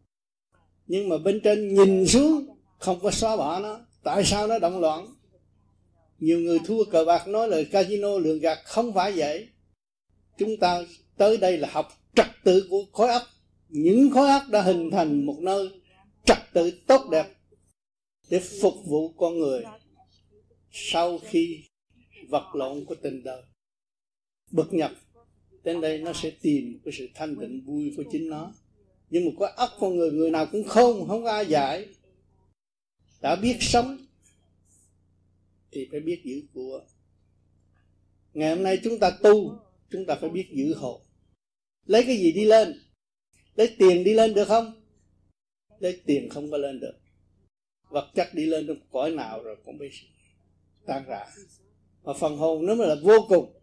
Nhưng 0.88 1.10
mà 1.10 1.18
bên 1.18 1.42
trên 1.44 1.76
nhìn 1.76 2.08
xuống 2.08 2.61
không 2.82 3.00
có 3.00 3.12
xóa 3.12 3.38
bỏ 3.38 3.60
nó. 3.60 3.80
Tại 4.04 4.24
sao 4.26 4.48
nó 4.48 4.60
động 4.60 4.80
loạn? 4.80 5.08
Nhiều 6.20 6.40
người 6.40 6.60
thua 6.66 6.84
cờ 6.84 7.06
bạc 7.06 7.28
nói 7.28 7.48
lời 7.48 7.66
casino 7.66 8.18
lường 8.18 8.40
gạt 8.40 8.60
không 8.66 8.94
phải 8.94 9.12
vậy. 9.16 9.48
Chúng 10.38 10.58
ta 10.58 10.84
tới 11.18 11.38
đây 11.38 11.58
là 11.58 11.70
học 11.72 11.88
trật 12.16 12.28
tự 12.44 12.68
của 12.70 12.86
khối 12.94 13.10
óc. 13.10 13.22
Những 13.70 14.12
khối 14.12 14.30
óc 14.30 14.44
đã 14.50 14.62
hình 14.62 14.92
thành 14.92 15.26
một 15.26 15.38
nơi 15.40 15.70
trật 16.26 16.38
tự 16.54 16.72
tốt 16.88 17.10
đẹp 17.12 17.28
để 18.30 18.40
phục 18.62 18.74
vụ 18.86 19.10
con 19.10 19.40
người 19.40 19.64
sau 20.72 21.18
khi 21.18 21.64
vật 22.30 22.56
lộn 22.56 22.86
của 22.86 22.96
tình 22.96 23.24
đời. 23.24 23.42
Bực 24.52 24.74
nhập, 24.74 24.92
đến 25.64 25.82
đây 25.82 25.98
nó 25.98 26.14
sẽ 26.14 26.32
tìm 26.42 26.80
cái 26.86 26.94
sự 26.98 27.08
thanh 27.16 27.36
tịnh 27.36 27.64
vui 27.66 27.94
của 27.98 28.04
chính 28.12 28.30
nó. 28.30 28.54
Nhưng 29.10 29.26
mà 29.26 29.32
có 29.40 29.52
óc 29.56 29.70
con 29.80 29.96
người 29.96 30.12
người 30.12 30.32
nào 30.32 30.46
cũng 30.52 30.64
không 30.64 31.08
không 31.08 31.24
có 31.24 31.32
ai 31.32 31.46
giải 31.46 31.88
đã 33.22 33.36
biết 33.36 33.58
sống, 33.60 33.98
thì 35.72 35.88
phải 35.92 36.00
biết 36.00 36.22
giữ 36.24 36.42
của. 36.54 36.82
Ngày 38.34 38.56
hôm 38.56 38.64
nay 38.64 38.80
chúng 38.84 39.00
ta 39.00 39.12
tu, 39.24 39.60
chúng 39.90 40.06
ta 40.06 40.16
phải 40.16 40.30
biết 40.30 40.48
giữ 40.54 40.74
hộ. 40.74 41.02
Lấy 41.86 42.04
cái 42.04 42.18
gì 42.18 42.32
đi 42.32 42.46
lên? 42.46 42.80
Lấy 43.56 43.76
tiền 43.80 44.04
đi 44.04 44.14
lên 44.14 44.34
được 44.34 44.48
không? 44.48 44.82
Lấy 45.80 46.02
tiền 46.06 46.30
không 46.30 46.52
có 46.52 46.58
lên 46.58 46.80
được. 46.80 46.94
Vật 47.90 48.12
chất 48.16 48.28
đi 48.34 48.46
lên 48.46 48.68
trong 48.68 48.78
cõi 48.92 49.12
nào 49.12 49.44
rồi 49.44 49.56
cũng 49.66 49.78
bị 49.78 49.90
tan 50.86 51.04
rã. 51.08 51.26
Mà 52.04 52.14
phần 52.14 52.38
hồn 52.38 52.66
nó 52.66 52.76
mới 52.76 52.88
là 52.88 52.96
vô 53.04 53.26
cùng. 53.30 53.54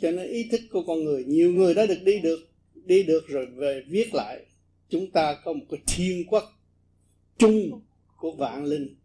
Cho 0.00 0.10
nên 0.10 0.28
ý 0.28 0.48
thức 0.50 0.60
của 0.70 0.84
con 0.86 1.04
người, 1.04 1.24
nhiều 1.24 1.52
người 1.52 1.74
đã 1.74 1.86
được 1.86 2.02
đi 2.04 2.20
được 2.20 2.48
đi 2.74 3.02
được 3.02 3.28
rồi 3.28 3.46
về 3.46 3.82
viết 3.88 4.14
lại. 4.14 4.46
Chúng 4.88 5.10
ta 5.10 5.40
có 5.44 5.52
một 5.52 5.64
cái 5.70 5.80
thiên 5.86 6.26
quốc 6.26 6.44
chung 7.38 7.82
của 8.22 8.32
vạn 8.32 8.64
linh 8.64 8.96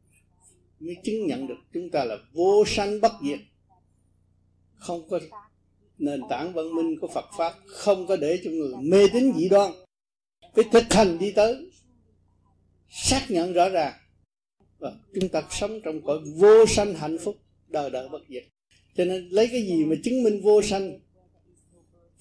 mới 0.80 0.96
chứng 1.04 1.28
nhận 1.28 1.48
được 1.48 1.58
chúng 1.74 1.90
ta 1.90 2.06
là 2.06 2.18
vô 2.34 2.64
sanh 2.68 3.02
bất 3.02 3.12
diệt. 3.24 3.40
Không 4.76 5.10
có 5.10 5.20
nền 5.98 6.22
tảng 6.30 6.54
văn 6.54 6.76
minh 6.76 7.00
của 7.02 7.08
Phật 7.08 7.26
pháp, 7.38 7.54
không 7.66 8.08
có 8.08 8.16
để 8.16 8.40
cho 8.44 8.52
người 8.52 8.74
mê 8.82 9.08
tín 9.14 9.34
dị 9.36 9.50
đoan. 9.50 9.72
Phải 10.56 10.64
thực 10.72 10.84
hành 10.90 11.18
đi 11.20 11.32
tới, 11.32 11.72
xác 12.90 13.26
nhận 13.30 13.54
rõ 13.54 13.70
ràng 13.70 13.94
và 14.80 14.94
chúng 15.16 15.30
ta 15.30 15.44
sống 15.52 15.82
trong 15.84 16.02
cõi 16.06 16.20
vô 16.36 16.66
sanh 16.66 16.94
hạnh 16.94 17.18
phúc 17.24 17.38
đời 17.68 17.90
đời 17.90 18.10
bất 18.10 18.22
diệt. 18.30 18.44
Cho 18.96 19.06
nên 19.06 19.30
lấy 19.30 19.48
cái 19.52 19.62
gì 19.62 19.86
mà 19.86 19.96
chứng 20.04 20.24
minh 20.24 20.42
vô 20.44 20.62
sanh? 20.62 21.00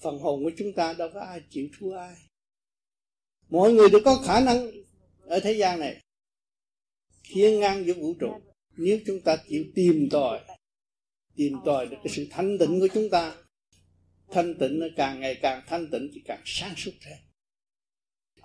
Phần 0.01 0.19
hồn 0.19 0.43
của 0.43 0.51
chúng 0.57 0.73
ta 0.73 0.93
đâu 0.93 1.09
có 1.13 1.19
ai 1.19 1.41
chịu 1.49 1.67
thua 1.79 1.97
ai. 1.97 2.15
Mọi 3.49 3.73
người 3.73 3.89
đều 3.89 4.01
có 4.05 4.15
khả 4.25 4.39
năng 4.39 4.71
ở 5.21 5.39
thế 5.39 5.53
gian 5.53 5.79
này 5.79 6.01
thiên 7.29 7.59
ngang 7.59 7.85
giữa 7.85 7.93
vũ 7.93 8.13
trụ. 8.19 8.31
Nếu 8.77 8.99
chúng 9.05 9.21
ta 9.21 9.37
chịu 9.49 9.63
tìm 9.75 10.07
tòi 10.11 10.39
tìm 11.35 11.53
tòi 11.65 11.87
được 11.87 11.97
cái 12.03 12.13
sự 12.15 12.27
thanh 12.29 12.57
tịnh 12.59 12.79
của 12.79 12.87
chúng 12.93 13.09
ta, 13.09 13.35
thanh 14.31 14.55
tịnh 14.59 14.79
nó 14.79 14.87
càng 14.95 15.19
ngày 15.19 15.39
càng 15.41 15.63
thanh 15.67 15.91
tịnh 15.91 16.09
thì 16.13 16.21
càng 16.25 16.41
sáng 16.45 16.73
suốt 16.77 16.91
thêm 17.05 17.17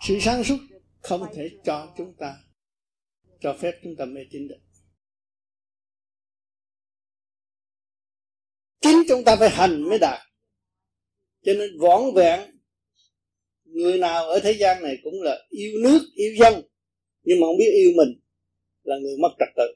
sự 0.03 0.19
sáng 0.21 0.45
suốt 0.45 0.59
không 1.01 1.27
thể 1.35 1.51
cho 1.65 1.95
chúng 1.97 2.15
ta, 2.19 2.37
cho 3.41 3.57
phép 3.61 3.73
chúng 3.83 3.97
ta 3.97 4.05
mê 4.05 4.21
tín 4.31 4.49
được. 4.49 4.61
Chính 8.81 9.03
chúng 9.09 9.25
ta 9.25 9.37
phải 9.37 9.51
hành 9.51 9.83
mới 9.83 9.99
đạt. 9.99 10.21
Cho 11.43 11.53
nên 11.55 11.79
võn 11.79 12.15
vẹn, 12.15 12.61
người 13.65 13.99
nào 13.99 14.29
ở 14.29 14.41
thế 14.41 14.53
gian 14.53 14.83
này 14.83 14.99
cũng 15.03 15.23
là 15.23 15.47
yêu 15.51 15.73
nước, 15.83 16.01
yêu 16.15 16.35
dân, 16.39 16.55
nhưng 17.23 17.41
mà 17.41 17.47
không 17.47 17.59
biết 17.59 17.73
yêu 17.75 17.91
mình 17.97 18.22
là 18.83 18.97
người 19.03 19.17
mất 19.19 19.29
trật 19.39 19.49
tự. 19.57 19.75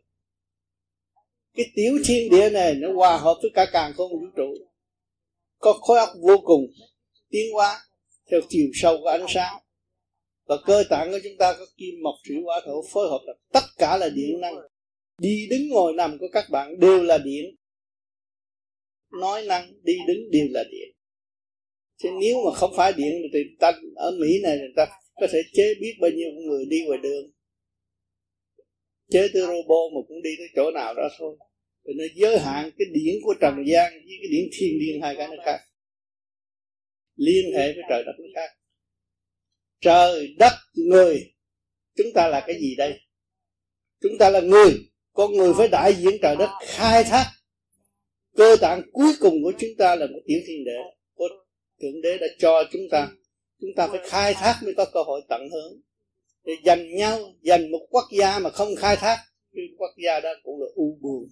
Cái 1.55 1.67
tiểu 1.75 1.99
thiên 2.05 2.31
địa 2.31 2.51
này 2.51 2.75
nó 2.75 2.93
hòa 2.93 3.19
hợp 3.19 3.35
với 3.43 3.51
cả 3.55 3.67
càng 3.73 3.93
không 3.97 4.11
vũ 4.13 4.27
trụ. 4.37 4.55
Có 5.59 5.73
khối 5.73 5.99
óc 5.99 6.09
vô 6.21 6.39
cùng 6.45 6.67
tiến 7.31 7.53
hóa, 7.53 7.81
theo 8.31 8.41
chiều 8.49 8.67
sâu 8.75 8.99
của 9.03 9.09
ánh 9.09 9.27
sáng. 9.29 9.63
Và 10.47 10.57
cơ 10.67 10.85
tạng 10.91 11.11
của 11.11 11.19
chúng 11.25 11.37
ta 11.39 11.55
có 11.59 11.67
kim, 11.77 11.95
mộc, 12.03 12.15
thủy, 12.29 12.37
hỏa, 12.45 12.61
thổ 12.67 12.83
phối 12.93 13.09
hợp 13.09 13.21
là 13.27 13.35
tất 13.53 13.65
cả 13.79 13.97
là 13.97 14.09
điện 14.09 14.41
năng. 14.41 14.55
Đi 15.19 15.47
đứng 15.51 15.69
ngồi 15.69 15.93
nằm 15.93 16.19
của 16.19 16.29
các 16.33 16.45
bạn 16.51 16.81
đều 16.81 17.03
là 17.03 17.19
điện. 17.19 17.45
Nói 19.21 19.43
năng, 19.43 19.73
đi 19.83 19.95
đứng 20.09 20.31
đều 20.31 20.47
là 20.51 20.65
điện. 20.71 20.89
Chứ 22.03 22.09
nếu 22.21 22.37
mà 22.45 22.55
không 22.55 22.71
phải 22.77 22.93
điện 22.93 23.13
thì 23.33 23.39
ta 23.59 23.73
ở 23.95 24.11
mỹ 24.21 24.41
này, 24.43 24.59
người 24.59 24.73
ta 24.77 24.87
có 25.21 25.27
thể 25.33 25.39
chế 25.53 25.75
biết 25.81 25.95
bao 26.01 26.11
nhiêu 26.11 26.31
người 26.33 26.65
đi 26.65 26.85
ngoài 26.87 26.99
đường 27.03 27.31
chế 29.11 29.29
từ 29.35 29.41
robot 29.41 29.93
mà 29.95 30.01
cũng 30.09 30.23
đi 30.23 30.31
tới 30.39 30.47
chỗ 30.57 30.71
nào 30.71 30.95
đó 30.95 31.09
thôi. 31.19 31.37
Thì 31.87 31.93
nó 31.97 32.05
giới 32.15 32.39
hạn 32.39 32.71
cái 32.79 32.87
điển 32.93 33.15
của 33.23 33.35
trần 33.41 33.55
gian 33.67 33.93
với 33.93 34.17
cái 34.23 34.29
điển 34.31 34.49
thiên 34.53 34.79
liên 34.81 35.03
hai 35.03 35.17
cái 35.17 35.29
nó 35.29 35.43
khác. 35.45 35.59
Liên 37.17 37.45
hệ 37.57 37.73
với 37.73 37.83
trời 37.89 38.03
đất 38.07 38.13
nó 38.19 38.25
khác. 38.35 38.51
Trời 39.81 40.35
đất 40.39 40.53
người, 40.75 41.35
chúng 41.97 42.07
ta 42.15 42.29
là 42.29 42.45
cái 42.47 42.61
gì 42.61 42.75
đây? 42.75 43.01
Chúng 44.01 44.19
ta 44.19 44.31
là 44.31 44.41
người. 44.41 44.73
Con 45.13 45.33
người 45.33 45.53
phải 45.59 45.69
đại 45.69 45.95
diện 45.95 46.15
trời 46.23 46.37
đất 46.37 46.51
khai 46.61 47.05
thác. 47.05 47.27
Cơ 48.37 48.57
tạng 48.61 48.83
cuối 48.93 49.13
cùng 49.21 49.43
của 49.43 49.53
chúng 49.59 49.71
ta 49.79 49.97
là 49.97 50.07
một 50.07 50.21
tiểu 50.27 50.39
thiên 50.47 50.65
đế. 50.65 50.79
Của 51.15 51.29
thượng 51.81 52.01
đế 52.03 52.19
đã 52.19 52.27
cho 52.39 52.65
chúng 52.73 52.83
ta. 52.91 53.09
Chúng 53.61 53.71
ta 53.77 53.89
phải 53.89 54.01
khai 54.05 54.35
thác 54.35 54.61
mới 54.65 54.75
có 54.77 54.85
cơ 54.95 55.03
hội 55.03 55.21
tận 55.29 55.49
hưởng 55.53 55.81
để 56.47 56.53
dành 56.65 56.97
nhau 56.97 57.19
dành 57.43 57.71
một 57.71 57.87
quốc 57.91 58.05
gia 58.19 58.39
mà 58.39 58.51
không 58.51 58.77
khai 58.77 58.97
thác, 58.97 59.17
cái 59.55 59.65
quốc 59.79 59.91
gia 60.05 60.21
đó 60.21 60.31
cũng 60.43 60.61
là 60.61 60.67
u 60.75 60.99
buồn. 61.01 61.29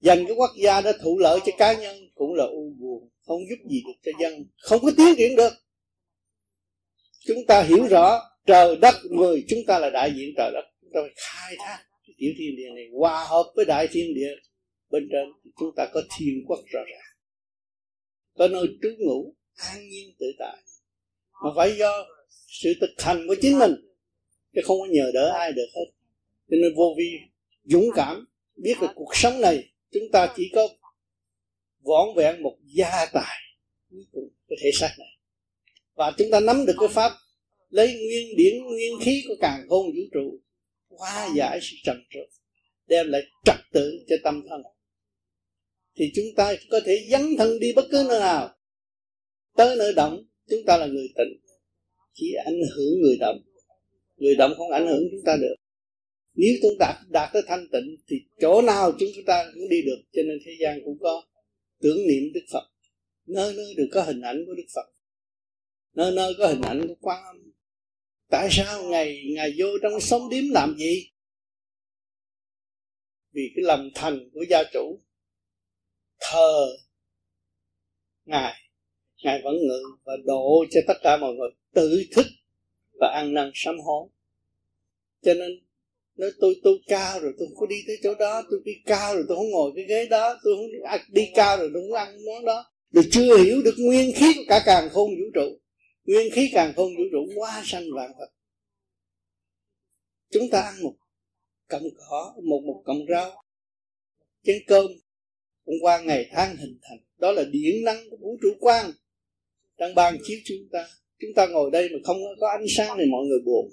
Dành 0.00 0.24
cái 0.26 0.36
quốc 0.36 0.50
gia 0.62 0.80
đó 0.80 0.92
thụ 1.02 1.18
lợi 1.18 1.40
cho 1.46 1.52
cá 1.58 1.72
nhân 1.72 1.96
cũng 2.14 2.34
là 2.34 2.44
u 2.44 2.74
buồn, 2.78 3.10
không 3.26 3.40
giúp 3.48 3.70
gì 3.70 3.82
được 3.86 3.98
cho 4.02 4.12
dân, 4.20 4.46
không 4.58 4.80
có 4.82 4.90
tiến 4.96 5.14
triển 5.16 5.36
được. 5.36 5.52
Chúng 7.26 7.46
ta 7.48 7.62
hiểu 7.62 7.86
rõ, 7.86 8.20
trời 8.46 8.76
đất 8.76 8.94
người, 9.10 9.44
chúng 9.48 9.60
ta 9.66 9.78
là 9.78 9.90
đại 9.90 10.12
diện 10.16 10.34
trời 10.36 10.50
đất, 10.54 10.64
chúng 10.80 10.90
ta 10.94 11.00
phải 11.02 11.14
khai 11.16 11.56
thác 11.58 11.84
cái 12.06 12.14
tiểu 12.18 12.30
thiên 12.38 12.56
địa 12.56 12.68
này, 12.74 12.84
hòa 12.98 13.24
hợp 13.24 13.52
với 13.56 13.64
đại 13.64 13.88
thiên 13.90 14.14
địa. 14.14 14.30
Bên 14.90 15.08
trên 15.12 15.52
chúng 15.58 15.70
ta 15.76 15.88
có 15.92 16.02
thiên 16.18 16.44
quốc 16.46 16.60
rõ 16.66 16.80
ràng. 16.80 17.16
Có 18.34 18.48
nơi 18.48 18.66
trú 18.82 18.88
ngủ 18.98 19.34
an 19.56 19.88
nhiên 19.88 20.14
tự 20.18 20.26
tại. 20.38 20.56
Mà 21.44 21.50
phải 21.56 21.76
do 21.78 22.06
sự 22.46 22.72
thực 22.80 23.04
hành 23.04 23.26
của 23.28 23.34
chính 23.40 23.58
mình 23.58 23.89
chứ 24.54 24.60
không 24.64 24.80
có 24.80 24.86
nhờ 24.86 25.10
đỡ 25.14 25.32
ai 25.38 25.52
được 25.52 25.68
hết. 25.74 25.90
Cho 26.50 26.56
nên 26.62 26.74
vô 26.76 26.94
vi 26.98 27.18
dũng 27.64 27.90
cảm 27.94 28.26
biết 28.56 28.74
là 28.80 28.92
cuộc 28.94 29.16
sống 29.16 29.40
này, 29.40 29.64
chúng 29.92 30.10
ta 30.12 30.34
chỉ 30.36 30.50
có 30.54 30.68
vỏn 31.80 32.08
vẹn 32.16 32.42
một 32.42 32.56
gia 32.64 33.06
tài 33.12 33.36
cuối 33.90 34.06
cùng 34.12 34.28
cái 34.48 34.58
thể 34.62 34.70
xác 34.74 34.94
này. 34.98 35.08
Và 35.94 36.12
chúng 36.18 36.30
ta 36.30 36.40
nắm 36.40 36.66
được 36.66 36.74
cái 36.78 36.88
pháp 36.88 37.12
lấy 37.68 37.88
nguyên 37.88 38.36
điển, 38.36 38.64
nguyên 38.64 38.92
khí 39.00 39.24
của 39.28 39.34
càng 39.40 39.66
khôn 39.68 39.86
vũ 39.86 40.02
trụ, 40.12 40.40
hóa 40.88 41.28
giải 41.36 41.58
sự 41.62 41.76
trần 41.84 41.96
trượt, 42.10 42.28
đem 42.86 43.08
lại 43.08 43.22
trật 43.44 43.56
tự 43.72 44.04
cho 44.08 44.16
tâm 44.24 44.42
thân. 44.48 44.62
Thì 45.96 46.12
chúng 46.14 46.26
ta 46.36 46.54
có 46.70 46.80
thể 46.84 47.06
dấn 47.10 47.22
thân 47.38 47.60
đi 47.60 47.72
bất 47.72 47.84
cứ 47.90 48.06
nơi 48.08 48.20
nào, 48.20 48.56
tới 49.56 49.76
nơi 49.76 49.92
động, 49.92 50.24
chúng 50.48 50.60
ta 50.66 50.76
là 50.76 50.86
người 50.86 51.08
tịnh, 51.16 51.40
chỉ 52.14 52.34
ảnh 52.44 52.60
hưởng 52.76 53.00
người 53.00 53.16
động 53.20 53.42
người 54.20 54.34
động 54.34 54.52
không 54.56 54.70
ảnh 54.70 54.86
hưởng 54.86 55.08
chúng 55.10 55.24
ta 55.24 55.36
được. 55.36 55.54
Nếu 56.34 56.54
chúng 56.62 56.78
ta 56.78 57.02
đạt 57.08 57.30
tới 57.32 57.42
thanh 57.46 57.68
tịnh, 57.72 57.96
thì 58.08 58.16
chỗ 58.40 58.62
nào 58.62 58.92
chúng 58.98 59.24
ta 59.26 59.50
cũng 59.54 59.68
đi 59.68 59.82
được. 59.82 60.02
Cho 60.12 60.22
nên 60.22 60.38
thế 60.46 60.52
gian 60.60 60.80
cũng 60.84 60.98
có 61.00 61.22
tưởng 61.80 61.98
niệm 62.06 62.32
đức 62.34 62.44
phật. 62.52 62.70
Nơi 63.26 63.54
nơi 63.56 63.74
đều 63.76 63.86
có 63.92 64.02
hình 64.02 64.20
ảnh 64.20 64.44
của 64.46 64.54
đức 64.54 64.66
phật. 64.74 64.92
Nơi 65.94 66.12
nơi 66.12 66.34
có 66.38 66.46
hình 66.46 66.62
ảnh 66.62 66.88
của 66.88 66.94
quan 67.00 67.24
âm. 67.24 67.52
Tại 68.28 68.48
sao 68.50 68.84
ngày 68.84 69.22
ngày 69.36 69.54
vô 69.58 69.66
trong 69.82 70.00
sống 70.00 70.28
điếm 70.30 70.44
làm 70.50 70.76
gì? 70.78 71.10
Vì 73.32 73.42
cái 73.56 73.62
lòng 73.62 73.90
thành 73.94 74.30
của 74.32 74.44
gia 74.50 74.62
chủ. 74.72 75.00
Thờ 76.20 76.66
ngài. 78.24 78.54
Ngài 79.24 79.40
vẫn 79.44 79.54
ngự 79.54 79.82
và 80.04 80.12
độ 80.24 80.64
cho 80.70 80.80
tất 80.86 80.94
cả 81.02 81.16
mọi 81.16 81.34
người. 81.34 81.50
Tự 81.74 82.04
thức 82.16 82.26
và 83.00 83.08
ăn 83.14 83.34
năn 83.34 83.50
sám 83.54 83.80
hối. 83.80 84.08
Cho 85.22 85.34
nên 85.34 85.50
nói 86.16 86.30
tôi 86.40 86.54
tôi 86.62 86.78
cao 86.86 87.20
rồi 87.20 87.32
tôi 87.38 87.48
không 87.48 87.56
có 87.56 87.66
đi 87.66 87.76
tới 87.86 87.96
chỗ 88.02 88.14
đó 88.14 88.42
tôi 88.50 88.60
đi 88.64 88.72
cao 88.86 89.14
rồi 89.14 89.24
tôi 89.28 89.36
không 89.36 89.50
ngồi 89.50 89.72
cái 89.76 89.84
ghế 89.84 90.06
đó 90.06 90.38
tôi 90.44 90.54
không 90.56 90.66
à, 90.84 90.98
đi 91.08 91.28
cao 91.34 91.56
rồi 91.56 91.70
tôi 91.74 91.82
không 91.82 91.92
ăn 91.92 92.24
món 92.24 92.44
đó. 92.44 92.64
Rồi 92.90 93.04
chưa 93.10 93.38
hiểu 93.38 93.62
được 93.62 93.74
nguyên 93.78 94.12
khí 94.14 94.34
của 94.36 94.44
cả 94.48 94.62
càng 94.66 94.88
khôn 94.88 95.10
vũ 95.10 95.24
trụ. 95.34 95.58
Nguyên 96.04 96.32
khí 96.32 96.50
càng 96.52 96.72
khôn 96.76 96.96
vũ 96.96 97.02
trụ 97.12 97.32
quá 97.36 97.62
sanh 97.64 97.84
vạn 97.96 98.10
vật 98.18 98.30
chúng 100.30 100.50
ta 100.50 100.60
ăn 100.60 100.82
một 100.82 100.94
cọng 101.68 101.82
cỏ 101.96 102.34
một 102.42 102.62
một 102.66 102.82
cọng 102.84 103.06
rau 103.08 103.44
chén 104.42 104.56
cơm 104.66 104.86
cũng 105.64 105.74
qua 105.82 106.00
ngày 106.00 106.28
tháng 106.32 106.56
hình 106.56 106.78
thành. 106.82 106.98
Đó 107.18 107.32
là 107.32 107.44
điện 107.52 107.84
năng 107.84 108.10
của 108.10 108.16
vũ 108.16 108.38
trụ 108.42 108.48
quan 108.60 108.92
đang 109.78 109.94
ban 109.94 110.18
chiếu 110.24 110.38
chúng 110.44 110.68
ta 110.72 110.88
chúng 111.20 111.30
ta 111.36 111.46
ngồi 111.46 111.70
đây 111.70 111.88
mà 111.92 111.98
không 112.04 112.16
có 112.40 112.48
ánh 112.48 112.66
sáng 112.76 112.96
thì 112.98 113.04
mọi 113.10 113.26
người 113.26 113.38
buồn. 113.44 113.72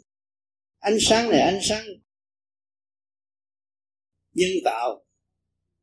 Ánh 0.80 0.98
sáng 1.00 1.30
này 1.30 1.40
ánh 1.40 1.60
sáng 1.70 1.86
nhân 4.34 4.52
tạo. 4.66 5.06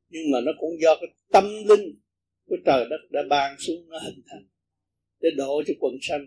Nhưng 0.09 0.31
mà 0.33 0.41
nó 0.41 0.53
cũng 0.59 0.71
do 0.83 0.95
cái 1.01 1.15
tâm 1.33 1.45
linh 1.45 2.01
của 2.47 2.57
trời 2.67 2.85
đất 2.91 2.97
đã 3.11 3.21
ban 3.31 3.57
xuống, 3.59 3.89
nó 3.89 3.99
hình 3.99 4.23
thành 4.27 4.47
để 5.21 5.29
độ 5.37 5.63
cho 5.67 5.75
quần 5.81 5.95
sanh. 6.03 6.27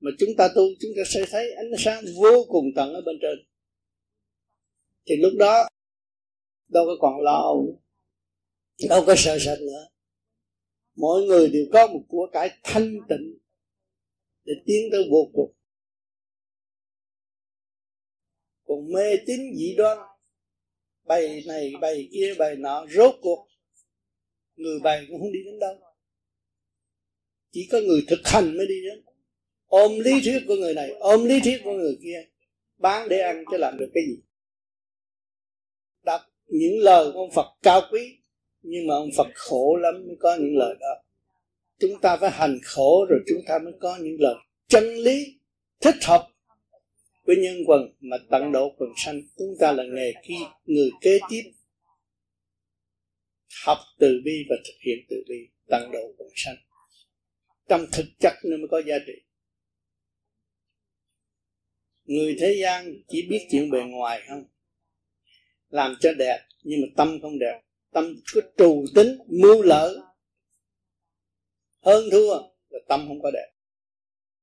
Mà 0.00 0.10
chúng 0.18 0.30
ta 0.38 0.48
tu, 0.54 0.62
chúng 0.80 0.90
ta 0.96 1.02
sẽ 1.06 1.24
thấy 1.30 1.52
ánh 1.52 1.70
sáng 1.78 2.04
vô 2.22 2.44
cùng 2.48 2.66
tận 2.76 2.94
ở 2.94 3.00
bên 3.00 3.16
trên. 3.22 3.46
Thì 5.06 5.16
lúc 5.16 5.32
đó, 5.38 5.68
đâu 6.68 6.84
có 6.86 6.96
còn 7.00 7.20
lo 7.20 7.36
âu 7.36 7.82
đâu 8.88 9.04
có 9.06 9.14
sợ 9.16 9.38
sệt 9.38 9.58
nữa. 9.60 9.88
Mọi 10.96 11.22
người 11.22 11.48
đều 11.48 11.66
có 11.72 11.86
một 11.86 12.02
của 12.08 12.28
cải 12.32 12.50
thanh 12.62 12.98
tịnh 13.08 13.38
để 14.44 14.54
tiến 14.66 14.88
tới 14.92 15.04
vô 15.10 15.30
cùng. 15.32 15.54
Còn 18.64 18.92
mê 18.92 19.16
tín 19.26 19.40
dị 19.56 19.74
đoan 19.76 19.98
bày 21.04 21.42
này 21.46 21.72
bày 21.80 22.08
kia 22.12 22.34
bày 22.38 22.56
nọ, 22.56 22.86
rốt 22.90 23.14
cuộc, 23.22 23.48
người 24.56 24.78
bày 24.82 25.06
cũng 25.08 25.20
không 25.20 25.32
đi 25.32 25.38
đến 25.44 25.58
đâu. 25.58 25.74
Chỉ 27.50 27.68
có 27.72 27.80
người 27.80 28.04
thực 28.08 28.20
hành 28.24 28.56
mới 28.56 28.66
đi 28.66 28.74
đến. 28.84 29.04
Ôm 29.66 29.92
lý 30.00 30.12
thuyết 30.24 30.42
của 30.48 30.54
người 30.54 30.74
này, 30.74 30.90
ôm 30.90 31.24
lý 31.24 31.40
thuyết 31.44 31.60
của 31.64 31.72
người 31.72 31.98
kia, 32.02 32.28
bán 32.76 33.08
để 33.08 33.20
ăn 33.20 33.44
chứ 33.50 33.56
làm 33.56 33.76
được 33.78 33.90
cái 33.94 34.02
gì. 34.06 34.22
Đọc 36.02 36.20
những 36.46 36.78
lời 36.78 37.10
của 37.12 37.18
ông 37.18 37.30
Phật 37.34 37.46
cao 37.62 37.80
quý, 37.92 38.18
nhưng 38.62 38.86
mà 38.86 38.94
ông 38.94 39.10
Phật 39.16 39.28
khổ 39.34 39.76
lắm 39.76 39.94
mới 40.06 40.16
có 40.20 40.36
những 40.40 40.56
lời 40.56 40.74
đó 40.80 41.01
chúng 41.78 42.00
ta 42.02 42.16
phải 42.16 42.30
hành 42.30 42.58
khổ 42.64 43.06
rồi 43.10 43.18
chúng 43.28 43.42
ta 43.46 43.58
mới 43.58 43.72
có 43.80 43.98
những 44.02 44.16
lời 44.20 44.34
chân 44.68 44.94
lý 44.94 45.40
thích 45.80 46.04
hợp 46.04 46.28
với 47.24 47.36
nhân 47.36 47.56
quần 47.66 47.94
mà 48.00 48.16
tận 48.30 48.52
độ 48.52 48.74
quần 48.78 48.90
sanh. 48.96 49.22
Chúng 49.38 49.54
ta 49.60 49.72
là 49.72 49.84
nghề 49.94 50.12
khi 50.22 50.34
người 50.64 50.90
kế 51.00 51.18
tiếp, 51.30 51.42
học 53.64 53.78
từ 53.98 54.20
bi 54.24 54.44
và 54.48 54.56
thực 54.66 54.74
hiện 54.86 54.98
từ 55.08 55.16
bi, 55.28 55.36
tận 55.68 55.90
độ 55.92 56.12
quần 56.18 56.28
sanh. 56.34 56.56
Trong 57.68 57.86
thực 57.92 58.06
chất 58.18 58.32
nó 58.44 58.56
mới 58.56 58.68
có 58.70 58.82
giá 58.86 58.96
trị. 59.06 59.12
Người 62.04 62.36
thế 62.40 62.56
gian 62.60 62.94
chỉ 63.08 63.26
biết 63.30 63.46
chuyện 63.50 63.70
bề 63.70 63.78
ngoài 63.78 64.22
không? 64.28 64.44
Làm 65.68 65.94
cho 66.00 66.12
đẹp, 66.18 66.46
nhưng 66.62 66.80
mà 66.80 66.86
tâm 66.96 67.18
không 67.22 67.38
đẹp. 67.38 67.60
Tâm 67.90 68.14
có 68.34 68.40
trù 68.58 68.84
tính, 68.94 69.18
mưu 69.26 69.62
lợi 69.62 69.96
hơn 71.82 72.08
thua 72.10 72.34
là 72.68 72.78
tâm 72.88 73.04
không 73.08 73.22
có 73.22 73.30
đẹp. 73.30 73.52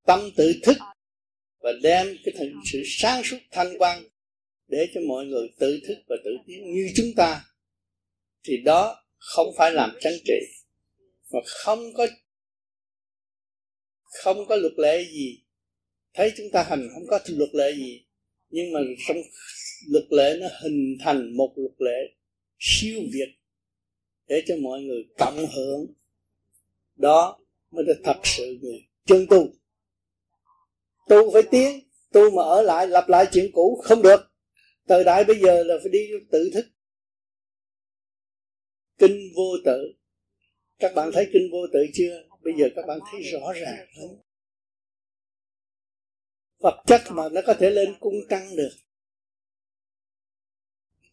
Tâm 0.05 0.19
tự 0.35 0.53
thức 0.63 0.77
và 1.59 1.71
đem 1.83 2.17
cái 2.25 2.33
thần, 2.37 2.53
sự 2.71 2.81
sáng 2.85 3.21
suốt 3.23 3.37
thanh 3.51 3.77
quan 3.77 4.03
để 4.67 4.87
cho 4.93 5.01
mọi 5.07 5.25
người 5.25 5.47
tự 5.59 5.79
thức 5.87 5.97
và 6.07 6.15
tự 6.23 6.31
tiến 6.47 6.73
như 6.73 6.87
chúng 6.95 7.13
ta 7.15 7.45
thì 8.43 8.57
đó 8.57 9.03
không 9.17 9.47
phải 9.57 9.71
làm 9.71 9.97
tránh 10.01 10.13
trị 10.25 10.39
mà 11.31 11.39
không 11.45 11.93
có 11.93 12.07
không 14.03 14.45
có 14.47 14.55
luật 14.55 14.73
lệ 14.77 15.03
gì. 15.03 15.43
Thấy 16.13 16.31
chúng 16.37 16.47
ta 16.53 16.63
hành 16.63 16.89
không 16.93 17.07
có 17.07 17.19
luật 17.27 17.49
lệ 17.53 17.71
gì 17.75 18.05
nhưng 18.49 18.71
mà 18.71 18.79
trong 19.07 19.17
luật 19.87 20.05
lệ 20.11 20.37
nó 20.39 20.47
hình 20.63 20.97
thành 21.03 21.37
một 21.37 21.53
luật 21.55 21.73
lệ 21.77 22.15
siêu 22.59 22.99
việt 23.13 23.29
để 24.27 24.43
cho 24.47 24.55
mọi 24.61 24.81
người 24.81 25.03
cộng 25.17 25.47
hưởng 25.47 25.93
đó 26.99 27.39
mới 27.71 27.85
là 27.87 27.93
thật 28.03 28.19
sự 28.23 28.57
người 28.61 28.87
chân 29.05 29.25
tu. 29.29 29.47
Tu 31.09 31.31
phải 31.33 31.41
tiến, 31.51 31.79
tu 32.11 32.31
mà 32.31 32.43
ở 32.43 32.61
lại, 32.61 32.87
lặp 32.87 33.09
lại 33.09 33.25
chuyện 33.31 33.51
cũ 33.53 33.81
không 33.83 34.01
được. 34.01 34.31
Thời 34.87 35.03
đại 35.03 35.23
bây 35.23 35.39
giờ 35.39 35.63
là 35.63 35.75
phải 35.83 35.89
đi 35.89 35.99
tự 36.31 36.49
thức. 36.53 36.65
Kinh 38.97 39.31
vô 39.35 39.57
tự. 39.65 39.93
Các 40.79 40.91
bạn 40.95 41.09
thấy 41.13 41.29
kinh 41.33 41.49
vô 41.51 41.57
tự 41.73 41.79
chưa? 41.93 42.23
Bây 42.43 42.53
giờ 42.59 42.65
các 42.75 42.85
bạn 42.87 42.99
thấy 43.11 43.21
rõ 43.21 43.53
ràng 43.53 43.87
lắm. 43.95 44.09
vật 46.59 46.83
chất 46.87 47.01
mà 47.11 47.29
nó 47.31 47.41
có 47.45 47.53
thể 47.59 47.69
lên 47.69 47.95
cung 47.99 48.15
trăng 48.29 48.55
được. 48.55 48.71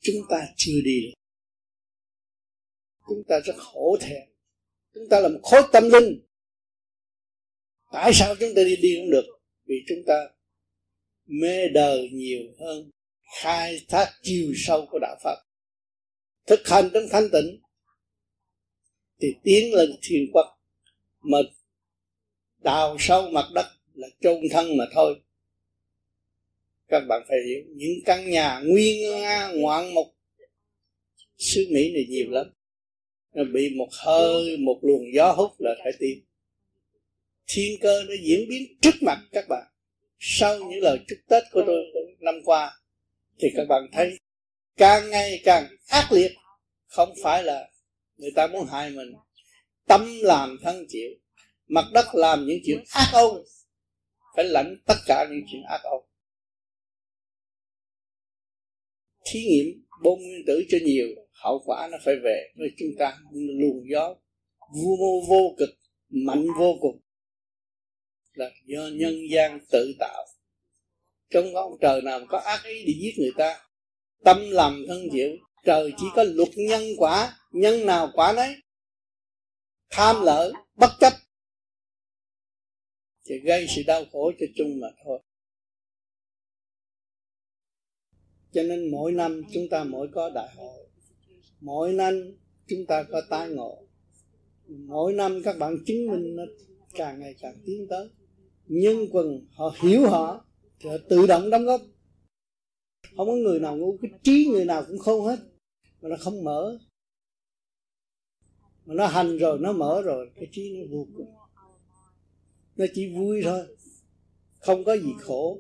Chúng 0.01 0.17
ta 0.31 0.49
chưa 0.57 0.81
đi 0.85 1.01
được. 1.03 1.15
Chúng 3.09 3.23
ta 3.29 3.41
rất 3.45 3.55
khổ 3.57 3.97
thẹn 4.01 4.36
chúng 4.97 5.09
ta 5.09 5.21
là 5.21 5.29
một 5.29 5.41
khối 5.43 5.63
tâm 5.73 5.89
linh. 5.89 6.21
Tại 7.93 8.11
sao 8.15 8.35
chúng 8.41 8.55
ta 8.57 8.63
đi 8.65 8.77
đi 8.77 8.97
không 8.97 9.11
được? 9.11 9.25
Vì 9.65 9.75
chúng 9.89 10.03
ta 10.07 10.29
mê 11.27 11.69
đời 11.69 12.11
nhiều 12.13 12.43
hơn 12.61 12.91
khai 13.43 13.81
thác 13.89 14.13
chiều 14.23 14.53
sâu 14.57 14.87
của 14.91 14.99
đạo 14.99 15.17
Phật 15.25 15.39
thực 16.47 16.69
hành 16.69 16.91
trong 16.95 17.03
thanh 17.11 17.29
tịnh 17.33 17.61
thì 19.21 19.35
tiến 19.43 19.75
lên 19.75 19.91
thiên 20.03 20.31
quốc 20.33 20.47
mà 21.21 21.39
đào 22.59 22.97
sâu 23.01 23.31
mặt 23.31 23.47
đất 23.55 23.67
là 23.95 24.09
chôn 24.21 24.41
thân 24.51 24.77
mà 24.77 24.85
thôi. 24.95 25.21
Các 26.89 27.01
bạn 27.09 27.23
phải 27.29 27.39
hiểu, 27.47 27.65
những 27.69 27.99
căn 28.05 28.31
nhà 28.31 28.61
nguyên 28.65 29.11
nga 29.11 29.49
ngoạn 29.55 29.95
mục, 29.95 30.07
xứ 31.39 31.67
mỹ 31.71 31.93
này 31.95 32.07
nhiều 32.09 32.31
lắm 32.31 32.47
bị 33.45 33.75
một 33.77 33.89
hơi, 33.93 34.57
một 34.57 34.79
luồng 34.83 35.15
gió 35.15 35.33
hút 35.33 35.51
là 35.59 35.75
phải 35.85 35.93
tìm 35.99 36.27
thiên 37.47 37.81
cơ 37.81 38.03
nó 38.09 38.15
diễn 38.23 38.49
biến 38.49 38.63
trước 38.83 38.95
mặt 39.03 39.19
các 39.33 39.45
bạn. 39.49 39.67
Sau 40.19 40.59
những 40.59 40.83
lời 40.83 40.99
chúc 41.09 41.19
tết 41.29 41.43
của 41.53 41.63
tôi 41.67 41.85
năm 42.21 42.35
qua, 42.45 42.81
thì 43.39 43.49
các 43.57 43.65
bạn 43.69 43.83
thấy 43.93 44.19
càng 44.77 45.11
ngày 45.11 45.41
càng 45.45 45.77
ác 45.89 46.13
liệt. 46.13 46.33
Không 46.87 47.15
phải 47.23 47.43
là 47.43 47.71
người 48.17 48.31
ta 48.37 48.47
muốn 48.47 48.67
hại 48.67 48.91
mình. 48.91 49.13
Tâm 49.87 50.19
làm 50.23 50.59
thân 50.63 50.87
chịu, 50.89 51.11
mặt 51.69 51.85
đất 51.93 52.07
làm 52.15 52.47
những 52.47 52.59
chuyện 52.65 52.85
ác 52.91 53.09
ôn. 53.13 53.45
Phải 54.37 54.45
lãnh 54.45 54.77
tất 54.87 54.97
cả 55.07 55.27
những 55.31 55.43
chuyện 55.53 55.63
ác 55.63 55.81
ôn. 55.83 56.03
Thí 59.25 59.41
nghiệm 59.41 59.87
bom 60.03 60.19
nguyên 60.19 60.43
tử 60.47 60.65
cho 60.69 60.79
nhiều 60.85 61.07
hậu 61.43 61.63
quả 61.65 61.89
nó 61.93 61.99
phải 62.05 62.15
về 62.25 62.53
với 62.59 62.69
chúng 62.79 62.91
ta 62.99 63.19
luồng 63.33 63.91
gió 63.91 64.15
vô 64.73 65.23
vô 65.29 65.55
cực, 65.59 65.69
mạnh 66.09 66.47
vô 66.59 66.75
cùng. 66.81 67.01
Là 68.33 68.51
do 68.65 68.89
nhân 68.93 69.15
gian 69.31 69.61
tự 69.71 69.95
tạo. 69.99 70.27
Trong 71.31 71.55
ông 71.55 71.73
trời 71.81 72.03
nào 72.03 72.21
có 72.29 72.39
ác 72.39 72.65
ý 72.65 72.85
để 72.87 72.93
giết 73.01 73.13
người 73.19 73.33
ta, 73.37 73.69
tâm 74.25 74.37
làm 74.51 74.85
thân 74.89 75.09
chịu 75.13 75.37
trời 75.67 75.93
chỉ 75.97 76.07
có 76.15 76.25
luật 76.25 76.49
nhân 76.57 76.83
quả, 76.99 77.39
nhân 77.53 77.87
nào 77.87 78.11
quả 78.15 78.33
nấy. 78.37 78.55
Tham 79.91 80.17
lỡ, 80.23 80.53
bất 80.75 80.91
chấp. 81.01 81.13
Thì 83.25 83.35
gây 83.45 83.67
sự 83.77 83.83
đau 83.87 84.05
khổ 84.13 84.33
cho 84.41 84.47
chung 84.57 84.81
mà 84.81 84.89
thôi. 85.05 85.23
Cho 88.53 88.63
nên 88.63 88.91
mỗi 88.91 89.13
năm 89.13 89.43
chúng 89.53 89.69
ta 89.71 89.85
mỗi 89.85 90.09
có 90.13 90.31
đại 90.31 90.49
hội 90.57 90.86
mỗi 91.61 91.93
năm 91.93 92.33
chúng 92.67 92.87
ta 92.87 93.03
có 93.03 93.23
tái 93.31 93.49
ngộ. 93.49 93.83
Mỗi 94.67 95.13
năm 95.13 95.43
các 95.45 95.59
bạn 95.59 95.77
chứng 95.87 96.07
minh 96.07 96.37
nó 96.37 96.43
càng 96.95 97.21
ngày 97.21 97.35
càng 97.41 97.55
tiến 97.67 97.87
tới. 97.91 98.09
Nhân 98.67 98.97
quần 99.13 99.47
họ 99.53 99.75
hiểu 99.83 100.09
họ 100.09 100.45
thì 100.81 100.91
họ 100.91 100.97
tự 101.09 101.27
động 101.27 101.51
đóng 101.51 101.65
góp. 101.65 101.81
Không 103.17 103.27
có 103.27 103.35
người 103.35 103.61
nào 103.61 103.77
ngu, 103.77 103.97
cái 104.03 104.11
trí 104.23 104.47
người 104.53 104.65
nào 104.65 104.85
cũng 104.89 104.99
khôn 104.99 105.27
hết. 105.27 105.39
Mà 106.01 106.09
nó 106.09 106.17
không 106.21 106.45
mở. 106.45 106.79
Mà 108.87 108.95
nó 108.95 109.07
hành 109.07 109.39
rồi, 109.39 109.59
nó 109.59 109.73
mở 109.73 110.03
rồi, 110.03 110.31
cái 110.35 110.49
trí 110.53 110.77
nó 110.77 110.85
vô 110.91 111.07
cùng 111.17 111.35
nó 112.77 112.87
chỉ 112.95 113.15
vui 113.15 113.41
thôi. 113.45 113.67
Không 114.59 114.85
có 114.85 114.97
gì 114.97 115.13
khổ. 115.21 115.59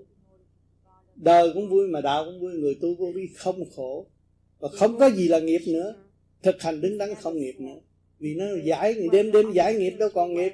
Đời 1.14 1.50
cũng 1.54 1.68
vui 1.68 1.88
mà 1.88 2.00
đạo 2.00 2.24
cũng 2.24 2.40
vui, 2.40 2.52
người 2.52 2.78
tu 2.80 2.94
vô 2.94 3.12
vi 3.14 3.26
không 3.36 3.70
khổ 3.76 4.06
và 4.58 4.68
không 4.68 4.98
có 4.98 5.10
gì 5.10 5.28
là 5.28 5.40
nghiệp 5.40 5.60
nữa. 5.66 5.94
Thực 6.42 6.62
hành 6.62 6.80
đứng 6.80 6.98
đắn 6.98 7.14
không 7.14 7.36
nghiệp 7.36 7.54
nữa. 7.58 7.80
Vì 8.18 8.34
nó 8.34 8.44
giải 8.64 8.94
đêm 9.12 9.32
đêm 9.32 9.52
giải 9.52 9.74
nghiệp 9.74 9.96
đâu 9.98 10.08
còn 10.14 10.34
nghiệp. 10.34 10.52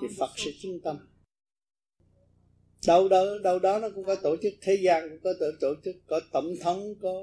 Thì 0.00 0.06
Phật 0.18 0.30
sẽ 0.36 0.50
chứng 0.60 0.80
tâm. 0.80 0.96
Đâu 2.86 3.08
đó 3.08 3.38
đâu 3.42 3.58
đó 3.58 3.78
nó 3.78 3.90
cũng 3.94 4.04
có 4.04 4.14
tổ 4.14 4.36
chức 4.42 4.52
thế 4.60 4.74
gian 4.74 5.08
cũng 5.08 5.18
có 5.24 5.32
tổ, 5.40 5.46
tổ 5.60 5.74
chức 5.84 5.96
có 6.06 6.20
tổng 6.32 6.56
thống 6.60 6.94
có 7.00 7.22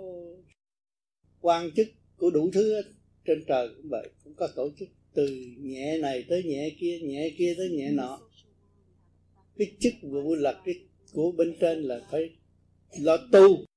quan 1.42 1.72
chức 1.76 1.88
của 2.18 2.30
đủ 2.30 2.50
thứ 2.54 2.76
hết. 2.76 2.86
trên 3.26 3.44
trời 3.48 3.70
cũng 3.78 3.90
vậy 3.90 4.10
cũng 4.24 4.34
có 4.36 4.48
tổ 4.56 4.70
chức 4.80 4.90
từ 5.14 5.28
nhẹ 5.60 5.98
này 5.98 6.26
tới 6.30 6.44
nhẹ 6.44 6.70
kia 6.80 7.00
nhẹ 7.00 7.32
kia 7.38 7.54
tới 7.58 7.70
nhẹ 7.70 7.92
nọ. 7.92 8.20
Cái 9.58 9.72
chức 9.80 9.94
vụ 10.02 10.36
là 10.36 10.62
cái 10.66 10.76
của 11.14 11.32
bên 11.32 11.56
trên 11.60 11.84
là 11.84 12.08
phải 12.12 12.30
lo 13.00 13.18
tu 13.32 13.69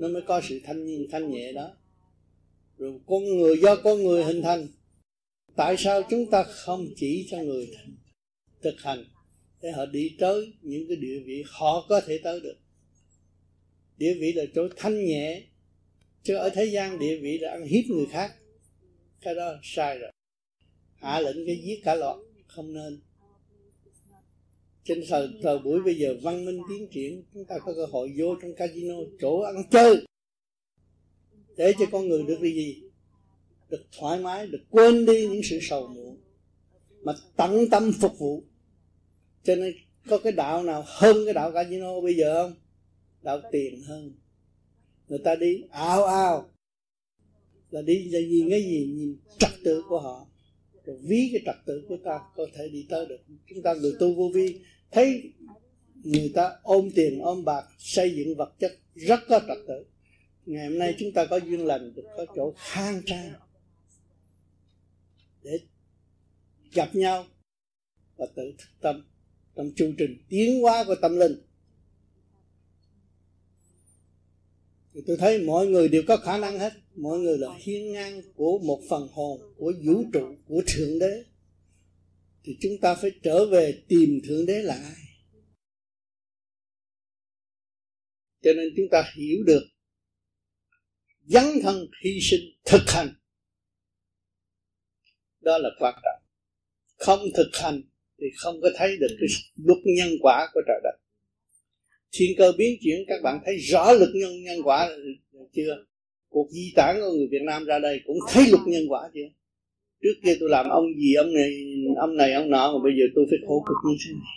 nó 0.00 0.08
mới 0.08 0.22
có 0.22 0.40
sự 0.48 0.60
thanh 0.64 0.86
nhiên, 0.86 1.06
thanh 1.10 1.30
nhẹ 1.30 1.52
đó. 1.52 1.70
Rồi 2.78 3.00
con 3.06 3.24
người, 3.24 3.58
do 3.62 3.76
con 3.76 4.02
người 4.02 4.24
hình 4.24 4.42
thành, 4.42 4.68
tại 5.56 5.76
sao 5.78 6.02
chúng 6.10 6.30
ta 6.30 6.42
không 6.42 6.86
chỉ 6.96 7.26
cho 7.30 7.38
người 7.38 7.70
thực 8.62 8.80
hành? 8.80 9.04
Để 9.62 9.70
họ 9.70 9.86
đi 9.86 10.10
tới 10.18 10.52
những 10.62 10.88
cái 10.88 10.96
địa 10.96 11.18
vị 11.18 11.44
họ 11.46 11.86
có 11.88 12.00
thể 12.00 12.20
tới 12.22 12.40
được. 12.40 12.56
Địa 13.98 14.14
vị 14.20 14.32
là 14.32 14.44
chỗ 14.54 14.68
thanh 14.76 15.04
nhẹ, 15.04 15.42
chứ 16.22 16.36
ở 16.36 16.50
thế 16.50 16.64
gian 16.64 16.98
địa 16.98 17.18
vị 17.18 17.38
là 17.38 17.50
ăn 17.50 17.66
hiếp 17.66 17.84
người 17.88 18.06
khác. 18.10 18.34
Cái 19.20 19.34
đó 19.34 19.54
sai 19.62 19.98
rồi. 19.98 20.12
Hạ 20.94 21.20
lệnh 21.20 21.46
cái 21.46 21.60
giết 21.64 21.80
cả 21.84 21.94
loạt 21.94 22.16
không 22.46 22.74
nên 22.74 23.00
trên 24.84 25.00
thời, 25.08 25.28
thời 25.42 25.58
buổi 25.58 25.82
bây 25.82 25.94
giờ 25.94 26.14
văn 26.22 26.44
minh 26.44 26.60
tiến 26.68 26.88
triển 26.90 27.22
chúng 27.34 27.44
ta 27.44 27.58
có 27.58 27.72
cơ 27.74 27.86
hội 27.86 28.12
vô 28.18 28.34
trong 28.42 28.54
casino 28.54 28.94
chỗ 29.20 29.40
ăn 29.40 29.56
chơi. 29.70 30.04
Để 31.56 31.72
cho 31.78 31.86
con 31.92 32.08
người 32.08 32.22
được 32.22 32.38
cái 32.42 32.52
gì? 32.52 32.82
Được 33.68 33.82
thoải 33.98 34.20
mái 34.20 34.46
được 34.46 34.62
quên 34.70 35.06
đi 35.06 35.28
những 35.28 35.42
sự 35.44 35.58
sầu 35.62 35.88
muộn 35.88 36.18
mà 37.02 37.12
tận 37.36 37.70
tâm 37.70 37.92
phục 38.00 38.18
vụ. 38.18 38.44
Cho 39.42 39.54
nên 39.54 39.74
có 40.08 40.18
cái 40.18 40.32
đạo 40.32 40.62
nào 40.62 40.84
hơn 40.86 41.16
cái 41.24 41.34
đạo 41.34 41.52
casino 41.52 42.00
bây 42.00 42.14
giờ 42.14 42.42
không? 42.42 42.54
Đạo 43.22 43.40
tiền 43.52 43.82
hơn. 43.82 44.12
Người 45.08 45.18
ta 45.24 45.34
đi 45.34 45.64
ao 45.70 46.04
ao 46.04 46.50
là 47.70 47.82
đi 47.82 48.08
là 48.08 48.20
nhìn 48.20 48.50
cái 48.50 48.62
gì? 48.62 48.86
Nhìn 48.96 49.16
trật 49.38 49.50
tự 49.64 49.82
của 49.88 50.00
họ 50.00 50.29
rồi 50.84 50.98
ví, 51.02 51.30
cái 51.32 51.42
trật 51.46 51.66
tự 51.66 51.84
của 51.88 51.96
ta 52.04 52.20
có 52.36 52.46
thể 52.54 52.68
đi 52.68 52.86
tới 52.88 53.06
được. 53.06 53.20
Chúng 53.46 53.62
ta 53.62 53.74
người 53.74 53.92
tu 54.00 54.14
vô 54.14 54.30
vi, 54.34 54.60
thấy 54.90 55.32
người 56.04 56.32
ta 56.34 56.56
ôm 56.62 56.90
tiền, 56.94 57.20
ôm 57.20 57.44
bạc, 57.44 57.64
xây 57.78 58.14
dựng 58.16 58.36
vật 58.36 58.52
chất 58.58 58.72
rất 58.94 59.20
có 59.28 59.40
trật 59.48 59.58
tự. 59.68 59.84
Ngày 60.46 60.66
hôm 60.66 60.78
nay 60.78 60.94
chúng 60.98 61.12
ta 61.12 61.26
có 61.26 61.36
duyên 61.36 61.66
lành 61.66 61.94
được 61.94 62.04
có 62.16 62.26
chỗ 62.36 62.52
khang 62.56 63.02
trang 63.06 63.32
để 65.42 65.58
gặp 66.72 66.94
nhau 66.94 67.26
và 68.16 68.26
tự 68.34 68.52
thức 68.58 68.68
tâm 68.80 69.06
trong 69.56 69.72
chu 69.76 69.92
trình, 69.98 70.22
tiến 70.28 70.62
hóa 70.62 70.84
của 70.86 70.94
tâm 70.94 71.16
linh. 71.16 71.42
Thì 74.94 75.00
tôi 75.06 75.16
thấy 75.16 75.42
mọi 75.42 75.66
người 75.66 75.88
đều 75.88 76.02
có 76.08 76.16
khả 76.16 76.38
năng 76.38 76.58
hết 76.58 76.72
mọi 77.00 77.18
người 77.18 77.38
là 77.38 77.48
hiên 77.60 77.92
ngang 77.92 78.22
của 78.34 78.58
một 78.58 78.80
phần 78.90 79.08
hồn, 79.12 79.40
của 79.56 79.72
vũ 79.86 80.04
trụ, 80.12 80.36
của 80.44 80.62
thượng 80.66 80.98
đế. 80.98 81.24
Thì 82.44 82.56
chúng 82.60 82.72
ta 82.80 82.94
phải 82.94 83.10
trở 83.22 83.46
về 83.46 83.82
tìm 83.88 84.20
thượng 84.28 84.46
đế 84.46 84.62
là 84.62 84.74
ai? 84.74 84.94
Cho 88.42 88.52
nên 88.52 88.68
chúng 88.76 88.86
ta 88.90 89.12
hiểu 89.16 89.42
được, 89.46 89.62
dấn 91.24 91.44
thân 91.62 91.86
hy 92.04 92.18
sinh 92.22 92.40
thực 92.64 92.82
hành. 92.86 93.14
Đó 95.40 95.58
là 95.58 95.68
quan 95.78 95.94
trọng. 96.02 96.22
Không 96.96 97.20
thực 97.36 97.50
hành 97.52 97.82
thì 98.18 98.26
không 98.36 98.60
có 98.62 98.68
thấy 98.76 98.96
được 99.00 99.16
cái 99.20 99.28
luật 99.56 99.78
nhân 99.84 100.08
quả 100.20 100.50
của 100.54 100.60
trời 100.66 100.80
đất. 100.82 100.96
Thiên 102.12 102.30
cơ 102.38 102.52
biến 102.58 102.78
chuyển, 102.82 103.04
các 103.08 103.22
bạn 103.22 103.40
thấy 103.44 103.58
rõ 103.58 103.92
luật 103.92 104.10
nhân 104.14 104.42
nhân 104.42 104.58
quả 104.64 104.90
chưa? 105.52 105.84
Cuộc 106.30 106.48
di 106.50 106.72
tản 106.76 106.96
của 107.00 107.12
người 107.12 107.28
Việt 107.30 107.42
Nam 107.42 107.64
ra 107.64 107.78
đây 107.78 108.00
cũng 108.06 108.16
thấy 108.32 108.44
luật 108.50 108.62
nhân 108.66 108.82
quả 108.88 109.10
chưa? 109.14 109.28
Trước 110.02 110.14
kia 110.24 110.36
tôi 110.40 110.48
làm 110.50 110.68
ông 110.68 110.84
gì, 110.98 111.14
ông 111.14 111.34
này 111.34 111.50
ông 111.96 112.16
này, 112.16 112.32
ông 112.32 112.50
nọ, 112.50 112.72
mà 112.72 112.78
bây 112.84 112.92
giờ 112.98 113.04
tôi 113.14 113.24
phải 113.30 113.38
khổ 113.46 113.64
cực 113.66 113.76
như 113.90 113.96
thế 114.06 114.12
này. 114.12 114.36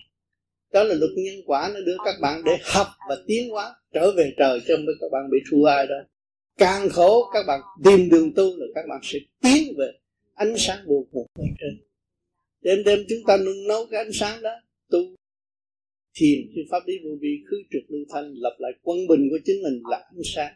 Đó 0.74 0.84
là 0.84 0.96
luật 0.96 1.12
nhân 1.16 1.36
quả, 1.46 1.72
nó 1.74 1.80
đưa 1.86 1.98
các 2.06 2.16
bạn 2.22 2.42
để 2.46 2.58
học 2.64 2.88
và 3.10 3.16
tiến 3.28 3.50
hóa, 3.50 3.76
trở 3.94 4.12
về 4.12 4.34
trời 4.38 4.60
chứ 4.68 4.76
không 4.76 4.86
các 5.02 5.08
bạn 5.12 5.30
bị 5.32 5.38
thua 5.52 5.64
ai 5.64 5.88
đâu. 5.88 6.04
Càng 6.58 6.90
khổ 6.90 7.30
các 7.34 7.44
bạn 7.48 7.62
tìm 7.84 8.10
đường 8.10 8.34
tu 8.36 8.44
là 8.58 8.66
các 8.76 8.86
bạn 8.90 9.00
sẽ 9.04 9.20
tiến 9.42 9.74
về 9.78 9.92
ánh 10.34 10.54
sáng 10.58 10.80
vô 10.86 11.08
cùng 11.12 11.28
bên 11.40 11.50
trên. 11.60 11.82
Đêm 12.62 12.84
đêm 12.84 13.00
chúng 13.10 13.20
ta 13.28 13.38
nung 13.38 13.68
nấu 13.68 13.86
cái 13.92 14.04
ánh 14.04 14.14
sáng 14.14 14.42
đó, 14.42 14.52
tu, 14.90 15.00
thiền, 16.16 16.40
khi 16.56 16.62
pháp 16.72 16.84
lý 16.88 16.94
vô 17.04 17.10
vi 17.22 17.44
khứ 17.50 17.58
trực 17.72 17.84
lưu 17.88 18.06
thanh, 18.10 18.34
lập 18.34 18.56
lại 18.60 18.72
quân 18.82 18.98
bình 19.10 19.28
của 19.30 19.40
chính 19.46 19.64
mình 19.64 19.82
là 19.90 19.98
ánh 19.98 20.22
sáng 20.36 20.54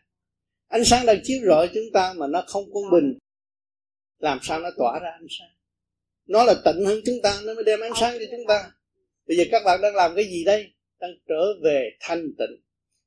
ánh 0.68 0.86
sáng 0.86 1.06
đang 1.06 1.20
chiếu 1.24 1.40
rọi 1.46 1.70
chúng 1.74 1.92
ta 1.94 2.14
mà 2.18 2.28
nó 2.28 2.44
không 2.48 2.64
quân 2.72 2.92
bình. 2.92 3.18
Làm 4.18 4.40
sao 4.42 4.60
nó 4.60 4.70
tỏa 4.78 5.00
ra 5.00 5.10
ánh 5.10 5.28
sáng? 5.40 5.50
Nó 6.26 6.44
là 6.44 6.54
tịnh 6.66 6.86
hơn 6.86 7.02
chúng 7.06 7.16
ta, 7.24 7.40
nó 7.46 7.54
mới 7.54 7.64
đem 7.64 7.80
ánh 7.80 7.94
sáng 8.00 8.18
cho 8.20 8.26
chúng 8.32 8.48
ta. 8.48 8.72
Bây 9.28 9.38
giờ 9.38 9.44
các 9.52 9.62
bạn 9.66 9.82
đang 9.82 9.96
làm 9.96 10.16
cái 10.16 10.26
gì 10.26 10.44
đây? 10.44 10.74
Đang 11.00 11.12
trở 11.28 11.54
về 11.64 11.90
thanh 12.00 12.22
tịnh. 12.38 12.62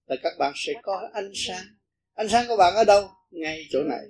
Là 0.06 0.16
các 0.22 0.32
bạn 0.38 0.52
sẽ 0.56 0.72
có 0.82 1.10
ánh 1.12 1.30
sáng. 1.34 1.66
Ánh 2.14 2.28
sáng 2.28 2.44
của 2.48 2.56
bạn 2.56 2.74
ở 2.74 2.84
đâu? 2.84 3.08
Ngay 3.30 3.66
chỗ 3.70 3.82
này. 3.84 4.04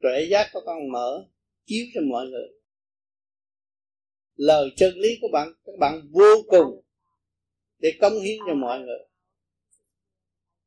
Tuệ 0.00 0.26
giác 0.30 0.48
của 0.52 0.60
con 0.66 0.92
mở, 0.92 1.28
chiếu 1.66 1.86
cho 1.94 2.00
mọi 2.10 2.26
người. 2.26 2.48
Lời 4.34 4.70
chân 4.76 4.94
lý 4.98 5.18
của 5.20 5.28
bạn, 5.32 5.52
các 5.64 5.72
bạn 5.78 6.00
vô 6.10 6.42
cùng 6.48 6.84
để 7.78 7.92
cống 8.00 8.20
hiến 8.20 8.38
cho 8.46 8.54
mọi 8.54 8.80
người. 8.80 8.98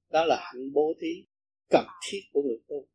Đó 0.09 0.25
là 0.25 0.39
hạnh 0.41 0.73
bố 0.73 0.93
thí 1.01 1.25
cần 1.69 1.85
thiết 2.09 2.19
của 2.31 2.41
người 2.41 2.57
tu. 2.67 2.87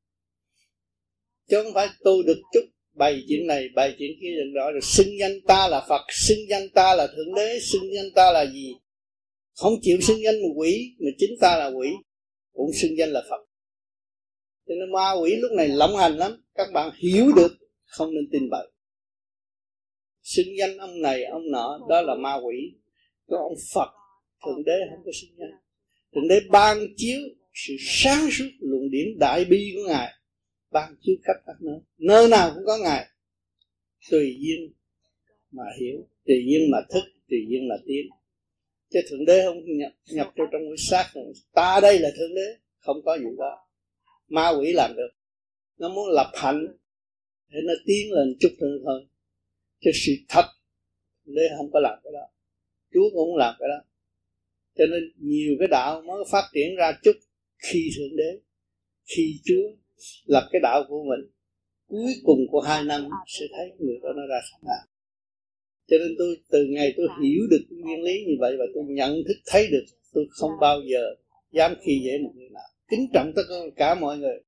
Chứ 1.48 1.62
không 1.62 1.74
phải 1.74 1.88
tu 2.04 2.22
được 2.22 2.40
chút, 2.52 2.64
bày 2.92 3.22
chuyện 3.28 3.46
này, 3.46 3.68
bày 3.74 3.94
chuyện 3.98 4.10
kia 4.20 4.34
được 4.36 4.50
đó 4.54 4.72
rồi 4.72 4.80
xưng 4.82 5.18
danh 5.20 5.40
ta 5.46 5.68
là 5.68 5.86
phật, 5.88 6.02
xưng 6.08 6.48
danh 6.50 6.68
ta 6.74 6.94
là 6.94 7.06
thượng 7.06 7.34
đế, 7.34 7.58
xưng 7.60 7.94
danh 7.94 8.10
ta 8.14 8.32
là 8.32 8.46
gì? 8.46 8.74
Không 9.54 9.72
chịu 9.82 10.00
xưng 10.00 10.22
danh 10.22 10.42
một 10.42 10.54
quỷ, 10.56 10.94
mà 10.98 11.10
chính 11.18 11.30
ta 11.40 11.56
là 11.58 11.66
quỷ, 11.66 11.88
cũng 12.52 12.70
xưng 12.82 12.98
danh 12.98 13.08
là 13.08 13.22
phật. 13.30 13.46
Cho 14.66 14.74
nên 14.74 14.92
ma 14.92 15.12
quỷ 15.22 15.36
lúc 15.36 15.52
này 15.56 15.68
lộng 15.68 15.96
hành 15.96 16.16
lắm. 16.16 16.44
Các 16.54 16.68
bạn 16.72 16.90
hiểu 16.96 17.32
được, 17.36 17.52
không 17.84 18.14
nên 18.14 18.28
tin 18.32 18.50
bậy. 18.50 18.70
Xưng 20.22 20.58
danh 20.58 20.78
ông 20.78 21.02
này, 21.02 21.24
ông 21.24 21.50
nọ, 21.50 21.86
đó 21.88 22.02
là 22.02 22.14
ma 22.14 22.34
quỷ. 22.34 22.56
Có 23.26 23.36
ông 23.36 23.58
phật, 23.74 23.90
thượng 24.46 24.64
đế 24.64 24.72
không 24.90 25.04
có 25.04 25.10
xưng 25.20 25.30
danh. 25.38 25.60
Thượng 26.14 26.28
đế 26.28 26.40
ban 26.50 26.78
chiếu 26.96 27.20
sự 27.54 27.74
sáng 27.80 28.28
suốt 28.30 28.50
luận 28.60 28.90
điển 28.90 29.18
đại 29.18 29.44
bi 29.44 29.72
của 29.76 29.88
ngài, 29.88 30.12
ban 30.70 30.94
chiếu 31.02 31.16
khắp 31.24 31.36
các 31.46 31.56
nơi. 31.60 31.78
Nơi 31.98 32.28
nào 32.28 32.50
cũng 32.54 32.64
có 32.66 32.78
ngài. 32.78 33.06
Tùy 34.10 34.36
duyên 34.38 34.72
mà 35.50 35.64
hiểu, 35.80 36.08
tùy 36.26 36.36
duyên 36.46 36.70
mà 36.70 36.78
thức, 36.90 37.04
tùy 37.28 37.38
duyên 37.48 37.68
mà 37.68 37.74
tiến. 37.86 38.06
Chứ 38.92 39.00
thượng 39.10 39.24
đế 39.24 39.42
không 39.44 39.78
nhập 39.78 39.92
nhập 40.10 40.32
vô 40.36 40.44
trong 40.52 40.62
cái 40.68 40.76
xác 40.78 41.10
này. 41.14 41.24
ta 41.52 41.80
đây 41.82 41.98
là 41.98 42.10
thượng 42.18 42.34
đế, 42.34 42.56
không 42.78 42.96
có 43.04 43.18
gì 43.18 43.24
đó. 43.38 43.66
Ma 44.28 44.48
quỷ 44.48 44.72
làm 44.72 44.96
được. 44.96 45.10
Nó 45.78 45.88
muốn 45.88 46.08
lập 46.08 46.30
hạnh 46.34 46.66
để 47.48 47.58
nó 47.64 47.72
tiến 47.86 48.12
lên 48.12 48.36
chút 48.40 48.52
hơn 48.60 48.78
thôi. 48.84 49.06
Chứ 49.80 49.90
sự 49.94 50.12
thật 50.28 50.44
đế 51.24 51.42
không 51.56 51.70
có 51.72 51.80
làm 51.80 51.98
cái 52.04 52.12
đó. 52.12 52.26
Chúa 52.92 53.10
cũng 53.10 53.30
không 53.30 53.36
làm 53.36 53.54
cái 53.58 53.68
đó. 53.68 53.84
Cho 54.78 54.84
nên 54.86 55.12
nhiều 55.16 55.56
cái 55.58 55.68
đạo 55.68 56.02
mới 56.02 56.24
phát 56.30 56.50
triển 56.52 56.76
ra 56.76 56.92
chút 57.02 57.16
khi 57.60 57.90
thượng 57.96 58.16
đế, 58.16 58.40
khi 59.04 59.40
chúa 59.44 59.76
lập 60.24 60.48
cái 60.52 60.60
đạo 60.62 60.84
của 60.88 61.04
mình, 61.04 61.30
cuối 61.88 62.12
cùng 62.24 62.38
của 62.50 62.60
hai 62.60 62.84
năm 62.84 63.08
sẽ 63.26 63.46
thấy 63.56 63.70
người 63.78 63.98
đó 64.02 64.08
nó 64.16 64.22
ra 64.26 64.40
sáng 64.50 64.60
nào 64.64 64.86
cho 65.90 65.96
nên 65.98 66.14
tôi, 66.18 66.36
từ 66.50 66.64
ngày 66.64 66.94
tôi 66.96 67.06
hiểu 67.22 67.42
được 67.50 67.64
cái 67.70 67.78
nguyên 67.78 68.02
lý 68.02 68.24
như 68.26 68.34
vậy 68.40 68.56
và 68.58 68.64
tôi 68.74 68.84
nhận 68.88 69.14
thức, 69.28 69.36
thấy 69.46 69.66
được, 69.70 69.84
tôi 70.12 70.26
không 70.30 70.50
bao 70.60 70.80
giờ 70.90 71.14
dám 71.52 71.74
khi 71.82 72.00
dễ 72.04 72.18
một 72.22 72.32
người 72.36 72.48
nào. 72.48 72.68
Kính 72.90 73.06
trọng 73.14 73.32
tất 73.36 73.42
cả 73.76 73.94
mọi 73.94 74.18
người 74.18 74.40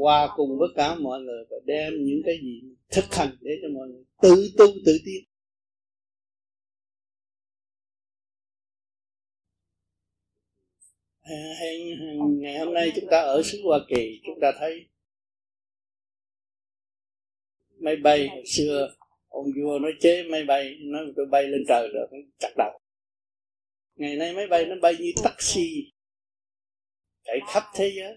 hòa 0.00 0.28
cùng 0.36 0.58
với 0.58 0.68
cả 0.76 0.94
mọi 0.94 1.20
người 1.20 1.44
và 1.50 1.56
đem 1.64 1.92
những 2.04 2.22
cái 2.24 2.34
gì 2.42 2.62
thực 2.92 3.04
hành 3.14 3.36
để 3.40 3.50
cho 3.62 3.68
mọi 3.68 3.88
người 3.88 4.04
tự 4.22 4.50
tu, 4.58 4.66
tự 4.86 4.98
tiến. 5.04 5.24
Ngày 11.28 12.58
hôm 12.58 12.74
nay 12.74 12.92
chúng 12.96 13.06
ta 13.10 13.20
ở 13.20 13.42
xứ 13.44 13.60
Hoa 13.64 13.78
Kỳ 13.88 14.20
chúng 14.24 14.38
ta 14.40 14.52
thấy 14.58 14.86
máy 17.78 17.96
bay 17.96 18.28
hồi 18.28 18.42
xưa 18.46 18.94
ông 19.28 19.46
vua 19.56 19.78
nói 19.78 19.92
chế 20.00 20.22
máy 20.22 20.44
bay 20.44 20.76
nó 20.80 20.98
tôi 21.16 21.26
bay 21.26 21.42
lên 21.42 21.64
trời 21.68 21.88
được 21.88 22.06
chặt 22.38 22.52
đầu. 22.56 22.80
Ngày 23.96 24.16
nay 24.16 24.34
máy 24.34 24.46
bay 24.46 24.66
nó 24.66 24.74
bay 24.82 24.96
như 24.98 25.12
taxi 25.24 25.92
chạy 27.24 27.38
khắp 27.48 27.62
thế 27.74 27.92
giới. 27.96 28.16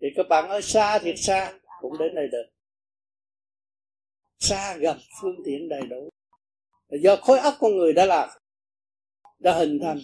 Thì 0.00 0.06
các 0.16 0.26
bạn 0.28 0.48
ở 0.48 0.60
xa 0.60 0.98
thiệt 0.98 1.14
xa 1.18 1.58
cũng 1.80 1.98
đến 1.98 2.14
đây 2.14 2.28
được. 2.28 2.46
Xa 4.38 4.76
gần 4.76 4.98
phương 5.22 5.36
tiện 5.44 5.68
đầy 5.68 5.82
đủ. 5.90 6.08
Là 6.88 6.98
do 7.02 7.16
khối 7.16 7.38
óc 7.38 7.54
con 7.60 7.76
người 7.76 7.92
đã 7.92 8.06
làm 8.06 8.28
đã 9.38 9.58
hình 9.58 9.78
thành 9.82 9.98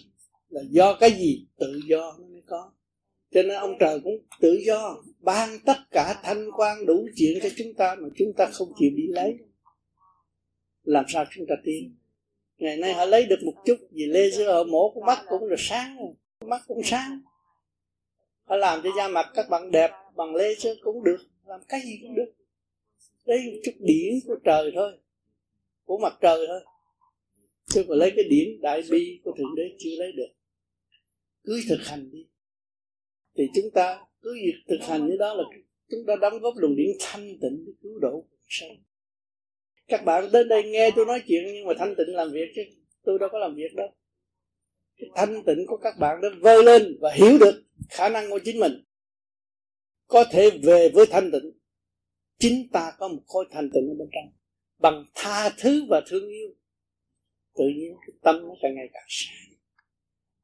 là 0.48 0.60
do 0.70 0.97
cái 1.01 1.10
gì? 1.10 1.47
Tự 1.59 1.81
do 1.89 2.16
nó 2.18 2.27
mới 2.27 2.43
có. 2.47 2.73
Cho 3.31 3.43
nên 3.43 3.56
ông 3.56 3.74
trời 3.81 4.01
cũng 4.05 4.18
tự 4.40 4.59
do, 4.66 4.97
ban 5.18 5.59
tất 5.66 5.77
cả 5.90 6.20
thanh 6.23 6.51
quan 6.56 6.86
đủ 6.86 7.06
chuyện 7.16 7.39
cho 7.43 7.48
chúng 7.56 7.74
ta 7.74 7.97
mà 8.01 8.09
chúng 8.16 8.32
ta 8.36 8.47
không 8.52 8.68
chịu 8.78 8.90
đi 8.97 9.06
lấy. 9.06 9.39
Làm 10.82 11.05
sao 11.09 11.24
chúng 11.31 11.47
ta 11.48 11.55
tiến 11.64 11.97
ngày 12.59 12.77
nay 12.77 12.94
họ 12.94 13.05
lấy 13.05 13.27
được 13.27 13.39
một 13.44 13.55
chút 13.64 13.77
gì 13.90 14.06
laser 14.06 14.48
họ 14.48 14.64
mổ 14.64 14.90
con 14.94 15.05
mắt 15.06 15.24
cũng 15.28 15.44
là 15.44 15.56
sáng 15.59 15.97
rồi. 15.98 16.14
Mắt 16.48 16.62
cũng 16.66 16.82
sáng. 16.85 17.20
Họ 18.44 18.56
làm 18.56 18.81
cho 18.82 18.90
da 18.97 19.09
mặt 19.09 19.31
các 19.35 19.48
bạn 19.51 19.70
đẹp 19.70 19.90
bằng 20.16 20.35
laser 20.35 20.77
cũng 20.82 21.05
được, 21.05 21.18
làm 21.47 21.60
cái 21.68 21.81
gì 21.81 21.98
cũng 22.02 22.14
được. 22.14 22.32
Đây 23.27 23.39
một 23.47 23.59
chút 23.64 23.73
điển 23.78 24.14
của 24.27 24.36
trời 24.44 24.73
thôi, 24.74 24.93
của 25.85 25.98
mặt 25.98 26.14
trời 26.20 26.47
thôi 26.48 26.60
chứ 27.67 27.85
mà 27.89 27.95
lấy 27.95 28.13
cái 28.17 28.25
điển 28.31 28.61
đại 28.61 28.83
bi 28.91 29.21
của 29.25 29.35
thượng 29.39 29.55
đế 29.57 29.63
chưa 29.79 29.97
lấy 29.99 30.13
được. 30.13 30.29
Cứ 31.45 31.61
thực 31.69 31.81
hành 31.87 32.11
đi. 32.11 32.27
Thì 33.37 33.45
chúng 33.55 33.71
ta 33.75 34.07
cứ 34.23 34.35
việc 34.35 34.57
thực 34.69 34.87
hành 34.89 35.07
như 35.07 35.17
đó 35.17 35.35
là 35.35 35.45
chúng 35.91 36.07
ta 36.07 36.17
đóng 36.21 36.39
góp 36.39 36.55
luồng 36.57 36.77
điển 36.77 36.91
thanh 37.01 37.39
tịnh 37.41 37.65
để 37.67 37.73
cứu 37.83 37.99
độ 37.99 38.11
cuộc 38.31 38.47
sống. 38.49 38.77
Các 39.89 40.05
bạn 40.05 40.33
đến 40.33 40.49
đây 40.49 40.63
nghe 40.63 40.91
tôi 40.97 41.07
nói 41.07 41.23
chuyện 41.27 41.45
nhưng 41.55 41.67
mà 41.67 41.75
thanh 41.79 41.95
tịnh 41.99 42.17
làm 42.17 42.33
việc 42.33 42.53
chứ, 42.55 42.63
tôi 43.05 43.19
đâu 43.19 43.29
có 43.33 43.39
làm 43.39 43.55
việc 43.55 43.75
đâu. 43.75 43.89
Cái 44.97 45.11
thanh 45.15 45.43
tịnh 45.47 45.67
của 45.67 45.77
các 45.77 45.99
bạn 45.99 46.21
đã 46.21 46.29
vơi 46.41 46.63
lên 46.65 46.99
và 47.01 47.13
hiểu 47.13 47.39
được 47.39 47.65
khả 47.91 48.09
năng 48.09 48.31
của 48.31 48.41
chính 48.45 48.61
mình. 48.61 48.73
Có 50.07 50.25
thể 50.31 50.51
về 50.63 50.89
với 50.89 51.07
thanh 51.07 51.31
tịnh. 51.33 51.53
Chính 52.39 52.69
ta 52.73 52.93
có 52.99 53.09
một 53.09 53.23
khối 53.27 53.47
thanh 53.51 53.71
tịnh 53.75 53.89
ở 53.89 53.95
bên 53.99 54.09
trong. 54.13 54.33
Bằng 54.79 55.05
tha 55.15 55.51
thứ 55.59 55.85
và 55.89 56.03
thương 56.07 56.29
yêu 56.29 56.49
tự 57.57 57.65
nhiên 57.77 57.97
cái 58.01 58.16
tâm 58.23 58.49
nó 58.49 58.55
càng 58.62 58.74
ngày 58.74 58.89
càng 58.93 59.07
sáng. 59.09 59.59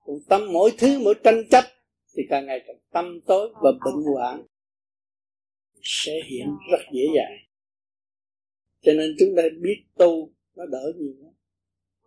Còn 0.07 0.17
tâm 0.29 0.53
mỗi 0.53 0.71
thứ, 0.79 0.99
mỗi 0.99 1.15
tranh 1.25 1.43
chấp 1.51 1.65
thì 2.17 2.23
càng 2.31 2.47
ngày 2.47 2.61
càng 2.67 2.77
tâm 2.93 3.21
tối 3.27 3.49
và 3.63 3.71
bệnh 3.85 4.05
hoạn 4.05 4.47
sẽ 5.83 6.13
hiện 6.31 6.47
rất 6.71 6.79
dễ 6.93 7.03
dàng. 7.17 7.39
Cho 8.83 8.93
nên 8.93 9.17
chúng 9.19 9.29
ta 9.37 9.43
biết 9.63 9.83
tu, 9.97 10.33
nó 10.55 10.67
đỡ 10.67 10.93
nhiều 10.97 11.15
lắm. 11.23 11.33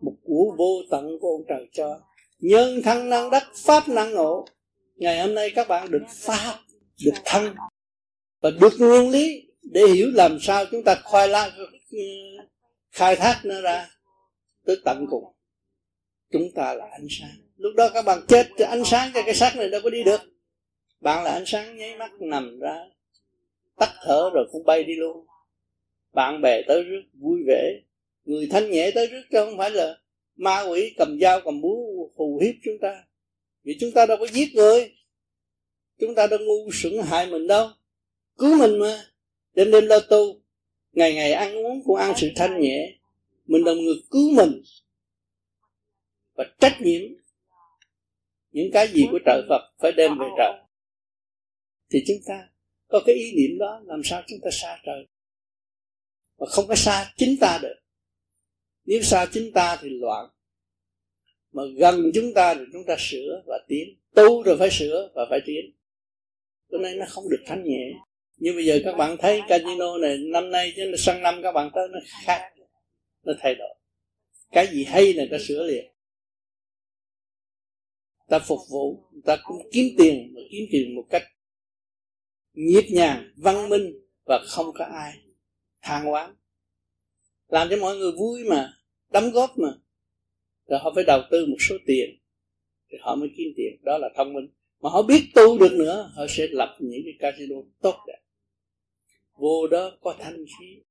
Một 0.01 0.15
của 0.23 0.55
vô 0.57 0.81
tận 0.91 1.19
của 1.21 1.27
ông 1.27 1.45
trời 1.47 1.67
cho. 1.71 2.01
Nhân 2.39 2.81
thân 2.83 3.09
năng 3.09 3.29
đắc 3.29 3.43
pháp 3.65 3.89
năng 3.89 4.13
ngộ. 4.13 4.45
Ngày 4.95 5.21
hôm 5.21 5.35
nay 5.35 5.51
các 5.55 5.67
bạn 5.67 5.91
được 5.91 6.03
pháp, 6.09 6.59
được 7.05 7.15
thân 7.25 7.55
và 8.41 8.51
được 8.61 8.73
nguyên 8.79 9.09
lý 9.09 9.47
để 9.61 9.81
hiểu 9.87 10.07
làm 10.13 10.37
sao 10.41 10.65
chúng 10.71 10.83
ta 10.83 10.95
khoai 11.03 11.27
lang, 11.27 11.49
khai 12.91 13.15
thác 13.15 13.41
nó 13.43 13.61
ra 13.61 13.89
tới 14.65 14.75
tận 14.85 15.05
cùng. 15.09 15.23
Chúng 16.31 16.51
ta 16.55 16.73
là 16.73 16.85
ánh 16.91 17.07
sáng. 17.09 17.35
Lúc 17.57 17.73
đó 17.75 17.89
các 17.93 18.05
bạn 18.05 18.19
chết, 18.27 18.47
thì 18.57 18.65
ánh 18.65 18.85
sáng 18.85 19.11
cho 19.13 19.21
cái 19.25 19.35
xác 19.35 19.55
này 19.57 19.69
đâu 19.69 19.81
có 19.83 19.89
đi 19.89 20.03
được. 20.03 20.21
Bạn 20.99 21.23
là 21.23 21.31
ánh 21.31 21.45
sáng 21.45 21.77
nháy 21.77 21.95
mắt 21.97 22.11
nằm 22.19 22.59
ra, 22.59 22.75
tắt 23.77 23.89
thở 24.03 24.29
rồi 24.33 24.47
cũng 24.51 24.65
bay 24.65 24.83
đi 24.83 24.95
luôn. 24.95 25.25
Bạn 26.13 26.41
bè 26.41 26.61
tới 26.67 26.83
rước, 26.83 27.01
vui 27.13 27.39
vẻ. 27.47 27.81
Người 28.25 28.47
thanh 28.51 28.71
nhẹ 28.71 28.91
tới 28.91 29.07
rước 29.07 29.21
chứ 29.31 29.45
không 29.45 29.57
phải 29.57 29.71
là 29.71 29.97
ma 30.35 30.61
quỷ 30.61 30.93
cầm 30.97 31.19
dao 31.21 31.41
cầm 31.41 31.61
búa 31.61 32.09
hù 32.15 32.39
hiếp 32.43 32.55
chúng 32.63 32.77
ta. 32.81 33.03
Vì 33.63 33.77
chúng 33.79 33.91
ta 33.91 34.05
đâu 34.05 34.17
có 34.17 34.27
giết 34.27 34.55
người. 34.55 34.91
Chúng 35.99 36.15
ta 36.15 36.27
đâu 36.27 36.39
ngu 36.39 36.71
sững 36.73 37.01
hại 37.01 37.27
mình 37.27 37.47
đâu. 37.47 37.69
Cứu 38.37 38.57
mình 38.57 38.79
mà. 38.79 39.05
Đêm 39.53 39.71
đêm 39.71 39.85
lo 39.85 39.99
tu, 39.99 40.41
ngày 40.91 41.13
ngày 41.13 41.31
ăn 41.31 41.55
uống 41.65 41.83
cũng 41.83 41.95
ăn 41.95 42.13
sự 42.17 42.29
thanh 42.35 42.59
nhẹ 42.59 42.95
mình 43.45 43.63
đồng 43.63 43.77
người 43.77 43.95
cứu 44.11 44.31
mình 44.31 44.61
và 46.33 46.43
trách 46.59 46.77
nhiệm 46.81 47.01
những 48.51 48.71
cái 48.73 48.87
gì 48.87 49.05
của 49.11 49.19
trời 49.25 49.41
Phật 49.49 49.61
phải 49.79 49.91
đem 49.91 50.11
về 50.19 50.25
trời. 50.37 50.53
Thì 51.89 51.99
chúng 52.07 52.17
ta 52.27 52.49
có 52.87 53.01
cái 53.05 53.15
ý 53.15 53.31
niệm 53.35 53.57
đó, 53.59 53.81
làm 53.85 54.01
sao 54.03 54.23
chúng 54.27 54.39
ta 54.43 54.49
xa 54.51 54.77
trời? 54.85 55.07
Mà 56.39 56.45
không 56.47 56.67
có 56.67 56.75
xa 56.75 57.13
chính 57.17 57.37
ta 57.41 57.59
được. 57.61 57.75
Nếu 58.85 59.01
xa 59.01 59.25
chính 59.31 59.53
ta 59.53 59.77
thì 59.81 59.89
loạn. 59.89 60.29
Mà 61.51 61.63
gần 61.77 62.11
chúng 62.13 62.33
ta 62.33 62.55
thì 62.55 62.61
chúng 62.73 62.83
ta 62.87 62.95
sửa 62.99 63.43
và 63.45 63.59
tiến. 63.67 63.99
Tu 64.15 64.43
rồi 64.43 64.57
phải 64.57 64.69
sửa 64.71 65.11
và 65.15 65.25
phải 65.29 65.39
tiến. 65.45 65.75
Cho 66.71 66.77
nên 66.77 66.97
nó 66.99 67.05
không 67.09 67.29
được 67.29 67.43
thanh 67.45 67.63
nhẹ. 67.63 67.93
Như 68.37 68.53
bây 68.53 68.65
giờ 68.65 68.79
các 68.83 68.97
bạn 68.97 69.17
thấy 69.19 69.41
casino 69.47 69.97
này, 69.97 70.17
năm 70.17 70.51
nay 70.51 70.73
chứ 70.75 70.95
sang 70.97 71.21
năm 71.21 71.39
các 71.43 71.51
bạn 71.51 71.69
tới 71.75 71.87
nó 71.91 71.99
khác 72.25 72.54
nó 73.25 73.33
thay 73.39 73.55
đổi. 73.55 73.75
Cái 74.51 74.67
gì 74.67 74.83
hay 74.83 75.13
là 75.13 75.23
ta 75.31 75.37
sửa 75.47 75.63
liền. 75.63 75.91
Ta 78.27 78.39
phục 78.39 78.59
vụ 78.69 79.09
ta 79.25 79.37
cũng 79.43 79.57
kiếm 79.71 79.85
tiền 79.97 80.33
mà 80.35 80.41
kiếm 80.51 80.65
tiền 80.71 80.95
một 80.95 81.05
cách 81.09 81.23
nhiệt 82.53 82.85
nhàng, 82.91 83.31
văn 83.35 83.69
minh 83.69 83.93
và 84.25 84.43
không 84.47 84.73
có 84.73 84.85
ai 84.85 85.13
than 85.81 86.05
oán. 86.05 86.35
Làm 87.47 87.67
cho 87.69 87.77
mọi 87.77 87.97
người 87.97 88.11
vui 88.11 88.43
mà, 88.43 88.73
đóng 89.09 89.31
góp 89.31 89.57
mà. 89.57 89.69
Rồi 90.67 90.79
họ 90.79 90.91
phải 90.95 91.03
đầu 91.03 91.21
tư 91.31 91.45
một 91.45 91.57
số 91.59 91.75
tiền 91.85 92.19
thì 92.89 92.97
họ 93.01 93.15
mới 93.15 93.29
kiếm 93.37 93.47
tiền. 93.57 93.81
Đó 93.83 93.97
là 93.97 94.09
thông 94.15 94.33
minh. 94.33 94.47
Mà 94.81 94.89
họ 94.89 95.01
biết 95.01 95.23
tu 95.35 95.57
được 95.57 95.71
nữa, 95.73 96.11
họ 96.15 96.25
sẽ 96.29 96.47
lập 96.47 96.77
những 96.79 97.01
cái 97.05 97.13
casino 97.19 97.55
tốt 97.81 97.95
đẹp. 98.07 98.19
Vô 99.33 99.67
đó 99.67 99.91
có 100.01 100.15
thanh 100.19 100.45
khí 100.59 100.83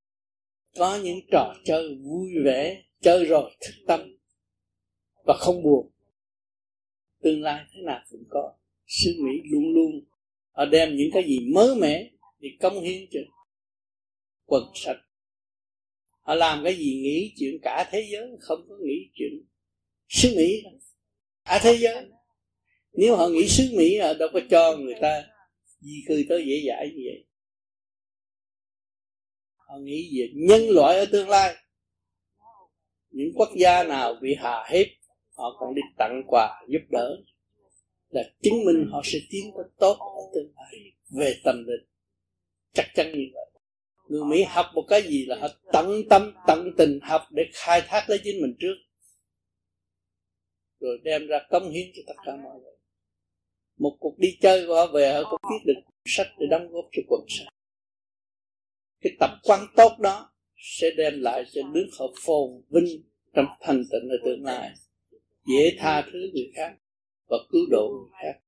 có 0.74 1.00
những 1.04 1.20
trò 1.32 1.54
chơi 1.64 1.98
vui 2.02 2.30
vẻ, 2.44 2.82
chơi 3.00 3.24
rồi 3.24 3.56
thức 3.60 3.74
tâm 3.86 4.16
và 5.26 5.34
không 5.38 5.62
buồn. 5.62 5.90
Tương 7.22 7.42
lai 7.42 7.64
thế 7.72 7.82
nào 7.82 8.00
cũng 8.10 8.24
có. 8.30 8.52
Sư 8.86 9.10
mỹ 9.18 9.32
luôn 9.44 9.74
luôn 9.74 10.04
họ 10.50 10.64
đem 10.64 10.96
những 10.96 11.10
cái 11.12 11.24
gì 11.24 11.38
mới 11.54 11.74
mẻ 11.74 12.10
thì 12.40 12.48
công 12.60 12.80
hiến 12.80 13.02
cho 13.10 13.20
quần 14.46 14.64
sạch. 14.74 15.00
Họ 16.20 16.34
làm 16.34 16.64
cái 16.64 16.76
gì 16.76 17.00
nghĩ 17.02 17.32
chuyện 17.36 17.58
cả 17.62 17.88
thế 17.90 18.06
giới, 18.12 18.28
không 18.40 18.66
có 18.68 18.74
nghĩ 18.82 19.10
chuyện 19.14 19.32
xứ 20.08 20.34
mỹ. 20.36 20.62
Cả 21.44 21.60
thế 21.62 21.76
giới, 21.80 22.06
nếu 22.92 23.16
họ 23.16 23.28
nghĩ 23.28 23.48
xứ 23.48 23.64
mỹ 23.76 23.98
họ 23.98 24.14
đâu 24.14 24.28
có 24.32 24.40
cho 24.50 24.76
người 24.76 24.94
ta 25.00 25.24
di 25.80 26.04
cư 26.08 26.24
tới 26.28 26.44
dễ 26.46 26.62
dãi 26.68 26.88
như 26.88 27.02
vậy 27.04 27.24
họ 29.74 29.80
nghĩ 29.80 30.18
về 30.18 30.28
nhân 30.34 30.70
loại 30.70 30.98
ở 30.98 31.06
tương 31.12 31.28
lai. 31.28 31.54
Những 33.10 33.32
quốc 33.34 33.48
gia 33.56 33.84
nào 33.84 34.14
bị 34.22 34.34
hạ 34.38 34.64
hiếp 34.70 34.86
họ 35.36 35.56
còn 35.60 35.74
đi 35.74 35.82
tặng 35.98 36.22
quà, 36.26 36.62
giúp 36.68 36.80
đỡ. 36.90 37.16
Là 38.10 38.22
chứng 38.42 38.64
minh 38.64 38.88
họ 38.92 39.00
sẽ 39.04 39.18
tiến 39.30 39.52
tới 39.56 39.64
tốt 39.78 39.96
ở 40.00 40.22
tương 40.34 40.52
lai, 40.56 40.74
về 41.18 41.34
tâm 41.44 41.64
linh. 41.66 41.86
Chắc 42.72 42.86
chắn 42.94 43.12
như 43.12 43.24
vậy. 43.34 43.50
Người 44.08 44.24
mỹ 44.24 44.44
học 44.48 44.66
một 44.74 44.84
cái 44.88 45.02
gì 45.02 45.26
là 45.26 45.36
họ 45.40 45.48
tận 45.72 46.02
tâm, 46.10 46.34
tận 46.46 46.70
tình 46.78 46.98
học 47.02 47.22
để 47.30 47.42
khai 47.52 47.82
thác 47.86 48.04
lấy 48.08 48.18
chính 48.24 48.42
mình 48.42 48.54
trước. 48.58 48.74
Rồi 50.80 50.98
đem 51.02 51.26
ra 51.26 51.38
công 51.50 51.70
hiến 51.70 51.86
cho 51.94 52.02
tất 52.06 52.14
cả 52.26 52.36
mọi 52.36 52.60
người. 52.60 52.76
Một 53.78 53.96
cuộc 54.00 54.18
đi 54.18 54.38
chơi 54.40 54.66
của 54.66 54.74
họ 54.74 54.86
về, 54.86 55.12
họ 55.12 55.30
cũng 55.30 55.40
viết 55.50 55.64
được 55.74 55.80
sách 56.04 56.26
để 56.38 56.46
đóng 56.50 56.68
góp 56.72 56.84
cho 56.92 57.02
quần 57.08 57.24
sách 57.28 57.54
cái 59.04 59.12
tập 59.20 59.30
quan 59.42 59.66
tốt 59.76 59.98
đó 59.98 60.32
sẽ 60.56 60.90
đem 60.96 61.20
lại 61.20 61.44
cho 61.52 61.62
nước 61.72 61.86
họ 61.98 62.06
phồn 62.26 62.62
vinh 62.70 63.02
trong 63.34 63.46
thành 63.60 63.82
tịnh 63.90 64.08
ở 64.10 64.16
tương 64.24 64.44
lai. 64.44 64.70
Dễ 65.46 65.76
tha 65.78 66.02
thứ 66.02 66.18
người 66.34 66.52
khác 66.56 66.76
và 67.28 67.36
cứu 67.50 67.60
độ 67.70 67.88
người 67.92 68.10
khác. 68.22 68.40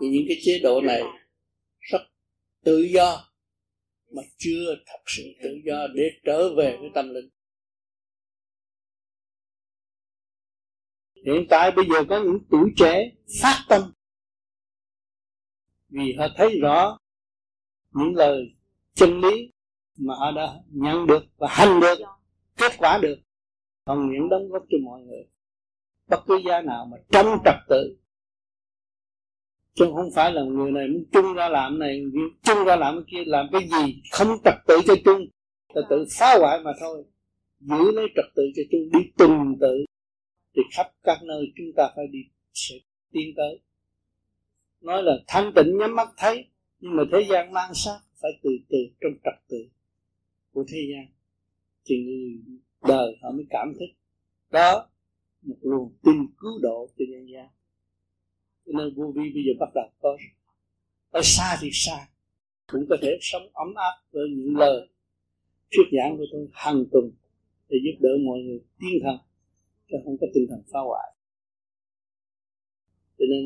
Thì 0.00 0.08
những 0.08 0.24
cái 0.28 0.36
chế 0.44 0.58
độ 0.62 0.80
này 0.80 1.02
rất 1.78 2.00
tự 2.64 2.78
do 2.78 3.32
mà 4.10 4.22
chưa 4.36 4.74
thật 4.86 5.02
sự 5.06 5.22
tự 5.42 5.60
do 5.64 5.86
để 5.94 6.02
trở 6.24 6.54
về 6.54 6.76
với 6.80 6.90
tâm 6.94 7.08
linh. 7.14 7.30
Hiện 11.26 11.46
tại 11.50 11.70
bây 11.76 11.84
giờ 11.88 12.04
có 12.08 12.22
những 12.24 12.38
tuổi 12.50 12.70
trẻ 12.76 13.10
phát 13.42 13.64
tâm. 13.68 13.92
Vì 15.88 16.12
họ 16.18 16.26
thấy 16.36 16.58
rõ 16.62 16.98
những 17.92 18.14
lời 18.14 18.59
chân 18.94 19.20
lý 19.20 19.52
mà 19.96 20.14
họ 20.14 20.30
đã 20.32 20.54
nhận 20.70 21.06
được 21.06 21.24
và 21.36 21.48
hành 21.50 21.80
được 21.80 21.98
kết 22.56 22.72
quả 22.78 22.98
được. 23.02 23.18
Còn 23.84 24.12
những 24.12 24.28
đóng 24.28 24.48
góp 24.48 24.62
cho 24.70 24.78
mọi 24.84 25.00
người 25.00 25.26
bất 26.08 26.20
cứ 26.26 26.40
giá 26.46 26.60
nào 26.60 26.84
mà 26.84 26.96
trong 27.10 27.26
trật 27.44 27.54
tự. 27.68 27.96
Chứ 29.74 29.84
không 29.94 30.10
phải 30.14 30.32
là 30.32 30.42
người 30.42 30.70
này 30.70 30.88
muốn 30.88 31.04
chung 31.12 31.34
ra 31.34 31.48
làm 31.48 31.78
này 31.78 32.02
chung 32.42 32.64
ra 32.64 32.76
làm 32.76 32.94
cái 32.94 33.04
kia 33.10 33.30
làm 33.30 33.46
cái 33.52 33.68
gì 33.68 34.02
không 34.12 34.28
trật 34.44 34.54
tự 34.66 34.80
cho 34.86 34.94
chung. 35.04 35.26
Là 35.74 35.82
tự 35.90 36.04
phá 36.18 36.38
hoại 36.38 36.60
mà 36.60 36.72
thôi. 36.80 37.04
Giữ 37.60 37.90
lấy 37.92 38.06
trật 38.16 38.24
tự 38.34 38.42
cho 38.56 38.62
chung 38.70 38.90
đi 38.92 39.10
từng 39.18 39.56
tự. 39.60 39.84
Thì 40.56 40.62
khắp 40.76 40.86
các 41.02 41.22
nơi 41.22 41.52
chúng 41.56 41.72
ta 41.76 41.88
phải 41.96 42.06
đi 42.06 42.18
sẽ 42.54 42.74
tiến 43.12 43.34
tới. 43.36 43.60
Nói 44.80 45.02
là 45.02 45.12
thanh 45.26 45.52
tịnh 45.56 45.78
nhắm 45.78 45.96
mắt 45.96 46.08
thấy 46.16 46.46
nhưng 46.80 46.96
mà 46.96 47.02
thế 47.12 47.26
gian 47.30 47.52
mang 47.52 47.74
sát 47.74 48.00
phải 48.22 48.30
từ 48.42 48.50
từ 48.68 48.78
trong 49.00 49.12
trật 49.24 49.48
tự 49.48 49.68
của 50.52 50.64
thế 50.68 50.78
gian 50.92 51.06
thì 51.84 51.96
người 52.04 52.40
đời 52.88 53.16
họ 53.22 53.30
mới 53.30 53.46
cảm 53.50 53.72
thức 53.78 53.86
đó 54.50 54.90
một 55.42 55.56
luồng 55.60 55.92
tin 56.02 56.26
cứu 56.38 56.58
độ 56.62 56.88
cho 56.98 57.04
nhân 57.08 57.26
gian. 57.32 57.48
Cho 58.66 58.72
nên 58.78 58.94
vô 58.94 59.12
vi 59.16 59.30
bây 59.34 59.42
giờ 59.46 59.52
bắt 59.60 59.68
đầu 59.74 59.88
có 59.98 60.16
ở 61.10 61.20
xa 61.24 61.58
thì 61.60 61.68
xa, 61.72 62.08
cũng 62.66 62.86
có 62.88 62.96
thể 63.02 63.18
sống 63.20 63.42
ấm 63.52 63.74
áp 63.74 64.02
với 64.10 64.28
những 64.30 64.56
lời 64.56 64.88
thuyết 65.70 65.98
giảng 65.98 66.16
của 66.16 66.24
tôi 66.32 66.48
hàng 66.52 66.84
tuần 66.92 67.10
để 67.68 67.78
giúp 67.84 67.98
đỡ 68.00 68.10
mọi 68.26 68.38
người 68.38 68.60
tiến 68.80 69.00
thần, 69.02 69.16
chứ 69.88 69.96
không 70.04 70.16
có 70.20 70.26
tinh 70.34 70.46
thần 70.50 70.62
phá 70.72 70.80
hoại. 70.80 71.14
Cho 73.18 73.24
nên 73.30 73.44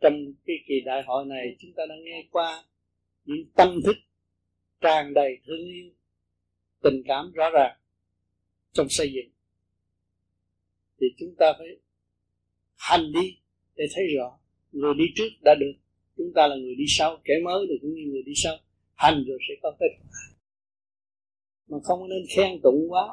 trong 0.00 0.32
cái 0.46 0.56
kỳ 0.66 0.74
đại 0.84 1.02
hội 1.06 1.24
này 1.24 1.56
chúng 1.58 1.72
ta 1.76 1.82
đã 1.88 1.94
nghe 2.04 2.28
qua 2.30 2.64
những 3.24 3.46
tâm 3.54 3.80
thức 3.84 3.96
tràn 4.80 5.14
đầy 5.14 5.38
thương 5.46 5.64
yêu 5.66 5.90
tình 6.82 7.02
cảm 7.06 7.32
rõ 7.32 7.50
ràng 7.50 7.76
trong 8.72 8.88
xây 8.88 9.12
dựng. 9.12 9.32
Thì 11.00 11.06
chúng 11.18 11.34
ta 11.38 11.52
phải 11.58 11.66
hành 12.76 13.12
đi 13.12 13.38
để 13.76 13.84
thấy 13.94 14.04
rõ 14.16 14.38
người 14.74 14.94
đi 14.94 15.04
trước 15.14 15.28
đã 15.44 15.54
được. 15.60 15.72
Chúng 16.16 16.32
ta 16.34 16.46
là 16.46 16.56
người 16.56 16.74
đi 16.74 16.84
sau 16.88 17.16
kẻ 17.24 17.34
mới 17.44 17.66
thì 17.68 17.78
cũng 17.82 17.94
như 17.94 18.02
người 18.12 18.22
đi 18.22 18.32
sau. 18.36 18.56
Hành 18.94 19.24
rồi 19.26 19.38
sẽ 19.48 19.54
có 19.62 19.72
kết 19.80 19.86
quả. 20.00 20.20
Mà 21.68 21.78
không 21.84 22.08
nên 22.08 22.22
khen 22.36 22.60
tụng 22.62 22.86
quá. 22.88 23.08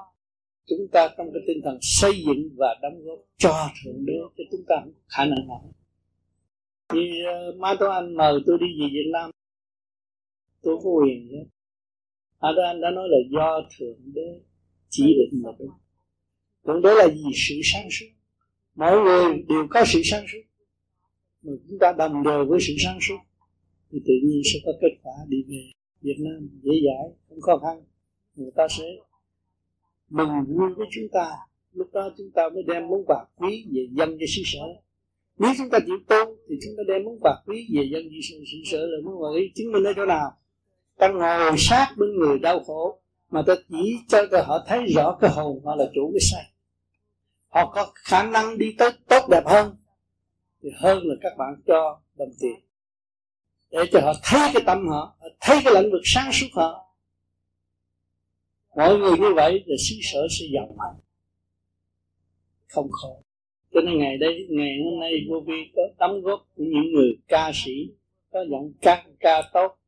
Chúng 0.65 0.87
ta 0.91 1.09
trong 1.17 1.27
cái 1.33 1.43
tinh 1.47 1.61
thần 1.63 1.77
xây 1.81 2.11
dựng 2.25 2.49
và 2.57 2.75
đóng 2.81 3.03
góp 3.03 3.19
cho 3.37 3.69
thượng 3.83 4.05
đế 4.05 4.13
cho 4.37 4.43
chúng 4.51 4.63
ta 4.67 4.75
không 4.83 4.93
khả 5.07 5.25
năng 5.25 5.47
nào. 5.47 5.73
Như 6.93 7.01
uh, 7.01 7.27
ờ, 7.27 7.51
má 7.59 7.75
tôi 7.79 7.89
anh 7.89 8.17
mời 8.17 8.39
tôi 8.45 8.57
đi 8.59 8.67
về 8.81 8.87
Việt 8.93 9.09
Nam 9.13 9.30
tôi 10.61 10.77
có 10.83 10.89
quyền 10.89 11.27
nhé 11.27 11.43
à 12.39 12.49
đó 12.57 12.63
anh 12.67 12.81
đã 12.81 12.91
nói 12.91 13.07
là 13.09 13.17
do 13.31 13.69
thượng 13.77 14.13
đế 14.13 14.41
chỉ 14.89 15.03
định 15.03 15.43
mà 15.43 15.49
đúng 15.59 15.69
thượng 16.65 16.81
đế 16.81 16.89
là 16.93 17.07
gì 17.07 17.31
sự 17.35 17.55
sáng 17.63 17.87
suốt. 17.91 18.05
Mọi 18.75 19.01
người 19.01 19.43
đều 19.49 19.67
có 19.69 19.83
sự 19.85 20.01
sáng 20.03 20.25
suốt. 20.31 20.41
Mà 21.43 21.51
chúng 21.69 21.79
ta 21.79 21.93
đồng 21.97 22.23
đều 22.23 22.45
với 22.45 22.59
sự 22.61 22.73
sáng 22.83 22.97
suốt, 23.01 23.17
thì 23.91 23.99
tự 24.05 24.13
nhiên 24.23 24.41
sẽ 24.53 24.59
có 24.65 24.71
kết 24.81 24.97
quả 25.03 25.13
đi 25.27 25.43
về 25.49 25.71
Việt 26.01 26.17
Nam 26.19 26.49
dễ 26.63 26.71
dãi, 26.71 27.17
không 27.29 27.41
khó 27.41 27.57
khăn. 27.57 27.83
Người 28.35 28.51
ta 28.55 28.67
sẽ 28.77 28.83
mừng 30.09 30.29
vui 30.47 30.69
với 30.77 30.87
chúng 30.91 31.07
ta. 31.11 31.31
Lúc 31.73 31.87
đó 31.93 32.09
chúng 32.17 32.31
ta 32.31 32.49
mới 32.53 32.63
đem 32.63 32.87
món 32.87 33.05
quà 33.07 33.25
quý 33.35 33.67
về 33.71 33.87
dân 33.91 34.17
cho 34.19 34.25
xứ 34.35 34.41
sở. 34.45 34.65
Nếu 35.39 35.51
chúng 35.57 35.69
ta 35.69 35.79
chịu 35.85 35.97
tu 36.07 36.35
thì 36.49 36.55
chúng 36.63 36.73
ta 36.77 36.83
đem 36.87 37.03
món 37.03 37.19
quà 37.21 37.35
quý 37.45 37.67
về 37.73 37.83
dân 37.91 38.03
cho 38.03 38.33
xứ 38.51 38.57
sở 38.71 38.77
là 38.77 38.97
món 39.05 39.21
quà 39.21 39.29
quý 39.35 39.51
chứng 39.55 39.71
minh 39.71 39.83
ở 39.83 39.93
chỗ 39.95 40.05
nào? 40.05 40.31
Ta 41.01 41.07
ngồi 41.07 41.57
sát 41.57 41.93
bên 41.97 42.09
người 42.19 42.39
đau 42.39 42.59
khổ, 42.63 42.99
mà 43.29 43.41
ta 43.47 43.53
chỉ 43.69 43.97
cho 44.07 44.25
ta 44.31 44.43
họ 44.47 44.65
thấy 44.67 44.85
rõ 44.95 45.17
cái 45.21 45.29
hồn 45.29 45.61
họ 45.65 45.75
là 45.75 45.85
chủ 45.95 46.11
cái 46.13 46.19
sai. 46.31 46.51
Họ 47.49 47.71
có 47.75 47.91
khả 47.95 48.23
năng 48.23 48.57
đi 48.57 48.75
tới 48.77 48.91
tốt 49.09 49.29
đẹp 49.29 49.43
hơn, 49.45 49.75
thì 50.63 50.69
hơn 50.79 50.99
là 51.03 51.15
các 51.21 51.37
bạn 51.37 51.61
cho 51.67 52.01
đồng 52.15 52.29
tiền. 52.39 52.59
Để 53.71 53.79
cho 53.91 53.99
họ 53.99 54.13
thấy 54.23 54.49
cái 54.53 54.63
tâm 54.65 54.87
họ 54.87 55.15
thấy 55.39 55.61
cái 55.63 55.73
lĩnh 55.73 55.91
vực 55.91 56.01
sáng 56.03 56.31
suốt 56.31 56.47
họ. 56.53 56.95
Mọi 58.75 58.97
người 58.97 59.17
như 59.17 59.33
vậy 59.35 59.63
là 59.65 59.75
xứ 59.89 59.95
sở 60.03 60.27
sẽ 60.29 60.45
giàu 60.53 60.75
mạnh. 60.77 60.95
Không 62.67 62.91
khổ 62.91 63.23
cho 63.73 63.81
nên 63.81 63.99
ngày 63.99 64.17
đây, 64.17 64.47
ngày 64.49 64.77
hôm 64.83 64.99
nay, 64.99 65.11
vô 65.29 65.39
vi 65.47 65.71
có 65.75 65.81
đóng 65.99 66.21
góp 66.21 66.47
của 66.55 66.63
những 66.63 66.93
người 66.93 67.17
ca 67.27 67.51
sĩ, 67.53 67.71
có 68.31 68.45
giọng 68.51 68.71
ca 68.81 69.05
ca 69.19 69.41
tốt 69.53 69.80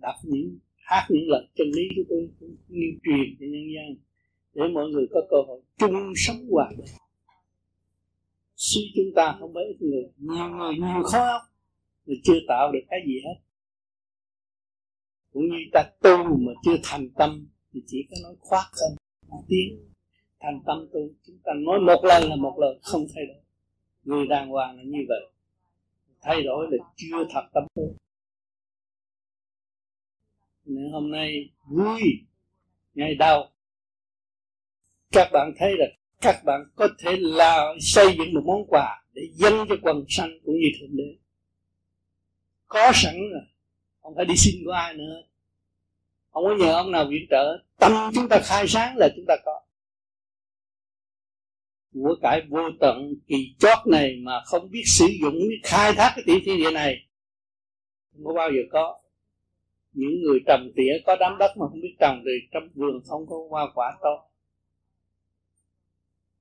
đọc 0.00 0.14
những, 0.22 0.58
hát 0.76 1.06
những 1.10 1.28
lời 1.28 1.46
chân 1.54 1.66
lý 1.76 1.82
của 1.96 2.02
tôi, 2.08 2.28
cũng 2.40 2.56
như 2.68 2.86
truyền 3.04 3.36
cho 3.40 3.46
nhân 3.46 3.66
dân, 3.74 3.96
để 4.54 4.62
mọi 4.74 4.88
người 4.88 5.06
có 5.10 5.20
cơ 5.30 5.36
hội 5.46 5.60
chung 5.78 6.12
sống 6.16 6.36
hòa 6.50 6.72
bình. 6.78 6.86
Suy 8.56 8.80
chúng 8.96 9.14
ta 9.16 9.36
không 9.40 9.54
phải 9.54 9.64
ít 9.64 9.76
người, 9.80 10.04
nhiều 10.16 10.48
người 10.48 10.74
nhiều 10.74 11.02
khó 11.02 11.48
mà 12.06 12.14
chưa 12.24 12.38
tạo 12.48 12.72
được 12.72 12.80
cái 12.88 13.00
gì 13.06 13.20
hết. 13.24 13.40
Cũng 15.32 15.48
như 15.48 15.56
ta 15.72 15.90
tu 16.02 16.16
mà 16.24 16.52
chưa 16.64 16.76
thành 16.82 17.08
tâm, 17.10 17.48
thì 17.72 17.82
chỉ 17.86 18.06
có 18.10 18.16
nói 18.22 18.34
khoác 18.40 18.64
không 18.72 18.96
tiếng. 19.48 19.90
Thành 20.40 20.60
tâm 20.66 20.88
tu, 20.92 21.00
chúng 21.26 21.38
ta 21.44 21.52
nói 21.54 21.80
một 21.80 22.04
lần 22.04 22.22
là 22.28 22.36
một 22.36 22.58
lần, 22.58 22.78
không 22.82 23.06
thay 23.14 23.26
đổi. 23.26 23.42
Người 24.04 24.26
đàng 24.26 24.48
hoàng 24.48 24.76
là 24.76 24.82
như 24.82 24.98
vậy. 25.08 25.32
Thay 26.20 26.42
đổi 26.42 26.66
là 26.70 26.78
chưa 26.96 27.24
thật 27.30 27.42
tâm 27.54 27.64
tu 27.74 27.96
nên 30.70 30.92
hôm 30.92 31.10
nay 31.10 31.50
vui, 31.66 32.00
ngày 32.94 33.14
đầu 33.14 33.50
các 35.12 35.28
bạn 35.32 35.52
thấy 35.58 35.74
là 35.78 35.86
các 36.20 36.44
bạn 36.44 36.60
có 36.74 36.88
thể 36.98 37.16
là 37.16 37.74
xây 37.80 38.06
dựng 38.18 38.34
một 38.34 38.42
món 38.46 38.66
quà 38.68 39.04
để 39.12 39.22
dâng 39.32 39.66
cho 39.68 39.74
quần 39.82 40.04
sanh 40.08 40.30
cũng 40.44 40.54
như 40.54 40.68
thượng 40.80 40.96
đế. 40.96 41.16
Có 42.66 42.92
sẵn 42.94 43.14
rồi, 43.14 43.42
không 44.02 44.14
phải 44.16 44.24
đi 44.24 44.36
xin 44.36 44.54
của 44.64 44.72
ai 44.72 44.94
nữa. 44.94 45.22
Không 46.30 46.44
có 46.44 46.54
nhờ 46.54 46.72
ông 46.72 46.92
nào 46.92 47.06
viện 47.10 47.26
trợ, 47.30 47.58
tâm 47.78 47.92
chúng 48.14 48.28
ta 48.28 48.40
khai 48.44 48.68
sáng 48.68 48.96
là 48.96 49.08
chúng 49.16 49.24
ta 49.28 49.36
có. 49.44 49.60
Của 51.94 52.16
cải 52.22 52.42
vô 52.48 52.70
tận 52.80 53.14
kỳ 53.26 53.54
chót 53.58 53.78
này 53.86 54.16
mà 54.22 54.42
không 54.44 54.70
biết 54.70 54.82
sử 54.86 55.06
dụng 55.22 55.34
biết 55.48 55.60
khai 55.62 55.92
thác 55.92 56.12
cái 56.16 56.24
tiểu 56.26 56.38
thiên 56.44 56.56
địa 56.56 56.70
này, 56.70 57.06
không 58.12 58.24
có 58.24 58.34
bao 58.34 58.50
giờ 58.50 58.60
có 58.70 58.99
những 59.92 60.22
người 60.22 60.38
trồng 60.46 60.70
tỉa 60.76 60.98
có 61.06 61.16
đám 61.20 61.38
đất 61.38 61.56
mà 61.56 61.66
không 61.68 61.80
biết 61.80 61.96
trồng 62.00 62.22
thì 62.24 62.48
trong 62.52 62.68
vườn 62.74 63.00
không 63.04 63.26
có 63.26 63.36
hoa 63.50 63.66
quả 63.74 63.98
to. 64.02 64.24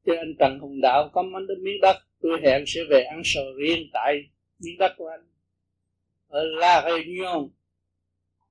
cho 0.06 0.14
anh 0.18 0.36
Trần 0.40 0.60
Hùng 0.60 0.82
Đạo 0.82 1.10
có 1.14 1.22
món 1.22 1.48
đất 1.48 1.56
miếng 1.62 1.82
đất 1.82 1.96
tôi 2.22 2.40
hẹn 2.44 2.64
sẽ 2.68 2.82
về 2.90 3.02
ăn 3.02 3.22
sầu 3.26 3.44
riêng 3.58 3.90
tại 3.94 4.14
miếng 4.60 4.78
đất 4.80 4.94
của 4.98 5.08
anh 5.08 5.26
ở 6.28 6.44
La 6.44 6.82
Réunion 6.86 7.50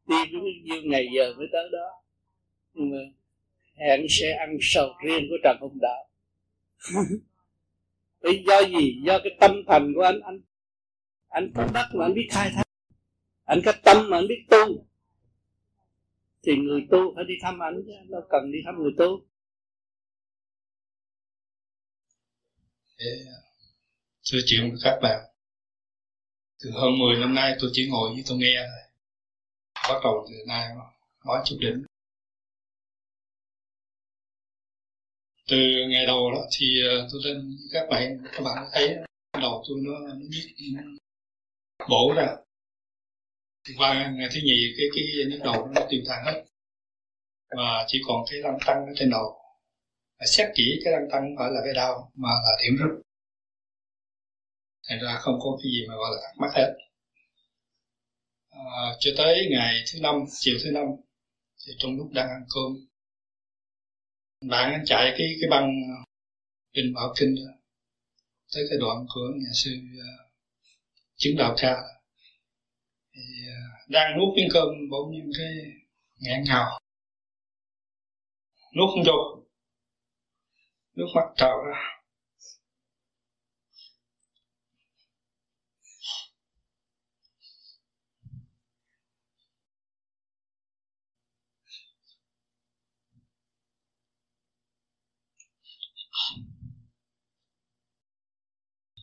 đi 0.07 0.17
đúng 0.33 0.45
nhiêu 0.65 0.83
ngày 0.85 1.09
giờ 1.15 1.35
mới 1.39 1.47
tới 1.53 1.69
đó 1.73 2.03
nhưng 2.75 2.91
mà 2.91 2.99
hẹn 3.75 4.07
sẽ 4.09 4.33
ăn 4.33 4.57
sầu 4.61 4.89
riêng 5.05 5.27
của 5.31 5.37
Trần 5.45 5.57
Hùng 5.61 5.79
Đạo 5.81 6.09
Vì 8.21 8.45
do 8.47 8.61
gì? 8.61 9.03
Do 9.05 9.19
cái 9.19 9.37
tâm 9.41 9.63
thành 9.67 9.93
của 9.95 10.03
anh 10.03 10.21
Anh 10.21 10.41
anh 11.29 11.53
có 11.55 11.69
đất 11.75 11.87
mà 11.95 12.05
anh 12.05 12.15
biết 12.15 12.29
khai 12.31 12.51
thác 12.55 12.63
anh 13.49 13.61
có 13.65 13.73
tâm 13.85 13.97
mà 14.11 14.17
anh 14.17 14.29
biết 14.29 14.47
tu. 14.51 14.87
Thì 16.43 16.53
người 16.57 16.81
tu 16.91 17.15
phải 17.15 17.25
đi 17.29 17.35
thăm 17.43 17.59
anh 17.59 17.83
chứ 17.87 17.93
Đâu 18.09 18.23
cần 18.31 18.53
đi 18.53 18.59
thăm 18.65 18.83
người 18.83 18.93
tu. 18.99 19.27
Thưa 24.31 24.39
chuyện 24.47 24.71
với 24.71 24.81
các 24.85 24.99
bạn 25.03 25.21
Từ 26.63 26.71
hơn 26.71 26.99
10 26.99 27.17
năm 27.21 27.35
nay 27.35 27.57
tôi 27.61 27.71
chỉ 27.73 27.89
ngồi 27.91 28.11
với 28.15 28.23
tôi 28.29 28.39
nghe 28.39 28.57
thôi. 28.57 28.83
Bắt 29.89 30.01
đầu 30.05 30.27
từ 30.29 30.35
nay 30.49 30.69
nói 31.25 31.43
chút 31.45 31.57
đỉnh. 31.61 31.85
Từ 35.49 35.57
ngày 35.91 36.07
đầu 36.07 36.31
đó 36.33 36.45
thì 36.59 36.67
ờ, 36.89 37.09
tôi 37.13 37.21
lên 37.25 37.57
các 37.73 37.87
bạn 37.91 38.19
các 38.33 38.43
bạn 38.45 38.69
thấy 38.73 38.97
đầu 39.41 39.65
tôi 39.69 39.79
nó, 39.83 39.99
nó 39.99 40.15
biết 40.31 40.55
ừ, 40.59 40.65
bổ 41.89 42.13
ra 42.17 42.37
qua 43.77 44.11
ngày 44.17 44.29
thứ 44.35 44.41
nhì 44.45 44.75
cái 44.79 44.87
cái 44.95 45.05
nhức 45.31 45.41
đầu 45.45 45.67
nó 45.75 45.87
tiêu 45.91 46.01
tan 46.09 46.25
hết. 46.25 46.45
Và 47.57 47.85
chỉ 47.89 48.01
còn 48.07 48.25
cái 48.31 48.41
lăn 48.41 48.59
tăng 48.67 48.87
ở 48.87 48.93
trên 48.97 49.11
đầu. 49.11 49.39
Xét 50.27 50.49
kỹ 50.55 50.81
cái 50.85 50.93
lăn 50.93 51.09
tăng 51.13 51.23
không 51.23 51.37
phải 51.39 51.51
là 51.51 51.61
cái 51.65 51.75
đau 51.75 52.13
mà 52.15 52.29
là 52.29 52.53
điểm 52.63 52.77
rút. 52.77 53.03
Thành 54.89 54.99
ra 55.03 55.19
không 55.21 55.35
có 55.41 55.59
cái 55.63 55.71
gì 55.73 55.87
mà 55.89 55.95
gọi 55.95 56.11
là 56.13 56.19
thắc 56.23 56.37
mắc 56.39 56.51
hết. 56.55 56.75
À, 58.51 58.97
cho 59.01 59.11
tới 59.17 59.47
ngày 59.51 59.75
thứ 59.93 60.01
năm 60.01 60.15
chiều 60.31 60.59
thứ 60.65 60.71
năm 60.71 60.85
thì 61.67 61.73
trong 61.79 61.97
lúc 61.97 62.09
đang 62.13 62.29
ăn 62.29 62.45
cơm 62.55 62.89
bạn 64.47 64.73
anh 64.73 64.85
chạy 64.87 65.15
cái 65.19 65.29
cái 65.41 65.51
băng 65.51 65.69
uh, 65.69 66.09
kinh 66.73 66.95
bảo 66.95 67.15
kinh 67.17 67.35
đó 67.35 67.53
tới 68.55 68.65
cái 68.71 68.79
đoạn 68.81 69.07
của 69.15 69.29
nhà 69.35 69.51
sư 69.55 69.71
uh, 69.99 70.31
chứng 71.17 71.37
đạo 71.37 71.55
cha 71.57 71.77
thì 73.15 73.23
uh, 73.49 73.58
đang 73.89 74.19
nuốt 74.19 74.37
miếng 74.37 74.49
cơm 74.53 74.69
bỗng 74.91 75.11
nhiên 75.13 75.31
cái 75.39 75.49
nghẹn 76.19 76.45
ngào. 76.45 76.81
Nuốt 78.77 78.91
không 78.95 79.05
vô 79.07 79.39
nước 80.95 81.07
mắt 81.15 81.25
trào 81.37 81.65
ra. 81.65 81.99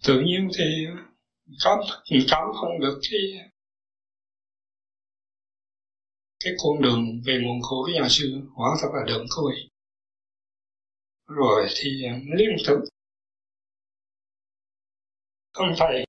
Tự 0.07 0.19
nhiên 0.19 0.49
thì 0.57 0.85
cảm 1.63 1.79
cảm 2.31 2.47
không 2.53 2.79
được 2.79 2.99
cái 3.11 3.19
cái 6.45 6.53
con 6.63 6.81
đường 6.81 7.22
về 7.26 7.39
nguồn 7.43 7.61
khổ 7.61 7.84
của 7.85 7.91
nhà 8.01 8.07
sư 8.09 8.41
quả 8.55 8.69
thật 8.81 8.88
là 8.93 9.03
đường 9.07 9.26
thôi 9.35 9.53
rồi 11.27 11.67
thì 11.76 12.03
à, 12.09 12.19
liên 12.38 12.55
tục. 12.67 12.80
Không 15.53 15.73
phải. 15.80 16.05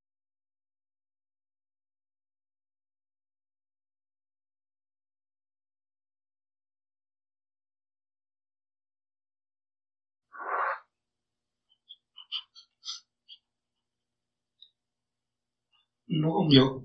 Nó 16.09 16.29
không 16.33 16.49
vô 16.57 16.81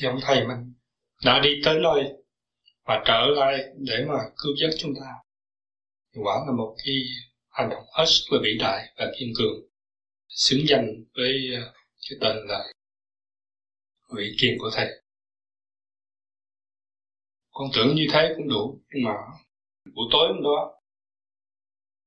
thì 0.00 0.06
ông 0.06 0.18
thầy 0.22 0.46
mình, 0.46 0.74
đã 1.24 1.40
đi 1.42 1.50
tới 1.64 1.78
nơi 1.82 2.04
và 2.84 3.02
trở 3.06 3.26
lại 3.36 3.64
để 3.76 4.04
mà 4.08 4.18
cứu 4.36 4.52
giúp 4.60 4.76
chúng 4.78 4.92
ta. 5.00 5.06
Thì 6.14 6.20
quả 6.24 6.34
là 6.46 6.52
một 6.52 6.76
cái 6.84 6.94
hành 7.48 7.68
động 7.70 7.84
hết 7.98 8.04
sức 8.06 8.24
là 8.30 8.38
vĩ 8.42 8.58
đại 8.60 8.92
và 8.98 9.06
kiên 9.18 9.32
cường, 9.38 9.60
xứng 10.28 10.60
danh 10.68 10.86
với 11.16 11.50
ờ, 11.54 11.72
cái 12.10 12.18
tên 12.20 12.36
là 12.48 12.64
vị 14.16 14.36
kiên 14.40 14.58
của 14.58 14.70
thầy. 14.74 14.88
Con 17.50 17.68
tưởng 17.74 17.94
như 17.94 18.06
thế 18.12 18.32
cũng 18.36 18.48
đủ, 18.48 18.80
nhưng 18.94 19.04
mà 19.04 19.12
buổi 19.94 20.08
tối 20.12 20.28
hôm 20.28 20.42
đó 20.42 20.80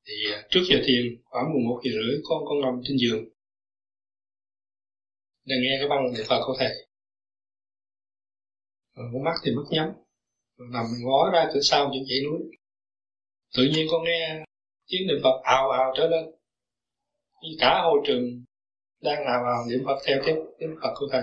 thì 0.08 0.32
ờ, 0.32 0.48
trước 0.50 0.62
giờ 0.70 0.78
thiền 0.86 1.22
khoảng 1.24 1.54
11 1.54 1.82
giờ 1.84 1.92
rưỡi, 1.92 2.22
con 2.24 2.40
con 2.46 2.62
nằm 2.62 2.82
trên 2.84 2.98
giường. 2.98 3.26
Đang 5.46 5.60
nghe 5.62 5.78
cái 5.80 5.90
băng 5.90 6.14
niệm 6.14 6.26
phật 6.30 6.42
của 6.46 6.56
thầy? 6.60 6.89
Ờ, 9.00 9.06
con 9.14 9.24
mắt 9.24 9.36
thì 9.44 9.52
mất 9.56 9.64
nhắm. 9.70 9.94
Nằm 10.58 10.86
ngó 11.04 11.30
ra 11.34 11.50
cửa 11.54 11.60
sau 11.62 11.90
những 11.92 12.04
dãy 12.10 12.20
núi. 12.26 12.40
Tự 13.58 13.64
nhiên 13.64 13.88
con 13.92 14.04
nghe 14.04 14.46
tiếng 14.88 15.08
niệm 15.08 15.18
phật 15.24 15.42
ào 15.44 15.70
ào 15.70 15.94
trở 15.98 16.08
lên. 16.08 16.26
Như 17.42 17.50
cả 17.60 17.82
hội 17.84 18.00
trường 18.06 18.44
đang 19.02 19.26
ào 19.26 19.44
ào 19.44 19.66
niệm 19.70 19.80
phật 19.86 19.98
theo 20.08 20.22
tiếng 20.26 20.36
niệm 20.60 20.70
phật 20.82 20.94
của 21.00 21.08
thầy. 21.12 21.22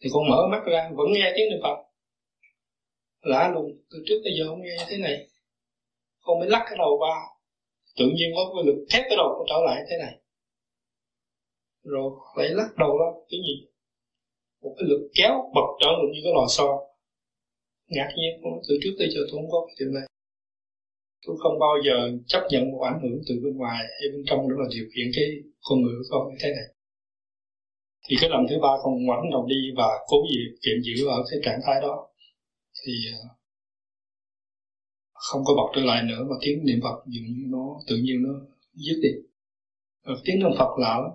Thì 0.00 0.10
con 0.12 0.22
mở 0.30 0.46
mắt 0.50 0.62
ra, 0.66 0.90
vẫn 0.94 1.06
nghe 1.12 1.32
tiếng 1.36 1.50
niệm 1.50 1.60
phật. 1.62 1.76
Lạ 3.20 3.50
luôn 3.54 3.70
từ 3.90 3.98
trước 4.06 4.20
tới 4.24 4.32
giờ 4.38 4.44
không 4.48 4.62
nghe 4.62 4.76
như 4.78 4.84
thế 4.88 4.98
này. 4.98 5.28
Con 6.20 6.38
mới 6.38 6.48
lắc 6.50 6.62
cái 6.66 6.78
đầu 6.78 6.96
qua 6.98 7.14
tự 7.96 8.04
nhiên 8.04 8.30
có 8.36 8.52
cái 8.54 8.64
lực 8.66 8.86
thép 8.90 9.02
cái 9.08 9.16
đầu 9.16 9.28
con 9.36 9.46
trở 9.48 9.56
lại 9.66 9.82
thế 9.90 9.96
này. 9.98 10.20
Rồi 11.82 12.10
lại 12.36 12.48
lắc 12.48 12.68
đầu 12.76 12.98
lắm 12.98 13.14
cái 13.30 13.40
gì? 13.40 13.73
Một 14.64 14.74
cái 14.76 14.86
lực 14.90 15.02
kéo 15.18 15.34
bật 15.54 15.68
trở 15.80 15.90
lại 15.96 16.06
như 16.12 16.20
cái 16.24 16.32
lò 16.36 16.46
xo. 16.56 16.68
Ngạc 17.94 18.10
nhiên 18.16 18.32
từ 18.68 18.74
trước 18.82 18.94
tới 18.98 19.08
giờ 19.14 19.20
tôi 19.26 19.34
không 19.40 19.50
có 19.52 19.58
cái 19.66 19.74
chuyện 19.78 19.94
này. 19.94 20.06
Tôi 21.26 21.36
không 21.42 21.58
bao 21.64 21.74
giờ 21.86 21.96
chấp 22.26 22.42
nhận 22.50 22.62
một 22.70 22.80
ảnh 22.90 22.98
hưởng 23.02 23.18
từ 23.28 23.34
bên 23.44 23.56
ngoài 23.56 23.80
hay 23.96 24.06
bên 24.12 24.22
trong 24.28 24.40
đó 24.48 24.54
là 24.62 24.68
điều 24.74 24.86
khiển 24.92 25.06
cái 25.16 25.28
con 25.66 25.82
người 25.82 25.94
của 25.98 26.06
con 26.10 26.22
như 26.30 26.36
thế 26.42 26.48
này. 26.58 26.68
Thì 28.06 28.16
cái 28.20 28.30
lần 28.30 28.42
thứ 28.50 28.56
ba 28.62 28.72
con 28.82 28.92
ngoảnh 29.04 29.30
đầu 29.30 29.46
đi 29.52 29.60
và 29.76 29.88
cố 30.06 30.16
gì 30.30 30.40
kiệm 30.62 30.78
giữ 30.86 30.96
ở 31.08 31.18
cái 31.30 31.38
trạng 31.44 31.60
thái 31.64 31.80
đó 31.80 32.08
thì 32.80 32.92
ờ, 33.12 33.28
không 35.12 35.42
có 35.44 35.54
bật 35.54 35.68
trở 35.74 35.82
lại 35.90 36.02
nữa 36.02 36.22
mà 36.30 36.36
tiếng 36.40 36.64
niệm 36.64 36.80
phật 36.82 36.96
dường 37.06 37.24
như 37.24 37.44
nó 37.46 37.80
tự 37.88 37.96
nhiên 37.96 38.22
nó 38.22 38.32
dứt 38.74 38.98
đi. 39.02 39.08
Rồi 40.04 40.16
tiếng 40.24 40.38
niệm 40.38 40.50
phật 40.58 40.78
lạ 40.78 40.98
lắm. 41.02 41.12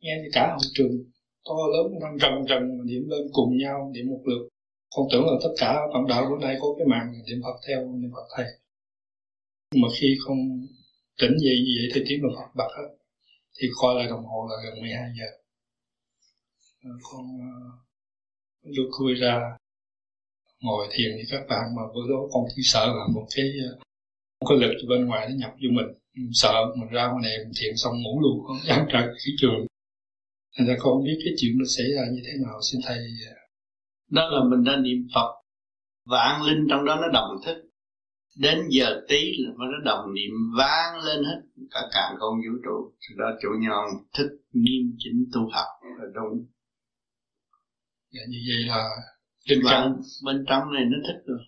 Nghe 0.00 0.14
như 0.22 0.28
cả 0.32 0.48
hội 0.50 0.68
trường 0.74 1.11
to 1.44 1.54
lớn 1.74 2.00
đang 2.00 2.18
rần 2.18 2.44
rần 2.48 2.86
niệm 2.86 3.02
lên 3.08 3.22
cùng 3.32 3.58
nhau 3.58 3.90
niệm 3.94 4.06
một 4.10 4.20
lượt. 4.24 4.48
Con 4.96 5.06
tưởng 5.12 5.26
là 5.26 5.32
tất 5.42 5.50
cả 5.58 5.80
bạn 5.94 6.06
đạo 6.08 6.26
bữa 6.30 6.46
nay 6.46 6.56
có 6.60 6.68
cái 6.78 6.86
mạng 6.86 7.12
niệm 7.26 7.40
phật 7.42 7.56
theo 7.68 7.80
niệm 8.00 8.10
phật 8.14 8.26
thầy. 8.36 8.46
Mà 9.74 9.88
khi 10.00 10.16
không 10.26 10.66
tỉnh 11.20 11.34
dậy 11.44 11.56
như 11.64 11.72
vậy, 11.78 11.88
thì 11.94 12.00
tiếng 12.08 12.22
niệm 12.22 12.32
phật 12.36 12.50
bật 12.56 12.70
hết. 12.76 12.88
Thì 13.58 13.68
coi 13.80 13.94
lại 13.94 14.06
đồng 14.06 14.24
hồ 14.24 14.48
là 14.50 14.56
gần 14.64 14.80
12 14.80 15.10
giờ. 15.18 15.26
Ờ, 16.84 16.90
con 17.02 17.24
ờ, 17.40 17.70
lúc 18.62 18.86
khui 18.92 19.14
ra, 19.14 19.56
ngồi 20.60 20.86
thiền 20.92 21.10
thì 21.16 21.24
các 21.30 21.42
bạn 21.48 21.64
mà 21.76 21.82
bữa 21.94 22.10
đó 22.10 22.18
con 22.32 22.44
chỉ 22.56 22.62
sợ 22.64 22.86
là 22.86 23.06
một 23.14 23.26
cái 23.36 23.46
ờ, 23.68 23.78
một 24.40 24.46
cái 24.48 24.58
lực 24.58 24.74
bên 24.88 25.06
ngoài 25.06 25.28
nó 25.28 25.34
nhập 25.36 25.50
vô 25.62 25.68
mình 25.70 25.86
sợ 26.32 26.54
mình 26.76 26.88
ra 26.88 27.06
ngoài 27.06 27.22
này 27.22 27.32
mình 27.44 27.52
thiền 27.60 27.76
xong 27.76 28.02
ngủ 28.02 28.20
luôn, 28.20 28.44
không 28.46 28.58
dám 28.68 28.86
ra 28.86 29.00
cái 29.00 29.34
trường 29.38 29.66
thành 30.56 30.66
ra 30.66 30.74
con 30.78 31.04
biết 31.04 31.18
cái 31.24 31.34
chuyện 31.38 31.52
nó 31.58 31.64
xảy 31.76 31.86
ra 31.96 32.02
như 32.12 32.20
thế 32.26 32.32
nào 32.44 32.58
xin 32.72 32.80
thầy 32.86 32.98
à. 33.30 33.36
đó 34.10 34.22
là 34.30 34.40
mình 34.50 34.64
đã 34.64 34.76
niệm 34.76 35.06
phật 35.14 35.42
vạn 36.04 36.42
linh 36.42 36.66
trong 36.70 36.84
đó 36.84 36.96
nó 37.00 37.08
đồng 37.12 37.30
thức. 37.46 37.68
Đến 38.36 38.58
giờ 38.70 39.00
tí 39.08 39.32
là 39.38 39.50
nó 39.58 39.78
đồng 39.84 40.14
niệm 40.14 40.30
vang 40.58 41.04
lên 41.04 41.24
hết 41.24 41.40
cả 41.70 41.80
càng 41.92 42.16
con 42.20 42.34
vũ 42.34 42.58
trụ. 42.64 42.92
Đó 43.16 43.26
chủ 43.42 43.48
nhân 43.60 44.04
thức 44.18 44.28
nghiêm 44.52 44.96
chỉnh 44.98 45.24
tu 45.32 45.40
học 45.40 45.66
là 45.98 46.04
đúng. 46.14 46.46
Dạ 48.10 48.20
như 48.28 48.38
vậy 48.48 48.64
là 48.66 48.88
trên 49.44 49.60
căn. 49.70 50.00
bên 50.24 50.44
trong 50.48 50.72
này 50.74 50.84
nó 50.84 50.98
thích 51.06 51.22
rồi. 51.26 51.38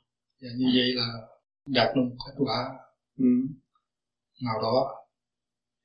Dạ 0.41 0.49
như 0.59 0.67
vậy 0.75 0.93
là 0.95 1.07
đạt 1.67 1.97
được 1.97 2.03
kết 2.27 2.35
quả 2.39 2.65
ừ. 3.19 3.25
nào 4.45 4.63
đó 4.63 5.04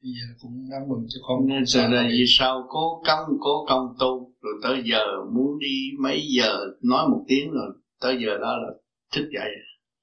bây 0.01 0.11
giờ 0.11 0.35
cũng 0.41 0.69
đáng 0.71 0.89
mừng 0.89 1.05
cho 1.09 1.19
con 1.27 1.47
nên 1.47 1.65
giờ 1.65 1.87
là 1.87 2.07
vì 2.11 2.25
sao 2.27 2.65
cố 2.69 3.03
công 3.05 3.29
cố 3.39 3.65
công 3.69 3.95
tu? 3.99 4.35
Rồi 4.41 4.53
tới 4.63 4.83
giờ 4.85 5.03
muốn 5.33 5.59
đi 5.59 5.91
mấy 5.99 6.27
giờ? 6.37 6.53
Nói 6.81 7.09
một 7.09 7.25
tiếng 7.27 7.51
rồi 7.51 7.73
tới 8.01 8.17
giờ 8.21 8.37
đó 8.41 8.57
là 8.57 8.69
thức 9.11 9.29
dậy. 9.33 9.49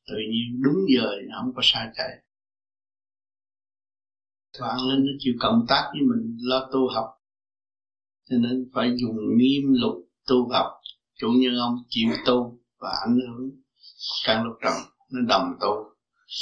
Tự 0.09 0.15
nhiên 0.31 0.63
đúng 0.63 0.77
giờ 0.97 1.11
không 1.37 1.53
có 1.57 1.63
sai 1.65 1.89
chạy. 1.97 2.09
Vạn 4.61 4.77
linh 4.91 5.05
nó 5.07 5.13
chịu 5.19 5.35
cộng 5.41 5.65
tác 5.69 5.91
với 5.93 6.03
mình 6.03 6.37
lo 6.41 6.69
tu 6.73 6.89
học. 6.95 7.07
Cho 8.31 8.37
nên 8.37 8.71
phải 8.75 8.95
dùng 8.97 9.17
nghiêm 9.37 9.63
luật 9.69 9.95
tu 10.29 10.49
học. 10.53 10.67
Chủ 11.19 11.29
nhân 11.39 11.57
ông 11.57 11.75
chịu 11.89 12.11
tu 12.27 12.59
và 12.79 12.91
ảnh 13.07 13.19
hưởng. 13.29 13.51
Căn 14.27 14.45
lúc 14.45 14.53
trầm 14.63 14.73
nó 15.13 15.21
đồng 15.29 15.53
tu. 15.61 15.75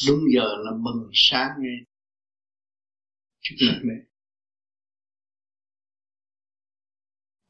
Đúng 0.08 0.20
giờ 0.34 0.48
nó 0.64 0.72
bừng 0.72 1.10
sáng 1.12 1.50
ngay 1.58 1.93
trước 3.44 3.56
mặt 3.66 3.80
mẹ. 3.84 3.94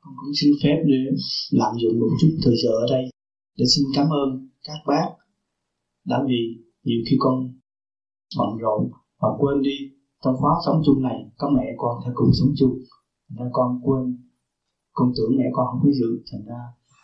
Con 0.00 0.14
cũng 0.20 0.32
xin 0.40 0.50
phép 0.62 0.78
để 0.90 1.00
lạm 1.50 1.72
dụng 1.82 2.00
một 2.00 2.12
chút 2.20 2.32
thời 2.44 2.54
giờ 2.62 2.70
ở 2.70 2.86
đây 2.90 3.04
để 3.58 3.64
xin 3.76 3.84
cảm 3.96 4.06
ơn 4.06 4.48
các 4.66 4.78
bác 4.86 5.06
đã 6.04 6.16
vì 6.28 6.40
nhiều 6.82 7.00
khi 7.06 7.16
con 7.18 7.34
bận 8.38 8.50
rộn 8.62 8.90
và 9.20 9.28
quên 9.38 9.62
đi 9.62 9.76
trong 10.24 10.36
khóa 10.36 10.52
sống 10.66 10.82
chung 10.86 11.02
này, 11.02 11.18
có 11.36 11.50
mẹ 11.56 11.66
con 11.76 12.00
theo 12.04 12.12
cùng 12.16 12.30
sống 12.38 12.52
chung. 12.56 12.78
Thành 13.28 13.36
ra 13.38 13.50
con 13.52 13.80
quên, 13.82 14.24
con 14.92 15.12
tưởng 15.16 15.36
mẹ 15.38 15.44
con 15.52 15.66
không 15.66 15.80
có 15.82 15.88
dự 15.92 16.22
thành 16.32 16.44
ra 16.46 16.60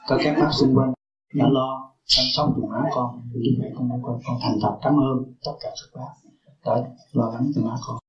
có 0.09 0.19
các 0.25 0.37
bác 0.41 0.51
xung 0.53 0.75
quanh 0.75 0.93
đã 1.35 1.47
lo 1.51 1.93
chăm 2.05 2.25
sóc 2.37 2.55
quần 2.57 2.71
áo 2.71 2.85
con 2.95 3.23
lúc 3.33 3.55
mẹ 3.59 3.69
con 3.75 3.89
con 4.03 4.21
con 4.25 4.37
thành 4.43 4.59
thật 4.63 4.79
cảm 4.83 4.95
ơn 4.95 5.35
tất 5.45 5.53
cả 5.61 5.69
các 5.77 6.01
bác 6.01 6.31
đã 6.65 6.91
lo 7.13 7.31
lắng 7.35 7.51
cho 7.55 7.63
má 7.63 7.75
con 7.87 8.00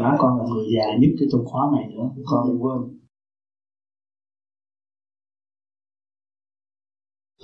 má 0.00 0.10
con 0.20 0.38
là 0.38 0.44
người 0.50 0.66
già 0.74 0.86
nhất 1.00 1.12
cái 1.18 1.28
trong 1.32 1.44
khóa 1.48 1.62
này 1.74 1.84
nữa 1.94 2.06
con 2.28 2.40
đừng 2.48 2.62
quên. 2.64 2.78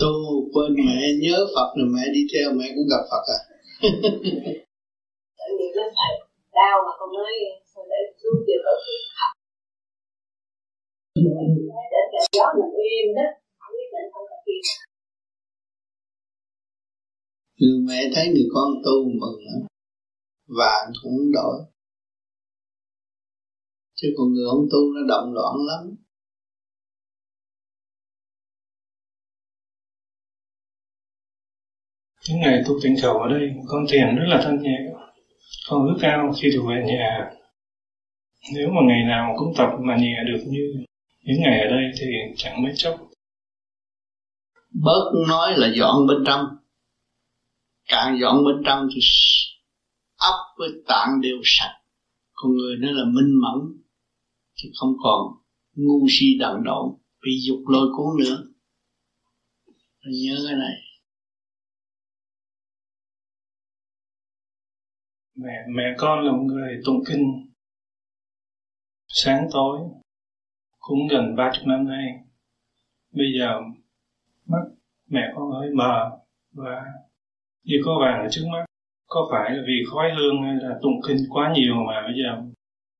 Tu 0.00 0.14
quên 0.52 0.70
mẹ 0.86 1.00
nhớ 1.22 1.38
Phật 1.54 1.68
rồi 1.76 1.88
mẹ 1.94 2.04
đi 2.14 2.20
theo 2.32 2.48
mẹ 2.58 2.66
cũng 2.74 2.88
gặp 2.92 3.02
Phật 3.10 3.24
à. 3.38 3.40
Nó 5.76 5.84
phải 5.96 6.12
đau 6.58 6.76
mà 6.86 6.92
con 6.98 7.08
nói 7.16 7.32
thôi 7.74 7.84
để 7.90 8.00
xuống 8.20 8.38
điều 8.46 8.62
ở 8.72 8.74
để 11.94 12.02
cả 12.12 12.20
gió 12.36 12.46
mình 12.56 12.72
im 12.90 13.14
đó 13.16 13.26
không 13.58 13.72
biết 13.76 13.88
định 13.92 14.10
không 14.12 14.26
có 14.30 14.36
gì 14.46 14.56
người 17.60 17.78
mẹ 17.88 18.00
thấy 18.14 18.24
người 18.28 18.48
con 18.54 18.68
tu 18.84 18.96
mừng 19.20 19.38
lắm 19.46 19.60
và 20.58 20.72
cũng 21.02 21.32
đổi 21.32 21.56
chứ 23.96 24.08
còn 24.16 24.32
người 24.32 24.46
không 24.50 24.66
tu 24.72 24.78
nó 24.94 25.00
động 25.08 25.32
loạn 25.34 25.54
lắm. 25.66 25.96
Những 32.28 32.40
ngày 32.40 32.62
tu 32.66 32.74
tịnh 32.82 32.96
cầu 33.02 33.18
ở 33.18 33.28
đây 33.28 33.50
con 33.68 33.84
thiền 33.88 34.16
rất 34.16 34.26
là 34.28 34.40
thanh 34.44 34.62
nhẹ. 34.62 34.78
Con 35.68 35.86
ước 35.86 35.96
cao 36.00 36.32
khi 36.36 36.50
được 36.50 36.62
về 36.68 36.84
nhà. 36.86 37.30
Nếu 38.54 38.68
mà 38.68 38.80
ngày 38.88 39.02
nào 39.08 39.34
cũng 39.38 39.54
tập 39.56 39.70
mà 39.80 39.96
nhẹ 39.96 40.16
được 40.26 40.44
như 40.46 40.84
những 41.24 41.40
ngày 41.40 41.60
ở 41.60 41.66
đây 41.66 41.84
thì 42.00 42.06
chẳng 42.36 42.62
mấy 42.62 42.72
chốc. 42.76 42.94
Bớt 44.84 45.12
nói 45.28 45.54
là 45.56 45.72
dọn 45.76 46.06
bên 46.06 46.18
trong. 46.26 46.44
Càng 47.88 48.18
dọn 48.20 48.44
bên 48.44 48.62
trong 48.66 48.88
thì 48.94 49.00
óc 50.16 50.34
với 50.58 50.68
tạng 50.88 51.20
đều 51.20 51.36
sạch. 51.44 51.80
Con 52.32 52.52
người 52.56 52.76
nó 52.80 52.90
là 52.90 53.04
minh 53.04 53.40
mẫn 53.42 53.85
thì 54.56 54.70
không 54.80 54.92
còn 55.02 55.20
ngu 55.74 56.06
si 56.08 56.26
đần 56.40 56.64
độn 56.64 56.94
bị 57.22 57.30
dục 57.46 57.68
lôi 57.68 57.88
cuốn 57.96 58.18
nữa. 58.18 58.44
Phải 60.04 60.12
nhớ 60.24 60.36
cái 60.46 60.56
này. 60.56 60.76
Mẹ 65.34 65.52
mẹ 65.68 65.94
con 65.98 66.24
là 66.24 66.32
một 66.32 66.42
người 66.42 66.80
tụng 66.84 67.02
kinh 67.08 67.52
sáng 69.08 69.48
tối, 69.52 69.80
cũng 70.78 70.98
gần 71.10 71.36
ba 71.36 71.50
chục 71.54 71.66
năm 71.66 71.88
nay, 71.88 72.04
bây 73.12 73.26
giờ 73.38 73.60
mắt 74.46 74.62
mẹ 75.08 75.32
con 75.34 75.50
hơi 75.50 75.70
mờ 75.74 76.10
và 76.52 76.84
như 77.64 77.76
có 77.84 77.98
vàng 78.00 78.22
ở 78.22 78.28
trước 78.30 78.44
mắt, 78.52 78.64
có 79.06 79.28
phải 79.30 79.50
là 79.56 79.62
vì 79.66 79.84
khói 79.90 80.10
hương 80.16 80.42
hay 80.42 80.54
là 80.54 80.78
tụng 80.82 81.00
kinh 81.08 81.16
quá 81.30 81.52
nhiều 81.56 81.74
mà 81.74 82.02
bây 82.06 82.14
giờ 82.22 82.42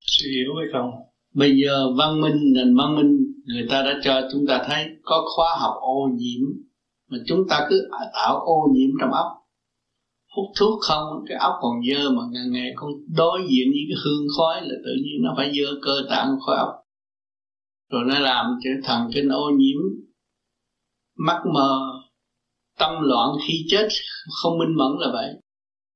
suy 0.01 0.29
yếu 0.31 0.55
hay 0.55 0.67
không? 0.71 1.06
Bây 1.37 1.51
giờ 1.63 1.93
văn 1.97 2.21
minh, 2.21 2.53
nền 2.53 2.77
văn 2.77 2.95
minh, 2.95 3.17
người 3.45 3.67
ta 3.69 3.81
đã 3.81 3.99
cho 4.03 4.21
chúng 4.31 4.45
ta 4.47 4.63
thấy 4.67 4.85
có 5.03 5.25
khóa 5.35 5.57
học 5.59 5.75
ô 5.81 6.09
nhiễm, 6.13 6.41
mà 7.09 7.17
chúng 7.27 7.47
ta 7.49 7.67
cứ 7.69 7.89
tạo 8.13 8.39
ô 8.39 8.67
nhiễm 8.73 8.89
trong 9.01 9.11
óc. 9.11 9.27
Hút 10.35 10.45
thuốc 10.59 10.79
không, 10.81 11.23
cái 11.27 11.37
óc 11.37 11.53
còn 11.61 11.73
dơ 11.89 12.09
mà 12.09 12.21
ngày 12.31 12.47
ngày 12.49 12.71
con 12.75 12.91
đối 13.15 13.39
diện 13.39 13.67
với 13.71 13.83
cái 13.89 13.97
hương 14.05 14.27
khói 14.37 14.61
là 14.61 14.75
tự 14.85 14.91
nhiên 15.03 15.23
nó 15.23 15.33
phải 15.37 15.51
dơ 15.55 15.71
cơ 15.81 16.01
tạng 16.09 16.27
khói 16.45 16.57
óc. 16.57 16.69
Rồi 17.91 18.03
nó 18.07 18.19
làm 18.19 18.45
cho 18.63 18.69
thần 18.83 19.09
kinh 19.13 19.29
ô 19.29 19.49
nhiễm 19.57 19.77
mắt 21.17 21.41
mờ, 21.53 21.79
tâm 22.79 22.93
loạn, 23.01 23.29
khi 23.47 23.65
chết, 23.67 23.87
không 24.41 24.59
minh 24.59 24.77
mẫn 24.77 24.91
là 24.99 25.07
vậy. 25.13 25.29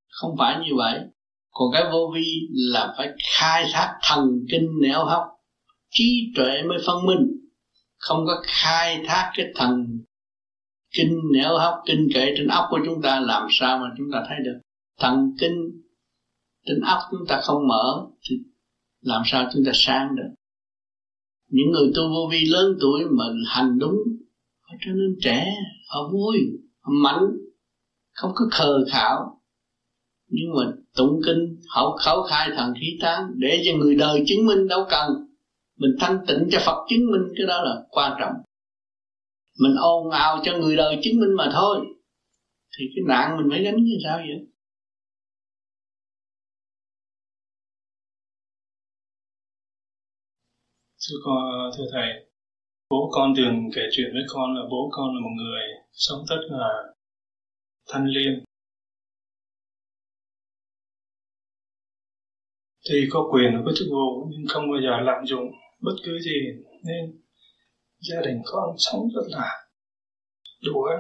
Không 0.10 0.36
phải 0.38 0.60
như 0.66 0.76
vậy 0.78 1.00
còn 1.52 1.68
cái 1.73 1.84
vô 1.91 2.11
vi 2.15 2.48
là 2.52 2.94
phải 2.98 3.10
khai 3.38 3.65
thác 3.73 3.99
thần 4.02 4.28
kinh 4.52 4.68
nẻo 4.82 5.06
hấp, 5.06 5.22
trí 5.90 6.34
tuệ 6.36 6.64
mới 6.69 6.78
phân 6.86 7.06
minh. 7.06 7.28
Không 7.98 8.26
có 8.26 8.44
khai 8.44 9.03
thác 9.07 9.32
cái 9.36 9.45
thần 9.56 9.86
kinh 10.94 11.19
nẻo 11.34 11.57
hấp, 11.57 11.73
kinh 11.86 12.07
kệ 12.14 12.34
trên 12.38 12.48
óc 12.48 12.65
của 12.69 12.80
chúng 12.86 13.02
ta 13.02 13.19
làm 13.19 13.48
sao 13.52 13.78
mà 13.78 13.88
chúng 13.98 14.07
ta 14.14 14.23
thấy 14.28 14.38
được? 14.45 14.60
Thần 14.99 15.36
kinh 15.40 15.82
trên 16.65 16.82
óc 16.82 16.99
chúng 17.11 17.28
ta 17.28 17.41
không 17.44 17.68
mở 17.68 18.06
thì 18.30 18.36
làm 19.02 19.22
sao 19.26 19.49
chúng 19.53 19.64
ta 19.65 19.72
sáng 19.73 20.15
được? 20.15 20.30
Những 21.49 21.72
người 21.72 21.91
tu 21.95 22.10
vô 22.10 22.30
vi 22.32 22.45
lớn 22.45 22.78
tuổi 22.82 23.06
mà 23.11 23.23
hành 23.48 23.80
đúng, 23.80 23.98
họ 24.61 24.76
trở 24.86 24.91
nên 24.91 25.15
trẻ, 25.22 25.53
họ 25.90 26.10
vui, 26.11 26.38
họ 26.80 26.91
mạnh, 27.03 27.23
không 28.14 28.32
có 28.36 28.45
khờ 28.52 28.86
khảo 28.91 29.41
nhưng 30.34 30.49
mà 30.56 30.72
tụng 30.95 31.20
kinh, 31.26 31.58
học 31.70 31.95
khẩu 31.99 32.22
khai 32.22 32.49
thần 32.56 32.74
khí 32.82 32.98
tán 33.02 33.32
để 33.36 33.62
cho 33.66 33.72
người 33.78 33.95
đời 33.95 34.24
chứng 34.28 34.45
minh 34.45 34.68
đâu 34.68 34.86
cần. 34.90 35.08
Mình 35.78 35.91
thanh 35.99 36.18
tịnh 36.28 36.48
cho 36.52 36.60
Phật 36.66 36.86
chứng 36.90 37.12
minh, 37.12 37.34
cái 37.38 37.48
đó 37.48 37.62
là 37.64 37.76
quan 37.90 38.18
trọng. 38.20 38.34
Mình 39.60 39.76
ồn 39.76 40.12
ào 40.12 40.41
cho 40.44 40.58
người 40.58 40.76
đời 40.76 40.99
chứng 41.03 41.20
minh 41.20 41.34
mà 41.38 41.49
thôi. 41.53 41.86
Thì 42.78 42.86
cái 42.95 43.03
nạn 43.08 43.38
mình 43.38 43.48
phải 43.49 43.64
gánh 43.64 43.76
như 43.76 43.98
sao 44.03 44.18
vậy? 44.18 44.48
Thưa 51.10 51.16
con, 51.26 51.72
thưa 51.78 51.86
thầy, 51.91 52.10
bố 52.90 53.10
con 53.12 53.34
thường 53.36 53.56
kể 53.76 53.82
chuyện 53.91 54.08
với 54.14 54.24
con 54.28 54.56
là 54.56 54.62
bố 54.72 54.90
con 54.91 55.16
là 55.16 55.22
một 55.22 55.36
người 55.38 55.62
sống 55.91 56.20
rất 56.30 56.41
là 56.49 56.70
thanh 57.90 58.06
liêm. 58.06 58.51
Thì 62.90 63.08
có 63.12 63.28
quyền 63.32 63.62
có 63.66 63.72
chức 63.76 63.88
vụ 63.91 64.28
nhưng 64.32 64.48
không 64.49 64.72
bao 64.72 64.82
giờ 64.84 65.02
lạm 65.02 65.26
dụng 65.26 65.52
bất 65.80 65.95
cứ 66.03 66.20
gì. 66.20 66.38
Nên 66.84 67.22
gia 67.99 68.22
đình 68.22 68.41
con 68.45 68.76
sống 68.78 69.10
rất 69.16 69.24
là 69.28 69.68
đủ 70.66 70.84
ăn. 70.84 70.99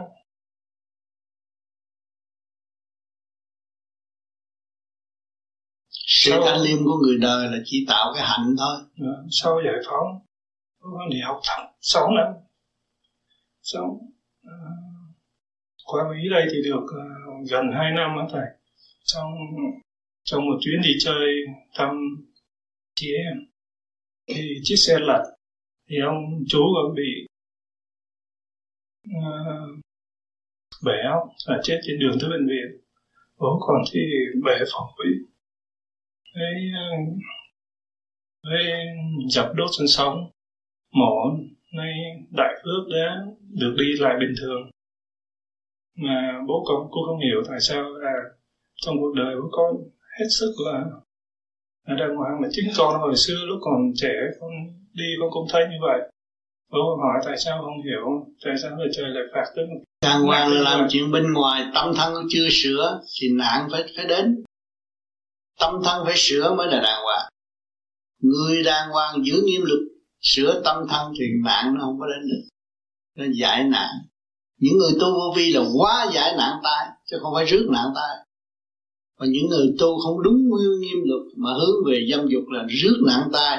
Sự 6.23 6.31
thanh 6.45 6.61
liêm 6.61 6.77
của 6.85 6.97
người 7.03 7.17
đời 7.21 7.47
là 7.47 7.57
chỉ 7.65 7.85
tạo 7.87 8.11
cái 8.15 8.23
hạnh 8.23 8.55
thôi. 8.57 8.77
Dạ, 8.97 9.15
sau 9.31 9.61
giải 9.65 9.75
phóng 9.87 10.25
con 10.79 11.09
đi 11.09 11.17
học 11.21 11.39
thẳng 11.43 11.73
sáu 11.81 12.11
năm. 12.11 12.33
Xong 13.61 13.89
uh, 14.47 15.15
qua 15.85 16.03
Mỹ 16.11 16.29
đây 16.31 16.43
thì 16.51 16.57
được 16.65 16.83
uh, 16.83 17.49
gần 17.49 17.65
hai 17.73 17.91
năm 17.95 18.17
á 18.17 18.25
thầy. 18.31 18.45
Trong 19.03 19.25
trong 20.23 20.45
một 20.45 20.57
chuyến 20.61 20.81
đi 20.81 20.93
chơi 20.99 21.35
thăm 21.73 21.89
chị 22.95 23.07
em 23.13 23.37
thì 24.27 24.59
chiếc 24.63 24.75
xe 24.75 24.99
lật 24.99 25.23
thì 25.89 25.95
ông 26.05 26.43
chú 26.47 26.59
còn 26.75 26.95
bị 26.95 27.27
ờ, 29.23 29.31
uh, 29.73 29.79
bể 30.85 30.93
óc 31.11 31.29
và 31.47 31.59
chết 31.63 31.79
trên 31.83 31.99
đường 31.99 32.17
tới 32.21 32.29
bệnh 32.29 32.47
viện. 32.47 32.81
Bố 33.37 33.59
còn 33.61 33.81
thì 33.93 33.99
bể 34.45 34.57
phổi. 34.73 35.05
Với 36.35 36.53
với 38.43 38.71
ờ, 38.71 38.77
dập 39.29 39.51
đốt 39.55 39.69
xương 39.77 39.87
sống 39.87 40.31
mổ 40.91 41.37
nay 41.73 41.93
đại 42.31 42.53
phước 42.63 42.87
đã 42.93 43.25
được 43.39 43.75
đi 43.79 43.85
lại 43.99 44.15
bình 44.19 44.33
thường. 44.41 44.71
Mà 45.95 46.41
bố 46.47 46.63
con 46.67 46.87
cũng 46.91 47.03
không 47.07 47.19
hiểu 47.19 47.43
tại 47.49 47.57
sao 47.61 47.83
là 47.89 48.13
trong 48.75 48.95
cuộc 48.99 49.13
đời 49.15 49.35
bố 49.41 49.49
con 49.51 49.75
hết 50.19 50.25
sức 50.39 50.53
là 50.65 50.83
là 51.87 51.95
đàng 51.99 52.15
hoàng 52.15 52.41
mà 52.41 52.47
chính 52.51 52.69
con 52.77 53.01
hồi 53.01 53.15
xưa 53.15 53.45
lúc 53.47 53.59
còn 53.61 53.91
trẻ, 53.95 54.13
con 54.39 54.49
đi 54.93 55.05
con 55.19 55.29
cũng 55.31 55.47
thấy 55.51 55.63
như 55.71 55.77
vậy. 55.81 55.99
Bố 56.71 56.97
hỏi 57.01 57.21
tại 57.25 57.35
sao 57.37 57.61
không 57.61 57.83
hiểu, 57.85 58.33
tại 58.45 58.53
sao 58.61 58.71
người 58.77 58.87
trời 58.95 59.09
lại 59.09 59.23
phạt 59.33 59.51
tức. 59.55 59.63
Đàng 60.01 60.21
hoàng 60.21 60.51
là 60.51 60.61
làm 60.61 60.87
chuyện 60.89 61.11
bên 61.11 61.33
ngoài, 61.33 61.65
tâm 61.73 61.93
thân 61.95 62.13
chưa 62.29 62.47
sửa 62.51 63.01
thì 63.21 63.27
nạn 63.37 63.67
phải 63.71 63.83
phải 63.95 64.05
đến. 64.05 64.43
Tâm 65.59 65.73
thân 65.83 66.05
phải 66.05 66.13
sửa 66.17 66.53
mới 66.57 66.67
là 66.67 66.81
đàng 66.81 67.03
hoàng. 67.03 67.29
Người 68.21 68.63
đàng 68.63 68.89
hoàng 68.89 69.25
giữ 69.25 69.41
nghiêm 69.45 69.61
luật, 69.65 69.79
sửa 70.21 70.61
tâm 70.65 70.77
thân 70.89 71.13
thì 71.19 71.25
nạn 71.43 71.73
nó 71.73 71.85
không 71.85 71.99
có 71.99 72.05
đến 72.07 72.29
được. 72.29 72.47
Nó 73.15 73.25
giải 73.33 73.63
nạn. 73.63 73.89
Những 74.57 74.77
người 74.77 74.91
tu 74.99 75.13
vô 75.13 75.33
vi 75.37 75.53
là 75.53 75.61
quá 75.77 76.09
giải 76.13 76.35
nạn 76.37 76.59
tai, 76.63 76.87
chứ 77.05 77.17
không 77.21 77.33
phải 77.35 77.45
rước 77.45 77.67
nạn 77.71 77.85
tai 77.95 78.25
và 79.21 79.27
những 79.29 79.49
người 79.49 79.67
tu 79.79 79.99
không 79.99 80.23
đúng 80.23 80.37
nghiêm 80.79 80.97
luật 81.05 81.21
mà 81.37 81.49
hướng 81.53 81.85
về 81.87 82.07
dâm 82.11 82.27
dục 82.29 82.43
là 82.49 82.65
rước 82.69 82.97
nạn 83.07 83.29
tai 83.33 83.57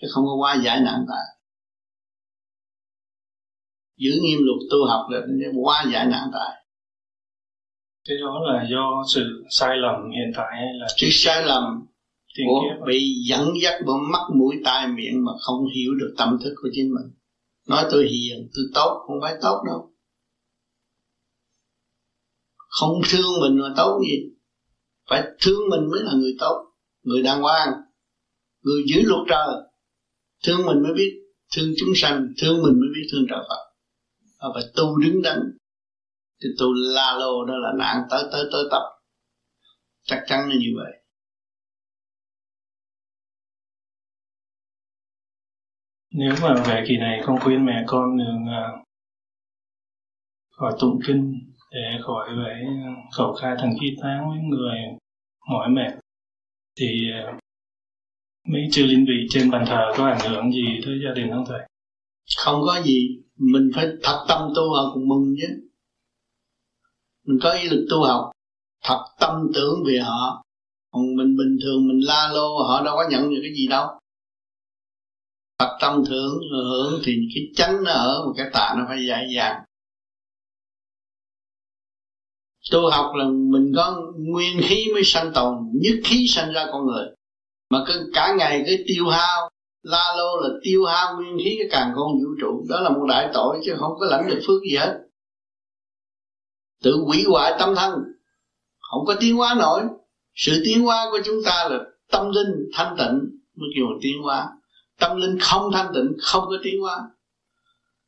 chứ 0.00 0.06
không 0.10 0.24
có 0.26 0.34
qua 0.40 0.62
giải 0.64 0.80
nạn 0.80 1.04
tai. 1.08 1.24
Giữ 3.96 4.10
nghiêm 4.22 4.38
luật 4.42 4.58
tu 4.70 4.76
học 4.88 5.06
là 5.10 5.20
qua 5.62 5.84
giải 5.92 6.06
nạn 6.06 6.30
tai. 6.32 6.64
Cái 8.08 8.16
đó 8.20 8.40
là 8.46 8.68
do 8.70 9.04
sự 9.14 9.44
sai 9.50 9.76
lầm 9.76 10.10
hiện 10.10 10.32
tại 10.36 10.50
hay 10.52 10.74
là 10.80 10.86
sự 10.96 11.06
sai 11.10 11.46
lầm 11.46 11.86
của 12.46 12.86
bị 12.86 13.14
dẫn 13.28 13.48
dắt 13.62 13.74
bởi 13.86 13.96
mắt 14.12 14.22
mũi 14.34 14.56
tai 14.64 14.88
miệng 14.88 15.24
mà 15.24 15.32
không 15.40 15.66
hiểu 15.76 15.94
được 15.94 16.14
tâm 16.18 16.38
thức 16.44 16.54
của 16.62 16.68
chính 16.72 16.94
mình. 16.94 17.12
Nói 17.68 17.84
tôi 17.90 18.08
hiền 18.08 18.48
tôi 18.54 18.64
tốt 18.74 19.04
không 19.06 19.16
phải 19.22 19.34
tốt 19.42 19.62
đâu. 19.66 19.90
Không 22.56 23.00
thương 23.10 23.40
mình 23.40 23.58
mà 23.62 23.74
tốt 23.76 24.00
gì 24.02 24.39
phải 25.10 25.22
thương 25.40 25.60
mình 25.70 25.90
mới 25.90 26.00
là 26.02 26.12
người 26.12 26.36
tốt 26.38 26.66
người 27.02 27.22
đàng 27.22 27.42
hoàng 27.42 27.72
người 28.62 28.82
giữ 28.86 29.02
luật 29.04 29.20
trời. 29.28 29.48
Thương 30.46 30.66
mình 30.66 30.82
mới 30.82 30.92
biết 30.94 31.20
thương 31.56 31.70
chúng 31.78 31.88
sanh 31.94 32.26
thương 32.42 32.62
mình 32.62 32.80
mới 32.80 32.88
biết 32.94 33.08
thương 33.12 33.26
trời 33.28 33.38
Phật. 33.48 33.72
Và 34.40 34.48
phải 34.54 34.62
tu 34.76 34.98
đứng 34.98 35.22
đắn. 35.22 35.38
Thì 36.42 36.48
tu 36.58 36.66
la 36.72 37.16
lô 37.18 37.44
đó 37.44 37.54
là 37.56 37.72
nạn 37.78 38.02
tới 38.10 38.22
tới 38.32 38.44
tới 38.52 38.64
tập. 38.70 38.82
Chắc 40.02 40.22
chắn 40.26 40.48
là 40.48 40.54
như 40.54 40.68
vậy. 40.76 40.92
Nếu 46.12 46.34
mà 46.42 46.62
về 46.68 46.84
kỳ 46.88 46.96
này 46.96 47.20
con 47.26 47.40
khuyên 47.40 47.64
mẹ 47.64 47.84
con 47.86 48.18
đừng 48.18 48.44
uh, 48.44 48.52
à, 48.52 48.84
khỏi 50.50 50.72
tụng 50.80 51.00
kinh 51.06 51.32
để 51.70 51.98
khỏi 52.02 52.28
phải 52.44 52.62
khẩu 53.12 53.32
khai 53.34 53.54
thần 53.58 53.70
khi 53.80 53.96
tán 54.02 54.28
với 54.28 54.38
người 54.38 54.99
mỏi 55.50 55.68
mệt. 55.68 55.92
Thì 56.80 57.10
ờ, 57.24 57.32
mấy 58.48 58.62
chư 58.72 58.86
linh 58.86 59.04
vị 59.08 59.26
trên 59.30 59.50
bàn 59.50 59.64
thờ 59.68 59.92
có 59.96 60.06
ảnh 60.06 60.30
hưởng 60.30 60.52
gì 60.52 60.80
tới 60.84 61.00
gia 61.04 61.14
đình 61.14 61.30
không 61.30 61.44
thầy? 61.48 61.60
Không 62.36 62.62
có 62.66 62.82
gì. 62.84 63.22
Mình 63.36 63.70
phải 63.74 63.86
thật 64.02 64.24
tâm 64.28 64.52
tu 64.56 64.74
họ 64.74 64.90
cũng 64.94 65.08
mừng 65.08 65.34
chứ. 65.40 65.68
Mình 67.26 67.38
có 67.42 67.52
ý 67.52 67.68
lực 67.68 67.86
tu 67.90 68.02
học. 68.02 68.30
Thật 68.84 69.04
tâm 69.20 69.50
tưởng 69.54 69.84
về 69.86 69.98
họ. 69.98 70.44
Còn 70.90 71.16
mình 71.16 71.36
bình 71.36 71.58
thường, 71.62 71.88
mình 71.88 72.00
la 72.06 72.30
lô, 72.34 72.62
họ 72.62 72.82
đâu 72.84 72.96
có 72.96 73.04
nhận 73.10 73.30
được 73.30 73.40
cái 73.42 73.52
gì 73.54 73.68
đâu. 73.68 73.88
Thật 75.58 75.76
tâm 75.80 76.04
thưởng 76.08 76.40
hưởng 76.52 77.00
thì 77.04 77.12
cái 77.34 77.44
chánh 77.54 77.84
nó 77.84 77.92
ở 77.92 78.24
một 78.26 78.32
cái 78.36 78.46
tạ 78.52 78.74
nó 78.78 78.84
phải 78.88 79.06
dạy 79.06 79.26
dàng 79.36 79.62
tu 82.70 82.90
học 82.90 83.14
là 83.14 83.24
mình 83.24 83.72
có 83.76 84.02
nguyên 84.18 84.60
khí 84.62 84.86
mới 84.94 85.02
sanh 85.04 85.32
tồn, 85.34 85.54
nhất 85.72 85.94
khí 86.04 86.26
sanh 86.28 86.52
ra 86.52 86.66
con 86.72 86.86
người. 86.86 87.06
Mà 87.70 87.78
cứ 87.86 88.10
cả 88.14 88.34
ngày 88.38 88.64
cứ 88.66 88.76
tiêu 88.86 89.08
hao, 89.08 89.50
la 89.82 90.14
lô 90.16 90.40
là 90.40 90.48
tiêu 90.62 90.84
hao 90.84 91.16
nguyên 91.16 91.38
khí, 91.44 91.56
cái 91.58 91.68
càng 91.70 91.92
con 91.96 92.12
vũ 92.12 92.30
trụ, 92.40 92.64
đó 92.68 92.80
là 92.80 92.90
một 92.90 93.06
đại 93.08 93.30
tội 93.34 93.60
chứ 93.64 93.74
không 93.78 93.92
có 94.00 94.06
lãnh 94.06 94.28
được 94.28 94.40
phước 94.46 94.62
gì 94.70 94.76
hết. 94.76 94.98
Tự 96.82 96.96
hủy 97.06 97.24
hoại 97.28 97.54
tâm 97.58 97.74
thân, 97.74 97.92
không 98.78 99.04
có 99.06 99.14
tiến 99.20 99.36
hóa 99.36 99.54
nổi. 99.58 99.82
Sự 100.34 100.62
tiến 100.64 100.84
hóa 100.84 101.06
của 101.10 101.18
chúng 101.24 101.36
ta 101.44 101.68
là 101.70 101.78
tâm 102.10 102.30
linh 102.30 102.68
thanh 102.72 102.96
tịnh, 102.98 103.18
mới 103.56 103.68
kêu 103.76 103.84
là 103.86 103.98
tiến 104.02 104.22
hóa. 104.22 104.48
Tâm 104.98 105.16
linh 105.16 105.38
không 105.40 105.72
thanh 105.72 105.92
tịnh, 105.94 106.12
không 106.22 106.44
có 106.48 106.56
tiến 106.62 106.80
hóa. 106.80 106.96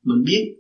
Mình 0.05 0.25
biết 0.27 0.57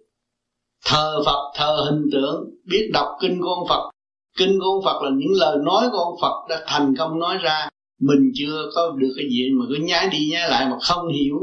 thờ 0.85 1.23
Phật, 1.27 1.53
thờ 1.57 1.77
hình 1.91 2.03
tượng, 2.12 2.51
biết 2.65 2.91
đọc 2.93 3.09
kinh 3.20 3.41
con 3.45 3.69
Phật 3.69 3.91
kinh 4.37 4.59
của 4.59 4.65
ông 4.65 4.85
Phật 4.85 5.03
là 5.03 5.11
những 5.17 5.33
lời 5.33 5.57
nói 5.65 5.89
của 5.93 5.99
ông 5.99 6.15
Phật 6.23 6.47
đã 6.49 6.65
thành 6.67 6.95
công 6.99 7.19
nói 7.19 7.39
ra. 7.39 7.69
Mình 8.01 8.33
chưa 8.35 8.71
có 8.75 8.93
được 8.97 9.13
cái 9.17 9.27
gì 9.31 9.51
mà 9.59 9.65
cứ 9.69 9.75
nhái 9.85 10.09
đi 10.09 10.29
nhái 10.33 10.51
lại 10.51 10.69
mà 10.71 10.77
không 10.83 11.09
hiểu. 11.09 11.37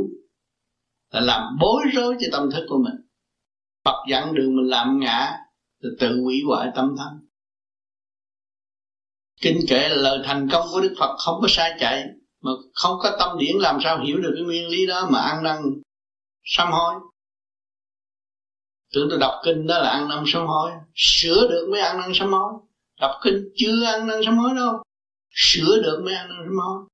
Là 1.12 1.22
làm 1.22 1.44
bối 1.62 1.84
rối 1.94 2.16
cho 2.20 2.28
tâm 2.32 2.52
thức 2.52 2.66
của 2.70 2.78
mình. 2.78 2.96
Phật 3.86 4.06
dẫn 4.10 4.36
đường 4.36 4.56
mình 4.56 4.70
làm 4.70 5.00
ngã 5.00 5.38
rồi 5.82 5.92
tự 6.00 6.22
hủy 6.22 6.36
hoại 6.48 6.70
tâm 6.76 6.96
thân. 6.98 7.08
Kinh 9.42 9.60
kệ 9.68 9.90
là 9.90 9.96
lời 9.96 10.20
thành 10.26 10.50
công 10.52 10.68
của 10.72 10.82
Đức 10.82 10.96
Phật 11.00 11.16
không 11.18 11.42
có 11.42 11.48
sai 11.50 11.72
chạy, 11.80 12.04
mà 12.42 12.52
không 12.74 13.00
có 13.00 13.16
tâm 13.20 13.38
điển 13.38 13.56
làm 13.58 13.78
sao 13.84 14.04
hiểu 14.06 14.18
được 14.18 14.32
cái 14.36 14.44
nguyên 14.44 14.68
lý 14.68 14.86
đó 14.86 15.08
mà 15.12 15.20
ăn 15.20 15.44
năn, 15.44 15.58
sám 16.44 16.72
hối. 16.72 16.96
Tưởng 18.94 19.08
tôi 19.10 19.20
đọc 19.20 19.34
kinh 19.44 19.68
đó 19.68 19.80
là 19.80 19.90
ăn 19.90 20.10
năn 20.10 20.24
sám 20.28 20.48
hối, 20.48 20.72
sửa 20.96 21.48
được 21.50 21.68
mới 21.72 21.82
ăn 21.82 21.98
năn 21.98 22.12
sám 22.14 22.32
hối 22.34 22.54
đọc 23.00 23.12
kinh 23.24 23.50
chưa 23.56 23.84
ăn 23.86 24.08
năn 24.08 24.22
sám 24.26 24.38
hối 24.38 24.56
đâu. 24.56 24.84
Sửa 25.32 25.82
được 25.84 26.02
mới 26.06 26.14
ăn 26.14 26.30
năn 26.30 26.38
sám 26.46 26.58
hối. 26.58 26.88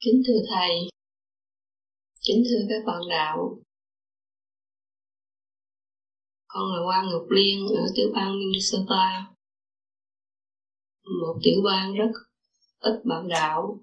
Kính 0.00 0.22
thưa 0.26 0.40
thầy. 0.50 0.70
Kính 2.26 2.42
thưa 2.50 2.66
các 2.68 2.82
bạn 2.86 3.00
đạo. 3.10 3.58
Con 6.46 6.62
là 6.72 6.80
Quan 6.86 7.06
Ngọc 7.10 7.26
Liên 7.30 7.66
ở 7.68 7.86
tiểu 7.94 8.08
bang 8.14 8.38
Minnesota. 8.38 9.32
Một 11.20 11.38
tiểu 11.42 11.62
bang 11.64 11.94
rất 11.94 12.12
ít 12.80 13.00
bạn 13.04 13.28
đạo. 13.28 13.80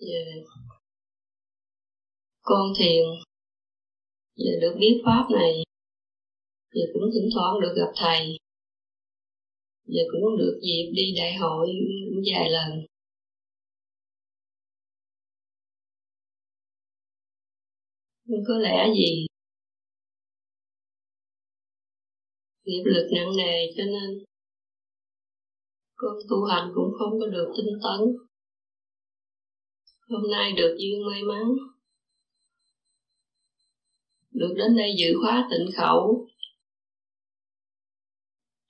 Yeah. 0.00 0.46
con 2.40 2.72
thiền 2.78 3.04
được 4.60 4.76
biết 4.80 5.02
pháp 5.04 5.28
này, 5.32 5.64
giờ 6.72 6.82
cũng 6.92 7.02
thỉnh 7.14 7.28
thoảng 7.34 7.60
được 7.60 7.74
gặp 7.76 7.92
thầy. 7.96 8.38
Giờ 9.84 10.02
cũng 10.12 10.38
được 10.38 10.60
dịp 10.62 10.92
đi 10.94 11.14
đại 11.16 11.36
hội 11.36 11.68
cũng 12.10 12.22
vài 12.32 12.50
lần. 12.50 12.86
Nhưng 18.24 18.40
có 18.48 18.58
lẽ 18.58 18.92
gì 18.94 19.26
nghiệp 22.64 22.82
lực 22.84 23.08
nặng 23.14 23.36
nề 23.36 23.72
cho 23.76 23.84
nên 23.84 24.24
con 25.96 26.16
tu 26.30 26.44
hành 26.44 26.70
cũng 26.74 26.92
không 26.98 27.20
có 27.20 27.26
được 27.26 27.52
tinh 27.56 27.78
tấn. 27.82 28.16
Hôm 30.08 30.30
nay 30.30 30.52
được 30.56 30.76
duyên 30.78 31.06
may 31.06 31.22
mắn 31.22 31.42
được 34.38 34.54
đến 34.56 34.76
đây 34.76 34.94
dự 34.98 35.18
khóa 35.22 35.48
tịnh 35.50 35.70
khẩu. 35.76 36.28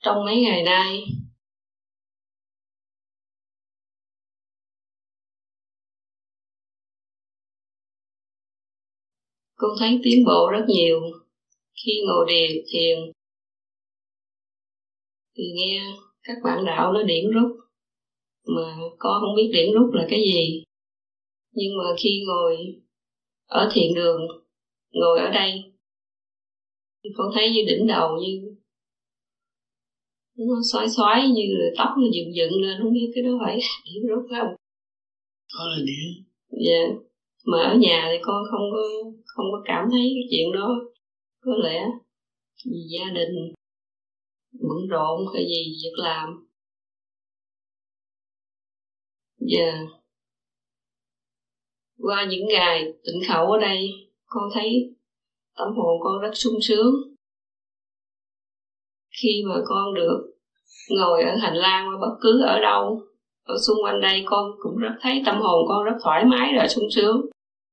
Trong 0.00 0.24
mấy 0.24 0.40
ngày 0.40 0.62
nay, 0.62 1.04
con 9.56 9.70
thấy 9.78 10.00
tiến 10.02 10.24
bộ 10.26 10.48
rất 10.52 10.64
nhiều. 10.68 11.00
Khi 11.84 11.92
ngồi 12.06 12.26
điền 12.28 12.64
thiền, 12.72 12.98
thì 15.36 15.44
nghe 15.56 15.82
các 16.22 16.36
bạn 16.44 16.64
đạo 16.64 16.92
nó 16.92 17.02
điểm 17.02 17.30
rút, 17.30 17.56
mà 18.46 18.76
con 18.98 19.20
không 19.20 19.36
biết 19.36 19.50
điểm 19.52 19.74
rút 19.74 19.94
là 19.94 20.06
cái 20.10 20.20
gì. 20.20 20.64
Nhưng 21.52 21.72
mà 21.78 21.84
khi 21.98 22.24
ngồi 22.26 22.56
ở 23.46 23.70
thiền 23.72 23.94
đường 23.94 24.47
ngồi 24.90 25.18
ở 25.18 25.30
đây 25.30 25.72
con 27.16 27.30
thấy 27.34 27.50
như 27.50 27.60
đỉnh 27.66 27.86
đầu 27.86 28.16
như 28.20 28.54
nó 30.36 30.54
xoáy 30.72 30.86
xoáy 30.96 31.28
như 31.28 31.42
là 31.48 31.66
tóc 31.78 31.88
nó 31.96 32.06
dựng 32.14 32.34
dựng 32.34 32.62
lên 32.62 32.78
không 32.82 32.92
biết 32.92 33.12
cái 33.14 33.24
đó 33.24 33.30
phải 33.44 33.58
điểm 33.84 34.02
rút 34.08 34.26
không 34.30 34.54
đó 35.54 35.64
là 35.68 35.78
điểm 35.86 36.24
dạ 36.50 36.72
yeah. 36.72 36.90
mà 37.44 37.58
ở 37.58 37.76
nhà 37.76 38.08
thì 38.12 38.18
con 38.22 38.44
không 38.50 38.70
có 38.72 39.10
không 39.24 39.46
có 39.52 39.62
cảm 39.64 39.84
thấy 39.90 40.00
cái 40.00 40.28
chuyện 40.30 40.52
đó 40.52 40.80
có 41.40 41.52
lẽ 41.64 41.84
vì 42.66 42.78
gia 42.88 43.10
đình 43.14 43.52
bận 44.52 44.88
rộn 44.90 45.20
hay 45.34 45.44
gì 45.44 45.72
việc 45.82 45.94
làm 45.96 46.48
dạ 49.38 49.64
yeah. 49.64 49.88
qua 51.98 52.26
những 52.30 52.46
ngày 52.48 52.92
tịnh 53.04 53.28
khẩu 53.28 53.46
ở 53.52 53.58
đây 53.60 54.07
con 54.28 54.44
thấy 54.54 54.94
tâm 55.56 55.68
hồn 55.76 56.00
con 56.02 56.20
rất 56.20 56.30
sung 56.34 56.58
sướng. 56.62 56.94
Khi 59.22 59.42
mà 59.48 59.54
con 59.66 59.94
được 59.94 60.34
ngồi 60.90 61.22
ở 61.22 61.36
hành 61.36 61.56
lang 61.56 61.86
hoặc 61.86 61.98
bất 62.00 62.16
cứ 62.20 62.42
ở 62.46 62.60
đâu, 62.60 63.02
ở 63.44 63.54
xung 63.66 63.76
quanh 63.82 64.00
đây 64.00 64.22
con 64.26 64.50
cũng 64.58 64.76
rất 64.76 64.94
thấy 65.00 65.22
tâm 65.26 65.40
hồn 65.40 65.64
con 65.68 65.84
rất 65.84 65.96
thoải 66.02 66.24
mái 66.24 66.52
rồi 66.52 66.68
sung 66.68 66.84
sướng. 66.94 67.20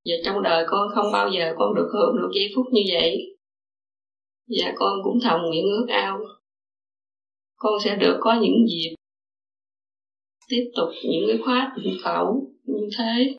Và 0.06 0.14
trong 0.26 0.44
đời 0.44 0.66
con 0.68 0.90
không 0.96 1.12
bao 1.12 1.30
giờ 1.30 1.54
con 1.58 1.76
được 1.76 1.90
hưởng 1.94 2.16
được 2.22 2.30
giây 2.36 2.52
phút 2.56 2.66
như 2.72 2.82
vậy. 2.94 3.38
Và 4.48 4.74
con 4.76 5.00
cũng 5.04 5.20
thầm 5.24 5.40
nguyện 5.42 5.66
ước 5.66 5.86
ao. 5.90 6.20
Con 7.56 7.74
sẽ 7.84 7.96
được 7.96 8.18
có 8.22 8.34
những 8.42 8.68
dịp 8.70 8.96
tiếp 10.48 10.72
tục 10.76 10.90
những 11.04 11.24
cái 11.28 11.38
khóa 11.46 11.74
tịnh 11.76 11.98
khẩu 12.04 12.52
như 12.64 12.90
thế. 12.98 13.38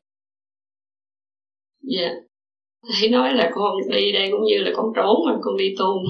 Dạ 1.82 2.25
hãy 2.88 3.08
nói 3.08 3.34
là 3.34 3.50
con 3.54 3.76
đi 3.90 4.12
đây 4.12 4.28
cũng 4.32 4.44
như 4.44 4.58
là 4.58 4.70
con 4.76 4.92
trốn 4.96 5.16
mà 5.26 5.38
con 5.42 5.56
đi 5.56 5.74
tu. 5.78 6.02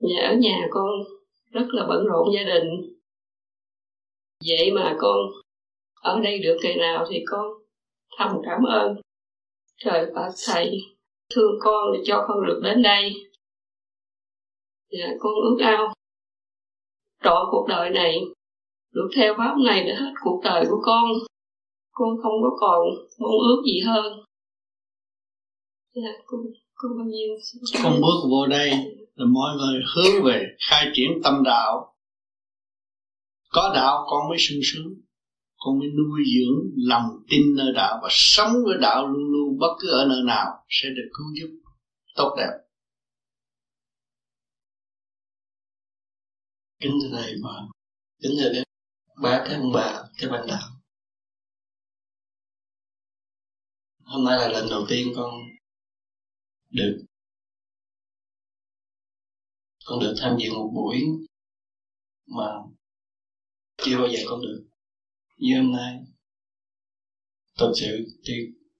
Nhà, 0.00 0.28
ở 0.28 0.34
nhà 0.34 0.68
con 0.70 0.90
rất 1.50 1.66
là 1.68 1.86
bận 1.86 2.06
rộn 2.06 2.28
gia 2.34 2.42
đình. 2.42 2.68
Vậy 4.48 4.70
mà 4.72 4.96
con 4.98 5.18
ở 6.00 6.20
đây 6.20 6.38
được 6.38 6.56
ngày 6.62 6.76
nào 6.76 7.06
thì 7.10 7.24
con 7.26 7.46
thầm 8.18 8.36
cảm 8.44 8.62
ơn. 8.62 8.96
Trời 9.76 10.06
Phật 10.14 10.32
thầy 10.46 10.80
thương 11.34 11.52
con 11.60 11.92
để 11.92 12.00
cho 12.04 12.24
con 12.28 12.46
được 12.46 12.60
đến 12.64 12.82
đây. 12.82 13.12
Dạ 14.90 15.08
con 15.20 15.32
ước 15.34 15.56
ao 15.60 15.94
trọn 17.24 17.46
cuộc 17.50 17.66
đời 17.68 17.90
này 17.90 18.20
được 18.92 19.08
theo 19.16 19.34
pháp 19.38 19.54
này 19.66 19.84
để 19.86 19.94
hết 19.94 20.12
cuộc 20.24 20.40
đời 20.44 20.64
của 20.70 20.80
con. 20.82 21.12
Con 21.92 22.08
không 22.22 22.32
có 22.42 22.56
còn 22.60 22.80
mong 23.18 23.38
ước 23.48 23.62
gì 23.66 23.80
hơn 23.86 24.24
dạ 25.94 26.10
con 26.26 26.40
con 26.74 26.92
bao 26.98 27.06
nhiêu. 27.06 27.28
Con 27.82 28.00
bước 28.00 28.28
vô 28.30 28.46
đây 28.46 28.70
là 29.14 29.26
mọi 29.26 29.56
người 29.56 29.82
hướng 29.94 30.24
về 30.24 30.46
khai 30.68 30.86
triển 30.94 31.10
tâm 31.24 31.42
đạo. 31.44 31.96
Có 33.48 33.72
đạo 33.74 34.06
con 34.10 34.28
mới 34.28 34.38
sung 34.38 34.58
sướng. 34.62 34.94
Con 35.56 35.78
mới 35.78 35.88
nuôi 35.88 36.20
dưỡng 36.34 36.70
lòng 36.76 37.04
tin 37.28 37.56
nơi 37.56 37.72
đạo 37.74 38.00
và 38.02 38.08
sống 38.10 38.52
với 38.64 38.78
đạo 38.80 39.06
luôn 39.08 39.32
luôn 39.32 39.58
bất 39.58 39.76
cứ 39.80 39.88
ở 39.88 40.06
nơi 40.06 40.22
nào 40.26 40.46
sẽ 40.68 40.88
được 40.88 41.10
cứu 41.12 41.26
giúp. 41.40 41.56
Tốt 42.14 42.34
đẹp. 42.38 42.50
Kính 46.80 46.98
thưa 47.02 47.18
thầy 47.18 47.34
và 47.44 47.50
kính 48.22 48.32
thưa 48.40 48.50
các 48.54 48.62
bác 49.22 49.44
các 49.48 49.54
ông 49.54 49.72
bà 49.74 50.02
các 50.18 50.30
bạn 50.30 50.46
đạo. 50.48 50.68
Hôm 54.04 54.24
nay 54.24 54.38
là 54.38 54.48
lần 54.48 54.66
đầu 54.70 54.84
tiên 54.88 55.12
con 55.16 55.30
được. 56.70 57.04
Con 59.84 60.00
được 60.00 60.14
tham 60.20 60.36
dự 60.40 60.50
một 60.52 60.70
buổi 60.74 61.02
mà 62.26 62.46
chưa 63.76 63.98
bao 63.98 64.08
giờ 64.08 64.18
con 64.28 64.40
được. 64.40 64.68
Như 65.36 65.60
hôm 65.62 65.72
nay, 65.72 66.04
thật 67.58 67.72
sự 67.76 68.06
thì 68.24 68.32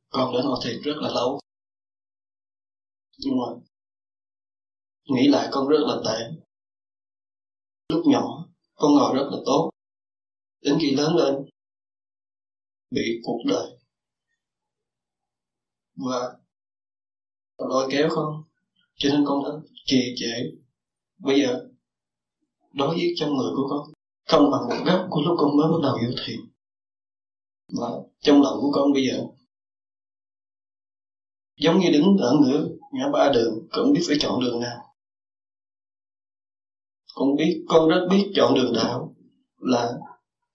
con 0.08 0.34
đã 0.34 0.40
ngồi 0.44 0.60
thiền 0.64 0.80
rất 0.82 0.94
là 0.96 1.08
lâu. 1.14 1.40
Nhưng 3.18 3.34
mà 3.38 3.60
nghĩ 5.04 5.28
lại 5.28 5.48
con 5.52 5.68
rất 5.68 5.80
là 5.80 5.96
tệ. 6.04 6.42
Lúc 7.88 8.02
nhỏ, 8.06 8.48
con 8.74 8.92
ngồi 8.92 9.14
rất 9.14 9.28
là 9.30 9.36
tốt. 9.46 9.70
Đến 10.60 10.78
khi 10.80 10.94
lớn 10.94 11.16
lên, 11.16 11.34
bị 12.90 13.20
cuộc 13.22 13.42
đời 13.48 13.78
và 15.94 16.38
lôi 17.68 17.88
kéo 17.90 18.08
con 18.10 18.42
cho 18.96 19.08
nên 19.12 19.24
con 19.26 19.44
đã 19.44 19.50
trì 19.84 20.14
trệ. 20.16 20.32
Bây 21.18 21.40
giờ, 21.40 21.68
đối 22.72 22.88
với 22.88 23.14
trong 23.16 23.36
người 23.36 23.52
của 23.56 23.66
con, 23.70 23.92
không 24.28 24.50
bằng 24.50 24.68
một 24.68 24.84
góc 24.86 25.06
của 25.10 25.20
lúc 25.20 25.36
con 25.38 25.56
mới 25.56 25.66
bắt 25.72 25.78
đầu 25.82 25.96
hiểu 25.96 26.10
thiền 26.26 26.40
và 27.80 27.90
trong 28.20 28.42
lòng 28.42 28.58
của 28.60 28.70
con 28.72 28.92
bây 28.92 29.06
giờ, 29.06 29.24
giống 31.56 31.78
như 31.80 31.90
đứng 31.90 32.16
ở 32.16 32.34
ngửa 32.40 32.68
ngã 32.92 33.08
ba 33.12 33.32
đường 33.32 33.68
cũng 33.72 33.92
biết 33.92 34.00
phải 34.06 34.16
chọn 34.20 34.40
đường 34.40 34.60
nào. 34.60 34.94
Con 37.14 37.36
biết, 37.36 37.64
con 37.68 37.88
rất 37.88 38.06
biết 38.10 38.32
chọn 38.34 38.54
đường 38.54 38.72
đạo 38.74 39.14
là 39.58 39.92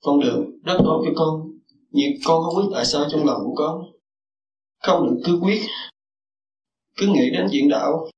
con 0.02 0.20
đường 0.20 0.62
rất 0.64 0.78
tốt 0.84 1.04
cho 1.06 1.12
con, 1.16 1.52
nhưng 1.90 2.12
con 2.26 2.44
không 2.44 2.56
biết 2.64 2.70
tại 2.74 2.86
sao 2.86 3.06
trong 3.10 3.26
lòng 3.26 3.42
của 3.46 3.56
con 3.56 3.82
không 4.80 5.06
được 5.06 5.22
cứ 5.26 5.40
quyết 5.42 5.62
cứ 6.96 7.08
nghĩ 7.08 7.30
đến 7.30 7.48
chuyện 7.52 7.70
đạo. 7.70 8.10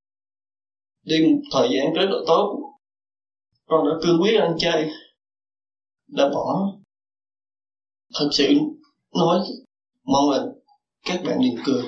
Đi 1.03 1.15
một 1.25 1.41
thời 1.51 1.69
gian 1.71 1.93
rất 1.93 2.05
là 2.09 2.17
tốt. 2.27 2.73
Con 3.65 3.87
đã 3.87 3.91
cương 4.01 4.21
quyết 4.21 4.39
ăn 4.39 4.55
chay. 4.57 4.89
Đã 6.07 6.29
bỏ. 6.29 6.73
Thật 8.13 8.29
sự 8.31 8.53
nói, 9.15 9.39
mong 10.03 10.29
là 10.29 10.45
các 11.03 11.21
bạn 11.25 11.39
đừng 11.41 11.63
cười. 11.65 11.83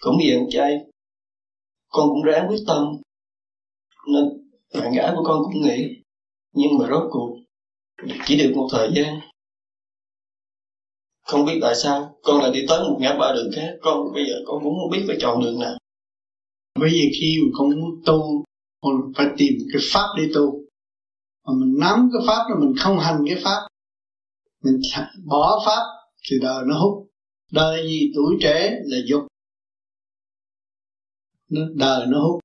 Cũng 0.00 0.16
vì 0.20 0.32
ăn 0.32 0.46
chay, 0.50 0.78
con 1.88 2.08
cũng 2.08 2.22
ráng 2.22 2.48
quyết 2.48 2.64
tâm. 2.66 2.96
Nên 4.12 4.24
bạn 4.74 4.92
gái 4.92 5.12
của 5.16 5.22
con 5.24 5.42
cũng 5.44 5.62
nghĩ, 5.62 6.02
nhưng 6.52 6.78
mà 6.78 6.86
rốt 6.88 7.02
cuộc, 7.10 7.36
chỉ 8.26 8.38
được 8.38 8.52
một 8.56 8.68
thời 8.72 8.90
gian 8.94 9.20
không 11.30 11.46
biết 11.46 11.58
tại 11.62 11.74
sao, 11.74 12.18
con 12.22 12.40
lại 12.42 12.50
đi 12.54 12.60
tới 12.68 12.78
một 12.88 12.96
ngã 13.00 13.16
ba 13.20 13.32
đường 13.34 13.50
khác. 13.56 13.76
Con 13.82 14.12
bây 14.14 14.24
giờ 14.28 14.34
con 14.46 14.64
cũng 14.64 14.74
không 14.80 14.90
biết 14.90 15.04
phải 15.06 15.16
chọn 15.20 15.44
đường 15.44 15.58
nào. 15.58 15.78
Bởi 16.80 16.90
vì 16.90 17.10
khi 17.20 17.38
mà 17.42 17.48
con 17.58 17.80
muốn 17.80 18.02
tu, 18.06 18.44
con 18.80 19.12
phải 19.16 19.26
tìm 19.38 19.52
cái 19.72 19.82
pháp 19.92 20.06
để 20.16 20.22
tu. 20.34 20.64
Mà 21.46 21.52
mình 21.60 21.74
nắm 21.80 22.10
cái 22.12 22.22
pháp 22.26 22.44
rồi 22.48 22.58
mình 22.60 22.74
không 22.78 22.98
hành 22.98 23.24
cái 23.26 23.38
pháp. 23.44 23.60
Mình 24.64 24.80
bỏ 25.26 25.62
pháp 25.66 25.82
thì 26.30 26.36
đời 26.42 26.64
nó 26.66 26.80
hút. 26.80 27.06
Đời 27.52 27.82
gì 27.88 28.12
tuổi 28.14 28.36
trẻ 28.40 28.80
là 28.84 28.98
dục. 29.06 29.22
Nó, 31.50 31.60
đời 31.74 32.06
nó 32.06 32.22
hút. 32.22 32.40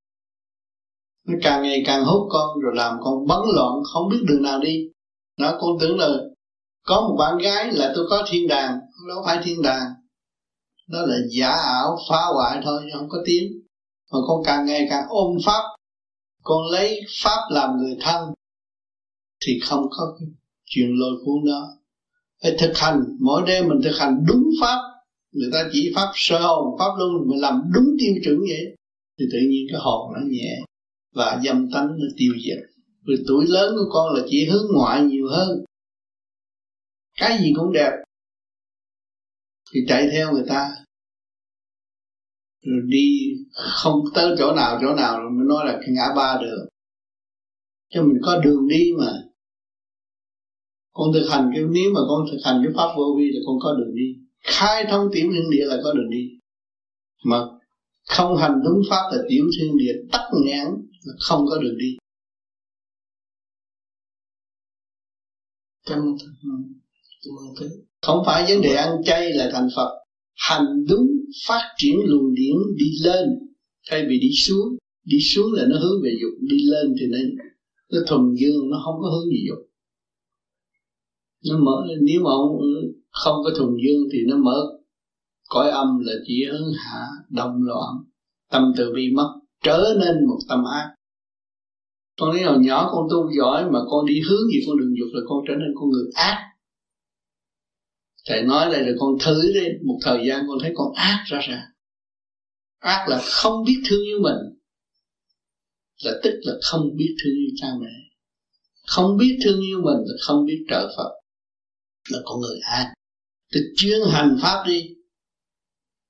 Nó 1.28 1.34
càng 1.42 1.64
ngày 1.64 1.84
càng 1.86 2.06
hút 2.06 2.28
con, 2.30 2.60
rồi 2.60 2.76
làm 2.76 2.98
con 3.04 3.28
bấn 3.28 3.40
loạn, 3.56 3.74
không 3.94 4.10
biết 4.10 4.20
đường 4.28 4.42
nào 4.42 4.60
đi. 4.60 4.90
Nó 5.38 5.58
con 5.60 5.70
tưởng 5.80 6.00
là 6.00 6.08
có 6.86 7.02
một 7.02 7.16
bạn 7.20 7.38
gái 7.38 7.72
là 7.72 7.92
tôi 7.96 8.06
có 8.10 8.26
thiên 8.30 8.48
đàng 8.48 8.80
đâu 9.08 9.24
phải 9.26 9.40
thiên 9.44 9.62
đàng. 9.62 9.92
Đó 10.88 11.00
là 11.06 11.16
giả 11.30 11.50
ảo, 11.50 11.98
phá 12.10 12.22
hoại 12.34 12.62
thôi 12.64 12.84
không 12.94 13.10
có 13.10 13.18
tiếng. 13.26 13.52
Mà 14.12 14.20
con 14.28 14.44
càng 14.46 14.66
ngày 14.66 14.88
càng 14.90 15.04
ôm 15.10 15.38
pháp. 15.46 15.64
Con 16.44 16.72
lấy 16.72 17.02
pháp 17.24 17.40
làm 17.50 17.78
người 17.78 17.98
thân, 18.02 18.34
thì 19.46 19.60
không 19.64 19.84
có 19.90 20.18
chuyện 20.66 20.90
lôi 20.96 21.12
cuốn 21.26 21.46
đó. 21.46 21.68
Phải 22.44 22.56
thực 22.60 22.78
hành, 22.78 23.04
mỗi 23.20 23.44
đêm 23.48 23.68
mình 23.68 23.80
thực 23.84 23.98
hành 23.98 24.24
đúng 24.28 24.44
pháp. 24.62 24.80
Người 25.32 25.50
ta 25.54 25.70
chỉ 25.74 25.92
pháp 25.96 26.12
sơ 26.16 26.40
hồn, 26.40 26.76
pháp 26.80 26.92
luân 26.98 27.12
mình 27.28 27.42
làm 27.42 27.62
đúng 27.74 27.86
tiêu 28.00 28.14
chuẩn 28.24 28.40
vậy. 28.40 28.76
Thì 29.20 29.26
tự 29.32 29.38
nhiên 29.50 29.68
cái 29.72 29.80
hồn 29.82 30.14
nó 30.14 30.22
nhẹ, 30.28 30.60
và 31.16 31.42
dâm 31.46 31.72
tánh 31.72 31.88
nó 31.88 32.06
tiêu 32.18 32.34
diệt. 32.46 32.58
Vì 33.08 33.16
tuổi 33.28 33.46
lớn 33.48 33.76
của 33.76 33.90
con 33.94 34.14
là 34.14 34.24
chỉ 34.30 34.46
hướng 34.50 34.66
ngoại 34.74 35.02
nhiều 35.02 35.28
hơn 35.30 35.66
cái 37.16 37.38
gì 37.40 37.54
cũng 37.56 37.74
đẹp. 37.74 37.92
Thì 39.74 39.80
chạy 39.88 40.10
theo 40.12 40.32
người 40.32 40.46
ta. 40.50 40.76
Rồi 42.62 42.82
đi 42.86 43.36
không 43.54 44.04
tới 44.16 44.36
chỗ 44.38 44.54
nào 44.56 44.80
chỗ 44.82 44.96
nào 44.96 45.22
rồi 45.22 45.32
mới 45.32 45.46
nói 45.48 45.66
là 45.66 45.78
cái 45.82 45.90
ngã 45.90 46.14
ba 46.16 46.38
đường 46.42 46.68
cho 47.90 48.04
mình 48.04 48.18
có 48.24 48.40
đường 48.44 48.68
đi 48.68 48.92
mà. 49.00 49.12
Con 50.94 51.08
thực 51.14 51.28
hành 51.30 51.52
cái, 51.54 51.64
nếu 51.72 51.92
mà 51.94 52.00
con 52.10 52.26
thực 52.32 52.38
hành 52.46 52.62
cái 52.64 52.74
pháp 52.76 52.94
vô 52.98 53.16
vi 53.18 53.30
thì 53.34 53.40
con 53.46 53.56
có 53.62 53.76
đường 53.80 53.96
đi. 53.96 54.16
Khai 54.42 54.86
thông 54.90 55.10
tiểu 55.14 55.32
thiên 55.34 55.50
địa 55.52 55.66
là 55.66 55.78
có 55.84 55.94
đường 55.94 56.10
đi. 56.10 56.30
Mà 57.24 57.38
không 58.08 58.38
hành 58.38 58.62
đúng 58.66 58.82
pháp 58.90 59.10
là 59.12 59.24
tiểu 59.30 59.46
thiên 59.60 59.78
địa 59.78 59.94
tắt 60.12 60.30
nghẽn 60.46 60.68
là 61.04 61.14
không 61.20 61.46
có 61.50 61.58
đường 61.62 61.78
đi. 61.78 61.98
Cảm 65.86 66.00
ơn 66.00 66.18
mừng 67.36 67.56
cảm 67.60 67.70
không 68.02 68.24
phải 68.26 68.46
vấn 68.48 68.62
đề 68.62 68.76
ăn 68.76 68.90
chay 69.06 69.34
là 69.34 69.50
thành 69.54 69.68
phật. 69.76 69.90
Hành 70.36 70.66
đúng, 70.90 71.08
phát 71.48 71.74
triển 71.78 71.96
luồng 72.06 72.34
điển 72.34 72.56
đi 72.76 72.86
lên. 73.04 73.30
Thay 73.90 74.06
vì 74.10 74.20
đi 74.20 74.30
xuống 74.32 74.78
đi 75.06 75.18
xuống 75.20 75.54
là 75.54 75.66
nó 75.70 75.78
hướng 75.80 76.02
về 76.04 76.18
dục, 76.22 76.32
đi 76.42 76.58
lên 76.66 76.96
thì 77.00 77.06
nó 77.08 77.18
nó 77.92 78.00
thuần 78.08 78.22
dương, 78.36 78.70
nó 78.70 78.82
không 78.86 78.96
có 79.02 79.10
hướng 79.10 79.30
về 79.30 79.38
dục. 79.48 79.70
Nó 81.50 81.58
mở, 81.58 81.86
nếu 82.02 82.22
mà 82.24 82.30
ông 82.30 82.52
không 83.10 83.36
có 83.44 83.52
thuần 83.58 83.70
dương 83.84 84.04
thì 84.12 84.20
nó 84.28 84.38
mở 84.38 84.64
cõi 85.50 85.70
âm 85.70 86.00
là 86.00 86.14
chỉ 86.28 86.46
hướng 86.52 86.74
hạ 86.78 87.06
động 87.30 87.64
loạn 87.64 87.94
tâm 88.52 88.74
từ 88.78 88.94
bi 88.96 89.12
mất, 89.16 89.40
trở 89.64 89.96
nên 90.00 90.28
một 90.28 90.40
tâm 90.50 90.64
ác. 90.64 90.96
Con 92.20 92.36
nếu 92.36 92.50
hồi 92.50 92.60
nhỏ 92.62 92.90
con 92.92 93.08
tu 93.12 93.32
giỏi 93.38 93.72
mà 93.72 93.80
con 93.90 94.06
đi 94.06 94.22
hướng 94.30 94.48
gì 94.54 94.60
con 94.68 94.78
đường 94.78 94.94
dục 95.00 95.08
là 95.14 95.22
con 95.28 95.38
trở 95.48 95.54
nên 95.54 95.74
con 95.76 95.90
người 95.90 96.06
ác 96.14 96.55
thầy 98.26 98.44
nói 98.44 98.70
đây 98.72 98.82
là 98.84 98.92
con 99.00 99.18
thử 99.22 99.42
đi. 99.54 99.68
Một 99.86 100.00
thời 100.02 100.28
gian 100.28 100.46
con 100.48 100.58
thấy 100.62 100.72
con 100.76 100.94
ác 100.94 101.24
ra 101.28 101.40
ra 101.50 101.68
ác 102.86 103.10
là 103.10 103.22
không 103.24 103.64
biết 103.66 103.82
thương 103.86 104.04
yêu 104.04 104.20
mình. 104.22 104.38
Là 106.04 106.12
tức 106.24 106.40
là 106.42 106.54
không 106.62 106.96
biết 106.96 107.16
thương 107.24 107.36
yêu 107.36 107.50
cha 107.56 107.68
mẹ. 107.82 107.94
Không 108.88 109.18
biết 109.18 109.40
thương 109.44 109.62
yêu 109.62 109.78
mình 109.78 109.98
là 110.06 110.16
không 110.20 110.46
biết 110.46 110.66
trợ 110.70 110.94
phật. 110.98 111.12
Là 112.10 112.20
con 112.26 112.40
người 112.42 112.60
ác. 112.60 112.94
Thì 113.54 113.60
chuyên 113.76 114.00
hành 114.12 114.38
pháp 114.42 114.64
đi. 114.68 114.90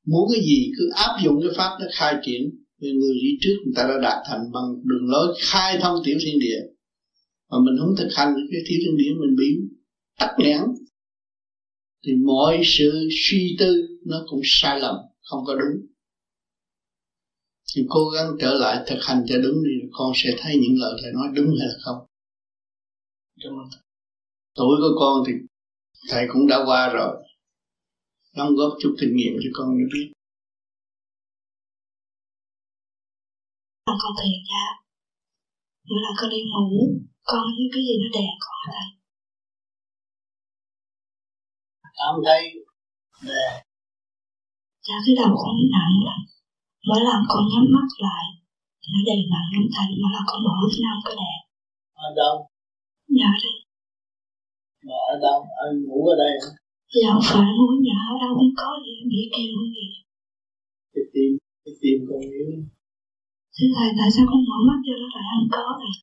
Muốn 0.05 0.29
cái 0.33 0.41
gì 0.41 0.71
cứ 0.77 0.89
áp 0.95 1.17
dụng 1.23 1.41
cái 1.41 1.51
pháp 1.57 1.77
nó 1.79 1.85
khai 1.91 2.15
triển. 2.25 2.41
Vì 2.81 2.91
người 2.91 3.13
đi 3.13 3.29
trước 3.41 3.55
người 3.65 3.73
ta 3.75 3.83
đã 3.83 3.99
đạt 4.01 4.17
thành 4.27 4.51
bằng 4.53 4.65
đường 4.83 5.09
lối 5.09 5.35
khai 5.41 5.77
thông 5.81 6.01
tiểu 6.05 6.17
thiên 6.21 6.39
địa. 6.39 6.59
Mà 7.51 7.57
mình 7.65 7.75
không 7.79 7.95
thực 7.97 8.09
hành 8.15 8.33
cái 8.51 8.61
tiểu 8.67 8.79
thiên 8.81 8.97
địa 8.97 9.11
mình 9.19 9.35
bị 9.37 9.47
tắc 10.19 10.29
nghẽn 10.37 10.61
thì 12.05 12.13
mọi 12.15 12.61
sự 12.63 13.09
suy 13.11 13.55
tư 13.59 13.99
nó 14.05 14.17
cũng 14.27 14.41
sai 14.43 14.79
lầm 14.79 14.95
không 15.21 15.45
có 15.45 15.55
đúng. 15.55 15.85
Thì 17.75 17.81
cố 17.89 18.09
gắng 18.09 18.31
trở 18.39 18.53
lại 18.53 18.85
thực 18.87 18.99
hành 19.01 19.23
cho 19.27 19.35
đúng 19.43 19.63
thì 19.65 19.89
con 19.91 20.11
sẽ 20.15 20.29
thấy 20.37 20.55
những 20.61 20.79
lời 20.79 20.99
thầy 21.01 21.11
nói 21.13 21.27
đúng 21.35 21.45
hay 21.45 21.67
là 21.67 21.75
không. 21.83 22.07
Tuổi 24.55 24.75
của 24.81 24.99
con 24.99 25.23
thì 25.27 25.33
thầy 26.09 26.25
cũng 26.33 26.47
đã 26.47 26.57
qua 26.65 26.93
rồi. 26.93 27.23
Đóng 28.35 28.55
góp 28.55 28.77
chút 28.81 28.95
kinh 28.99 29.15
nghiệm 29.15 29.33
cho 29.43 29.49
con 29.53 29.77
được 29.77 29.89
biết. 29.93 30.11
Con 33.85 33.97
con 34.01 34.11
thiền 34.21 34.39
ra. 34.51 34.65
Mỗi 35.89 35.99
lần 36.03 36.13
con 36.21 36.29
đi 36.29 36.37
ngủ 36.51 36.99
con 37.23 37.43
thấy 37.57 37.65
cái 37.73 37.83
gì 37.83 37.93
nó 38.01 38.19
đè 38.19 38.27
con 38.39 38.73
đây 38.73 39.04
cảm 41.99 42.15
thấy 42.25 42.41
đè 43.29 43.47
dạ 44.87 44.97
cái 45.05 45.13
đầu 45.19 45.31
con 45.41 45.53
nó 45.57 45.65
nặng 45.75 45.95
lắm 46.07 46.19
mỗi 46.87 47.01
lần 47.07 47.19
con 47.31 47.43
nhắm 47.51 47.65
mắt 47.75 47.89
lại 48.05 48.25
nó 48.93 48.99
đè 49.07 49.15
nặng 49.33 49.47
lắm 49.53 49.65
thành 49.75 49.89
mỗi 50.01 50.11
lần 50.15 50.23
con 50.29 50.39
mở 50.45 50.53
nó 50.83 50.89
không 50.93 51.03
có 51.07 51.11
đè 51.21 51.33
ở 51.95 52.09
đâu? 52.15 52.35
Dạ 53.19 53.31
đây 53.43 53.55
mà 54.87 54.97
ở 55.13 55.15
đâu? 55.25 55.39
Anh 55.63 55.75
ngủ 55.85 55.99
ở 56.13 56.15
đây 56.23 56.33
hả? 56.41 56.51
Dạ 57.01 57.09
không 57.13 57.27
phải 57.31 57.49
ngủ 57.57 57.67
nhà 57.87 57.97
ở 58.11 58.13
đâu 58.23 58.31
không 58.39 58.53
có 58.57 58.69
gì 58.85 58.93
bị 59.09 59.21
kêu 59.33 59.55
gì 59.75 59.87
cái 60.93 61.03
tim 61.13 61.31
cái 61.65 61.73
tim 61.81 61.97
con 62.09 62.19
yếu. 62.19 62.47
Thưa 63.55 63.67
thầy, 63.75 63.89
tại 63.99 64.09
sao 64.15 64.25
con 64.29 64.41
mở 64.49 64.57
mắt 64.67 64.79
cho 64.85 64.93
nó 65.01 65.07
lại 65.15 65.25
không 65.33 65.49
có 65.51 65.65
này? 65.81 65.93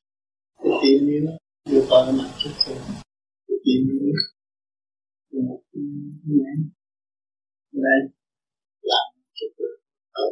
Cái 0.63 0.73
tim 0.81 1.07
yếu 1.07 1.23
đưa 1.69 1.85
con 1.89 2.05
nó 2.05 2.11
nằm 2.23 2.31
chết 2.39 2.51
một 5.33 5.61
nhãn 6.23 6.69
Đây 7.71 7.99
Làm 8.81 9.07
chút 9.33 9.47
được 9.57 9.75
Ở 10.11 10.23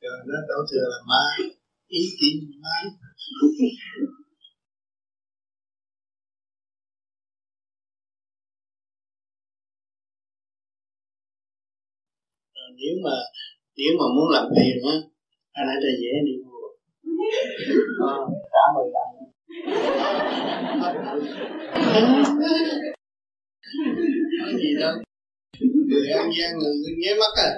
Rồi 0.00 0.18
nó 0.26 0.34
đâu 0.48 0.60
thừa 0.70 0.86
là 0.90 0.98
ma 1.08 1.46
Ý 1.88 2.00
kiến 2.20 2.60
ma 2.62 2.76
nếu 12.76 12.94
mà 13.04 13.16
nếu 13.76 13.92
mà 13.98 14.06
muốn 14.14 14.28
làm 14.34 14.46
tiền 14.56 14.76
á 14.92 14.96
anh 15.52 15.66
ấy 15.68 15.76
là 15.82 15.92
dễ 16.00 16.12
đi 16.26 16.34
mua 16.44 16.66
à, 18.08 18.12
cả 18.52 18.64
mười 18.74 18.88
lần 18.94 19.35
nói 24.38 24.52
gì 24.58 24.74
đâu. 24.80 24.94
Người 25.88 26.10
ăn 26.18 26.30
gian, 26.38 26.58
người 26.58 26.94
nghe 26.98 27.14
mắt 27.14 27.32
à. 27.36 27.50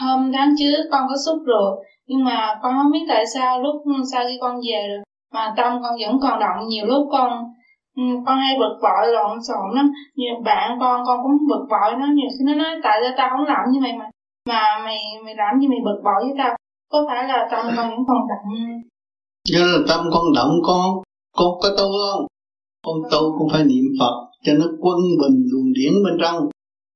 Hôm 0.00 0.32
tháng 0.34 0.54
trước 0.58 0.76
con 0.90 1.02
có 1.08 1.14
xúc 1.26 1.38
ruột, 1.46 1.86
nhưng 2.06 2.24
mà 2.24 2.58
con 2.62 2.74
không 2.74 2.92
biết 2.92 3.04
tại 3.08 3.24
sao 3.34 3.62
lúc 3.62 3.74
sau 4.12 4.24
khi 4.28 4.38
con 4.40 4.56
về 4.56 4.88
rồi, 4.88 5.02
mà 5.34 5.54
tâm 5.56 5.82
con 5.82 5.96
vẫn 6.06 6.18
còn 6.22 6.40
động. 6.40 6.68
Nhiều 6.68 6.86
lúc 6.86 7.08
con 7.12 7.44
ừ, 7.96 8.02
con 8.26 8.38
hay 8.38 8.56
bực 8.58 8.78
bội, 8.82 9.12
lộn 9.12 9.42
xộn 9.42 9.76
lắm. 9.76 9.90
Nhiều 10.14 10.34
bạn 10.44 10.78
con 10.80 11.02
con 11.06 11.20
cũng 11.22 11.48
bực 11.48 11.66
bội 11.70 11.92
nó, 12.00 12.06
nhiều 12.06 12.28
khi 12.38 12.44
nó 12.46 12.54
nói, 12.54 12.80
tại 12.82 13.00
sao 13.02 13.12
tao 13.16 13.30
không 13.30 13.46
làm 13.46 13.70
như 13.72 13.80
mày 13.80 13.92
mà? 13.92 14.10
Mà 14.48 14.78
mày 14.84 14.98
mày 15.24 15.34
làm 15.34 15.60
gì 15.60 15.68
mày 15.68 15.78
bực 15.84 16.00
bội 16.04 16.24
với 16.24 16.34
tao? 16.38 16.56
Có 16.92 17.04
phải 17.08 17.28
là 17.28 17.48
tâm 17.50 17.66
con 17.76 17.90
vẫn 17.90 18.04
còn 18.08 18.18
động? 18.28 18.54
Cho 19.44 19.66
là 19.66 19.78
tâm 19.88 20.04
con 20.12 20.32
động 20.34 20.54
con 20.62 21.02
con 21.36 21.60
có 21.62 21.68
tu 21.78 21.86
không? 21.92 22.26
Con 22.86 22.96
tu 23.10 23.38
cũng 23.38 23.48
phải 23.52 23.64
niệm 23.64 23.84
phật 24.00 24.14
cho 24.44 24.52
nó 24.54 24.66
quân 24.80 24.98
bình 25.20 25.48
luồng 25.50 25.72
điển 25.72 25.92
bên 26.04 26.18
trong. 26.20 26.48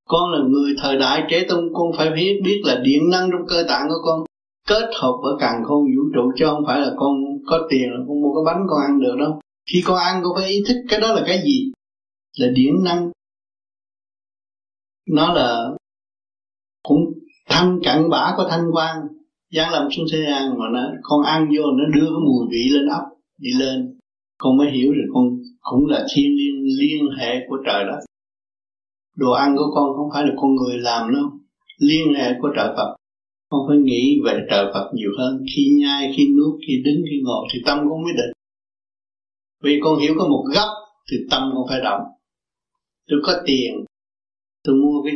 Con 0.09 0.33
là 0.33 0.39
người 0.49 0.75
thời 0.83 0.99
đại 0.99 1.23
trẻ 1.31 1.47
tung, 1.49 1.65
con 1.75 1.87
phải 1.97 2.11
biết 2.11 2.41
biết 2.45 2.63
là 2.65 2.81
điện 2.85 3.11
năng 3.11 3.31
trong 3.31 3.47
cơ 3.49 3.65
tạng 3.69 3.89
của 3.89 4.01
con. 4.05 4.25
Kết 4.69 4.91
hợp 5.01 5.13
với 5.23 5.35
càng 5.41 5.63
khôn 5.65 5.85
vũ 5.85 6.03
trụ 6.15 6.33
chứ 6.37 6.45
không 6.47 6.65
phải 6.67 6.81
là 6.81 6.93
con 6.97 7.13
có 7.47 7.67
tiền 7.71 7.91
là 7.91 7.99
con 8.09 8.23
mua 8.23 8.35
cái 8.35 8.55
bánh 8.55 8.67
con 8.69 8.81
ăn 8.81 9.01
được 9.01 9.17
đâu. 9.19 9.41
Khi 9.73 9.83
con 9.87 9.99
ăn, 9.99 10.21
con 10.25 10.33
phải 10.37 10.49
ý 10.51 10.65
thức 10.69 10.77
cái 10.89 11.01
đó 11.01 11.13
là 11.13 11.23
cái 11.27 11.43
gì? 11.45 11.73
Là 12.39 12.49
điển 12.55 12.75
năng. 12.85 13.11
Nó 15.09 15.33
là 15.33 15.71
cũng 16.83 17.01
thanh 17.49 17.79
cận 17.85 18.11
bã 18.11 18.35
của 18.37 18.47
thanh 18.51 18.65
quan 18.73 18.97
giáng 19.53 19.73
lâm 19.73 19.91
xuống 19.91 20.07
thế 20.13 20.19
gian 20.29 20.59
mà 20.59 20.67
nó, 20.73 20.83
con 21.03 21.23
ăn 21.23 21.49
vô, 21.57 21.63
nó 21.79 21.85
đưa 21.95 22.07
cái 22.07 22.23
mùi 22.27 22.47
vị 22.51 22.69
lên 22.71 22.87
ấp, 22.87 23.03
đi 23.39 23.51
lên. 23.59 23.99
Con 24.39 24.57
mới 24.57 24.71
hiểu 24.71 24.93
được 24.93 25.11
con 25.15 25.25
cũng 25.61 25.87
là 25.87 26.07
thiên 26.15 26.27
liên 26.37 26.55
liên 26.79 27.03
hệ 27.19 27.47
của 27.49 27.57
trời 27.67 27.85
đó 27.85 27.97
đồ 29.17 29.31
ăn 29.31 29.57
của 29.57 29.71
con 29.75 29.97
không 29.97 30.09
phải 30.13 30.27
là 30.27 30.33
con 30.37 30.55
người 30.55 30.79
làm 30.79 31.13
đâu. 31.13 31.31
Liên 31.79 32.15
hệ 32.15 32.33
của 32.43 32.49
trời 32.57 32.69
Phật. 32.77 32.97
Con 33.51 33.61
phải 33.69 33.77
nghĩ 33.79 34.21
về 34.25 34.39
trời 34.51 34.67
Phật 34.75 34.91
nhiều 34.95 35.11
hơn. 35.19 35.45
Khi 35.57 35.63
nhai, 35.81 36.13
khi 36.17 36.29
nuốt, 36.29 36.61
khi 36.67 36.83
đứng, 36.85 37.05
khi 37.11 37.21
ngồi 37.25 37.47
thì 37.53 37.59
tâm 37.67 37.79
con 37.79 38.03
mới 38.03 38.13
định. 38.13 38.33
Vì 39.63 39.81
con 39.83 39.99
hiểu 39.99 40.15
có 40.19 40.29
một 40.29 40.45
góc 40.55 40.69
thì 41.11 41.17
tâm 41.31 41.43
con 41.55 41.65
phải 41.69 41.81
động. 41.85 42.01
Tôi 43.09 43.21
có 43.23 43.33
tiền, 43.47 43.73
tôi 44.65 44.75
mua 44.75 45.03
cái 45.05 45.15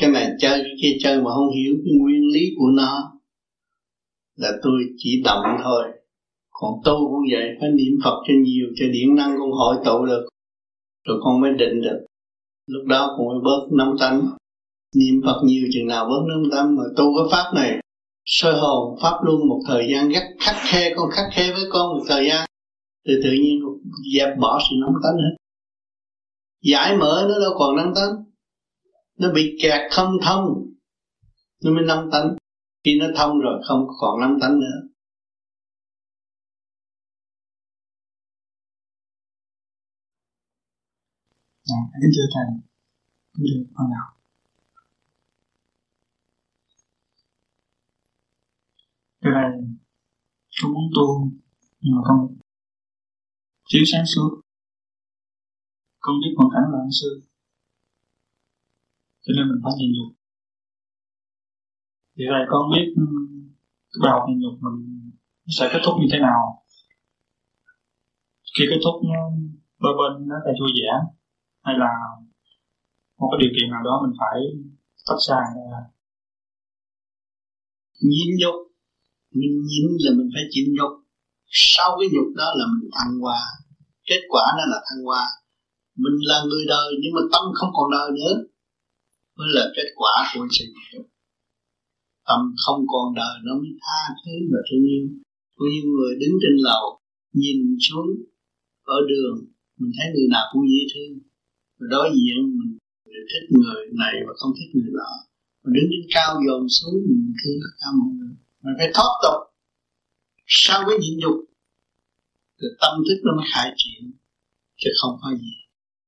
cái 0.00 0.10
này 0.10 0.30
chơi, 0.38 0.58
cái 0.58 0.72
kia 0.82 0.96
chơi 1.00 1.22
mà 1.22 1.30
không 1.34 1.54
hiểu 1.54 1.74
cái 1.84 1.92
nguyên 2.00 2.22
lý 2.34 2.40
của 2.58 2.70
nó 2.76 3.15
là 4.36 4.52
tôi 4.62 4.82
chỉ 4.96 5.22
động 5.24 5.44
thôi. 5.62 5.84
Còn 6.50 6.72
tu 6.84 7.08
cũng 7.10 7.24
vậy, 7.32 7.56
phải 7.60 7.70
niệm 7.70 7.98
phật 8.04 8.22
cho 8.26 8.34
nhiều, 8.44 8.66
cho 8.76 8.86
điện 8.92 9.14
năng 9.14 9.36
con 9.38 9.50
hội 9.50 9.76
tụ 9.84 10.06
được. 10.06 10.28
Rồi 11.04 11.20
con 11.24 11.40
mới 11.40 11.50
định 11.58 11.82
được. 11.82 12.06
Lúc 12.66 12.86
đó 12.86 13.14
con 13.18 13.26
mới 13.26 13.38
bớt 13.44 13.68
nóng 13.72 13.96
tánh. 14.00 14.28
Niệm 14.96 15.22
phật 15.24 15.40
nhiều 15.44 15.68
chừng 15.72 15.86
nào 15.86 16.04
bớt 16.04 16.22
nóng 16.28 16.50
tánh 16.50 16.76
mà 16.76 16.82
tu 16.96 17.04
cái 17.16 17.26
pháp 17.30 17.54
này, 17.54 17.80
soi 18.24 18.54
hồn 18.58 18.98
pháp 19.02 19.18
luôn 19.22 19.48
một 19.48 19.60
thời 19.66 19.88
gian 19.92 20.08
rất 20.08 20.22
khắc 20.40 20.56
khe 20.58 20.94
con, 20.96 21.10
khắc 21.10 21.26
khe 21.32 21.52
với 21.52 21.64
con 21.70 21.98
một 21.98 22.04
thời 22.08 22.28
gian. 22.28 22.48
Thì 23.08 23.14
tự 23.22 23.30
nhiên 23.32 23.60
dẹp 24.14 24.38
bỏ 24.38 24.60
sự 24.70 24.76
nóng 24.80 24.94
tánh 25.02 25.16
hết. 25.16 25.36
Giải 26.62 26.96
mở 26.96 27.26
nó 27.28 27.38
đâu 27.40 27.52
còn 27.58 27.76
nóng 27.76 27.94
tánh. 27.94 28.24
Nó 29.18 29.32
bị 29.32 29.58
kẹt 29.62 29.80
không 29.90 30.10
thông. 30.22 30.44
Nó 31.64 31.70
mới 31.70 31.84
nóng 31.84 32.10
tánh 32.12 32.36
khi 32.86 32.98
nó 33.00 33.06
thông 33.16 33.38
rồi 33.38 33.62
không 33.68 33.86
còn 34.00 34.20
năm 34.20 34.38
tánh 34.40 34.58
nữa 34.58 34.88
À, 41.68 41.80
kính 42.00 42.10
thưa 42.16 42.26
thầy, 42.34 42.46
kính 43.34 43.46
thưa 43.48 43.62
con 43.74 43.90
nào. 43.90 44.06
Thưa 49.22 49.30
thầy, 49.34 49.50
con 50.62 50.72
muốn 50.74 50.90
tu 50.96 51.30
nhưng 51.80 51.94
mà 51.96 52.02
con 52.04 52.36
chiếu 53.68 53.82
sáng 53.86 54.06
suốt. 54.06 54.40
Con 55.98 56.14
biết 56.20 56.34
hoàn 56.36 56.48
cảnh 56.54 56.72
là 56.72 56.78
ân 56.78 56.90
sư. 57.00 57.20
Cho 59.22 59.32
nên 59.36 59.48
mình 59.48 59.60
phải 59.64 59.72
nhìn 59.78 59.92
được 59.92 60.25
thì 62.16 62.24
vậy 62.32 62.42
con 62.50 62.62
biết 62.72 62.86
ừ, 62.96 63.04
bài 64.02 64.10
học 64.14 64.22
hình 64.28 64.38
nhục 64.40 64.56
mình 64.64 64.78
sẽ 65.56 65.64
kết 65.72 65.80
thúc 65.84 65.94
như 66.00 66.08
thế 66.12 66.18
nào. 66.28 66.42
Khi 68.54 68.64
kết 68.70 68.80
thúc 68.84 68.96
ừ, 69.02 69.08
đôi 69.82 69.94
bên 69.98 70.28
nó 70.28 70.36
là 70.44 70.52
vui 70.60 70.70
vẻ, 70.78 70.90
hay 71.66 71.74
là 71.82 71.92
một 73.18 73.28
cái 73.30 73.38
điều 73.42 73.52
kiện 73.54 73.68
nào 73.70 73.82
đó 73.88 73.94
mình 74.04 74.14
phải 74.20 74.36
tách 75.06 75.22
ra 75.28 75.40
nhịn 78.10 78.28
nhục. 78.40 78.56
Mình 79.38 79.54
nhịn 79.68 79.86
là 80.04 80.10
mình 80.18 80.28
phải 80.34 80.44
chịu 80.52 80.66
nhục. 80.76 80.92
Sau 81.46 81.88
cái 81.98 82.08
nhục 82.12 82.28
đó 82.40 82.48
là 82.58 82.64
mình 82.72 82.90
thăng 82.96 83.12
hoa. 83.22 83.40
Kết 84.08 84.22
quả 84.32 84.44
nó 84.58 84.64
là 84.72 84.78
thăng 84.86 85.02
hoa. 85.06 85.24
Mình 86.02 86.16
là 86.30 86.38
người 86.48 86.64
đời 86.68 86.88
nhưng 87.00 87.12
mà 87.16 87.22
tâm 87.32 87.42
không 87.58 87.70
còn 87.76 87.90
đời 87.96 88.08
nữa. 88.18 88.34
Mới 89.36 89.48
là 89.56 89.64
kết 89.76 89.88
quả 89.96 90.14
của 90.34 90.46
sự 90.50 90.64
nhục 90.92 91.06
tâm 92.28 92.40
không 92.64 92.80
còn 92.92 93.06
đời, 93.20 93.34
nó 93.46 93.52
mới 93.60 93.72
tha 93.84 94.00
thứ 94.22 94.34
và 94.52 94.60
thương 94.66 94.84
yêu. 94.92 95.06
Có 95.56 95.64
những 95.72 95.88
người 95.94 96.12
đứng 96.20 96.34
trên 96.42 96.54
lầu, 96.68 96.84
nhìn 97.40 97.58
xuống 97.86 98.08
ở 98.96 98.98
đường, 99.10 99.36
mình 99.78 99.92
thấy 99.96 100.06
người 100.14 100.28
nào 100.34 100.44
cũng 100.52 100.64
dễ 100.72 100.82
thương. 100.92 101.12
Và 101.78 101.86
đối 101.94 102.08
diện 102.16 102.38
mình 102.58 102.72
thích 103.30 103.46
người 103.58 103.80
này 104.02 104.14
và 104.26 104.32
không 104.38 104.52
thích 104.58 104.70
người 104.74 104.92
nọ. 105.00 105.12
Mà 105.62 105.68
đứng 105.74 105.86
trên 105.90 106.04
cao 106.14 106.30
dồn 106.46 106.62
xuống, 106.76 106.96
mình 107.10 107.32
thương 107.38 107.58
tất 107.64 107.72
cả 107.80 107.88
mọi 107.98 108.10
người. 108.16 108.34
Mình 108.62 108.76
phải 108.78 108.90
thoát 108.94 109.12
tục. 109.24 109.38
Sau 110.46 110.78
cái 110.88 110.96
nhịn 111.02 111.14
nhục, 111.22 111.36
thì 112.58 112.66
tâm 112.80 112.94
thức 113.06 113.18
nó 113.24 113.30
mới 113.38 113.46
khai 113.52 113.68
triển, 113.80 114.02
chứ 114.80 114.90
không 115.00 115.14
có 115.22 115.28
gì. 115.42 115.54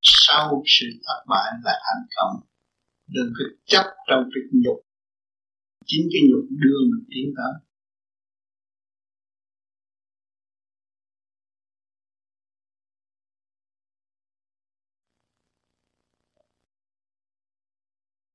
Sau 0.03 0.62
sự 0.66 0.86
thất 1.05 1.20
bại 1.32 1.49
là 1.65 1.74
thành 1.85 2.05
công. 2.16 2.35
Đừng 3.15 3.31
có 3.36 3.45
chấp 3.66 3.86
trong 4.09 4.23
việc 4.35 4.49
nhục 4.53 4.78
chính 5.90 6.05
cái 6.12 6.23
nhục 6.28 6.44
đưa 6.62 6.78
mình 6.90 7.05
tiến 7.10 7.27
tới 7.39 7.52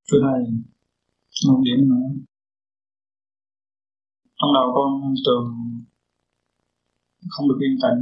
Thưa 0.08 0.20
Thầy, 0.26 0.42
một 1.48 1.60
điểm 1.66 1.80
nữa. 1.90 2.08
Trong 4.38 4.52
đầu 4.58 4.68
con 4.76 4.90
thường 5.26 5.46
không 7.34 7.46
được 7.50 7.60
yên 7.66 7.76
tĩnh. 7.84 8.00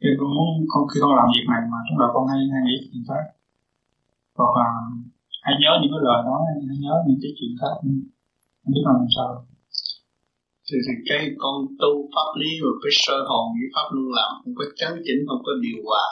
Khi 0.00 0.08
con 0.18 0.28
muốn 0.36 0.50
con 0.72 0.82
khi 0.90 0.98
con 1.02 1.12
làm 1.18 1.28
việc 1.34 1.46
này 1.52 1.62
mà 1.72 1.78
trong 1.86 1.98
đầu 2.02 2.10
con 2.14 2.24
hay 2.30 2.38
hay 2.52 2.62
nghĩ 2.66 2.76
chuyện 2.82 3.02
khác. 3.08 3.24
Hoặc 4.38 4.52
là 4.60 4.68
hay 5.44 5.54
nhớ 5.62 5.70
những 5.80 5.92
cái 5.94 6.02
lời 6.08 6.20
nói, 6.28 6.40
hay 6.68 6.76
nhớ 6.84 6.94
những 7.06 7.20
cái 7.22 7.32
chuyện 7.38 7.52
khác. 7.60 7.74
Biết 8.70 8.84
làm 8.90 9.02
sao. 9.16 9.30
Thì, 10.66 10.76
thì 10.86 10.94
cái 11.08 11.22
con 11.42 11.56
tu 11.80 11.92
pháp 12.14 12.28
lý 12.40 12.50
và 12.64 12.72
cái 12.82 12.92
sơ 13.02 13.16
hồn 13.28 13.46
với 13.58 13.68
pháp 13.74 13.86
luân 13.94 14.08
làm 14.18 14.30
không 14.40 14.54
có 14.58 14.64
chấn 14.78 14.92
chỉnh, 15.06 15.20
không 15.28 15.42
có 15.46 15.52
điều 15.64 15.78
hòa, 15.88 16.06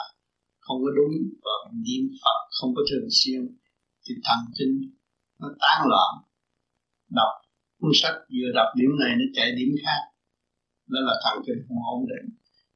không 0.65 0.77
có 0.83 0.89
đúng 0.97 1.13
và 1.45 1.55
niệm 1.85 2.03
Phật 2.21 2.39
không 2.57 2.71
có 2.75 2.81
thường 2.89 3.07
xuyên 3.19 3.41
thì 4.03 4.13
thần 4.25 4.39
kinh 4.57 4.75
nó 5.39 5.47
tán 5.63 5.79
loạn. 5.91 6.11
Đọc 7.17 7.33
cuốn 7.79 7.91
sách 8.01 8.17
vừa 8.33 8.49
đọc 8.57 8.69
điểm 8.79 8.91
này 9.01 9.11
nó 9.19 9.25
chạy 9.37 9.49
điểm 9.57 9.71
khác. 9.83 10.01
Đó 10.91 10.99
là 11.07 11.15
thần 11.23 11.35
kinh 11.45 11.59
không 11.67 11.81
ổn 11.93 12.01
định. 12.11 12.27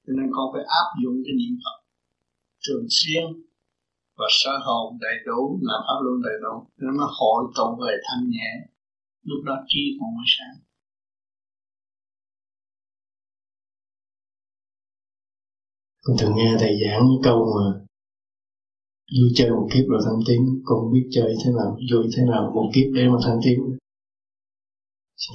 Cho 0.04 0.12
nên 0.18 0.28
con 0.36 0.46
phải 0.54 0.64
áp 0.82 0.88
dụng 1.02 1.18
cái 1.26 1.34
niệm 1.40 1.54
phật 1.64 1.78
thường 2.66 2.88
xuyên 2.98 3.24
và 4.18 4.28
sơ 4.40 4.54
hồn 4.66 4.98
đầy 5.06 5.18
đủ 5.28 5.42
là 5.68 5.76
pháp 5.86 6.00
luân 6.04 6.18
đầy 6.28 6.38
đủ 6.46 6.56
nên 6.78 6.92
nó 7.00 7.08
hội 7.20 7.42
tụ 7.58 7.68
về 7.84 7.94
thanh 8.06 8.24
nhẹ 8.36 8.52
lúc 9.26 9.44
đó 9.46 9.56
trí 9.68 9.98
còn 10.00 10.10
mới 10.16 10.26
sáng 10.38 10.66
con 16.06 16.18
thường 16.20 16.36
nghe 16.36 16.56
thầy 16.60 16.74
giảng 16.82 17.08
những 17.08 17.22
câu 17.24 17.40
mà 17.56 17.86
vui 19.20 19.30
chơi 19.36 19.50
một 19.50 19.68
kiếp 19.74 19.86
rồi 19.88 20.02
thăng 20.06 20.20
tiến 20.28 20.62
con 20.66 20.94
biết 20.94 21.08
chơi 21.12 21.36
thế 21.46 21.52
nào 21.58 21.78
vui 21.92 22.06
thế 22.18 22.24
nào 22.32 22.52
một 22.56 22.72
kiếp 22.76 22.88
để 22.94 23.08
mà 23.08 23.18
thăng 23.24 23.40
tiến. 23.44 23.60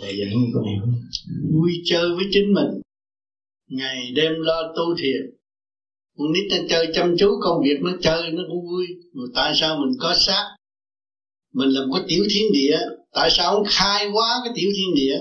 Thầy 0.00 0.12
giảng 0.18 0.40
như 0.40 0.46
con 0.54 0.64
hiểu 0.64 0.82
vui 1.52 1.72
chơi 1.84 2.14
với 2.16 2.24
chính 2.30 2.52
mình 2.54 2.80
ngày 3.68 4.12
đêm 4.14 4.32
lo 4.38 4.72
tu 4.76 4.96
thiền. 4.98 5.22
Con 6.18 6.32
nít 6.32 6.44
nó 6.50 6.56
chơi 6.68 6.86
chăm 6.94 7.14
chú 7.18 7.28
công 7.42 7.62
việc 7.62 7.78
nó 7.80 7.92
chơi 8.00 8.30
nó 8.30 8.42
cũng 8.48 8.64
vui. 8.70 8.86
Mà 9.12 9.22
tại 9.34 9.52
sao 9.54 9.76
mình 9.76 9.92
có 10.00 10.14
xác? 10.16 10.56
Mình 11.52 11.68
làm 11.68 11.90
có 11.92 12.00
tiểu 12.08 12.24
thiên 12.30 12.52
địa 12.52 12.78
tại 13.14 13.28
sao 13.30 13.54
không 13.54 13.64
khai 13.68 14.08
hóa 14.08 14.40
cái 14.44 14.52
tiểu 14.56 14.70
thiên 14.76 14.94
địa 14.94 15.18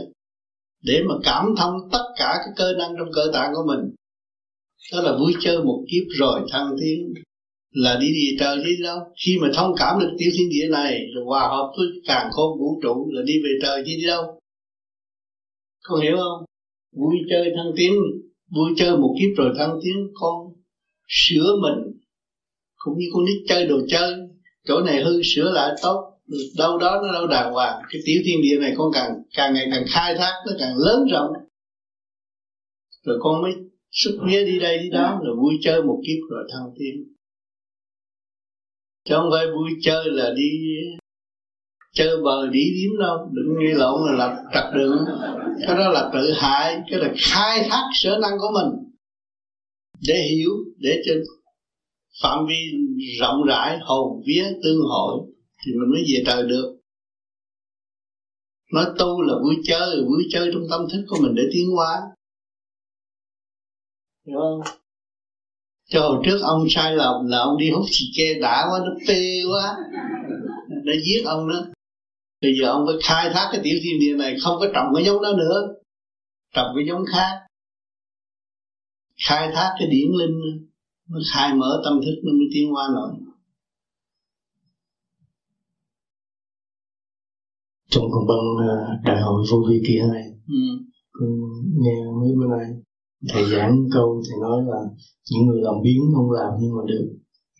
để 0.84 1.02
mà 1.08 1.16
cảm 1.24 1.46
thông 1.58 1.74
tất 1.92 2.04
cả 2.18 2.34
cái 2.38 2.54
cơ 2.56 2.74
năng 2.74 2.96
trong 2.98 3.08
cơ 3.14 3.30
tạng 3.34 3.52
của 3.54 3.64
mình? 3.68 3.96
Đó 4.92 5.02
là 5.02 5.18
vui 5.18 5.34
chơi 5.40 5.64
một 5.64 5.84
kiếp 5.92 6.04
rồi 6.20 6.42
thăng 6.52 6.76
tiến, 6.82 7.14
là 7.72 7.98
đi 8.02 8.08
đi 8.08 8.38
trời 8.40 8.58
đi 8.58 8.72
đâu. 8.84 9.00
Khi 9.26 9.38
mà 9.42 9.50
thông 9.56 9.74
cảm 9.78 10.00
được 10.00 10.12
tiểu 10.18 10.32
thiên 10.38 10.50
địa 10.50 10.68
này 10.72 11.00
rồi 11.16 11.24
hòa 11.26 11.48
hợp 11.48 11.72
với 11.78 11.88
càng 12.06 12.30
khôn 12.32 12.60
vũ 12.60 12.80
trụ, 12.84 13.10
là 13.12 13.22
đi 13.26 13.34
về 13.44 13.50
trời 13.62 13.84
chứ 13.86 13.92
đi 13.98 14.06
đâu. 14.08 14.40
Con 15.84 16.02
hiểu 16.02 16.18
không? 16.18 16.46
Vui 16.96 17.16
chơi 17.30 17.52
thăng 17.56 17.72
tiến, 17.78 17.94
vui 18.56 18.72
chơi 18.78 18.98
một 18.98 19.16
kiếp 19.20 19.38
rồi 19.38 19.54
thăng 19.58 19.80
tiến, 19.84 19.96
con 20.14 20.36
sửa 21.08 21.56
mình. 21.62 22.00
Cũng 22.78 22.98
như 22.98 23.06
con 23.14 23.26
nít 23.26 23.38
chơi 23.48 23.66
đồ 23.66 23.80
chơi, 23.88 24.14
chỗ 24.68 24.82
này 24.82 25.04
hư 25.04 25.22
sửa 25.24 25.52
lại 25.52 25.72
tốt 25.82 26.19
đâu 26.58 26.78
đó 26.78 27.02
nó 27.04 27.14
đâu 27.14 27.28
đàng 27.28 27.54
hoàng. 27.54 27.82
Cái 27.90 28.02
tiểu 28.06 28.22
thiên 28.26 28.42
địa 28.42 28.60
này 28.60 28.74
con 28.78 28.92
càng 28.94 29.12
càng 29.36 29.54
ngày 29.54 29.68
càng 29.72 29.84
khai 29.88 30.16
thác, 30.16 30.34
nó 30.48 30.54
càng 30.60 30.78
lớn 30.78 31.06
rộng. 31.12 31.32
Rồi 33.04 33.18
con 33.22 33.42
mới 33.42 33.52
xuất 33.92 34.12
nghĩa 34.24 34.46
đi 34.46 34.60
đây 34.60 34.78
đi 34.78 34.90
đó, 34.90 35.20
rồi 35.24 35.36
vui 35.36 35.54
chơi 35.62 35.84
một 35.84 36.02
kiếp 36.08 36.30
rồi 36.30 36.44
thăng 36.54 36.72
tiến. 36.80 37.14
Chứ 39.06 39.16
không 39.16 39.30
phải 39.32 39.46
vui 39.48 39.70
chơi 39.82 40.04
là 40.06 40.34
đi 40.36 40.50
chơi 41.94 42.18
bờ 42.24 42.48
đi 42.48 42.60
điếm 42.60 43.00
đâu. 43.00 43.32
Đừng 43.34 43.60
nghĩ 43.60 43.74
lộn 43.74 44.02
là 44.06 44.18
lập 44.18 44.36
trật 44.54 44.64
đường. 44.76 45.06
Cái 45.68 45.78
đó 45.78 45.90
là 45.90 46.10
tự 46.14 46.32
hại, 46.32 46.82
cái 46.90 47.00
là 47.00 47.14
khai 47.18 47.68
thác 47.70 47.84
sở 47.94 48.18
năng 48.22 48.40
của 48.40 48.52
mình. 48.54 48.92
Để 50.08 50.28
hiểu, 50.30 50.52
để 50.78 51.02
cho 51.06 51.14
phạm 52.24 52.46
vi 52.48 52.56
rộng 53.20 53.44
rãi, 53.48 53.78
hồn 53.82 54.22
vía, 54.28 54.46
tương 54.64 54.82
hội 54.82 55.26
thì 55.66 55.72
mình 55.72 55.92
mới 55.92 56.02
về 56.02 56.24
trời 56.26 56.44
được. 56.44 56.80
Nói 58.74 58.86
tu 59.00 59.22
là 59.22 59.34
vui 59.44 59.56
chơi 59.64 60.04
vui 60.04 60.24
chơi 60.32 60.50
trong 60.54 60.64
tâm 60.70 60.82
thức 60.92 61.06
của 61.08 61.18
mình 61.22 61.36
để 61.36 61.44
tiến 61.54 61.70
hóa. 61.76 62.02
Hiểu 64.28 64.38
không? 64.40 64.78
Cho 65.90 66.02
hồi 66.02 66.22
trước 66.26 66.40
ông 66.42 66.68
sai 66.70 66.96
lầm 66.96 67.26
là 67.26 67.38
ông 67.40 67.58
đi 67.58 67.72
hút 67.72 67.86
xì 67.92 68.06
ke 68.18 68.40
đã 68.40 68.66
quá, 68.72 68.80
nó 68.80 68.92
tê 69.08 69.42
quá. 69.52 69.76
Nó 70.86 70.94
giết 71.06 71.24
ông 71.26 71.50
đó. 71.50 71.66
Bây 72.42 72.52
giờ 72.60 72.68
ông 72.68 72.86
phải 72.88 72.96
khai 73.04 73.30
thác 73.34 73.50
cái 73.52 73.62
tiểu 73.64 73.78
thiên 73.84 74.00
địa 74.00 74.16
này, 74.18 74.36
không 74.42 74.58
có 74.60 74.68
trồng 74.74 74.88
cái 74.96 75.06
giống 75.06 75.22
đó 75.22 75.34
nữa. 75.38 75.74
Trồng 76.54 76.68
cái 76.76 76.86
giống 76.88 77.04
khác. 77.14 77.40
Khai 79.28 79.50
thác 79.54 79.76
cái 79.80 79.88
điển 79.88 80.08
linh, 80.20 80.68
nó 81.10 81.20
khai 81.34 81.54
mở 81.54 81.82
tâm 81.86 82.02
thức, 82.06 82.16
nó 82.24 82.32
mới 82.34 82.48
tiến 82.54 82.74
qua 82.74 82.88
nổi. 82.94 83.29
Trong 87.90 88.06
con 88.12 88.28
băng 88.28 88.68
đại 89.04 89.22
hội 89.22 89.46
vô 89.52 89.58
vi 89.70 89.82
kỳ 89.88 89.98
hai. 89.98 90.24
Ừ. 90.48 91.26
nghe 91.82 91.96
mấy 92.22 92.30
bữa 92.38 92.48
nay 92.58 92.68
thầy 93.30 93.46
giảng 93.46 93.88
câu 93.94 94.24
thầy 94.30 94.38
nói 94.42 94.62
là 94.68 94.80
những 95.32 95.46
người 95.46 95.62
làm 95.62 95.76
biến 95.84 96.02
không 96.16 96.32
làm 96.32 96.52
nhưng 96.62 96.72
mà 96.76 96.82
được. 96.88 97.08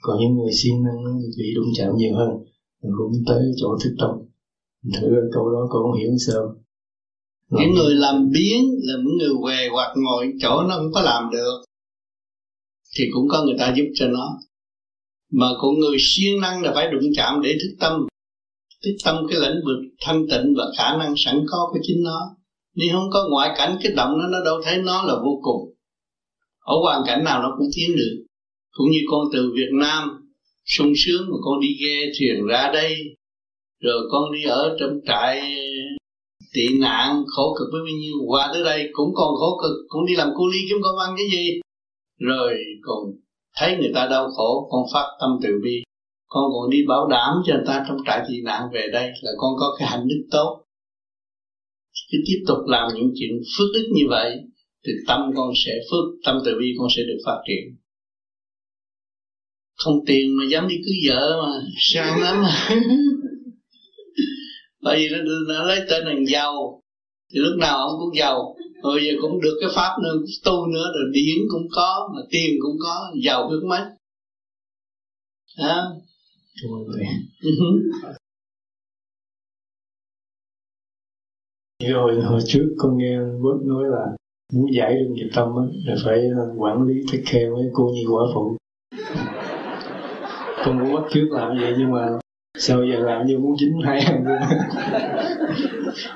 Còn 0.02 0.20
những 0.20 0.36
người 0.36 0.52
siêng 0.54 0.84
năng 0.84 1.04
bị 1.38 1.54
đụng 1.56 1.72
chạm 1.78 1.96
nhiều 1.96 2.16
hơn. 2.16 2.30
Mình 2.84 2.92
cũng 2.98 3.12
tới 3.28 3.52
chỗ 3.58 3.78
thức 3.84 3.96
tâm 4.00 4.10
thử 4.94 5.08
câu 5.34 5.50
đó 5.50 5.68
con 5.70 5.84
không 5.84 6.00
hiểu 6.00 6.10
sao. 6.28 6.56
Những 7.50 7.74
người 7.74 7.96
làm 7.96 8.30
biến 8.32 8.62
là 8.82 8.94
những 8.98 9.18
người 9.18 9.36
què 9.42 9.70
hoặc 9.72 9.94
ngồi 9.96 10.34
chỗ 10.42 10.64
nó 10.64 10.76
không 10.78 10.92
có 10.94 11.02
làm 11.02 11.30
được 11.32 11.64
thì 12.98 13.04
cũng 13.14 13.28
có 13.30 13.44
người 13.44 13.56
ta 13.60 13.74
giúp 13.78 13.86
cho 13.94 14.08
nó. 14.08 14.40
Mà 15.32 15.48
cũng 15.62 15.80
người 15.80 15.98
siêng 16.00 16.42
năng 16.42 16.62
là 16.62 16.72
phải 16.76 16.92
đụng 16.92 17.10
chạm 17.16 17.42
để 17.42 17.54
thức 17.54 17.76
tâm 17.80 18.08
thức 18.86 18.92
tâm 19.06 19.16
cái 19.30 19.40
lĩnh 19.40 19.60
vực 19.66 19.80
thanh 20.02 20.26
tịnh 20.32 20.54
và 20.58 20.64
khả 20.78 20.98
năng 20.98 21.14
sẵn 21.18 21.36
có 21.50 21.70
của 21.72 21.80
chính 21.82 22.04
nó. 22.04 22.20
Nếu 22.76 22.90
không 22.94 23.10
có 23.14 23.28
ngoại 23.32 23.50
cảnh 23.58 23.78
kích 23.84 23.96
động 23.96 24.12
nó 24.20 24.28
nó 24.28 24.46
đâu 24.46 24.62
thấy 24.64 24.78
nó 24.78 25.04
là 25.04 25.16
vô 25.16 25.40
cùng. 25.42 25.76
Ở 26.60 26.76
hoàn 26.82 27.04
cảnh 27.08 27.24
nào 27.24 27.42
nó 27.42 27.56
cũng 27.58 27.68
tiến 27.76 27.98
được. 27.98 28.26
Cũng 28.72 28.92
như 28.92 29.00
con 29.12 29.22
từ 29.34 29.52
Việt 29.56 29.70
Nam, 29.80 30.10
sung 30.66 30.94
sướng 30.96 31.22
mà 31.22 31.38
con 31.44 31.60
đi 31.62 31.68
ghe 31.82 32.12
thuyền 32.20 32.46
ra 32.46 32.72
đây, 32.74 32.96
rồi 33.80 34.08
con 34.12 34.32
đi 34.34 34.44
ở 34.44 34.76
trong 34.80 35.00
trại, 35.08 35.42
tị 36.54 36.80
nạn, 36.80 37.24
khổ 37.28 37.56
cực 37.60 37.68
với 37.72 37.82
bao 37.82 37.98
nhiêu. 38.00 38.14
Qua 38.28 38.50
tới 38.54 38.64
đây 38.64 38.90
cũng 38.92 39.10
còn 39.16 39.36
khổ 39.36 39.60
cực, 39.62 39.72
cũng 39.88 40.06
đi 40.06 40.16
làm 40.16 40.30
cu 40.38 40.48
ly 40.48 40.60
kiếm 40.70 40.78
công 40.84 40.98
ăn 40.98 41.16
cái 41.18 41.28
gì. 41.32 41.62
Rồi 42.20 42.54
còn 42.82 43.00
thấy 43.58 43.78
người 43.80 43.92
ta 43.96 44.08
đau 44.08 44.30
khổ, 44.38 44.70
con 44.72 44.82
phát 44.94 45.08
tâm 45.22 45.30
từ 45.44 45.50
bi 45.64 45.84
con 46.30 46.44
còn 46.54 46.70
đi 46.70 46.78
bảo 46.88 47.08
đảm 47.08 47.34
cho 47.46 47.54
người 47.54 47.64
ta 47.68 47.86
trong 47.88 47.98
trại 48.06 48.26
tị 48.28 48.42
nạn 48.44 48.64
về 48.74 48.88
đây 48.94 49.12
là 49.22 49.32
con 49.38 49.52
có 49.60 49.76
cái 49.80 49.88
hạnh 49.88 50.08
đức 50.08 50.28
tốt. 50.32 50.66
Cứ 52.12 52.18
tiếp 52.28 52.44
tục 52.48 52.58
làm 52.68 52.90
những 52.96 53.12
chuyện 53.20 53.32
phước 53.58 53.68
đức 53.74 53.90
như 53.94 54.04
vậy 54.10 54.40
thì 54.86 54.92
tâm 55.08 55.32
con 55.36 55.52
sẽ 55.66 55.72
phước 55.92 56.06
tâm 56.26 56.36
từ 56.46 56.52
bi 56.60 56.66
con 56.78 56.88
sẽ 56.96 57.02
được 57.08 57.18
phát 57.26 57.38
triển. 57.48 57.76
Không 59.76 60.06
tiền 60.06 60.38
mà 60.38 60.44
dám 60.52 60.68
đi 60.68 60.76
cưới 60.76 60.96
vợ 61.08 61.42
mà 61.44 61.68
sang 61.78 62.22
lắm 62.22 62.42
mà 62.42 62.70
bởi 64.82 64.98
vì 64.98 65.08
nó, 65.10 65.18
nó 65.48 65.64
lấy 65.64 65.80
tên 65.90 66.06
là 66.06 66.14
giàu. 66.28 66.82
Thì 67.34 67.40
lúc 67.40 67.58
nào 67.60 67.78
ông 67.78 68.00
cũng 68.00 68.16
giàu. 68.16 68.56
Rồi 68.84 69.02
giờ 69.06 69.14
cũng 69.22 69.42
được 69.42 69.58
cái 69.62 69.70
pháp 69.76 69.96
nữa 70.04 70.14
tu 70.46 70.68
nữa 70.68 70.86
rồi 70.96 71.04
điển 71.12 71.38
cũng 71.50 71.68
có 71.72 72.10
mà 72.16 72.22
tiền 72.32 72.56
cũng 72.62 72.76
có 72.80 73.12
giàu 73.24 73.50
biết 73.50 73.68
mấy 73.70 73.82
hả 78.04 78.10
Như 81.84 81.94
hồi, 81.96 82.22
hồi 82.22 82.40
trước 82.46 82.76
con 82.78 82.98
nghe 82.98 83.18
bớt 83.20 83.58
nói 83.64 83.84
là 83.90 84.06
muốn 84.54 84.66
giải 84.74 84.94
được 84.94 85.08
nghiệp 85.12 85.30
tâm 85.36 85.48
á, 85.48 85.64
là 85.86 85.96
phải 86.06 86.22
quản 86.58 86.88
lý 86.88 86.94
take 87.12 87.24
care 87.26 87.50
với 87.50 87.64
cô 87.74 87.90
nhi 87.94 88.06
quả 88.12 88.24
phụ. 88.34 88.58
Con 90.66 90.80
muốn 90.80 90.94
bắt 90.96 91.04
trước 91.14 91.28
làm 91.32 91.58
vậy 91.62 91.74
nhưng 91.78 91.92
mà 91.92 92.08
sao 92.58 92.84
giờ 92.86 93.00
làm 93.00 93.28
như 93.28 93.38
muốn 93.40 93.58
dính 93.58 93.82
hai 93.86 94.00
em 94.00 94.26
luôn 94.26 94.38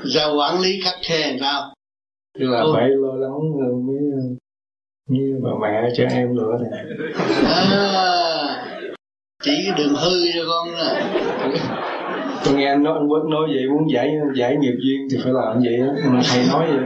giờ 0.03 0.33
quản 0.37 0.61
lý 0.61 0.81
khắc 0.83 0.95
khe 1.03 1.37
sao? 1.39 1.73
Tức 2.39 2.45
là 2.45 2.63
phải 2.73 2.89
lo 2.89 3.13
lắng 3.13 3.39
mấy 3.87 3.97
như 5.09 5.39
bà 5.43 5.49
mẹ 5.61 5.89
cho 5.97 6.03
em 6.03 6.35
nữa 6.35 6.57
này 6.71 6.85
à, 7.45 8.72
chỉ 9.43 9.51
đừng 9.77 9.93
hư 9.95 10.11
cho 10.33 10.43
con 10.47 10.67
nè 10.71 11.19
con 12.45 12.57
nghe 12.57 12.67
anh 12.67 12.83
nói 12.83 12.93
anh 12.99 13.09
quất 13.09 13.23
nói 13.29 13.47
vậy 13.55 13.67
muốn 13.69 13.91
giải 13.93 14.11
giải 14.35 14.55
nghiệp 14.59 14.75
duyên 14.79 15.07
thì 15.11 15.17
phải 15.23 15.33
làm 15.33 15.61
vậy 15.63 15.79
á. 15.79 16.21
Thầy 16.23 16.45
nói 16.49 16.67
vậy. 16.71 16.85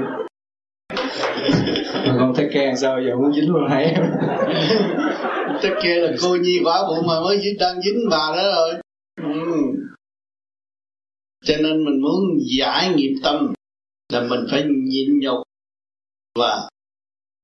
Mà 2.08 2.16
con 2.20 2.34
thấy 2.36 2.50
khen 2.52 2.78
sao 2.78 3.02
giờ 3.02 3.16
muốn 3.16 3.34
dính 3.34 3.52
luôn 3.52 3.72
em 3.72 4.04
tất 5.62 5.70
kia 5.84 5.96
là 5.96 6.14
cô 6.22 6.36
nhi 6.36 6.60
quả 6.64 6.82
phụ 6.88 7.08
mà 7.08 7.20
mới 7.22 7.40
dính 7.42 7.58
đang 7.60 7.82
dính 7.82 8.10
bà 8.12 8.34
đó 8.36 8.44
rồi 8.56 8.74
ừ. 9.22 9.52
cho 11.46 11.56
nên 11.58 11.86
mình 11.86 12.02
muốn 12.02 12.38
giải 12.58 12.94
nghiệp 12.96 13.16
tâm 13.24 13.54
là 14.14 14.22
mình 14.30 14.40
phải 14.52 14.64
nhịn 14.64 15.20
nhục 15.20 15.44
và 16.40 16.70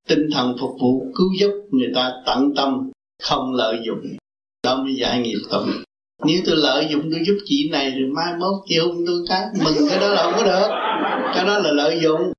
tinh 0.07 0.27
thần 0.33 0.55
phục 0.59 0.71
vụ 0.81 1.05
cứu 1.15 1.27
giúp 1.39 1.51
người 1.71 1.91
ta 1.95 2.11
tận 2.25 2.53
tâm 2.55 2.91
không 3.23 3.53
lợi 3.53 3.77
dụng 3.85 4.17
đó 4.63 4.83
mới 4.83 4.95
giải 4.95 5.19
nghiệp 5.19 5.39
tâm 5.51 5.83
nếu 6.25 6.41
tôi 6.45 6.55
lợi 6.55 6.87
dụng 6.91 7.09
tôi 7.11 7.21
giúp 7.25 7.37
chị 7.45 7.69
này 7.71 7.91
rồi 7.91 8.09
mai 8.09 8.33
mốt 8.39 8.63
chị 8.65 8.79
hung 8.79 9.03
tôi 9.07 9.25
cái, 9.29 9.45
mừng 9.63 9.89
cái 9.89 9.99
đó 9.99 10.07
là 10.07 10.23
không 10.23 10.33
có 10.35 10.43
được. 10.43 10.69
Cái 11.35 11.45
đó 11.45 11.59
là 11.59 11.71
lợi 11.71 11.99
dụng. 12.03 12.33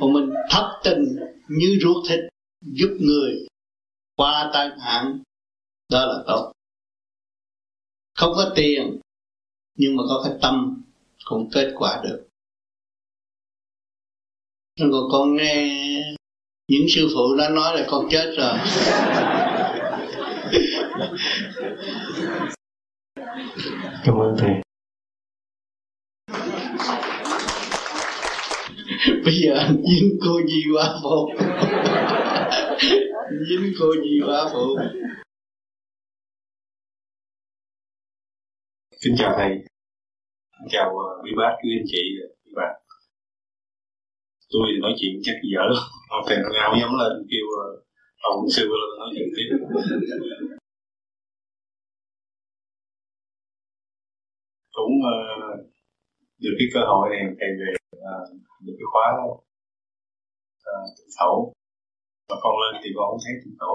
Còn 0.00 0.12
mình 0.12 0.30
thất 0.50 0.80
tình 0.84 1.16
như 1.48 1.78
ruột 1.82 2.04
thịt, 2.08 2.20
giúp 2.60 2.96
người 3.00 3.46
qua 4.16 4.50
tai 4.52 4.70
hạn 4.80 5.22
đó 5.88 6.06
là 6.06 6.22
tốt. 6.26 6.52
Không 8.14 8.32
có 8.34 8.52
tiền, 8.56 9.00
nhưng 9.78 9.96
mà 9.96 10.02
có 10.08 10.22
cái 10.24 10.32
tâm 10.42 10.82
cũng 11.24 11.50
kết 11.52 11.72
quả 11.76 12.00
được. 12.04 12.26
Nhưng 14.78 14.92
còn 14.92 15.02
con 15.12 15.36
nghe 15.36 15.74
những 16.68 16.86
sư 16.88 17.08
phụ 17.14 17.36
đã 17.38 17.48
nói 17.48 17.80
là 17.80 17.86
con 17.90 18.08
chết 18.10 18.34
rồi. 18.38 18.58
Cảm 24.04 24.14
ơn 24.14 24.36
thầy. 24.38 24.50
Bây 29.24 29.34
giờ 29.34 29.68
dính 29.68 30.18
cô 30.24 30.40
gì 30.46 30.62
quá 30.74 30.94
phụ? 31.02 31.28
Dính 33.48 33.72
cô 33.80 33.94
gì 33.94 34.20
quá 34.26 34.50
phụ? 34.52 34.76
Xin 39.00 39.14
chào 39.18 39.34
thầy, 39.36 39.50
Xin 40.52 40.68
chào 40.70 40.90
uh, 40.90 41.24
quý 41.24 41.30
bác, 41.36 41.56
quý 41.62 41.70
anh 41.78 41.86
chị, 41.86 42.02
quý 42.44 42.52
bạn. 42.56 42.74
Tôi 44.50 44.62
thì 44.68 44.80
nói 44.80 44.92
chuyện 45.00 45.20
chắc 45.22 45.34
dở 45.52 45.60
lắm, 45.74 45.82
thầy 46.26 46.36
nó 46.36 46.48
ngao 46.52 46.76
nhắm 46.76 46.90
lên 46.98 47.26
kêu 47.30 47.46
uh, 47.46 47.84
ông 48.22 48.50
sư 48.50 48.62
lên 48.62 48.98
nói 48.98 49.08
chuyện 49.14 49.28
tiếp. 49.36 49.48
Cũng 54.78 54.94
ờ, 55.14 55.16
uh, 55.36 55.58
được 56.42 56.54
cái 56.58 56.68
cơ 56.74 56.80
hội 56.90 57.04
này 57.12 57.22
thầy 57.38 57.50
về 57.60 57.70
ờ, 58.12 58.16
uh, 58.22 58.62
được 58.64 58.76
cái 58.78 58.88
khóa 58.92 59.06
đó, 59.18 59.28
uh, 60.70 60.88
tự 60.96 61.04
thẩu 61.18 61.36
con 62.44 62.54
lên 62.62 62.74
thì 62.82 62.88
con 62.96 63.04
không 63.10 63.22
thấy 63.24 63.34
tự 63.42 63.50
tổ, 63.62 63.74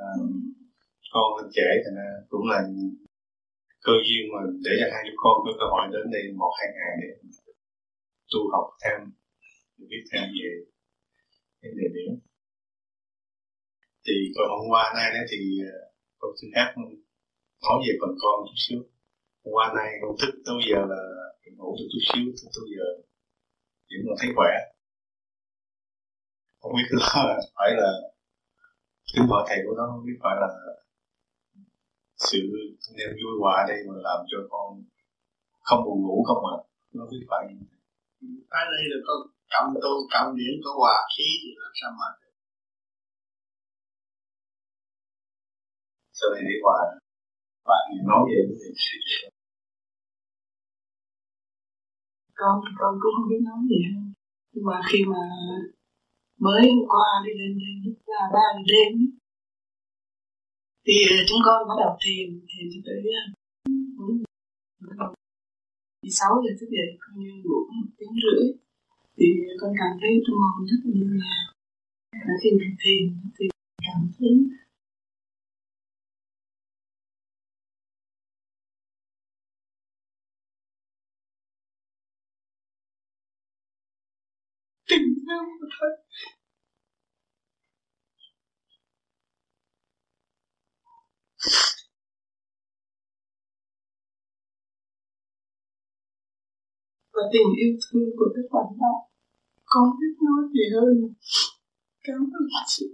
uh, 0.00 0.30
con 1.12 1.26
lên 1.36 1.46
trễ 1.56 1.68
thì 1.82 1.90
cũng 2.30 2.44
là 2.50 2.58
cơ 3.86 3.94
duyên 4.06 4.22
mà 4.32 4.40
để 4.64 4.72
cho 4.80 4.86
hai 4.92 5.02
đứa 5.06 5.16
con 5.22 5.34
có 5.44 5.50
cơ 5.60 5.66
hội 5.72 5.82
đến 5.92 6.04
đây 6.14 6.22
một 6.40 6.52
hai 6.58 6.68
ngày 6.76 6.92
để 7.02 7.08
tu 8.32 8.40
học 8.52 8.66
thêm 8.82 8.98
biết 9.90 10.02
thêm 10.10 10.24
về 10.36 10.50
cái 11.60 11.70
đề 11.78 11.86
điểm. 11.96 12.12
Thì 14.04 14.14
còn 14.34 14.46
hôm 14.58 14.66
qua 14.72 14.84
nay 14.96 15.08
đó 15.14 15.22
thì 15.30 15.40
con 16.20 16.30
xin 16.38 16.50
phép 16.54 16.68
nói 17.62 17.76
về 17.84 17.92
phần 18.00 18.12
con 18.22 18.36
chút 18.46 18.58
xíu 18.66 18.82
qua 19.42 19.72
nay 19.76 19.90
con 20.02 20.16
thức 20.20 20.32
tới 20.46 20.56
giờ 20.70 20.80
là 20.92 21.00
ngủ 21.56 21.76
được 21.78 21.88
chút 21.92 22.02
xíu 22.08 22.24
thức 22.38 22.48
tới 22.54 22.66
giờ 22.74 22.86
vẫn 23.90 24.00
còn 24.06 24.16
thấy 24.20 24.30
khỏe. 24.36 24.52
Không 26.60 26.72
biết 26.76 26.88
là 26.90 27.06
phải 27.56 27.70
là 27.80 27.90
kính 29.12 29.26
hỏi 29.30 29.42
thầy 29.48 29.58
của 29.64 29.74
nó 29.78 29.84
không 29.90 30.04
biết 30.06 30.18
phải 30.22 30.36
là 30.42 30.48
sự 32.16 32.38
niềm 32.96 33.12
vui 33.20 33.34
hòa 33.42 33.56
đây 33.68 33.78
mà 33.88 33.94
làm 34.08 34.20
cho 34.30 34.38
con 34.50 34.66
không 35.68 35.84
buồn 35.84 36.02
ngủ 36.02 36.24
không 36.28 36.40
mà 36.46 36.54
nó 36.96 37.04
biết 37.10 37.24
phải 37.30 37.44
cái 38.52 38.64
đây 38.74 38.84
là 38.92 38.98
có 39.06 39.14
cầm 39.52 39.64
tu 39.82 39.92
cầm 40.12 40.36
điển 40.38 40.54
có 40.64 40.70
hòa 40.80 40.96
khí 41.14 41.28
thì 41.42 41.50
làm 41.62 41.72
sao 41.80 41.90
mà 42.00 42.08
sau 46.18 46.28
này 46.34 46.42
đi 46.48 46.56
hòa 46.64 46.78
bạn 47.68 47.84
nói 48.10 48.22
về 48.28 48.40
cái 48.48 48.56
gì 48.60 48.70
con 52.40 52.54
con 52.78 52.92
cũng 53.02 53.12
không 53.16 53.28
biết 53.30 53.40
nói 53.48 53.58
gì 53.70 53.80
hơn 53.90 54.12
nhưng 54.52 54.64
mà 54.68 54.76
khi 54.88 54.98
mà 55.12 55.22
mới 56.44 56.62
hôm 56.74 56.84
qua 56.92 57.08
đi 57.24 57.32
lên 57.40 57.52
đây, 57.62 57.74
lúc 57.84 57.98
là 58.06 58.24
ba 58.34 58.46
giờ 58.54 58.62
đêm 58.72 58.92
thì 60.86 60.96
ờ, 61.10 61.18
chúng 61.28 61.42
con 61.46 61.68
bắt 61.68 61.76
đầu 61.82 61.92
thiền 62.02 62.28
thiền 62.48 62.64
cho 62.72 62.80
tới 62.86 62.98
ờ, 64.98 65.06
thì 66.02 66.08
sáu 66.18 66.32
giờ 66.44 66.50
thức 66.60 66.68
dậy 66.76 66.88
con 67.00 67.12
như 67.20 67.30
ngủ 67.44 67.60
một 67.76 67.88
tiếng 67.98 68.14
rưỡi. 68.22 68.42
Thì 69.16 69.26
con 69.60 69.70
cảm 69.80 69.92
thấy 70.00 70.12
trong 70.24 70.36
lòng 70.42 70.66
rất 70.70 70.80
là 70.84 70.92
như 70.98 71.08
là 71.22 72.34
khi 72.42 72.50
mình 72.58 72.74
thiền 72.82 73.02
thì 73.36 73.44
cảm 73.86 74.00
thấy 74.18 74.32
tình 85.30 85.68
thương 85.72 85.96
và 97.12 97.22
tình 97.32 97.50
yêu 97.62 97.72
thương 97.84 98.10
của 98.18 98.28
các 98.34 98.46
bạn 98.52 98.68
đó 98.80 98.94
con 99.64 99.84
biết 100.00 100.14
nói 100.26 100.42
gì 100.54 100.64
hơn. 100.74 101.14
Cảm 102.02 102.20
ơn 102.38 102.46
chị 102.66 102.86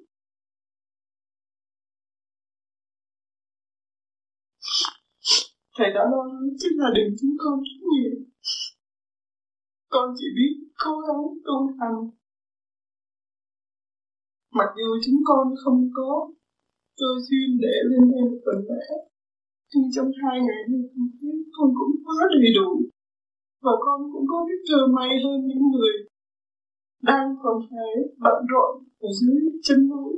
thầy 5.74 5.90
đã 5.94 6.00
lo 6.12 6.22
lắng 6.32 6.48
cho 6.58 6.68
gia 6.78 6.88
đình 6.94 7.16
chúng 7.20 7.36
con 7.38 7.60
rất 7.60 7.80
nhiều. 7.92 8.14
Con 9.88 10.14
chỉ 10.18 10.26
biết 10.36 10.54
cố 10.84 11.00
gắng 11.00 11.24
tu 11.44 11.56
hành 11.80 12.25
mặc 14.58 14.70
dù 14.78 14.88
chúng 15.04 15.20
con 15.28 15.44
không 15.64 15.90
có 15.94 16.10
cơ 17.00 17.10
duyên 17.26 17.48
để 17.64 17.74
lên 17.90 18.02
đây 18.12 18.22
một 18.30 18.38
tuần 18.44 18.58
lễ 18.70 19.06
nhưng 19.74 19.88
trong 19.94 20.10
hai 20.22 20.36
ngày 20.46 20.62
này 20.70 20.84
con 20.94 21.08
thấy 21.20 21.34
con 21.56 21.68
cũng 21.78 21.94
quá 22.04 22.18
đầy 22.34 22.50
đủ. 22.58 22.70
Và 23.64 23.72
con 23.84 24.00
cũng 24.12 24.26
có 24.30 24.38
cái 24.48 24.58
cơ 24.68 24.80
may 24.96 25.08
hơn 25.24 25.38
những 25.48 25.64
người 25.72 25.94
đang 27.02 27.28
còn 27.42 27.56
phải 27.70 27.92
bận 28.24 28.38
rộn 28.50 28.72
ở 28.98 29.08
dưới 29.20 29.40
chân 29.62 29.88
núi. 29.88 30.12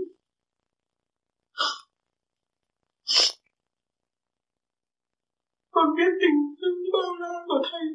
Con 5.71 5.87
biết 5.97 6.13
tình 6.21 6.39
thương 6.59 6.79
bao 6.93 7.11
la 7.21 7.35
của 7.47 7.63
thầy. 7.71 7.87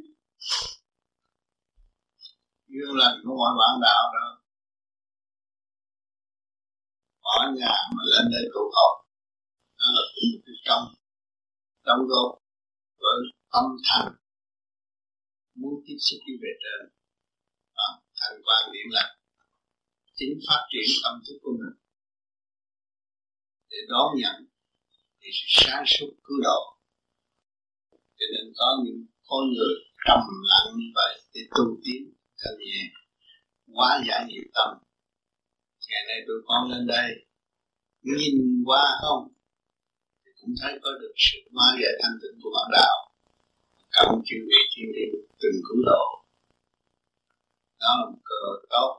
Yêu 2.68 2.94
lành 2.94 3.18
của 3.24 3.36
mọi 3.36 3.54
bạn 3.60 3.76
đạo 3.82 4.04
đó 4.14 4.43
ở 7.24 7.40
nhà 7.60 7.74
mà 7.96 8.02
lên 8.12 8.26
đây 8.34 8.44
tụ 8.54 8.64
họp 8.76 8.96
đó 9.80 9.86
là 9.96 10.04
cũng 10.14 10.28
một 10.34 10.42
cái 10.46 10.56
trong 10.66 10.84
trong 11.86 12.00
góp 12.10 12.30
với 13.02 13.20
tâm 13.54 13.66
thành. 13.88 14.12
Muốn 15.56 15.74
tiếp 15.86 15.98
xúc 16.06 16.20
đi 16.28 16.34
về 16.44 16.52
trên 16.64 16.82
à, 17.86 17.88
thành 18.20 18.38
quan 18.46 18.72
điểm 18.74 18.88
là 18.98 19.06
chính 20.16 20.34
phát 20.48 20.62
triển 20.72 20.88
tâm 21.04 21.16
thức 21.26 21.38
của 21.42 21.52
mình. 21.60 21.76
Để 23.70 23.78
đón 23.90 24.08
nhận 24.22 24.38
thì 25.20 25.30
sự 25.38 25.46
sáng 25.48 25.84
suốt 25.88 26.12
cứu 26.24 26.38
độ. 26.44 26.60
Cho 27.92 28.26
nên 28.34 28.54
có 28.58 28.68
những 28.86 29.06
con 29.28 29.44
người 29.54 29.76
trầm 30.06 30.22
lặng 30.52 30.74
như 30.78 30.90
vậy 30.96 31.14
để 31.34 31.42
tu 31.56 31.66
tiến 31.84 32.14
thân 32.40 32.54
nhẹ 32.60 32.82
hóa 33.76 34.04
giải 34.08 34.26
nhiều 34.28 34.44
tâm 34.56 34.78
ngày 35.94 36.04
nay 36.10 36.20
tụi 36.28 36.40
con 36.48 36.62
lên 36.72 36.84
đây. 36.96 37.10
Nhìn 38.02 38.64
qua 38.68 38.84
không? 39.02 39.24
Thì 40.22 40.32
cũng 40.40 40.54
thấy 40.62 40.74
có 40.84 40.90
được 41.02 41.14
sự 41.26 41.38
hóa 41.54 41.68
giải 41.82 41.94
thanh 42.02 42.18
tịnh 42.22 42.36
của 42.42 42.52
bản 42.56 42.68
đạo. 42.78 42.96
Cảm 43.96 44.08
chuyên 44.26 44.42
vị 44.50 44.60
chuyên 44.72 44.88
đi 44.98 45.06
từng 45.42 45.60
cứu 45.68 45.80
độ 45.92 46.24
đó 47.84 47.92
là 48.00 48.06
một 48.12 48.22
cơ 48.30 48.36
hội 48.46 48.60
tốt. 48.74 48.92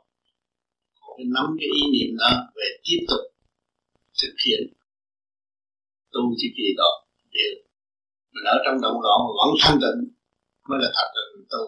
Cũng 1.07 1.27
nắm 1.37 1.47
cái 1.59 1.69
ý 1.81 1.83
niệm 1.95 2.11
đó 2.23 2.31
về 2.57 2.69
tiếp 2.85 3.01
tục 3.11 3.25
thực 4.21 4.35
hiện 4.45 4.63
tu 6.13 6.23
chỉ 6.39 6.49
kỳ 6.57 6.67
đó. 6.81 6.91
Điều 7.35 7.55
mình 8.33 8.47
ở 8.55 8.57
trong 8.65 8.77
động 8.85 8.99
loạn 9.05 9.19
mà 9.25 9.33
vẫn 9.41 9.51
thanh 9.63 9.79
tịnh 9.83 10.01
mới 10.69 10.79
là 10.83 10.89
thật 10.97 11.09
là 11.17 11.23
mình 11.33 11.47
tu. 11.53 11.63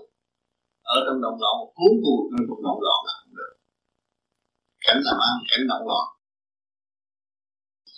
Ở 0.95 0.97
trong 1.07 1.19
động 1.25 1.39
loạn 1.43 1.55
cuốn 1.77 1.93
cuồng 2.03 2.25
trong 2.31 2.63
động 2.67 2.81
loạn 2.87 2.99
là 3.09 3.15
cảnh 4.87 5.01
làm 5.07 5.19
ăn, 5.29 5.35
cảnh 5.51 5.65
động 5.71 5.87
loạn 5.89 6.07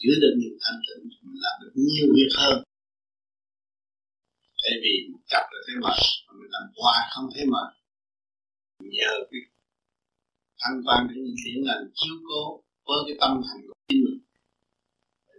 giữ 0.01 0.13
được 0.23 0.35
niềm 0.41 0.55
thanh 0.63 0.79
tịnh 0.87 1.03
mình 1.23 1.41
làm 1.45 1.55
được 1.63 1.73
nhiều 1.75 2.07
việc 2.17 2.33
hơn. 2.41 2.57
Tại 4.63 4.75
vì 4.83 4.95
một 5.13 5.23
cặp 5.33 5.45
là 5.53 5.59
thế 5.67 5.75
mà 5.83 5.91
mình 6.39 6.51
làm 6.55 6.67
qua 6.79 6.95
không 7.13 7.29
thế 7.35 7.43
mà 7.55 7.63
nhờ 8.97 9.13
cái 9.31 9.41
thanh 10.61 10.83
quan 10.85 11.01
để 11.09 11.15
những 11.17 11.39
điển 11.45 11.59
lành 11.69 11.85
chiếu 11.99 12.15
cố 12.29 12.43
với 12.87 12.99
cái 13.07 13.17
tâm 13.21 13.33
thành 13.47 13.61
của 13.67 13.75
chính 13.89 14.01
mình. 14.05 14.21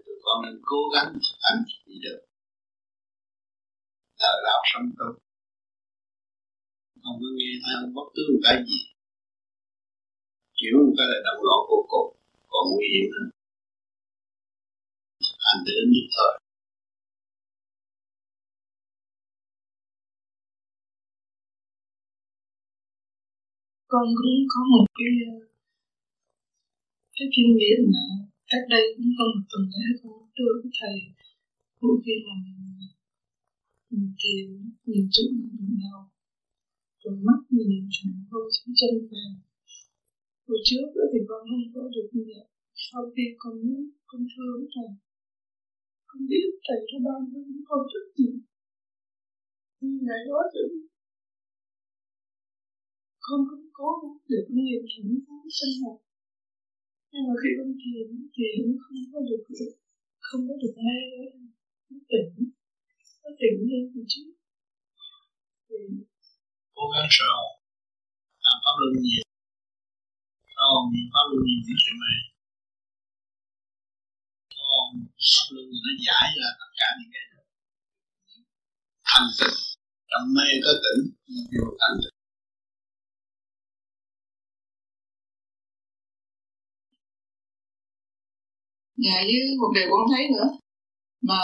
Tụi 0.05 0.17
con 0.23 0.37
nên 0.43 0.55
cố 0.69 0.81
gắng 0.93 1.07
thực 1.13 1.37
hành 1.45 1.59
thì 1.85 1.93
được. 2.05 2.19
Đời 4.19 4.37
đạo 4.45 4.61
sống 4.73 4.87
tốt. 4.99 5.13
Không 7.03 7.17
có 7.21 7.27
nghe 7.37 7.51
thấy 7.63 7.73
bất 7.95 8.07
cứ 8.15 8.21
một 8.33 8.41
cái 8.43 8.57
gì 8.67 8.79
kiểu 10.59 10.75
một 10.85 10.93
cái 10.97 11.07
là 11.11 11.17
động 11.27 11.41
loạn 11.47 11.61
vô 11.69 11.79
cùng 11.91 12.09
còn 12.51 12.63
nguy 12.71 12.87
hiểm 12.93 13.07
hơn 13.13 13.27
hành 15.45 15.61
đến 15.67 15.83
được 15.93 16.07
thôi 16.15 16.31
con 23.91 24.05
cũng 24.17 24.37
có 24.53 24.61
một 24.73 24.85
cái 24.97 25.11
cái 27.15 27.27
kinh 27.35 27.49
nghiệm 27.57 27.79
mà 27.93 28.05
cách 28.51 28.65
đây 28.73 28.83
cũng 28.95 29.11
hơn 29.17 29.29
một 29.35 29.45
tuần 29.49 29.63
lễ 29.73 29.85
con 30.01 30.17
đưa 30.35 30.53
với 30.61 30.71
thầy, 30.79 30.97
mỗi 31.81 31.95
khi 32.03 32.13
mà 32.25 32.33
mình 32.43 32.59
mình 33.89 34.13
thiền 34.19 34.47
mình 34.85 35.07
trụ 35.11 35.23
mình 35.57 35.75
đầu 35.83 36.01
rồi 37.03 37.15
mắt 37.27 37.39
mình 37.49 37.89
chuyển 37.91 38.13
vô 38.31 38.39
xuống 38.55 38.73
chân 38.79 38.93
vàng 39.11 39.48
hồi 40.49 40.59
trước 40.69 40.87
thì 41.11 41.19
con 41.29 41.41
không 41.49 41.65
có 41.75 41.81
được 41.95 42.07
như 42.13 42.23
vậy. 42.31 42.45
Sau 42.87 43.01
khi 43.13 43.23
con 43.41 43.53
muốn 43.65 43.81
con 44.09 44.21
thương 44.31 44.59
thầy, 44.73 44.89
con 46.09 46.19
biết 46.29 46.49
thầy 46.65 46.79
đã 46.89 46.97
ban 47.05 47.21
cho 47.31 47.41
con 47.69 47.81
rất 47.93 48.05
nhiều. 48.17 48.35
Nhưng 49.79 49.97
ngày 50.05 50.21
đó 50.29 50.39
thì 50.53 50.63
con 53.25 53.39
không 53.49 53.65
cố 53.79 53.89
gắng 54.01 54.17
được 54.31 54.45
nhiều 54.57 54.81
thỉnh 54.91 55.11
thoảng 55.25 55.47
sinh 55.57 55.73
hoạt. 55.81 55.99
Nhưng 57.11 57.23
mà 57.27 57.33
khi 57.41 57.49
con 57.57 57.71
thiền 57.81 58.07
thì 58.35 58.45
cũng 58.57 58.77
không 58.83 59.01
có 59.13 59.19
được, 59.29 59.43
không 60.27 60.41
có 60.47 60.53
được 60.61 60.73
nghe 60.83 61.01
nó 61.89 61.97
tỉnh. 62.11 62.31
Nó 63.23 63.29
tỉnh 63.39 63.57
hơn 63.69 63.83
từ 63.93 64.01
trước. 64.11 64.31
Thì 65.67 65.77
cố 66.75 66.83
gắng 66.93 67.09
sợ 67.17 67.33
làm 68.45 68.57
pháp 68.63 68.75
luân 68.79 68.93
nhiều 69.05 69.28
còn 70.59 70.81
pháp 71.13 71.25
luân 71.29 71.43
nhìn 71.47 71.59
thì 71.65 71.73
chuyện 71.81 71.97
này. 72.05 72.17
Còn 74.57 74.87
pháp 75.29 75.47
luân 75.53 75.65
thì 75.71 75.77
nó 75.85 75.91
giải 76.05 76.27
ra 76.37 76.49
tất 76.59 76.69
cả 76.79 76.87
những 76.97 77.11
cái 77.13 77.23
thành 79.09 79.29
tựu 79.37 79.55
trong 80.09 80.27
mê 80.35 80.49
có 80.63 80.71
tỉnh, 80.83 81.01
vô 81.53 81.65
thành 81.81 81.97
tựu 82.01 82.13
dạ 89.05 89.17
với 89.29 89.41
một 89.61 89.71
điều 89.75 89.87
con 89.91 90.05
thấy 90.11 90.23
nữa. 90.35 90.49
Mà 91.29 91.41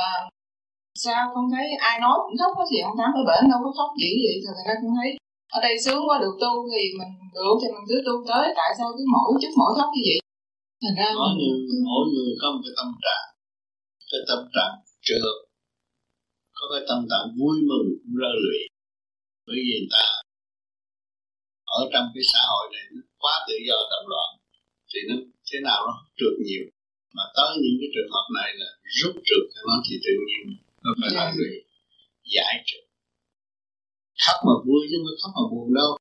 sao 1.03 1.31
con 1.33 1.45
thấy? 1.53 1.65
Ai 1.89 1.99
nói 1.99 2.15
cũng 2.23 2.37
khóc 2.39 2.51
hết 2.57 2.65
thì 2.71 2.77
ông 2.87 2.95
tám 2.99 3.09
ở 3.19 3.23
bển 3.29 3.41
đâu 3.51 3.59
có 3.63 3.71
khóc 3.77 3.89
dữ 4.01 4.11
vậy 4.23 4.35
thì 4.41 4.47
ra 4.67 4.73
con 4.81 4.93
thấy 4.99 5.09
ở 5.55 5.57
đây 5.65 5.73
sướng 5.83 6.01
quá 6.07 6.15
được 6.23 6.35
tu 6.43 6.51
thì 6.73 6.83
mình 6.99 7.13
được 7.37 7.55
thì 7.61 7.67
mình 7.75 7.85
cứ 7.89 7.97
tu 8.07 8.15
tới. 8.29 8.45
Tại 8.59 8.69
sao 8.77 8.87
cứ 8.97 9.03
mỗi 9.13 9.27
chút 9.41 9.53
mỗi 9.61 9.71
thấp 9.77 9.89
như 9.93 10.03
vậy? 10.09 10.19
Thành 10.81 10.95
ra 10.99 11.07
mỗi 11.19 11.31
người 11.37 11.57
mỗi 11.91 12.03
người 12.11 12.31
có 12.41 12.47
một 12.53 12.61
cái 12.65 12.73
tâm 12.79 12.89
trạng. 13.03 13.25
Cái 14.11 14.21
tâm 14.29 14.41
trạng 14.55 14.73
trượt 15.07 15.35
có 16.57 16.63
cái 16.71 16.81
tâm 16.89 16.99
trạng 17.09 17.25
vui 17.39 17.55
mừng 17.69 17.87
rơ 18.19 18.31
lụy. 18.43 18.59
Bởi 19.47 19.59
vì 19.65 19.75
người 19.79 19.91
ta 19.95 20.05
ở 21.79 21.81
trong 21.93 22.05
cái 22.13 22.23
xã 22.31 22.41
hội 22.51 22.65
này 22.73 22.85
nó 22.93 23.01
quá 23.21 23.33
tự 23.47 23.55
do 23.67 23.77
động 23.91 24.07
loạn 24.13 24.29
thì 24.89 24.99
nó 25.09 25.15
thế 25.47 25.57
nào 25.67 25.79
nó 25.87 25.95
trượt 26.17 26.35
nhiều. 26.45 26.65
Mà 27.15 27.23
tới 27.37 27.51
những 27.63 27.77
cái 27.81 27.89
trường 27.93 28.11
hợp 28.15 28.27
này 28.39 28.49
là 28.61 28.69
rút 28.97 29.15
trượt 29.27 29.43
cho 29.53 29.61
nó 29.69 29.75
thì 29.85 29.95
tự 30.05 30.13
nhiên 30.27 30.41
nó 30.83 30.89
phải 30.99 31.11
là 31.17 31.25
người 31.35 31.53
giải 32.35 32.55
trượt 32.67 32.84
khóc 34.23 34.37
mà 34.47 34.53
vui 34.65 34.81
chứ 34.89 34.95
không 35.03 35.17
khóc 35.21 35.31
mà 35.37 35.43
buồn 35.51 35.67
đâu. 35.79 35.91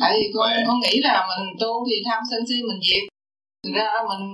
Tại 0.00 0.12
vì 0.16 0.26
con 0.34 0.46
con 0.68 0.78
nghĩ 0.84 0.94
là 1.06 1.14
mình 1.30 1.44
tu 1.60 1.72
thì 1.88 1.96
tham 2.06 2.20
sân 2.30 2.40
si 2.48 2.56
mình 2.68 2.80
diệt 2.88 3.04
ra 3.76 3.90
mình 4.10 4.24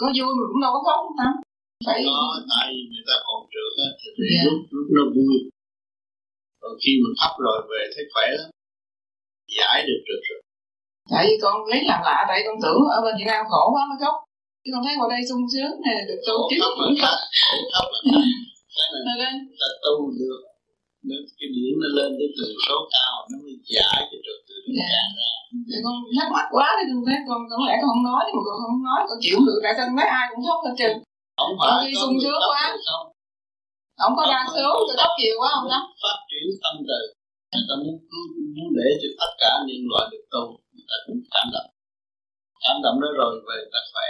có 0.00 0.06
vui 0.16 0.30
mình 0.38 0.48
cũng 0.50 0.60
đâu 0.64 0.72
có 0.74 0.80
khóc 0.86 1.00
không 1.06 1.16
phải 1.86 2.00
đó 2.08 2.20
tại 2.52 2.66
vì 2.72 2.82
người 2.90 3.04
ta 3.08 3.16
còn 3.26 3.40
trượt 3.52 3.72
á 3.86 3.88
thì 4.16 4.26
yeah. 4.34 4.44
lúc 4.46 4.58
lúc 4.74 4.86
nó 4.96 5.04
vui. 5.16 5.36
Còn 6.60 6.72
khi 6.82 6.92
mình 7.02 7.14
khóc 7.20 7.34
rồi 7.46 7.58
về 7.70 7.82
thấy 7.94 8.04
khỏe 8.12 8.26
lắm. 8.38 8.48
Giải 9.56 9.78
được 9.88 10.00
trượt 10.06 10.22
rồi. 10.28 10.40
Tại 11.12 11.22
vì 11.26 11.34
con 11.42 11.54
lấy 11.70 11.80
làm 11.90 12.00
lạ 12.08 12.18
tại 12.28 12.38
con 12.46 12.56
tưởng 12.62 12.80
ở 12.96 12.98
bên 13.04 13.14
Việt 13.18 13.28
Nam 13.32 13.42
khổ 13.50 13.64
quá 13.74 13.82
mới 13.90 13.98
khóc. 14.02 14.16
Chứ 14.62 14.70
con 14.74 14.82
thấy 14.84 14.94
vào 15.00 15.08
đây 15.14 15.20
sung 15.28 15.44
sướng 15.52 15.74
này 15.84 15.94
được 16.08 16.20
tu 16.26 16.36
chứ. 16.50 16.56
khóc 16.62 16.74
là 16.80 16.86
khóc. 17.02 17.16
Khóc 17.74 17.86
là 19.06 19.14
này 19.22 19.32
ta 19.60 19.68
tu 19.84 19.94
được 20.18 20.40
nên 21.08 21.20
cái 21.38 21.48
điển 21.56 21.72
nó 21.82 21.88
lên 21.98 22.10
tới 22.18 22.28
từ 22.36 22.44
số 22.64 22.76
cao 22.94 23.14
nó 23.30 23.36
mới 23.44 23.56
giải 23.74 23.98
cho 24.10 24.16
trật 24.26 24.38
tự 24.46 24.56
nó 24.64 24.72
Dạ. 24.80 25.02
ra. 25.18 25.30
Thì 25.68 25.76
con 25.84 25.94
thắc 26.16 26.28
mắc 26.36 26.46
quá 26.54 26.66
thì 26.78 26.84
con 26.90 27.00
thấy 27.06 27.18
con 27.28 27.40
con 27.50 27.60
lẽ 27.68 27.74
con 27.80 27.88
không 27.92 28.04
nói 28.10 28.22
nhưng 28.26 28.36
mà 28.38 28.42
con 28.48 28.56
không 28.64 28.78
nói 28.88 29.00
con 29.08 29.18
chịu 29.24 29.38
được 29.46 29.58
tại 29.64 29.72
con 29.78 29.88
thấy 29.96 30.08
ai 30.20 30.24
cũng 30.30 30.42
khóc 30.46 30.60
hết 30.66 30.74
trơn 30.80 30.94
không 31.38 31.52
con 31.58 31.68
phải 31.70 31.78
đi 31.84 31.92
có 31.94 32.00
sung 32.02 32.16
sướng 32.22 32.40
quá. 32.50 32.62
không? 32.88 33.06
Không 34.00 34.14
có 34.18 34.22
đa 34.32 34.40
số 34.56 34.68
tôi 34.86 34.96
khóc 35.00 35.12
nhiều 35.20 35.34
quá 35.40 35.48
không 35.54 35.68
đó 35.72 35.80
phát 36.02 36.18
triển 36.28 36.44
tâm 36.62 36.74
từ. 36.90 37.00
Người 37.50 37.64
ta 37.68 37.74
muốn 37.84 37.96
cứu 38.10 38.24
muốn 38.56 38.68
để 38.78 38.88
cho 39.00 39.08
tất 39.20 39.32
cả 39.42 39.50
nhân 39.66 39.82
loại 39.90 40.04
được 40.12 40.24
tu 40.32 40.44
người 40.72 40.86
ta 40.90 40.96
cũng 41.06 41.20
cảm 41.32 41.46
động. 41.54 41.70
Cảm 42.64 42.76
động 42.84 42.96
đó 43.02 43.08
rồi 43.20 43.32
về 43.48 43.58
ta 43.72 43.80
khỏe. 43.92 44.08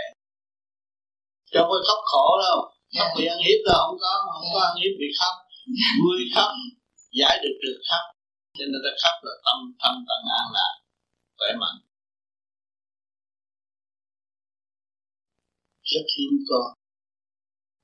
Không 1.52 1.68
có 1.70 1.78
khóc 1.86 2.00
khổ 2.10 2.26
đâu. 2.44 2.58
Khóc 2.96 3.08
bị 3.16 3.24
ăn 3.34 3.38
hiếp 3.46 3.60
đâu 3.68 3.78
không 3.86 3.98
có 4.04 4.12
không 4.34 4.48
có 4.54 4.60
ăn 4.68 4.74
hiếp 4.80 4.92
bị 5.00 5.08
khóc. 5.18 5.34
Vui 6.00 6.20
khóc 6.34 6.50
giải 7.18 7.34
được 7.42 7.56
được 7.64 7.78
khắp, 7.88 8.04
cho 8.56 8.64
nên 8.70 8.80
ta 8.84 8.92
khắp 9.02 9.14
là 9.26 9.34
tâm 9.44 9.58
thanh 9.80 9.98
tận 10.08 10.22
an 10.40 10.46
lạc 10.56 10.74
khỏe 11.38 11.50
mạnh. 11.62 11.78
Rất 15.90 16.06
hiếm 16.14 16.32
có. 16.48 16.74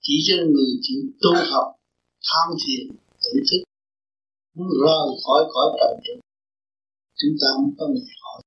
Chỉ 0.05 0.15
cho 0.27 0.37
người 0.53 0.73
chịu 0.83 1.03
tu 1.23 1.33
học 1.53 1.69
tham 2.29 2.49
thiền 2.63 2.87
tự 3.23 3.33
thức 3.49 3.63
muốn 4.55 4.69
rời 4.83 5.07
khỏi 5.25 5.41
khỏi 5.53 5.69
trần 5.79 5.95
trần 6.05 6.19
chúng 7.19 7.35
ta 7.41 7.47
không 7.57 7.73
có 7.79 7.85
ngày 7.95 8.17
hỏi 8.23 8.43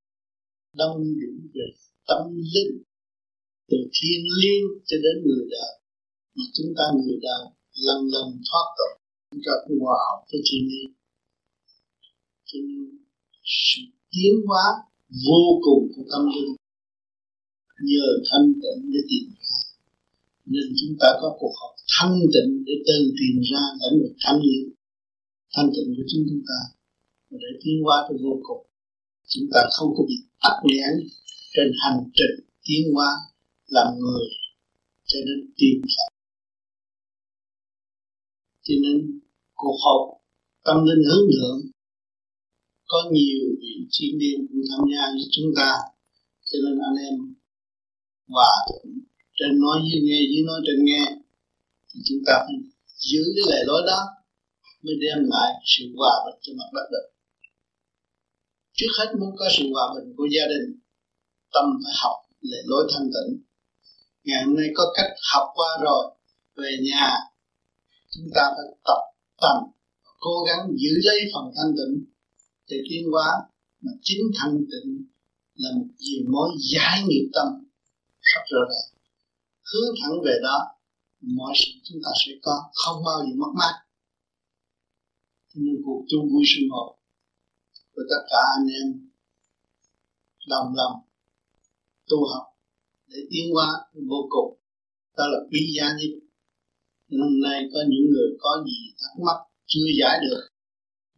đông 0.79 0.97
đủ 1.21 1.33
về 1.53 1.67
tâm 2.07 2.23
linh 2.53 2.73
từ 3.69 3.77
thiên 3.95 4.21
liêng 4.39 4.67
cho 4.87 4.97
đến 5.03 5.15
người 5.25 5.45
đời 5.51 5.73
mà 6.35 6.43
chúng 6.55 6.71
ta 6.77 6.83
người 6.95 7.19
đời 7.21 7.43
lần 7.85 8.01
lần 8.13 8.27
thoát 8.47 8.67
tội 8.77 8.98
chúng 9.31 9.41
ta 9.45 9.53
cũng 9.63 9.79
hòa 9.83 9.97
hợp 10.05 10.19
với 10.29 10.41
thiên 10.47 10.63
cho 12.49 12.59
nên 12.67 12.83
sự 13.43 13.81
tiến 14.11 14.33
hóa 14.47 14.65
vô 15.27 15.41
cùng 15.65 15.83
của 15.93 16.05
tâm 16.11 16.23
linh. 16.33 16.51
Nhờ 17.89 18.07
thanh 18.27 18.47
tịnh 18.61 18.81
để 18.93 19.01
tìm 19.09 19.25
ra. 19.47 19.57
Nên 20.53 20.67
chúng 20.79 20.93
ta 21.01 21.07
có 21.21 21.27
cuộc 21.39 21.53
học 21.61 21.73
thanh 21.93 22.15
tịnh 22.33 22.51
để 22.67 22.75
tự 22.87 22.99
tìm 23.19 23.35
ra 23.49 23.61
lãnh 23.81 23.95
vực 24.01 24.15
thanh 24.23 24.39
liễu 24.47 24.65
thanh 25.53 25.69
tịnh 25.73 25.89
của 25.95 26.05
chúng 26.09 26.23
chúng 26.29 26.43
ta 26.49 26.59
và 27.29 27.37
để 27.43 27.51
tiến 27.61 27.77
hóa 27.83 27.95
tới 28.07 28.17
vô 28.23 28.33
cùng. 28.47 28.63
Chúng 29.31 29.47
ta 29.53 29.61
không 29.75 29.89
có 29.95 30.01
bị 30.09 30.17
tắc 30.43 30.55
nghẽn 30.65 30.93
trên 31.53 31.67
hành 31.83 31.99
trình 32.17 32.35
tiến 32.65 32.83
hóa 32.93 33.09
làm 33.75 33.87
người. 33.99 34.27
Cho 35.09 35.19
nên 35.27 35.39
tìm 35.57 35.77
ra 35.95 36.18
cho 38.69 38.75
nên 38.83 39.19
cuộc 39.59 39.77
họp 39.83 40.01
tâm 40.65 40.77
linh 40.87 41.03
hướng 41.09 41.25
thượng 41.31 41.59
có 42.91 42.99
nhiều 43.15 43.41
vị 43.61 43.73
chuyên 43.91 44.13
viên 44.21 44.37
cũng 44.47 44.61
tham 44.69 44.83
gia 44.91 45.03
với 45.15 45.27
chúng 45.35 45.49
ta. 45.57 45.71
Cho 46.49 46.57
nên 46.63 46.75
anh 46.87 46.97
em 47.07 47.15
và 48.35 48.51
trên 49.37 49.51
nói 49.63 49.77
dưới 49.87 50.01
nghe 50.07 50.19
dưới 50.31 50.43
nói 50.49 50.59
trên 50.65 50.79
nghe, 50.87 51.03
thì 51.89 51.99
chúng 52.07 52.21
ta 52.27 52.33
phải 52.45 52.57
giữ 53.09 53.21
cái 53.35 53.45
lệ 53.51 53.59
lối 53.69 53.81
đó 53.87 54.01
mới 54.83 54.95
đem 55.03 55.19
lại 55.33 55.51
sự 55.65 55.83
hòa 55.97 56.13
bình 56.25 56.39
cho 56.43 56.51
mặt 56.59 56.69
đất 56.75 56.87
được. 56.93 57.07
Trước 58.77 58.91
hết 58.99 59.09
muốn 59.19 59.31
có 59.39 59.45
sự 59.57 59.63
hòa 59.73 59.85
bình 59.95 60.13
của 60.17 60.27
gia 60.35 60.45
đình, 60.53 60.65
tâm 61.53 61.65
phải 61.83 61.93
học 62.03 62.17
lệ 62.41 62.59
lối 62.65 62.83
thanh 62.93 63.07
tịnh. 63.15 63.31
Ngày 64.23 64.43
hôm 64.45 64.55
nay 64.55 64.69
có 64.73 64.83
cách 64.95 65.11
học 65.33 65.47
qua 65.55 65.69
rồi, 65.83 66.03
về 66.55 66.71
nhà 66.89 67.09
chúng 68.09 68.27
ta 68.35 68.43
phải 68.55 68.67
tập 68.87 69.01
tành 69.41 69.71
cố 70.19 70.43
gắng 70.47 70.67
giữ 70.81 70.93
lấy 71.03 71.19
phần 71.33 71.45
thanh 71.55 71.71
tịnh. 71.77 72.05
Để 72.69 72.77
tiến 72.89 73.03
hóa 73.11 73.27
mà 73.81 73.91
chính 74.01 74.21
thanh 74.37 74.57
tịnh 74.71 75.05
là 75.55 75.69
một 75.77 75.87
diều 75.97 76.31
mối 76.31 76.49
giải 76.73 77.03
nghiệp 77.07 77.29
tâm. 77.33 77.47
Rất 78.21 78.41
rõ 78.51 78.59
ràng. 78.71 78.89
Hướng 79.69 79.95
thẳng 80.01 80.17
về 80.25 80.35
đó, 80.43 80.57
mọi 81.21 81.53
sự 81.55 81.71
chúng 81.83 81.99
ta 82.03 82.11
sẽ 82.25 82.31
có, 82.41 82.69
không 82.73 83.03
bao 83.05 83.19
giờ 83.19 83.33
mất 83.37 83.51
mát. 83.59 83.75
Nên 85.55 85.75
cuộc 85.85 86.05
chung 86.09 86.29
vui 86.31 86.43
sinh 86.45 86.69
hoạt 86.69 86.89
của 87.91 88.01
tất 88.09 88.21
cả 88.29 88.39
anh 88.57 88.67
em 88.81 89.09
đồng 90.47 90.73
lòng 90.75 91.01
tu 92.09 92.17
học 92.33 92.45
để 93.07 93.19
tiến 93.31 93.53
hóa 93.53 93.67
vô 93.93 94.27
cùng. 94.29 94.59
Đó 95.17 95.23
là 95.27 95.39
quý 95.51 95.59
giá 95.77 95.87
nhất 95.99 96.28
hôm 97.17 97.33
nay 97.41 97.69
có 97.73 97.79
những 97.89 98.05
người 98.11 98.29
có 98.39 98.63
gì 98.65 98.93
thắc 98.99 99.13
mắc 99.25 99.39
chưa 99.65 99.87
giải 99.99 100.19
được, 100.25 100.41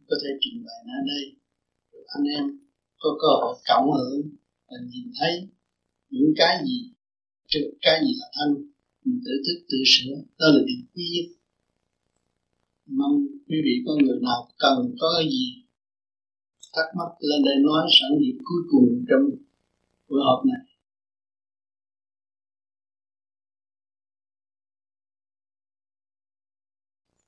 có 0.08 0.16
thể 0.22 0.30
trình 0.40 0.64
bày 0.66 0.80
ở 0.98 1.00
đây. 1.12 1.24
Anh 2.06 2.24
em 2.36 2.44
có 2.98 3.10
cơ 3.22 3.28
hội 3.40 3.54
cộng 3.68 3.92
hưởng 3.92 4.22
và 4.68 4.76
nhìn 4.90 5.06
thấy 5.20 5.48
những 6.10 6.32
cái 6.36 6.64
gì 6.66 6.92
trực 7.48 7.62
cái 7.80 8.00
gì 8.04 8.12
là 8.20 8.26
thanh, 8.36 8.54
mình 9.04 9.20
tự 9.24 9.32
thức 9.46 9.66
tự 9.70 9.78
sửa. 9.86 10.14
Đó 10.38 10.46
là 10.54 10.60
điều 10.66 10.82
quý 10.94 11.04
nhất. 11.14 11.26
Mong 12.86 13.26
quý 13.48 13.56
vị 13.64 13.74
có 13.86 13.92
người 14.02 14.18
nào 14.22 14.48
cần 14.58 14.78
có 15.00 15.06
cái 15.16 15.30
gì 15.30 15.62
thắc 16.74 16.86
mắc 16.98 17.10
lên 17.20 17.40
đây 17.44 17.54
nói, 17.66 17.82
sẵn 18.00 18.10
dịp 18.20 18.36
cuối 18.44 18.62
cùng 18.70 19.04
trong 19.08 19.24
buổi 20.08 20.20
họp 20.26 20.46
này. 20.46 20.71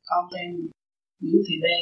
Con 0.04 0.22
tên 0.32 0.48
Nguyễn 1.20 1.42
Thị 1.46 1.54
Lê 1.64 1.76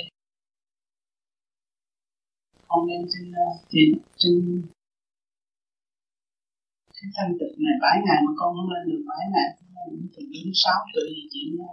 con 2.69 2.87
lên 2.89 3.03
ờ, 3.45 3.49
trên 3.71 3.89
trên 4.17 4.35
trên 4.53 4.63
cái 6.97 7.11
thanh 7.17 7.33
tịnh 7.41 7.57
này. 7.65 7.77
Bảy 7.85 7.97
ngày 8.07 8.19
mà 8.27 8.33
con 8.39 8.51
không 8.57 8.71
lên 8.73 8.83
được, 8.89 9.03
bảy 9.11 9.25
ngày 9.33 9.49
con 9.59 9.69
lên 9.77 10.09
từ 10.15 10.23
đến 10.33 10.47
sáu 10.63 10.79
tuổi 10.93 11.09
thì 11.17 11.23
chị 11.33 11.41
đó 11.59 11.65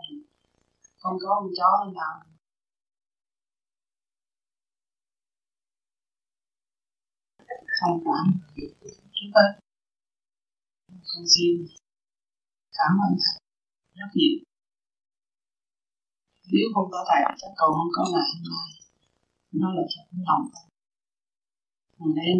con 1.02 1.14
có 1.22 1.30
con 1.40 1.52
chó 1.58 1.70
lên 1.86 1.94
nào? 2.00 2.16
Không 7.80 8.04
cảm 8.06 8.26
chúng 9.18 9.32
ta 9.36 9.44
con 10.90 11.24
xin 11.34 11.68
cảm 12.78 12.92
ơn 13.06 13.14
thầy 13.22 13.40
rất 13.96 14.10
nhiều 14.16 14.49
nếu 16.54 16.66
không 16.74 16.88
có 16.92 17.00
thầy 17.10 17.22
chắc 17.40 17.52
con 17.60 17.70
không 17.78 17.92
có 17.96 18.04
ngày 18.14 18.28
hôm 18.34 18.44
nay 18.52 18.70
nó 19.52 19.68
là 19.74 19.84
thật 19.92 20.06
lòng. 20.28 20.46
Còn 21.98 22.14
em 22.14 22.38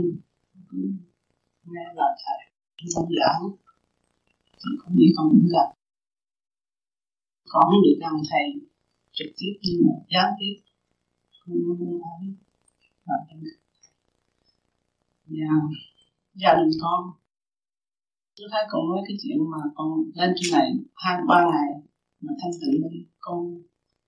nghe 1.72 1.86
lời 1.96 2.14
thầy 2.24 2.40
không 2.96 3.10
giảng 3.20 3.44
thì 4.60 4.70
không 4.80 4.96
biết 4.96 5.12
con 5.18 5.30
cũng 5.30 5.48
gặp 5.56 5.70
con 7.50 7.64
không 7.70 7.82
được 7.86 7.98
gần 8.02 8.14
thầy 8.30 8.46
trực 9.12 9.28
tiếp 9.38 9.54
nhưng 9.62 9.82
mà 9.88 9.94
gián 10.14 10.34
tiếp 10.40 10.56
con 11.40 11.56
muốn 11.68 12.00
nói. 12.00 12.34
Và 13.06 13.16
và 13.30 13.36
dạ, 15.28 15.52
gia 16.34 16.54
đình 16.54 16.72
con. 16.82 17.12
Tôi 18.38 18.48
thấy 18.52 18.64
con 18.70 18.90
nói 18.90 19.02
cái 19.08 19.18
chuyện 19.22 19.38
mà 19.52 19.58
con 19.76 19.90
lên 20.14 20.34
trên 20.36 20.52
này 20.52 20.70
hai 20.96 21.22
ba 21.28 21.46
ngày 21.52 21.72
mà 22.22 22.34
thanh 22.42 22.52
tịnh 22.62 22.90
đi 22.92 23.06
con 23.20 23.62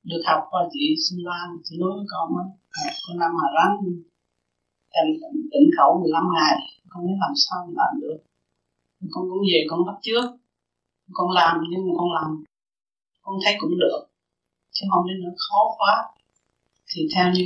được 0.09 0.21
học 0.29 0.41
qua 0.49 0.61
chị 0.73 0.83
Xuân 1.03 1.19
Lan 1.29 1.47
chị 1.63 1.73
nói 1.81 1.91
với 1.97 2.05
con 2.13 2.27
á 2.41 2.45
con 3.03 3.15
năm 3.21 3.31
mà 3.39 3.47
rắn 3.55 3.71
em 4.99 5.05
tỉnh 5.51 5.67
khẩu 5.77 5.91
15 5.99 6.23
ngày, 6.35 6.55
con 6.89 6.99
mới 7.05 7.15
làm 7.23 7.33
sao 7.43 7.59
mà 7.65 7.73
làm 7.81 7.93
được. 8.01 8.17
Con 9.13 9.23
cũng 9.29 9.43
về, 9.49 9.59
con 9.69 9.79
bắt 9.87 9.97
trước 10.01 10.25
con 11.17 11.29
làm 11.39 11.53
nhưng 11.71 11.83
mà 11.87 11.93
con 11.99 12.09
làm, 12.17 12.29
con 13.21 13.35
thấy 13.43 13.53
cũng 13.59 13.75
được, 13.83 13.99
chứ 14.75 14.83
không 14.91 15.07
đến 15.07 15.17
nữa 15.23 15.35
khó 15.45 15.61
quá. 15.79 15.93
Thì 16.89 16.99
theo 17.13 17.27
như 17.35 17.45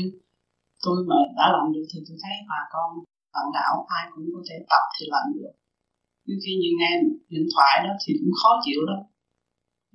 tôi 0.84 0.98
mà 1.10 1.15
đã 1.38 1.45
làm 1.56 1.73
được 1.73 1.86
thì 1.91 1.99
tôi 2.07 2.18
thấy 2.23 2.34
bà 2.49 2.60
con, 2.73 2.90
bạn 3.34 3.45
đạo 3.57 3.86
ai 3.98 4.03
cũng 4.14 4.26
có 4.34 4.41
thể 4.49 4.56
tập 4.69 4.84
thì 4.95 5.06
làm 5.10 5.26
được. 5.36 5.53
Nhưng 6.26 6.40
khi 6.44 6.52
như 6.61 6.72
nghe 6.80 6.91
điện 7.30 7.45
thoại 7.53 7.73
đó 7.86 7.91
thì 8.02 8.14
cũng 8.19 8.34
khó 8.41 8.52
chịu 8.65 8.80
đó 8.90 8.98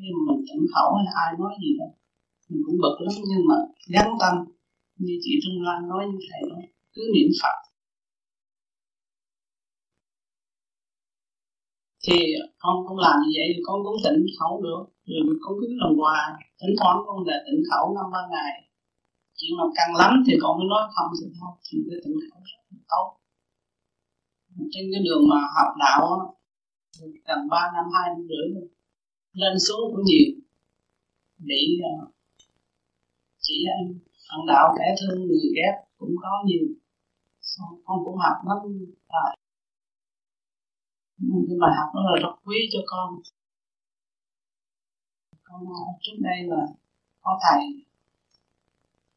nhưng 0.01 0.13
mà 0.17 0.21
mình 0.29 0.43
tỉnh 0.49 0.65
khẩu 0.73 0.89
hay 0.99 1.07
ai 1.25 1.31
nói 1.39 1.53
gì 1.63 1.71
đó 1.79 1.89
mình 2.51 2.63
cũng 2.67 2.79
bực 2.83 2.97
lắm 3.05 3.15
nhưng 3.31 3.45
mà 3.49 3.57
gắn 3.95 4.09
tâm 4.21 4.35
như 5.05 5.15
chị 5.25 5.33
Trung 5.43 5.63
Lan 5.67 5.89
nói 5.89 6.03
như 6.11 6.19
thầy 6.29 6.43
nói 6.51 6.63
cứ 6.95 7.03
niệm 7.15 7.31
Phật. 7.43 7.57
Thì 12.05 12.19
con 12.63 12.75
cũng 12.87 12.99
làm 13.07 13.17
như 13.23 13.31
vậy 13.37 13.47
thì 13.53 13.61
con 13.67 13.79
cũng 13.85 13.97
tỉnh 14.05 14.21
khẩu 14.39 14.63
được 14.67 14.85
rồi 15.11 15.37
con 15.43 15.53
cứ 15.61 15.67
làm 15.81 15.93
hoài 16.01 16.25
thỉnh 16.61 16.75
thoảng 16.79 16.99
con 17.07 17.17
là 17.27 17.37
tỉnh 17.47 17.61
khẩu 17.71 17.85
năm 17.97 18.07
ba 18.15 18.23
ngày. 18.33 18.53
Chuyện 19.37 19.53
nào 19.59 19.71
căng 19.79 19.93
lắm 20.01 20.13
thì 20.27 20.33
con 20.43 20.53
mới 20.59 20.67
nói 20.73 20.83
không 20.95 21.11
thì 21.19 21.27
thôi 21.39 21.53
thì 21.67 21.77
cái 21.89 21.99
tỉnh 22.05 22.19
khẩu 22.27 22.41
rất 22.51 22.61
là 22.71 22.79
tốt. 22.93 23.07
Trên 24.73 24.85
cái 24.93 25.01
đường 25.07 25.23
mà 25.31 25.39
học 25.57 25.71
đạo 25.85 26.01
á 26.19 26.21
gần 27.29 27.41
ba 27.53 27.63
năm 27.75 27.85
hai 27.95 28.07
năm 28.15 28.23
rưỡi 28.31 28.47
rồi 28.55 28.69
lên 29.33 29.55
xuống 29.67 29.85
cũng 29.91 30.05
nhiều 30.05 30.31
để 31.39 31.61
uh, 31.79 32.09
à, 32.09 32.20
chỉ 33.41 33.55
anh 33.79 33.99
bạn 34.29 34.41
đạo 34.47 34.75
kẻ 34.79 34.95
thương, 35.01 35.19
người 35.27 35.53
ghét 35.57 35.75
cũng 35.99 36.15
có 36.23 36.33
nhiều. 36.47 36.67
Con 37.85 38.05
cũng 38.05 38.17
học 38.17 38.37
lắm 38.49 38.59
rồi 38.63 38.87
cái 41.49 41.57
bài 41.61 41.71
học 41.79 41.89
đó 41.95 42.01
là 42.09 42.21
rất 42.23 42.35
quý 42.45 42.57
cho 42.73 42.79
con. 42.87 43.09
Con 45.43 45.61
ờ, 45.67 45.85
trước 46.01 46.17
đây 46.21 46.39
là 46.43 46.67
có 47.21 47.39
thầy 47.45 47.61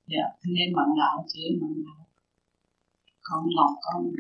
dạ 0.07 0.25
nên 0.43 0.75
bạn 0.75 0.89
đạo 0.99 1.25
chỉ 1.27 1.59
bạn 1.61 1.73
đạo. 1.85 2.05
Con 3.21 3.45
lòng 3.57 3.73
con 3.81 4.11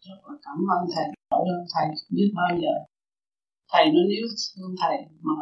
rất 0.00 0.20
là 0.28 0.34
cảm 0.42 0.58
ơn 0.76 0.88
thầy 0.94 1.04
ở 1.28 1.38
ơn 1.38 1.66
thầy 1.74 1.86
biết 2.10 2.32
bao 2.34 2.58
giờ. 2.62 2.74
Thầy 3.68 3.84
nó 3.86 4.00
nếu 4.08 4.26
thương 4.56 4.74
thầy 4.82 4.96
mà 5.20 5.34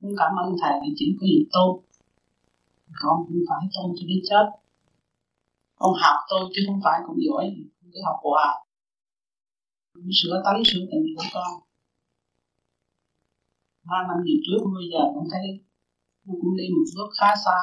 cũng 0.00 0.14
cảm 0.18 0.32
ơn 0.44 0.52
thầy 0.62 0.72
thì 0.82 0.92
chỉ 0.96 1.16
có 1.20 1.26
gì 1.26 1.44
tốt 1.52 1.82
con 3.00 3.16
không 3.26 3.42
phải 3.48 3.62
tu 3.74 3.94
cho 3.96 4.04
đến 4.08 4.20
chết. 4.28 4.46
Con 5.74 5.92
học 6.02 6.18
tôi 6.30 6.50
chứ 6.54 6.60
không 6.66 6.80
phải 6.84 7.00
cũng 7.06 7.18
giỏi 7.26 7.44
cứ 7.92 8.00
học 8.04 8.18
hoài 8.22 8.68
sửa 10.12 10.42
tánh 10.44 10.62
sửa 10.64 10.84
tình 10.90 11.06
của 11.16 11.24
con. 11.34 11.52
Ba 13.84 13.98
năm 14.08 14.18
về 14.26 14.34
trước 14.44 14.60
bây 14.74 14.84
giờ 14.92 15.02
con 15.14 15.24
thấy 15.32 15.46
con 16.26 16.36
cũng 16.40 16.56
đi 16.56 16.64
một 16.74 16.86
bước 16.96 17.10
khá 17.18 17.30
xa. 17.44 17.58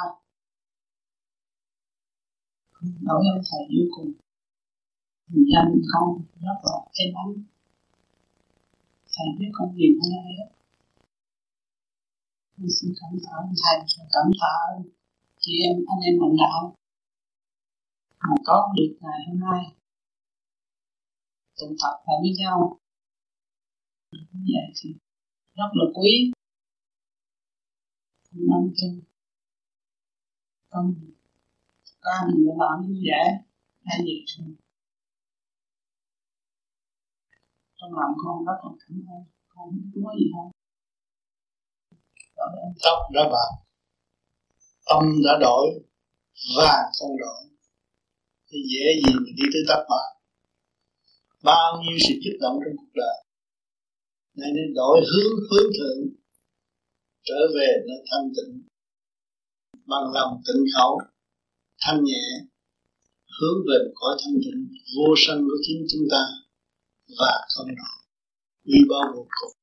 Đổi 3.07 3.21
ơn 3.33 3.41
thầy 3.47 3.63
vô 3.73 3.85
cùng. 3.95 4.11
Người 5.27 5.45
dân 5.51 5.81
không, 5.91 6.21
rất 6.41 6.59
là 6.63 6.77
cái 6.95 7.07
ấm. 7.23 7.43
Thầy 9.13 9.27
biết 9.39 9.51
con 9.53 9.75
gì 9.75 9.87
hôm 9.97 10.09
nay 10.11 10.33
đó. 10.39 10.47
Con 12.57 12.67
xin 12.75 12.91
cảm 12.99 13.13
tạ 13.23 13.35
thầy, 13.63 13.77
cảm 14.13 14.27
tạ 14.41 14.53
chị 15.45 15.53
em, 15.69 15.77
anh 15.91 16.01
em 16.07 16.15
mạnh 16.21 16.35
đạo. 16.41 16.75
Mà 18.19 18.35
có 18.45 18.73
được 18.75 18.91
ngày 19.01 19.19
hôm 19.27 19.39
nay. 19.39 19.61
Tụ 21.57 21.67
tập 21.81 21.95
lại 22.05 22.17
với 22.21 22.33
nhau 22.39 22.79
như 24.11 24.41
vậy 24.53 24.67
thì 24.77 24.89
rất 25.55 25.69
là 25.73 25.85
quý. 25.95 26.31
Năm 28.31 28.61
chung 28.77 29.01
con 30.69 30.93
ca 32.01 32.15
mình 32.27 32.45
đã 32.47 32.53
làm 32.59 32.75
như 32.87 33.01
vậy 33.09 33.27
hay 33.85 33.97
gì 34.05 34.23
trong 37.77 37.93
lòng 37.93 38.13
con 38.23 38.45
rất 38.45 38.59
là 38.63 38.71
cảm 38.79 38.97
ơn. 39.15 39.23
Con 39.47 39.69
không 39.93 40.03
nói 40.03 40.15
gì 40.19 40.25
không? 40.33 40.51
Tóc 42.83 42.97
đã 43.13 43.21
bạc 43.33 43.64
tâm 44.85 45.03
đã 45.25 45.37
đổi 45.41 45.65
và 46.57 46.73
không 46.99 47.17
đổi. 47.17 47.41
Thì 48.49 48.57
dễ 48.71 48.85
gì 49.01 49.13
mà 49.13 49.31
đi 49.37 49.43
tới 49.53 49.63
tóc 49.67 49.79
bạc 49.89 50.07
bao 51.43 51.81
nhiêu 51.83 51.97
sự 52.07 52.13
kích 52.23 52.37
động 52.41 52.59
trong 52.65 52.75
cuộc 52.77 52.93
đời. 52.93 53.17
Nên 54.35 54.49
nên 54.55 54.73
đổi 54.73 54.97
hướng 55.11 55.33
hướng 55.49 55.71
thượng, 55.77 55.99
trở 57.23 57.39
về 57.55 57.67
nơi 57.87 57.99
thanh 58.09 58.27
tịnh, 58.35 58.53
bằng 59.85 60.05
lòng 60.13 60.41
tịnh 60.47 60.63
khẩu, 60.75 60.99
thanh 61.81 62.03
nhẹ, 62.03 62.25
hướng 63.39 63.59
về 63.67 63.77
một 63.85 63.93
cõi 63.95 64.17
thanh 64.23 64.37
tịnh 64.43 64.67
vô 64.95 65.13
sanh 65.17 65.41
của 65.41 65.57
chính 65.61 65.85
chúng 65.91 66.07
ta 66.11 66.23
và 67.19 67.33
không 67.55 67.67
đổi. 67.67 67.95
Quy 68.65 68.79
bao 68.89 69.13
vô 69.15 69.27
cùng 69.39 69.55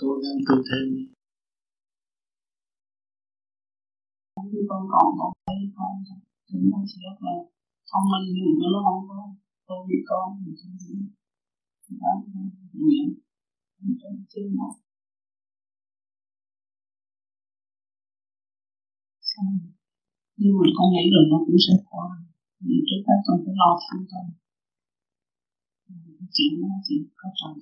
cố 0.00 0.08
gắng 0.22 0.38
tu 0.48 0.54
thêm 0.70 1.17
khi 4.50 4.60
con 4.70 4.82
còn 4.92 5.06
con 5.18 5.30
thấy 5.46 5.60
con 5.76 5.92
chúng 6.48 6.64
con 6.72 6.82
sẽ 6.90 6.96
rất 7.06 7.16
là 7.26 7.34
thông 7.90 8.06
minh 8.12 8.26
nhưng 8.34 8.50
mà 8.58 8.66
nó 8.72 8.78
không 8.86 9.00
có 9.10 9.18
tôi 9.66 9.80
với 9.88 10.00
con 10.10 10.26
thì 10.42 10.50
không 10.60 10.74
biết 10.80 10.98
đó 12.00 12.12
nguyện 12.80 13.08
trong 14.00 14.16
chứ 14.28 14.40
nó. 14.58 14.68
Nhưng 20.36 20.54
mà 20.58 20.66
con 20.76 20.86
nghĩ 20.92 21.04
rồi 21.14 21.24
nó 21.30 21.38
cũng 21.46 21.60
sẽ 21.66 21.74
qua. 21.90 22.06
Vì 22.60 22.76
trước 22.88 23.00
đó 23.06 23.14
con 23.26 23.36
phải 23.44 23.54
lo 23.60 23.70
thăm 23.84 23.98
con 24.10 24.26
chuyện 26.34 26.52
nó 26.60 26.74
chuyện 26.86 27.02
có 27.16 27.28
trần 27.38 27.52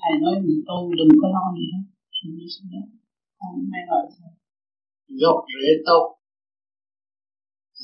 thầy 0.00 0.14
nói 0.22 0.34
mình 0.44 0.60
tu 0.68 0.78
đừng 0.98 1.12
có 1.22 1.28
lo 1.36 1.44
gì 1.56 1.66
hết. 1.72 1.84
Thì 2.14 2.30
nó 2.38 2.46
sẽ 2.54 2.62
con 3.38 3.70
may 3.70 3.82
lời 3.90 4.04
thầy 4.16 4.41
gốc 5.20 5.38
rễ 5.48 5.70
tốt 5.86 6.04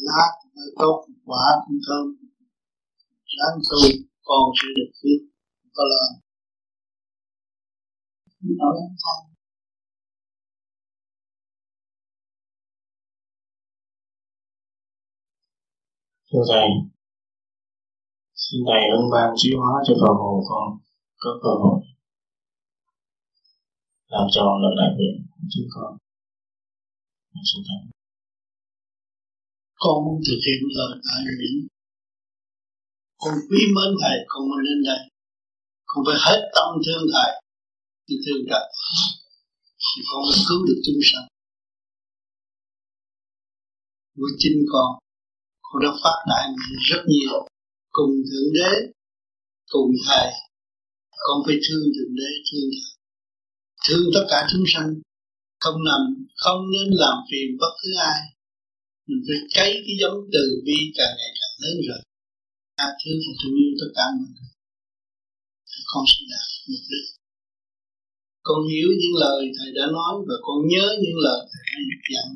lá 0.07 0.25
mới 0.55 0.69
tốt 0.79 1.07
quả 1.25 1.45
cũng 1.67 1.79
thơm. 1.87 2.07
Ráng 3.37 3.59
tu 3.71 3.79
con 4.23 4.43
sẽ 4.59 4.69
được 4.77 4.91
phước 4.99 5.21
có 5.75 5.83
lo 5.91 6.05
Thưa 16.33 16.45
Thầy, 16.49 16.69
xin 18.35 18.61
Thầy 18.67 18.83
ân 18.97 19.11
ban 19.13 19.35
chiếu 19.37 19.61
hóa 19.61 19.83
cho 19.87 19.95
phần 20.01 20.17
hồn 20.17 20.41
con 20.49 20.79
có 21.17 21.31
cơ 21.43 21.49
hội 21.49 21.81
làm 24.09 24.27
tròn 24.31 24.63
lời 24.63 24.73
đại 24.79 24.91
nguyện 24.97 25.27
của 25.31 25.47
chúng 25.51 25.69
con. 25.75 26.08
Xin 27.49 27.61
Thầy. 27.69 27.81
Con 29.83 29.97
muốn 30.05 30.19
thực 30.27 30.41
hiện 30.47 30.61
lời 30.77 30.93
đại 31.07 31.21
nguyện. 31.37 31.57
Con 33.23 33.35
quý 33.49 33.61
mến 33.75 33.91
Thầy, 34.01 34.17
con 34.29 34.41
muốn 34.49 34.61
lên 34.67 34.79
đây. 34.89 35.01
Con 35.87 36.01
phải 36.07 36.19
hết 36.27 36.41
tâm 36.57 36.69
thương 36.85 37.05
Thầy, 37.15 37.31
thì 38.07 38.15
thương 38.25 38.43
Thầy. 38.51 38.65
Thì 39.85 39.99
con 40.09 40.21
mới 40.29 40.39
cứu 40.49 40.61
được 40.67 40.81
chúng 40.87 41.01
sanh. 41.11 41.27
Với 44.21 44.33
chính 44.39 44.59
con 44.73 44.91
con 45.63 45.83
đã 45.83 45.91
phát 46.03 46.19
đại 46.29 46.49
rất 46.91 47.03
nhiều 47.07 47.49
cùng 47.91 48.11
thượng 48.31 48.53
đế 48.55 48.73
cùng 49.71 49.91
thầy 50.07 50.33
con 51.11 51.43
phải 51.47 51.57
thương 51.69 51.85
thượng 51.95 52.15
đế 52.15 52.31
thương 52.49 52.71
thầy 52.73 52.95
thương 53.89 54.05
tất 54.15 54.27
cả 54.31 54.47
chúng 54.53 54.65
sanh 54.67 54.95
không 55.63 55.79
làm 55.89 56.03
không 56.43 56.61
nên 56.73 56.89
làm 57.03 57.17
phiền 57.29 57.49
bất 57.61 57.73
cứ 57.81 57.91
ai. 58.15 58.23
Mình 59.07 59.21
phải 59.27 59.41
cấy 59.57 59.71
cái 59.85 59.95
giống 60.01 60.19
từ 60.35 60.45
bi 60.67 60.79
càng 60.99 61.15
ngày 61.19 61.33
càng 61.39 61.55
lớn 61.63 61.77
rồi. 61.89 62.01
Tha 62.77 62.89
thứ 63.01 63.13
và 63.25 63.33
thương 63.39 63.57
yêu 63.63 63.73
tất 63.81 63.91
cả 63.97 64.05
mọi 64.19 64.31
người. 64.35 64.53
Thì 65.71 65.81
con 65.91 66.05
sẽ 66.11 66.21
đạt 66.33 66.47
mục 66.71 66.85
đích. 66.91 67.09
Con 68.47 68.59
hiểu 68.71 68.89
những 69.01 69.17
lời 69.23 69.41
thầy 69.57 69.71
đã 69.79 69.85
nói 69.97 70.13
và 70.29 70.37
con 70.47 70.59
nhớ 70.73 70.87
những 71.03 71.19
lời 71.27 71.41
thầy 71.53 71.63
đã 71.91 71.97
dặn. 72.15 72.29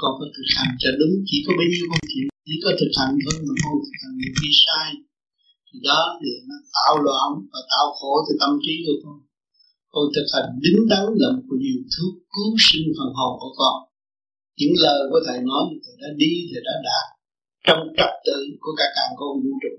Con 0.00 0.12
phải 0.18 0.30
thực 0.36 0.48
hành 0.56 0.72
cho 0.82 0.90
đúng, 1.00 1.14
chỉ 1.28 1.36
có 1.46 1.50
bấy 1.58 1.66
nhiêu 1.72 1.86
con 1.90 2.02
chịu 2.12 2.26
chỉ 2.46 2.54
có 2.64 2.70
thực 2.80 2.92
hành 2.98 3.14
thôi 3.22 3.36
mà 3.46 3.54
không 3.62 3.78
thực 3.84 3.96
hành 4.02 4.16
thì 4.20 4.28
đi 4.40 4.50
sai. 4.64 4.90
Thì 5.68 5.76
đó 5.88 6.02
thì 6.20 6.30
nó 6.48 6.56
tạo 6.74 6.94
loạn 7.06 7.28
và 7.52 7.60
tạo 7.72 7.86
khổ 7.96 8.12
từ 8.26 8.32
tâm 8.42 8.52
trí 8.64 8.74
của 8.86 8.96
con 9.02 9.16
con 9.94 10.06
thực 10.14 10.28
hành 10.34 10.48
đứng 10.64 10.80
đắn 10.92 11.04
là 11.20 11.28
một 11.36 11.56
điều 11.64 11.80
thuốc 11.92 12.14
cứu 12.34 12.50
sinh 12.66 12.86
phần 12.96 13.10
hồn 13.18 13.32
của 13.40 13.52
con. 13.60 13.76
Những 14.58 14.74
lời 14.84 15.00
của 15.10 15.20
thầy 15.26 15.38
nói 15.48 15.62
thì 15.68 15.76
thầy 15.84 15.94
đã 16.02 16.08
đi, 16.22 16.32
thầy 16.50 16.62
đã 16.68 16.74
đạt 16.88 17.06
trong 17.66 17.82
trật 17.96 18.12
tự 18.26 18.38
của 18.62 18.74
cả 18.78 18.86
càng 18.96 19.12
con 19.20 19.32
vũ 19.42 19.52
trụ. 19.62 19.74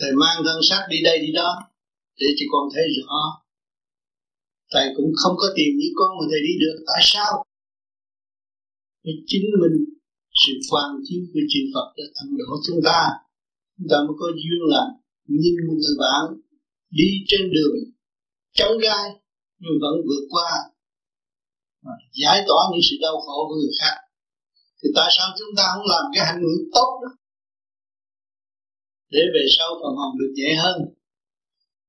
Thầy 0.00 0.12
mang 0.20 0.38
thân 0.46 0.58
xác 0.68 0.82
đi 0.92 0.98
đây 1.08 1.16
đi 1.24 1.30
đó, 1.40 1.50
để 2.20 2.28
cho 2.38 2.44
con 2.52 2.64
thấy 2.74 2.84
rõ. 2.96 3.20
Thầy 4.72 4.86
cũng 4.96 5.10
không 5.20 5.36
có 5.40 5.46
tìm 5.56 5.70
những 5.78 5.94
con 5.98 6.10
mà 6.18 6.24
thầy 6.30 6.40
đi 6.48 6.54
được, 6.62 6.76
tại 6.90 7.00
sao? 7.12 7.32
Vì 9.04 9.12
chính 9.30 9.46
mình, 9.62 9.76
sự 10.42 10.52
quan 10.70 10.88
chiếu 11.06 11.22
của 11.32 11.44
chư 11.52 11.60
Phật 11.72 11.88
đã 11.96 12.04
thăng 12.16 12.32
độ 12.38 12.50
chúng 12.66 12.80
ta. 12.88 13.00
Chúng 13.76 13.88
ta 13.90 13.96
mới 14.06 14.14
có 14.20 14.26
duyên 14.40 14.62
lành, 14.72 14.92
nhìn 15.40 15.56
một 15.66 15.76
người 15.82 15.96
bạn 16.04 16.24
đi 16.98 17.08
trên 17.30 17.42
đường 17.56 17.95
chống 18.56 18.78
gai, 18.84 19.06
nhưng 19.60 19.76
vẫn 19.82 19.94
vượt 20.06 20.24
qua. 20.30 20.50
Giải 22.22 22.38
tỏa 22.46 22.60
những 22.70 22.86
sự 22.88 22.96
đau 23.04 23.16
khổ 23.24 23.38
của 23.48 23.56
người 23.60 23.74
khác. 23.80 23.96
Thì 24.78 24.88
tại 24.96 25.08
sao 25.16 25.26
chúng 25.38 25.52
ta 25.56 25.64
không 25.74 25.86
làm 25.92 26.04
cái 26.14 26.22
hành 26.26 26.40
nguyện 26.42 26.62
tốt 26.74 26.90
đó? 27.02 27.10
Để 29.14 29.22
về 29.34 29.44
sau 29.56 29.68
phần 29.80 29.92
hồn 29.98 30.12
được 30.20 30.32
nhẹ 30.38 30.50
hơn. 30.62 30.76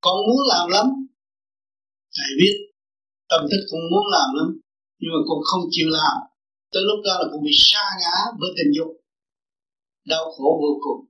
Con 0.01 0.15
muốn 0.27 0.41
làm 0.53 0.65
lắm, 0.75 0.87
thầy 2.15 2.31
biết, 2.39 2.55
tâm 3.29 3.41
thức 3.49 3.61
con 3.71 3.81
muốn 3.91 4.05
làm 4.15 4.29
lắm, 4.37 4.49
nhưng 4.99 5.11
mà 5.15 5.21
con 5.29 5.39
không 5.49 5.63
chịu 5.73 5.87
làm. 5.99 6.17
Tới 6.71 6.83
lúc 6.89 6.99
đó 7.05 7.13
là 7.19 7.25
con 7.31 7.41
bị 7.43 7.53
sa 7.53 7.85
ngã 8.01 8.15
với 8.39 8.49
tình 8.57 8.71
dục, 8.77 8.91
đau 10.05 10.25
khổ 10.35 10.49
vô 10.63 10.71
cùng. 10.85 11.01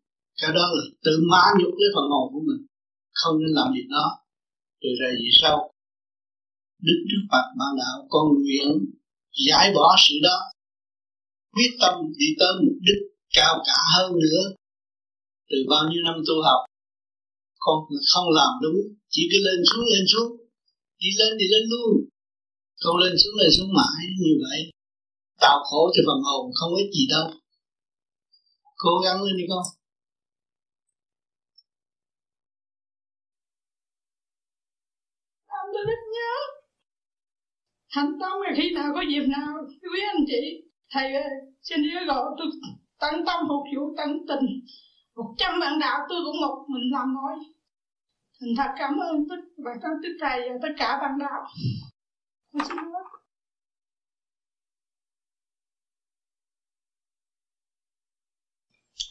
Cái 0.42 0.52
đó 0.58 0.64
là 0.76 0.84
tự 1.04 1.14
mã 1.32 1.44
nhục 1.60 1.74
cái 1.80 1.90
phần 1.96 2.06
hồn 2.14 2.26
của 2.34 2.44
mình. 2.48 2.62
Không 3.20 3.36
nên 3.42 3.52
làm 3.58 3.68
gì 3.76 3.84
đó 3.90 4.06
từ 4.88 4.94
ra 5.02 5.10
gì 5.22 5.30
sau. 5.42 5.58
Đức 6.88 7.00
Đức 7.10 7.22
Phật 7.32 7.46
ban 7.60 7.72
đạo, 7.82 7.98
con 8.10 8.26
nguyện 8.34 8.68
giải 9.48 9.66
bỏ 9.76 9.96
sự 10.06 10.16
đó. 10.28 10.38
Quyết 11.54 11.72
tâm 11.82 11.94
đi 12.20 12.28
tới 12.40 12.54
mục 12.64 12.78
đích 12.88 13.02
cao 13.38 13.54
cả 13.68 13.78
hơn 13.96 14.12
nữa. 14.24 14.44
Từ 15.50 15.58
bao 15.72 15.84
nhiêu 15.90 16.02
năm 16.06 16.18
tu 16.28 16.36
học, 16.48 16.62
con 17.60 17.78
không 18.12 18.28
làm 18.40 18.52
đúng, 18.64 18.80
chỉ 19.10 19.22
cứ 19.32 19.38
lên 19.48 19.60
xuống 19.70 19.86
lên 19.94 20.06
xuống. 20.12 20.32
Đi 21.02 21.10
lên 21.20 21.32
thì 21.40 21.46
lên 21.54 21.64
luôn. 21.72 21.92
Con 22.84 22.96
lên 23.04 23.14
xuống 23.22 23.36
lên 23.40 23.50
xuống 23.58 23.72
mãi 23.78 24.02
như 24.22 24.34
vậy. 24.44 24.60
Tạo 25.44 25.58
khổ 25.68 25.82
cho 25.94 26.02
phần 26.08 26.22
hồn, 26.28 26.52
không 26.60 26.76
ít 26.82 26.90
gì 26.96 27.06
đâu. 27.14 27.26
Cố 28.76 28.94
gắng 29.04 29.24
lên 29.24 29.38
đi 29.38 29.44
con 29.50 29.64
tôi 35.78 35.86
rất 35.86 36.02
nhớ 36.14 36.32
thành 37.94 38.12
tâm 38.20 38.32
là 38.44 38.52
khi 38.58 38.72
nào 38.76 38.92
có 38.96 39.02
dịp 39.02 39.26
nào, 39.28 39.54
quý 39.82 40.00
anh 40.14 40.24
chị, 40.28 40.64
thầy 40.90 41.14
ơi, 41.14 41.30
xin 41.62 41.82
nhớ 41.82 42.06
gọi 42.08 42.26
tôi 42.38 42.48
tận 43.00 43.14
tâm 43.26 43.40
phục 43.50 43.64
vụ 43.76 43.94
tận 43.98 44.10
tình. 44.28 44.46
Một 45.16 45.36
trăm 45.38 45.60
bạn 45.60 45.80
đạo 45.80 46.00
tôi 46.10 46.20
cũng 46.26 46.42
một 46.42 46.66
mình 46.68 46.92
làm 46.92 47.14
nói 47.14 47.34
thành 48.40 48.50
thật 48.58 48.72
cảm 48.80 48.98
ơn 48.98 49.28
tất 49.30 49.36
và 49.58 49.72
các 49.82 49.92
đức 50.02 50.18
thầy 50.22 50.50
và 50.50 50.56
tất 50.62 50.74
cả 50.78 50.98
bạn 51.02 51.12
đạo. 51.20 51.42
Tôi 52.52 52.62
xin 52.68 52.78
hứa. 52.78 53.00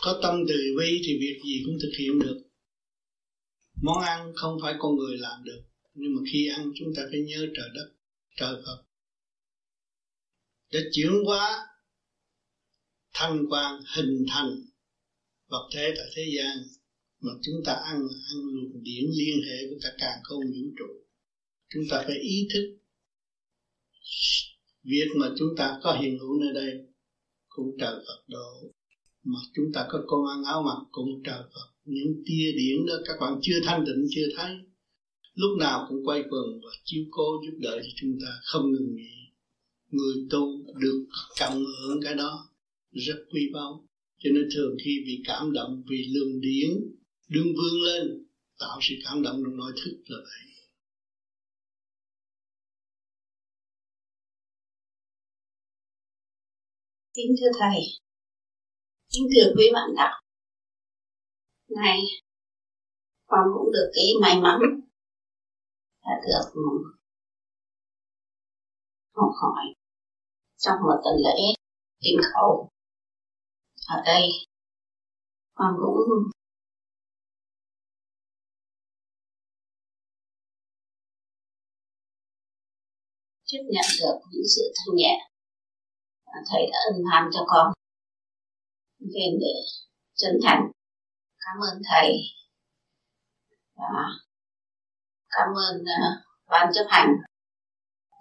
Có 0.04 0.18
tâm 0.22 0.34
từ 0.48 0.54
bi 0.78 1.00
thì 1.06 1.12
việc 1.20 1.40
gì 1.44 1.62
cũng 1.64 1.74
thực 1.82 1.92
hiện 1.98 2.18
được. 2.18 2.36
Món 3.82 3.98
ăn 4.02 4.32
không 4.34 4.56
phải 4.62 4.74
con 4.78 4.96
người 4.96 5.16
làm 5.18 5.44
được, 5.44 5.60
nhưng 5.94 6.14
mà 6.14 6.20
khi 6.32 6.48
ăn 6.56 6.70
chúng 6.74 6.88
ta 6.96 7.02
phải 7.10 7.20
nhớ 7.20 7.46
trời 7.56 7.68
đất 7.74 7.95
trời 8.36 8.54
Phật. 8.66 8.84
Để 10.72 10.80
chuyển 10.92 11.10
hóa 11.24 11.66
thanh 13.14 13.44
quan 13.50 13.80
hình 13.96 14.24
thành 14.28 14.50
vật 15.48 15.68
thể 15.74 15.94
tại 15.96 16.06
thế 16.16 16.22
gian 16.36 16.58
mà 17.20 17.32
chúng 17.42 17.54
ta 17.64 17.72
ăn 17.72 17.96
ăn 18.30 18.38
luồng 18.52 18.82
điển 18.82 19.04
liên 19.18 19.36
hệ 19.46 19.66
với 19.68 19.78
cả 19.82 19.88
càng 19.98 20.18
không 20.22 20.40
vũ 20.40 20.70
trụ. 20.78 20.84
Chúng 21.68 21.82
ta 21.90 22.02
phải 22.06 22.16
ý 22.16 22.48
thức 22.54 22.78
việc 24.82 25.08
mà 25.16 25.26
chúng 25.38 25.48
ta 25.56 25.80
có 25.82 25.98
hiện 26.00 26.18
hữu 26.18 26.40
nơi 26.40 26.54
đây 26.54 26.86
cũng 27.48 27.76
trời 27.80 27.94
Phật 28.06 28.24
độ. 28.26 28.72
Mà 29.22 29.38
chúng 29.54 29.66
ta 29.74 29.86
có 29.88 30.04
con 30.06 30.20
ăn 30.26 30.44
áo 30.44 30.62
mặc 30.62 30.88
cũng 30.90 31.22
trời 31.24 31.42
Phật. 31.54 31.72
Những 31.84 32.22
tia 32.26 32.52
điển 32.56 32.86
đó 32.86 32.94
các 33.06 33.16
bạn 33.20 33.38
chưa 33.42 33.60
thanh 33.64 33.84
tịnh, 33.86 34.06
chưa 34.10 34.26
thấy 34.36 34.56
lúc 35.36 35.58
nào 35.58 35.86
cũng 35.88 36.04
quay 36.04 36.22
quần 36.30 36.60
và 36.64 36.70
chiếu 36.84 37.04
cố 37.10 37.42
giúp 37.44 37.56
đỡ 37.58 37.80
cho 37.82 37.90
chúng 37.96 38.18
ta 38.20 38.40
không 38.42 38.72
ngừng 38.72 38.94
nghỉ. 38.96 39.16
Người 39.90 40.14
tu 40.30 40.74
được 40.80 41.06
cảm 41.36 41.52
hưởng 41.52 42.00
cái 42.02 42.14
đó 42.14 42.48
rất 42.92 43.18
quý 43.32 43.50
báu. 43.52 43.86
Cho 44.18 44.30
nên 44.34 44.48
thường 44.54 44.76
khi 44.84 45.02
bị 45.06 45.22
cảm 45.26 45.52
động 45.52 45.82
vì 45.90 46.06
lương 46.14 46.40
điển, 46.40 46.70
đương 47.28 47.54
vươn 47.56 47.82
lên, 47.82 48.26
tạo 48.58 48.78
sự 48.82 48.94
cảm 49.04 49.22
động 49.22 49.42
trong 49.44 49.56
nội 49.56 49.72
thức 49.84 50.02
là 50.06 50.18
vậy. 50.18 50.52
Kính 57.14 57.34
thưa 57.40 57.50
thầy. 57.60 57.80
Kính 59.12 59.28
thưa 59.34 59.52
quý 59.56 59.64
bạn 59.72 59.90
đạo. 59.96 60.22
Này 61.68 61.98
con 63.26 63.44
cũng 63.54 63.72
được 63.72 63.90
cái 63.94 64.04
may 64.22 64.40
mắn 64.40 64.60
đã 66.06 66.12
được 66.26 66.60
học 69.14 69.30
hỏi 69.42 69.64
trong 70.56 70.76
một 70.82 71.00
tuần 71.04 71.16
lễ 71.24 71.54
tìm 72.00 72.20
khẩu, 72.34 72.68
ở 73.88 74.02
đây, 74.04 74.22
con 75.54 75.74
cũng 75.80 76.30
chấp 83.44 83.58
nhận 83.62 83.84
được 84.00 84.18
những 84.30 84.42
sự 84.56 84.72
thanh 84.76 84.96
nhẹ 84.96 85.30
và 86.26 86.32
thầy 86.50 86.62
đã 86.72 86.78
ân 86.92 87.02
ban 87.10 87.30
cho 87.32 87.40
con. 87.46 87.72
Nên 88.98 89.38
để 89.40 89.54
chân 90.14 90.32
thành, 90.44 90.70
cảm 91.38 91.56
ơn 91.72 91.82
thầy. 91.90 92.12
Và 93.74 94.25
cảm 95.36 95.48
ơn 95.66 95.74
uh, 95.80 96.12
ban 96.50 96.72
chấp 96.74 96.86
hành 96.88 97.10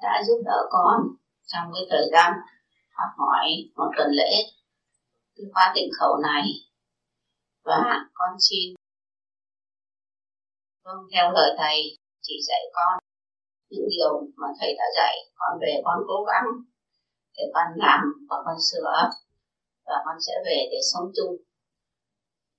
đã 0.04 0.24
giúp 0.28 0.42
đỡ 0.46 0.60
con 0.70 1.02
trong 1.46 1.72
cái 1.74 1.84
thời 1.90 2.06
gian 2.12 2.32
học 2.98 3.12
hỏi 3.18 3.48
một 3.76 3.90
tuần 3.98 4.08
lễ 4.12 4.32
cái 5.36 5.46
khóa 5.54 5.72
tịnh 5.76 5.90
khẩu 6.00 6.18
này. 6.24 6.44
Và 7.64 7.82
con 8.14 8.32
xin 8.40 8.76
vâng 10.84 11.02
theo 11.14 11.32
lời 11.32 11.56
thầy 11.58 11.98
chỉ 12.22 12.34
dạy 12.48 12.64
con 12.74 13.00
những 13.70 13.88
điều 13.90 14.14
mà 14.36 14.48
thầy 14.60 14.76
đã 14.78 14.86
dạy. 14.96 15.16
Con 15.36 15.60
về 15.62 15.82
con 15.86 15.98
cố 16.08 16.24
gắng 16.24 16.46
để 17.38 17.44
con 17.54 17.68
làm 17.76 18.00
và 18.30 18.38
con 18.46 18.56
sửa 18.72 19.10
và 19.86 19.96
con 20.06 20.18
sẽ 20.28 20.34
về 20.46 20.58
để 20.72 20.78
sống 20.94 21.12
chung 21.16 21.36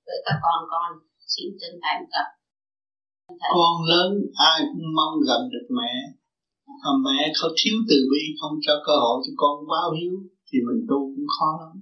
với 0.07 0.17
các 0.25 0.36
con. 0.43 0.65
Con 0.70 0.99
xin 1.18 1.47
chân 1.60 1.81
thành 1.83 2.05
cảm 2.12 2.45
con 3.28 3.74
lớn, 3.90 4.10
ai 4.50 4.60
cũng 4.72 4.88
mong 4.98 5.14
gần 5.28 5.42
được 5.52 5.66
mẹ. 5.78 5.92
Mà 6.66 6.92
mẹ 7.06 7.32
không 7.38 7.55
thiếu 7.60 7.76
từ 7.88 7.96
bi 8.10 8.22
không 8.40 8.58
cho 8.60 8.72
cơ 8.86 8.92
hội 9.05 9.22
cho 9.24 9.32
con 9.36 9.55
báo 9.70 9.88
hiếu 9.98 10.14
thì 10.48 10.58
mình 10.66 10.80
tu 10.88 10.98
cũng 11.14 11.30
khó 11.36 11.48
lắm. 11.60 11.74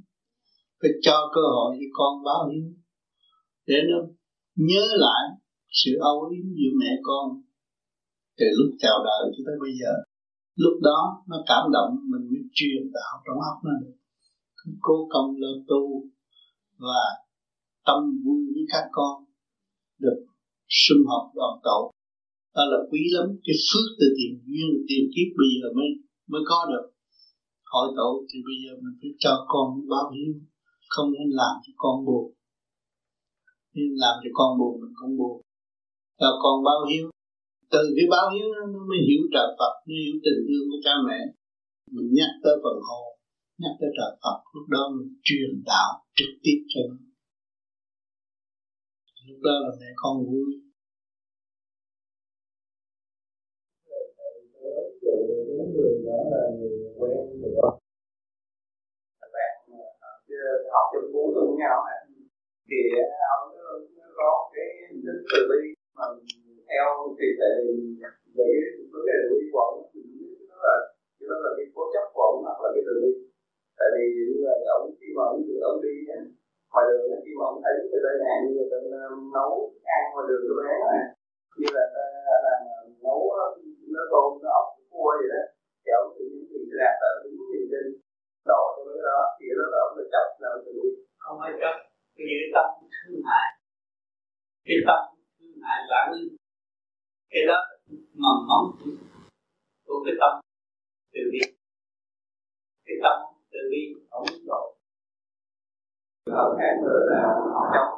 Phải 0.81 0.91
cho 1.03 1.17
cơ 1.35 1.45
hội 1.57 1.71
cho 1.79 1.89
con 1.99 2.13
báo 2.27 2.41
hiếu. 2.51 2.67
Để 3.67 3.79
nó 3.91 3.99
nhớ 4.57 4.85
lại 5.05 5.25
sự 5.81 5.91
âu 6.01 6.19
yếm 6.33 6.47
giữa 6.59 6.73
mẹ 6.81 6.93
con 7.03 7.27
từ 8.39 8.47
lúc 8.59 8.71
chào 8.79 8.97
đời 9.09 9.23
cho 9.35 9.41
tới 9.47 9.57
bây 9.61 9.73
giờ. 9.81 9.93
Lúc 10.57 10.77
đó 10.83 11.01
nó 11.29 11.37
cảm 11.47 11.65
động, 11.73 11.93
mình 12.11 12.25
mới 12.31 12.43
truyền 12.53 12.83
đạo 12.93 13.15
trong 13.25 13.39
óc 13.51 13.57
nó 13.65 13.73
được. 13.83 13.97
Cố 14.81 15.09
công 15.13 15.31
lên 15.43 15.65
tu 15.69 15.83
và 16.79 17.03
tâm 17.87 18.01
vui 18.25 18.43
với 18.55 18.65
các 18.73 18.85
con. 18.93 19.25
Được 19.99 20.19
sum 20.69 20.99
họp 21.11 21.25
đoàn 21.37 21.55
tụ 21.67 21.81
đó 22.55 22.63
là 22.73 22.79
quý 22.91 23.03
lắm, 23.17 23.27
cái 23.47 23.57
phước 23.69 23.87
từ 23.99 24.07
tiền 24.17 24.33
duyên, 24.47 24.69
tiền 24.89 25.05
kiếp 25.15 25.29
bây 25.41 25.51
giờ 25.57 25.67
mới 25.79 25.89
mới 26.33 26.43
có 26.51 26.59
được. 26.71 26.87
Hội 27.73 27.89
tụ 27.99 28.11
thì 28.29 28.39
bây 28.49 28.57
giờ 28.63 28.73
mình 28.83 28.97
phải 29.01 29.11
cho 29.23 29.33
con 29.53 29.67
báo 29.93 30.07
hiếu, 30.15 30.33
không 30.93 31.09
nên 31.15 31.29
làm 31.41 31.55
cho 31.65 31.73
con 31.83 31.97
buồn. 32.07 32.25
Nên 33.75 33.91
làm 34.03 34.15
cho 34.23 34.31
con 34.39 34.51
buồn 34.59 34.73
mình 34.83 34.95
không 34.99 35.15
buồn. 35.21 35.37
Cho 36.21 36.31
con 36.43 36.57
báo 36.67 36.81
hiếu. 36.91 37.07
Từ 37.73 37.83
cái 37.97 38.07
báo 38.15 38.27
hiếu 38.35 38.47
nó 38.75 38.81
mới 38.91 39.01
hiểu 39.09 39.23
trời 39.35 39.49
Phật, 39.59 39.75
nó 39.87 39.95
hiểu 40.05 40.17
tình 40.25 40.41
thương 40.47 40.65
của 40.71 40.81
cha 40.85 40.95
mẹ. 41.09 41.21
Mình 41.95 42.09
nhắc 42.17 42.33
tới 42.43 42.55
phần 42.63 42.79
hồn, 42.89 43.09
nhắc 43.61 43.73
tới 43.81 43.91
trời 43.99 44.13
Phật, 44.23 44.39
lúc 44.55 44.67
đó 44.75 44.83
mình 44.95 45.09
truyền 45.27 45.51
đạo 45.71 45.91
trực 46.19 46.33
tiếp 46.45 46.59
cho 46.73 46.81
nó 46.91 46.97
lúc 49.29 49.39
đó 49.47 49.55
là 49.65 49.71
mẹ 49.81 49.91
con 49.97 50.17
vui 50.29 50.49
người 55.75 55.95
đó 56.07 56.19
là 56.33 56.43
người 56.57 56.79
quen 56.99 57.19
được 57.43 57.55
bạn 59.35 59.55
học 60.75 60.87
trong 60.93 61.13
cuốn 61.13 61.29
với 61.35 61.57
nhau 61.63 61.77
này 61.89 62.01
thì 62.69 62.79
ông 63.37 63.47
có 64.19 64.31
cái 64.55 64.69
tính 64.91 65.21
từ 65.31 65.39
bi 65.51 65.61
mà 65.97 66.05
theo 66.69 66.87
thì 67.19 67.27
tại 67.39 67.53
về 68.37 68.51
vấn 68.93 69.03
đề 69.09 69.17
từ 69.25 69.35
bi 69.41 69.47
quẩn 69.55 69.71
thì 69.93 70.01
nó 70.49 70.57
là 70.67 70.77
cái 71.19 71.27
đó 71.31 71.37
là 71.45 71.51
cái 71.57 71.67
cố 71.75 71.83
chấp 71.95 72.07
quẩn 72.17 72.33
hoặc 72.45 72.59
là 72.63 72.69
cái 72.75 72.83
từ 72.87 72.95
bi 73.03 73.13
tại 73.79 73.89
vì 73.95 74.05
như 74.17 74.27
là 74.47 74.55
ông 74.77 74.85
khi 74.99 75.09
mà 75.17 75.23
ông 75.33 75.41
từ 75.49 75.55
ông 75.71 75.79
đi 75.83 75.95
ngoài 76.75 76.87
đường 76.89 77.23
khi 77.25 77.33
mà 77.39 77.45
ông 77.51 77.61
thấy 77.65 77.75
cái 77.91 78.01
tai 78.05 78.17
nạn 78.23 78.37
như 78.45 78.63
là 78.71 78.79
um, 79.07 79.17
nấu 79.37 79.53
ăn 79.97 80.03
ngoài 80.13 80.25
đường 80.29 80.43
cho 80.47 80.55
bé 80.59 80.71
này 80.85 81.01
như 81.59 81.69
là 81.77 81.85
ờ, 82.03 82.37
là 82.47 82.55
nấu 83.07 83.21
ờ, 83.43 83.45
nó 83.95 84.03
tôm 84.13 84.29
nó 84.43 84.51
ốc 84.61 84.67
cua 84.93 85.11
gì 85.21 85.27
đó. 85.35 85.43
Thì 85.83 85.91
ông 86.01 86.09
tự 86.17 86.25
nhiên 86.31 86.45
thì 86.51 86.59
sẽ 86.69 86.75
đạt 86.83 86.97
ở 87.09 87.11
đúng 87.23 87.39
niềm 87.51 87.65
trên 87.71 87.87
độ 88.51 88.63
cho 88.75 88.83
cái 88.89 89.03
đó. 89.09 89.19
Thì 89.39 89.47
đó 89.59 89.65
là 89.73 89.79
ông 89.87 89.95
là 89.99 90.05
chấp 90.13 90.27
là 90.43 90.49
tự 90.65 90.73
nhiên 90.79 90.95
không 91.23 91.37
phải 91.41 91.53
chấp. 91.61 91.75
Cái 92.17 92.25
gì 92.31 92.39
tâm 92.55 92.67
thương 92.95 93.23
hại. 93.31 93.49
Cái 94.67 94.79
tâm 94.89 95.01
thương 95.39 95.59
hại 95.67 95.81
lãng 95.93 96.11
cái 97.33 97.43
đó 97.51 97.59
mầm 98.23 98.39
móng 98.49 98.69
của 99.87 99.99
cái 100.05 100.15
tâm 100.21 100.33
từ 101.13 101.21
bi. 101.33 101.41
Cái 102.87 102.97
tâm 103.03 103.17
từ 103.53 103.59
bi, 103.71 103.83
ông 104.11 104.27
độ 104.47 104.74
ở 106.31 106.57
hàng 106.61 106.77
nữa 106.85 107.01
là 107.11 107.21
trong 107.75 107.91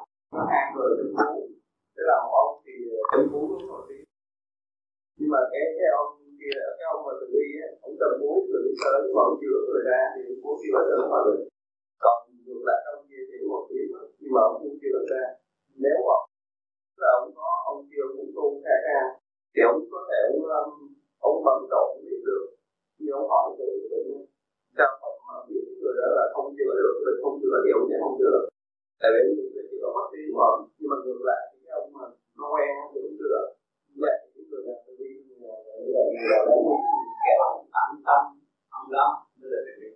hàng 0.53 0.69
nữa 0.75 0.89
là 0.99 1.05
phú. 1.17 1.49
Tức 1.97 2.05
là 2.11 2.17
một 2.25 2.33
ông 2.43 2.53
thì 2.65 2.73
ờ, 2.91 3.01
trong 3.11 3.27
phú 3.33 3.41
đúng 3.53 3.69
rồi. 3.69 3.83
Nhưng 5.19 5.31
mà 5.35 5.41
cái 5.53 5.65
cái 5.79 5.89
ông 6.01 6.11
kia, 6.41 6.57
cái 6.79 6.87
ông 6.93 7.01
cần 8.01 8.13
muốn 8.21 8.37
từ 8.51 8.59
đi 8.65 8.73
tới 8.83 8.99
mà 9.15 9.21
ông 9.29 9.37
chữa 9.41 9.59
người 9.67 9.83
ra 9.91 10.01
thì 10.15 10.21
muốn 10.43 10.55
chữa 10.63 10.79
được 10.89 11.07
mọi 11.13 11.23
được. 11.27 11.41
Còn 12.03 12.17
ngược 12.45 12.63
lại 12.69 12.81
ông 12.95 13.05
kia 13.09 13.23
thì 13.29 13.37
một 13.51 13.63
tiếng 13.69 13.89
nhưng 14.21 14.33
mà 14.35 14.41
ông 14.49 14.57
chưa 14.81 14.93
được 14.97 15.07
ra. 15.13 15.25
Nếu 15.85 15.97
mà 16.07 16.17
là 17.01 17.09
ông 17.21 17.29
có, 17.37 17.49
ông 17.71 17.81
kia 17.91 18.05
cũng 18.17 18.31
tu 18.37 18.47
khá 18.65 18.75
ra 18.89 19.01
thì 19.53 19.61
ông 19.71 19.79
có 19.91 19.99
thể 20.09 20.19
ông 20.33 20.43
um, 20.59 20.71
ông 21.27 21.37
bận 21.45 21.59
rộn 21.71 21.89
biết 22.05 22.21
được. 22.27 22.45
Nhưng 22.99 23.15
ông 23.19 23.29
hỏi 23.33 23.47
từ 23.59 23.67
bệnh 23.91 24.09
sao 24.77 24.91
ông 25.07 25.19
mà 25.29 25.37
biết 25.49 25.67
người 25.87 25.97
đó 26.01 26.09
là 26.19 26.25
không 26.35 26.49
chữa 26.57 26.73
được, 26.81 26.95
mình 27.05 27.19
không 27.23 27.37
chữa 27.41 27.57
thì 27.63 27.71
ông 27.79 27.85
sẽ 27.91 27.97
không 28.03 28.17
chữa. 28.19 28.31
Được 28.35 28.45
tại 29.01 29.11
vì 29.15 29.23
mình 29.55 29.67
chỉ 29.71 29.77
có 29.83 29.89
mất 29.97 30.07
tiếng 30.13 30.31
mà, 30.39 30.49
nhưng 30.79 30.89
mà 30.93 30.97
ngược 31.05 31.21
lại 31.29 31.43
thì 31.51 31.59
ờ, 31.59 31.65
cái 31.65 31.73
ông 31.79 31.89
mà 31.97 32.05
nó 32.39 32.47
quen 32.55 32.71
thì 32.93 32.99
cũng 33.05 33.17
chữa. 33.21 33.39
Vậy 34.03 34.17
cái 34.35 34.43
người 34.49 34.63
nào 34.67 34.79
tự 34.85 34.93
đi 35.01 35.11
như 35.27 35.35
là 35.45 35.55
người 35.77 36.05
nào 36.31 36.41
cái 37.25 37.35
ông 37.49 37.59
tạm 37.77 37.91
tâm, 38.07 38.23
ông 38.79 38.89
đó 38.97 39.07
mới 39.39 39.49
là 39.53 39.61
việc 39.81 39.95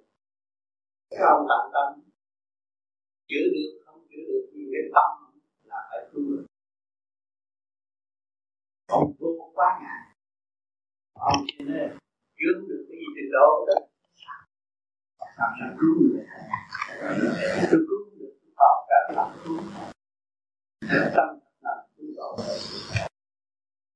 cái 1.10 1.26
ông 1.34 1.44
tạm 1.50 1.62
tâm, 1.74 1.86
chữa 3.30 3.46
được, 3.54 3.70
không 3.84 4.00
chữa 4.10 4.24
được 4.28 4.44
nhưng 4.54 4.68
cái 4.72 4.84
tâm 4.94 5.10
là 5.70 5.80
phải 5.90 6.00
thương 6.10 6.44
ông 8.96 9.12
vô 9.18 9.50
quá 9.54 9.68
ngại. 9.82 10.02
Ông 11.14 11.38
cho 11.48 11.64
nên 11.68 11.90
chữa 12.38 12.52
được 12.68 12.82
cái 12.88 12.96
gì 13.00 13.06
trình 13.16 13.30
độ 13.32 13.66
đó 13.68 13.89
làm 15.40 15.52
sao 15.58 15.68
cứu 15.80 15.94
người 16.00 16.26
tôi 17.70 17.80
cứu 17.88 18.00
được 18.18 18.34
họ 18.56 18.86
cả 18.88 18.98
làm 19.16 19.28
cứu 19.44 19.58
tâm 21.16 21.28
làm 21.60 21.78
cứu 21.96 22.06
độ 22.16 22.36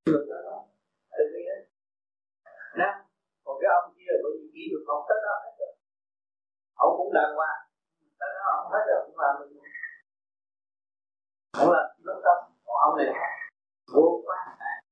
được 0.06 0.26
đó. 0.30 0.64
Tự 1.10 1.24
nhiên 1.32 1.58
nè 2.78 2.88
còn 3.44 3.56
cái 3.60 3.70
ông 3.80 3.94
kia 3.96 4.12
bởi 4.22 4.32
vì 4.38 4.46
kỹ 4.54 4.62
được 4.72 4.84
ông 4.86 5.02
tới 5.08 5.18
đó 5.26 5.34
hết 5.44 5.52
rồi. 5.58 5.72
Ông 6.74 6.92
cũng 6.98 7.12
đàng 7.14 7.34
hoàng. 7.38 7.60
Tới 8.20 8.30
đó 8.36 8.44
ông 8.62 8.72
hết 8.72 8.84
rồi 8.88 9.00
cũng 9.06 9.18
làm 9.18 9.34
mình 9.40 9.58
ông 11.58 11.70
là 11.72 11.94
lớn 11.98 12.20
tâm 12.24 12.38
còn 12.64 12.76
ông 12.86 12.96
này, 12.98 13.06
vô 13.94 14.22
quá 14.26 14.56
ngại. 14.58 14.84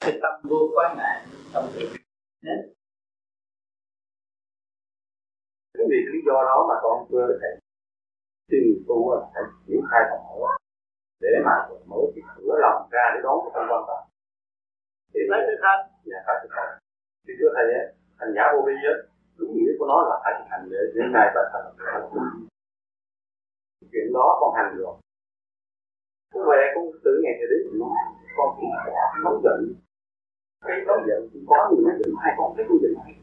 Cái 0.00 0.18
tâm 0.22 0.34
vô 0.50 0.58
quá 0.74 0.94
ngại 0.96 1.26
tâm 1.52 1.64
được 1.74 1.90
nên 2.42 2.58
cái 5.80 5.88
vì 5.92 6.00
lý 6.12 6.18
do 6.26 6.36
đó 6.48 6.56
mà 6.68 6.76
con 6.82 6.96
cơ 7.10 7.24
thể 7.40 7.50
tìm 8.50 8.84
tu 8.88 8.98
phải 9.32 9.42
triển 9.66 9.80
khai 9.90 10.02
phòng 10.10 10.24
hộ 10.28 10.36
để 11.20 11.32
mà 11.46 11.54
mở 11.90 12.00
cái 12.14 12.22
cửa 12.36 12.54
lòng 12.64 12.88
ra 12.94 13.04
để 13.14 13.20
đón 13.26 13.36
cái 13.42 13.50
tâm 13.54 13.64
quan 13.70 13.82
tâm. 13.88 14.00
Thì 15.12 15.20
phải 15.30 15.40
thực 15.46 15.60
hành 15.66 15.80
dạ 16.10 16.18
phải 16.26 16.36
thực 16.42 16.52
hành 16.56 16.70
thì 17.24 17.32
thưa 17.38 17.50
thầy 17.54 17.66
ấy 17.78 17.86
thành 18.18 18.32
giả 18.36 18.44
vô 18.52 18.60
vi 18.66 18.74
á, 18.92 18.94
đúng 19.38 19.50
nghĩa 19.54 19.72
của 19.78 19.86
nó 19.90 19.96
là 20.08 20.16
phải 20.22 20.32
thực 20.38 20.48
hành 20.50 20.62
để 20.72 20.80
đến 20.94 21.12
nay 21.16 21.26
và 21.34 21.42
thành 21.52 21.66
chuyện 23.92 24.08
đó 24.16 24.26
con 24.40 24.50
hành 24.56 24.70
rồi 24.78 24.94
con 26.32 26.42
về 26.50 26.60
con 26.74 26.84
từ 27.04 27.12
ngày 27.22 27.34
thì 27.38 27.46
đến 27.50 27.78
nó 27.80 27.88
con 28.36 28.48
cũng 28.56 28.70
nóng 29.24 29.40
giận. 29.44 29.58
Cái 30.66 30.76
nóng 30.86 31.02
giận 31.08 31.20
có 31.50 31.56
người 31.70 31.84
nói 31.84 31.94
giận 32.00 32.14
hai 32.22 32.32
con 32.38 32.52
thấy 32.56 32.64
con 32.68 32.78
giận. 32.82 32.92
hai 33.04 33.19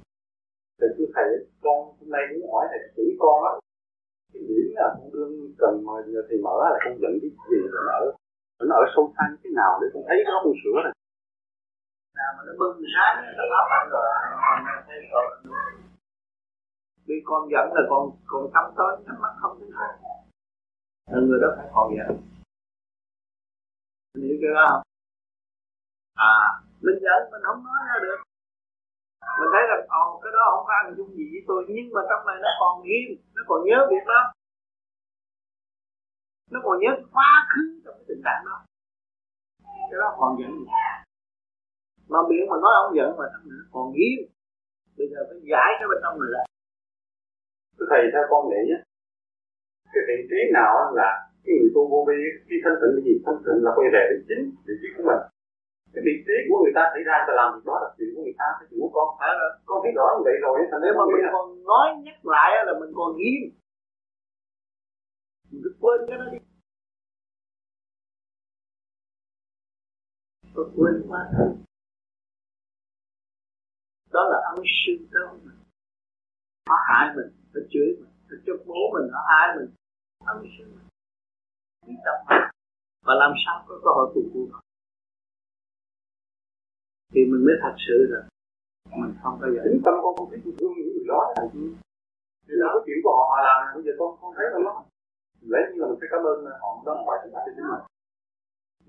thì 0.80 0.88
thưa 0.96 1.10
thầy 1.16 1.28
con 1.64 1.80
hôm 1.98 2.10
nay 2.16 2.24
muốn 2.32 2.52
hỏi 2.54 2.66
thầy 2.72 2.82
chỉ 2.96 3.06
con 3.20 3.38
á, 3.52 3.54
cái 4.34 4.42
điểm 4.50 4.68
là 4.80 4.88
con 4.98 5.08
đương 5.14 5.34
cần 5.62 5.74
mà 5.86 5.94
thì 6.30 6.36
mở 6.46 6.56
là 6.74 6.80
con 6.86 6.94
giận 7.02 7.14
cái 7.22 7.32
gì 7.50 7.58
rồi 7.74 7.84
mở? 7.90 8.00
Nó 8.70 8.76
ở 8.76 8.86
sâu 8.94 9.14
xa 9.16 9.24
như 9.32 9.38
thế 9.44 9.50
nào 9.60 9.72
để 9.82 9.88
con 9.94 10.04
thấy 10.08 10.18
nó 10.26 10.42
con 10.44 10.54
sửa 10.64 10.80
này 10.86 10.94
nào 12.18 12.32
mà 12.38 12.44
nó 12.48 12.54
bưng 12.60 12.78
sáng 12.94 13.16
nó 13.38 13.44
áp 13.78 13.86
rồi 13.94 14.06
thấy 14.88 14.98
rồi. 15.12 15.28
Vì 17.06 17.16
con 17.26 17.42
giận 17.52 17.66
là 17.76 17.82
con 17.90 18.04
con 18.28 18.44
tâm 18.54 18.66
tối 18.78 18.92
nhắm 19.06 19.16
mắt 19.22 19.34
không 19.42 19.60
thấy 19.60 19.70
ai 19.86 19.94
là 21.12 21.20
người 21.28 21.40
đó 21.42 21.48
phải 21.58 21.68
còn 21.74 21.96
giận 21.98 22.18
hiểu 24.16 24.36
chưa? 24.42 24.54
Không 24.70 24.82
à 26.16 26.36
mình 26.82 27.00
giận 27.06 27.32
mình 27.32 27.42
không 27.44 27.64
nói 27.64 27.82
ra 27.88 27.96
được 28.04 28.27
mình 29.40 29.52
thấy 29.54 29.64
rằng 29.70 29.82
ồ, 30.04 30.04
cái 30.24 30.32
đó 30.36 30.44
không 30.52 30.66
có 30.68 30.74
ăn 30.82 30.86
dung 30.98 31.12
gì 31.18 31.26
với 31.34 31.42
tôi, 31.48 31.60
nhưng 31.76 31.88
mà 31.96 32.02
trong 32.10 32.22
này 32.28 32.38
nó 32.44 32.50
còn 32.62 32.74
ghim 32.88 33.08
nó 33.36 33.42
còn 33.50 33.60
nhớ 33.68 33.78
việc 33.92 34.06
đó. 34.14 34.22
Nó 36.52 36.60
còn 36.66 36.76
nhớ 36.82 36.92
quá 37.16 37.32
khứ 37.52 37.64
trong 37.84 37.96
cái 37.98 38.06
tình 38.10 38.22
trạng 38.26 38.42
đó. 38.50 38.58
Cái 39.90 39.98
đó 40.02 40.08
còn 40.20 40.32
giận 40.40 40.52
gì 40.60 40.66
mà 42.14 42.20
miệng 42.30 42.50
mà 42.52 42.58
nói 42.64 42.74
ông 42.84 42.96
giận 42.98 43.10
mà 43.20 43.26
trong 43.32 43.44
này 43.50 43.58
nó 43.62 43.68
còn 43.76 43.86
ghim 43.98 44.18
bây 44.98 45.08
giờ 45.12 45.20
phải 45.28 45.40
giải 45.52 45.70
cái 45.78 45.88
bên 45.90 46.00
trong 46.04 46.16
này 46.22 46.30
lại. 46.36 46.46
Thưa 47.76 47.88
thầy, 47.92 48.02
theo 48.14 48.24
con 48.32 48.42
nghĩ 48.50 48.64
á, 48.78 48.80
cái 49.94 50.04
vị 50.10 50.18
trí 50.30 50.40
nào 50.58 50.74
là 51.00 51.10
cái 51.44 51.54
người 51.56 51.72
tu 51.76 51.82
vô 51.92 52.00
vi, 52.08 52.20
cái 52.50 52.60
thanh 52.64 52.78
tịnh, 52.82 52.94
cái 52.96 53.04
gì 53.08 53.16
thanh 53.26 53.40
tịnh 53.46 53.60
là 53.66 53.72
quay 53.78 53.88
về 53.96 54.04
đến 54.12 54.20
chính 54.28 54.44
vị 54.66 54.74
trí 54.82 54.88
của 54.96 55.04
mình 55.10 55.22
cái 55.94 56.02
vị 56.08 56.16
trí 56.26 56.38
của 56.48 56.58
người 56.62 56.76
ta 56.78 56.84
xảy 56.94 57.04
ra 57.10 57.16
ta 57.28 57.34
làm 57.40 57.48
việc 57.54 57.64
đó 57.70 57.76
là 57.84 57.90
chuyện 57.98 58.10
của 58.16 58.24
người 58.26 58.38
ta 58.42 58.48
cái 58.58 58.66
chuyện 58.70 58.80
của 58.84 58.92
con. 58.96 59.08
Phải 59.20 59.32
là 59.40 59.48
con 59.68 59.78
biết 59.84 59.94
rõ 60.00 60.08
như 60.14 60.22
vậy 60.28 60.38
rồi 60.44 60.56
thành 60.72 60.82
nếu 60.84 60.94
mà 60.98 61.04
mình 61.14 61.26
còn 61.36 61.46
nói 61.72 61.88
nhắc 62.06 62.20
lại 62.34 62.50
là 62.68 62.74
mình 62.82 62.92
còn 62.98 63.10
ghim 63.20 63.42
mình 65.50 65.62
cứ 65.64 65.72
quên 65.82 66.00
cái 66.08 66.18
đó 66.22 66.26
đi. 66.34 66.40
Tôi 70.56 70.66
quên 70.78 70.96
quá. 71.10 71.22
Đó 74.16 74.22
là 74.32 74.38
ân 74.52 74.64
sư 74.80 74.94
mình 75.44 75.58
nó 76.70 76.76
hại 76.88 77.06
mình 77.16 77.30
nó 77.54 77.62
chửi 77.72 77.90
mình 78.00 78.14
nó 78.30 78.36
chúc 78.46 78.58
bố 78.68 78.82
mình 78.94 79.08
nó 79.12 79.20
hại 79.30 79.48
mình. 79.58 79.70
Ân 80.26 80.38
sư 80.58 80.64
mình 80.74 80.88
đi 81.88 81.94
tâm 82.06 82.42
và 83.06 83.14
làm 83.22 83.32
sao 83.46 83.66
có 83.68 83.76
cơ 83.84 83.90
hội 83.96 84.12
phục 84.14 84.24
vụ 84.34 84.48
họ 84.52 84.62
thì 87.18 87.26
mình 87.32 87.44
mới 87.48 87.56
thật 87.64 87.76
sự 87.86 87.98
là 88.14 88.22
mình 89.02 89.14
không 89.22 89.36
có 89.42 89.46
giải 89.54 89.64
tính 89.66 89.82
tâm 89.86 89.96
con 90.04 90.12
không 90.18 90.30
biết 90.32 90.42
thương 90.58 90.74
những 90.78 90.90
người 90.94 91.08
đó. 91.12 91.20
Là 91.36 91.44
gì 91.54 91.66
thì 92.46 92.54
đó 92.62 92.68
cái 92.74 92.82
chuyện 92.86 93.00
của 93.04 93.14
họ 93.20 93.30
làm 93.48 93.58
bây 93.76 93.84
giờ 93.86 93.94
con 94.00 94.10
không 94.20 94.34
thấy 94.38 94.46
đâu. 94.54 94.62
Đó 94.68 94.76
lẽ 95.52 95.62
như 95.70 95.78
là 95.82 95.86
mình 95.90 96.00
phải 96.00 96.10
cảm 96.12 96.22
ơn 96.32 96.38
họ 96.62 96.70
đó 96.86 96.94
ngoài 97.06 97.18
chúng 97.22 97.34
ta 97.34 97.40
cho 97.46 97.52
chính 97.56 97.68
mình 97.72 97.84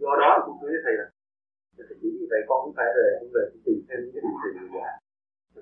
do 0.03 0.13
đó 0.23 0.29
là 0.35 0.41
cũng 0.47 0.59
với 0.63 0.81
thầy 0.85 0.95
là 1.01 1.07
thầy 1.89 1.97
chỉ 2.01 2.09
như 2.19 2.27
vậy 2.33 2.41
con 2.49 2.59
cũng 2.65 2.75
phải 2.79 2.89
về 2.97 3.07
cũng 3.21 3.31
về 3.35 3.43
tìm 3.65 3.79
thêm 3.87 3.99
những 4.03 4.13
cái 4.15 4.23
điều 4.25 4.37
gì 4.43 4.51
như 4.59 4.69
vậy 4.75 4.93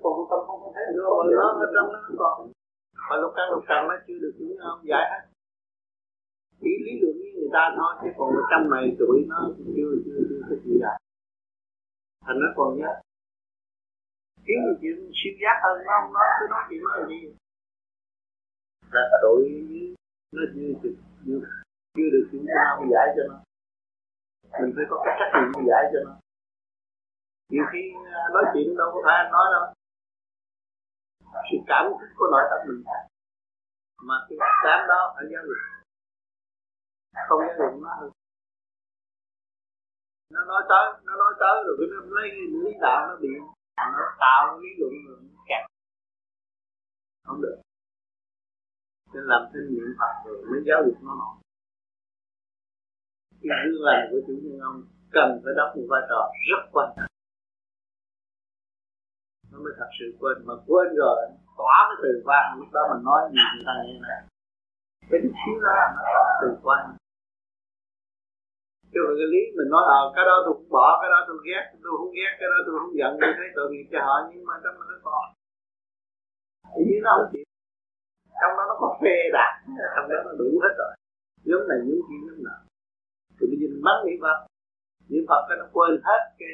con 0.03 0.11
không 0.17 0.29
tâm 0.31 0.39
không 0.47 0.73
thấy 0.75 0.83
được. 0.93 1.05
Rồi 1.09 1.23
nó 1.41 1.47
ở 1.63 1.67
trong 1.75 1.87
nó 1.93 1.99
còn 2.23 2.35
và 3.09 3.15
lúc 3.21 3.31
căn 3.37 3.45
lúc 3.51 3.63
trần 3.69 3.81
nó 3.89 3.95
chưa 4.05 4.17
được 4.23 4.33
những 4.37 4.57
không? 4.63 4.79
Giải 4.91 5.05
hết. 5.11 5.23
Chỉ 6.61 6.71
lý 6.85 6.93
luận 7.01 7.13
với 7.19 7.29
người 7.35 7.51
ta 7.55 7.63
thôi 7.77 7.91
chứ 8.01 8.09
còn 8.17 8.29
ở 8.41 8.43
trong 8.51 8.63
này 8.73 8.85
tuổi 8.99 9.17
nó 9.31 9.39
chưa 9.75 9.91
chưa 10.05 10.19
chưa 10.29 10.41
có 10.49 10.55
gì 10.63 10.73
giải 10.83 10.97
thành 12.27 12.39
nó 12.39 12.47
còn 12.55 12.77
nhớ. 12.77 12.91
Kiếm 14.45 14.59
được 14.65 14.77
chuyện 14.81 15.11
siêu 15.19 15.33
giác 15.41 15.55
hơn 15.63 15.75
nó 15.85 15.91
không? 15.95 16.13
Nói 16.13 16.25
cứ 16.39 16.45
nói 16.49 16.63
chuyện 16.69 16.81
nó 16.83 16.95
là 16.97 17.07
gì 17.07 17.19
là 18.91 19.03
tội 19.21 19.41
nó 20.35 20.43
chưa 20.53 20.71
chưa 20.83 20.89
chưa, 21.25 21.39
chưa 21.95 22.09
được 22.13 22.25
chúng 22.31 22.45
ta 22.47 22.61
giải 22.91 23.07
cho 23.15 23.23
nó. 23.29 23.37
Mình 24.59 24.73
phải 24.75 24.85
có 24.89 25.03
cái 25.05 25.13
trách 25.19 25.31
nhiệm 25.35 25.65
giải 25.69 25.83
cho 25.91 25.99
nó. 26.05 26.13
Nhiều 27.51 27.65
khi 27.71 27.81
à, 28.13 28.23
nói 28.33 28.43
chuyện 28.53 28.77
đâu 28.77 28.87
có 28.93 28.99
phải 29.05 29.15
anh 29.23 29.31
nói 29.31 29.45
đâu. 29.53 29.73
Sự 31.51 31.57
cảm 31.67 31.83
thức 31.99 32.09
của 32.17 32.27
nội 32.31 32.43
tâm 32.49 32.59
mình. 32.67 32.83
Mà 34.07 34.15
cái 34.29 34.37
cảm 34.63 34.87
đó 34.87 35.13
phải 35.15 35.25
giáo 35.31 35.43
dục. 35.47 35.61
Không 37.27 37.39
giáo 37.47 37.55
dục 37.59 37.81
nó. 37.83 37.95
hơn 37.99 38.16
nó 40.33 40.41
nói 40.45 40.61
tới, 40.69 40.85
nó 41.05 41.13
nói 41.15 41.33
tới 41.39 41.55
rồi 41.65 41.75
cái 41.79 41.87
nó 41.93 41.99
lấy 42.15 42.29
lý 42.63 42.71
đạo 42.81 43.07
nó 43.07 43.15
bị, 43.21 43.29
nó 43.77 44.03
tạo 44.19 44.59
lý 44.59 44.69
luận 44.79 44.93
rồi 45.07 45.17
nó 45.33 45.41
kẹt 45.49 45.63
không 47.25 47.41
được. 47.41 47.57
Nên 49.13 49.23
làm 49.23 49.41
thêm 49.53 49.63
niệm 49.69 49.95
phật 49.99 50.13
rồi 50.25 50.45
mới 50.51 50.61
giáo 50.67 50.79
dục 50.85 50.97
nó 51.03 51.15
nổi 51.15 51.37
cái 53.49 53.63
dư 53.71 53.77
lành 53.87 54.07
của 54.11 54.21
chủ 54.27 54.33
nhân 54.43 54.59
ông, 54.69 54.77
cần 55.11 55.41
phải 55.43 55.53
đóng 55.57 55.71
một 55.75 55.85
vai 55.89 56.01
trò 56.09 56.21
rất 56.49 56.61
quan 56.73 56.89
trọng. 56.95 57.11
Nó 59.51 59.57
mới 59.63 59.73
thật 59.77 59.89
sự 59.99 60.05
quên, 60.19 60.35
mà 60.47 60.53
quên 60.67 60.87
rồi, 61.01 61.17
tỏa 61.57 61.77
cái 61.89 61.97
từ 62.03 62.21
quan, 62.25 62.45
lúc 62.59 62.67
đó 62.73 62.81
mình 62.91 63.03
nói 63.03 63.21
gì 63.31 63.43
người 63.55 63.65
ta 63.67 63.73
nghe 63.83 63.99
này 64.07 64.19
cái 65.09 65.19
chút 65.23 65.33
xíu 65.41 65.55
đó 65.65 65.73
nó 65.95 66.01
từ 66.41 66.49
quan 66.63 66.83
chứ 68.97 69.03
mà 69.07 69.13
cái 69.19 69.27
lý 69.33 69.41
mình 69.57 69.69
nói 69.73 69.83
ờ 69.97 70.01
à, 70.07 70.11
cái 70.15 70.23
đó 70.29 70.35
tôi 70.45 70.53
cũng 70.57 70.69
bỏ 70.77 70.87
cái 71.01 71.09
đó 71.13 71.19
tôi 71.27 71.37
ghét 71.47 71.63
tôi 71.83 71.93
không 71.99 72.11
ghét 72.17 72.31
cái 72.39 72.47
đó 72.51 72.57
tôi 72.65 72.73
không 72.79 72.93
giận 72.99 73.11
tôi 73.21 73.31
thấy 73.37 73.47
tội 73.55 73.67
nghiệp 73.69 73.87
cho 73.91 73.99
họ 74.07 74.15
nhưng 74.29 74.43
mà 74.49 74.53
trong 74.63 74.75
đó 74.79 74.85
nó 74.91 74.97
còn. 75.07 75.23
Ý 76.81 76.85
nó 77.05 77.11
không 77.17 77.29
chịu. 77.31 77.45
Trong 78.39 78.53
đó 78.57 78.63
nó 78.69 78.75
có 78.81 78.89
phê 79.01 79.15
đạt 79.37 79.53
trong 79.95 80.07
đó 80.09 80.17
nó 80.25 80.31
đủ 80.41 80.49
hết 80.63 80.73
rồi. 80.81 80.91
Giống 81.49 81.63
này 81.69 81.79
những 81.85 82.01
kia 82.07 82.19
giống 82.27 82.41
nào 82.47 82.59
thì 83.37 83.43
bây 83.49 83.57
giờ 83.59 83.67
mình 83.73 83.83
bắn 83.87 83.97
niệm 84.05 84.17
phật. 84.23 84.37
Niệm 85.09 85.23
phật 85.29 85.41
cái 85.47 85.57
nó 85.61 85.65
quên 85.73 85.91
hết 86.07 86.21
cái 86.39 86.53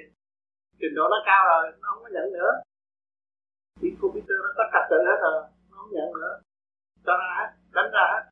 trình 0.80 0.94
độ 0.98 1.06
nó 1.14 1.20
cao 1.30 1.42
rồi 1.52 1.64
nó 1.82 1.88
không 1.92 2.04
có 2.04 2.10
nhận 2.16 2.28
nữa. 2.38 2.52
Thì 3.80 3.88
computer 4.02 4.38
nó 4.46 4.52
có 4.58 4.64
trật 4.74 4.86
tự 4.92 5.00
hết 5.10 5.18
rồi 5.26 5.34
nó 5.70 5.76
không 5.80 5.92
nhận 5.98 6.10
nữa. 6.22 6.36
Cho 7.06 7.14
ra 7.22 7.30
hết 7.40 7.50
đánh 7.76 7.90
ra 7.96 8.06
hết 8.14 8.24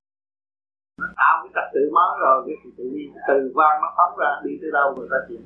nó 1.01 1.07
tạo 1.19 1.33
cái 1.41 1.51
trật 1.55 1.67
tự 1.73 1.83
mới 1.95 2.11
rồi, 2.23 2.37
cái 2.45 2.55
thì 2.61 2.69
tự 2.77 2.85
nhiên, 2.93 3.09
từ 3.27 3.37
quan 3.55 3.73
nó 3.81 3.89
phóng 3.97 4.13
ra, 4.21 4.31
đi 4.45 4.53
tới 4.61 4.71
đâu 4.77 4.87
người 4.95 5.09
ta 5.13 5.19
chịu. 5.27 5.41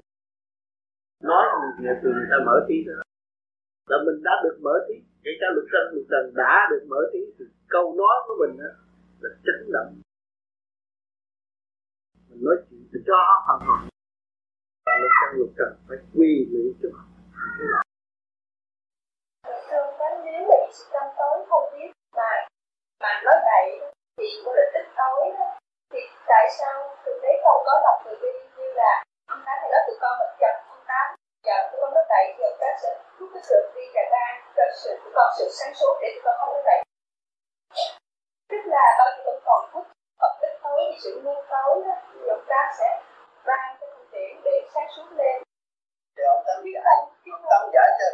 Nói 1.30 1.43
người 1.80 1.95
từ 2.03 2.09
người 2.16 2.30
ta 2.32 2.38
mở 2.48 2.56
trí 2.67 2.77
đó 2.88 2.93
là 3.92 3.98
mình 4.06 4.19
đã 4.27 4.34
được 4.43 4.58
mở 4.66 4.75
trí, 4.88 4.95
kể 5.24 5.32
cả 5.40 5.48
luật 5.56 5.67
sân 5.72 5.84
luật 5.93 6.06
trần 6.11 6.24
đã 6.42 6.53
được 6.72 6.84
mở 6.92 7.01
trí, 7.14 7.22
thì 7.38 7.45
câu 7.75 7.85
nói 8.01 8.16
của 8.25 8.35
mình 8.42 8.53
đó 8.61 8.69
là 9.22 9.30
chấn 9.45 9.58
động. 9.75 9.92
Mình 12.30 12.42
nói 12.48 12.56
chuyện 12.69 12.84
thì 12.92 13.00
cho 13.08 13.17
phần 13.48 13.59
hồn 13.67 13.80
và 14.85 14.93
luật 15.01 15.11
sân 15.19 15.30
luật 15.38 15.51
trần 15.58 15.72
phải 15.88 15.98
quy 16.16 16.32
luyện 16.51 16.67
cho 16.82 16.90
họ 16.98 17.03
Thương 19.69 19.90
đánh 20.00 20.17
nếu 20.25 20.42
là 20.50 20.58
sự 20.74 20.85
tâm 20.93 21.08
tối 21.17 21.45
không 21.50 21.66
biết 21.74 21.92
mà 22.17 22.32
mà 23.03 23.11
nói 23.25 23.38
bậy 23.48 23.84
thì 24.17 24.25
có 24.45 24.51
định 24.57 24.71
tích 24.73 24.89
tối 24.97 25.21
thì 25.91 25.99
tại 26.27 26.45
sao 26.57 26.95
thực 27.05 27.19
tế 27.23 27.31
không 27.43 27.61
có 27.65 27.73
lòng 27.85 28.01
từ 28.05 28.11
bi 28.21 28.31
như 28.57 28.67
là 28.81 29.03
ông 29.27 29.41
tám 29.45 29.57
thì 29.61 29.67
nói 29.71 29.81
tụi 29.87 29.97
con 30.01 30.13
mình 30.19 30.33
chậm 30.41 30.55
ông 30.69 30.83
tám 30.87 31.05
chậm 31.43 31.61
tụi 31.71 31.79
con 31.81 31.93
nói 31.93 32.05
bậy 32.09 32.25
giờ 32.39 32.49
các 32.59 32.75
sẽ 32.81 32.89
rút 33.17 33.29
cái 33.33 33.43
sự 33.49 33.71
đi 33.75 33.81
cả 33.93 34.01
ba 34.11 34.25
cho 34.55 34.63
sự, 34.81 34.91
tụi 35.03 35.11
con 35.15 35.29
sự 35.37 35.45
sáng 35.57 35.73
suốt 35.73 35.93
để 36.01 36.07
tụi 36.13 36.23
con 36.25 36.35
không 36.39 36.53
nói 36.53 36.63
bậy 36.65 36.81
tức 38.49 38.61
là 38.65 38.95
bao 38.99 39.07
nhiêu 39.15 39.23
vẫn 39.25 39.39
còn 39.45 39.69
phút, 39.71 39.85
còn 40.19 40.31
tích 40.41 40.59
tối 40.63 40.79
thì 40.89 40.97
sự 41.03 41.21
ngu 41.23 41.35
tối 41.49 41.83
đó 41.87 41.95
thì 42.13 42.27
ông 42.27 42.45
tám 42.47 42.65
sẽ 42.79 43.01
ban 43.45 43.77
cái 43.79 43.89
phương 43.95 44.07
tiện 44.11 44.41
để 44.43 44.67
sáng 44.73 44.87
suốt 44.95 45.07
lên. 45.11 45.43
Thì 46.17 46.23
ông 46.23 46.43
tâm 46.47 46.57
giải 46.73 46.83
tâm 47.49 47.69
giải 47.73 47.89
cho 47.99 48.07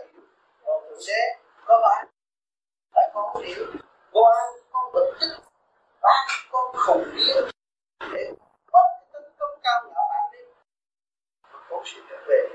còn 0.65 0.81
ờ, 0.81 0.89
thượng 0.89 0.99
đế, 1.07 1.21
có 1.65 1.79
phải 1.83 2.05
phải 2.95 3.09
con 3.13 3.43
hiểu 3.43 3.65
quan 4.13 4.45
con 4.71 4.91
bực 4.93 5.13
tức 5.21 5.50
ban 6.01 6.27
con 6.51 6.75
khủng 6.75 7.03
khiếp 7.15 7.41
để 8.13 8.31
bất 8.71 8.87
cái 8.99 9.07
tính 9.13 9.33
công 9.39 9.59
cao 9.63 9.83
nhỏ 9.83 10.01
bạn 10.09 10.31
đi 10.31 10.39
con 11.69 11.83
sẽ 11.85 11.97
trở 12.09 12.15
về 12.27 12.49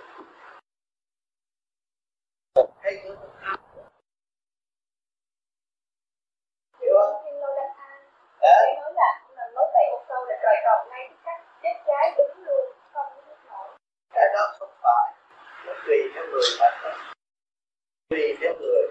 một 2.54 2.70
hay 2.82 2.92
nữa 3.04 3.16
hiểu 6.80 6.94
không? 7.02 7.22
Thiên. 7.24 7.34
Để 8.40 8.74
nói 8.80 8.92
là 8.94 9.20
mình 9.28 9.54
nói 9.54 9.66
vậy 9.72 9.86
một 9.92 10.04
câu 10.08 10.24
là 10.24 10.36
trời 10.42 10.56
tròn 10.64 10.88
ngay 10.90 11.10
tức 11.24 11.38
chết 11.62 11.74
trái 11.86 12.14
đứng 12.18 12.44
luôn 12.44 12.72
không 12.92 13.06
có 13.16 13.22
biết 13.28 13.38
nổi 13.48 13.68
cái 14.14 14.28
đó 14.34 14.54
không 14.58 14.74
phải 14.82 15.12
nó 15.66 15.72
tùy 15.86 15.98
theo 16.14 16.24
người 16.26 16.50
mà 16.60 16.78
thôi 16.82 16.92
tùy 18.10 18.36
theo 18.40 18.54
người 18.60 18.86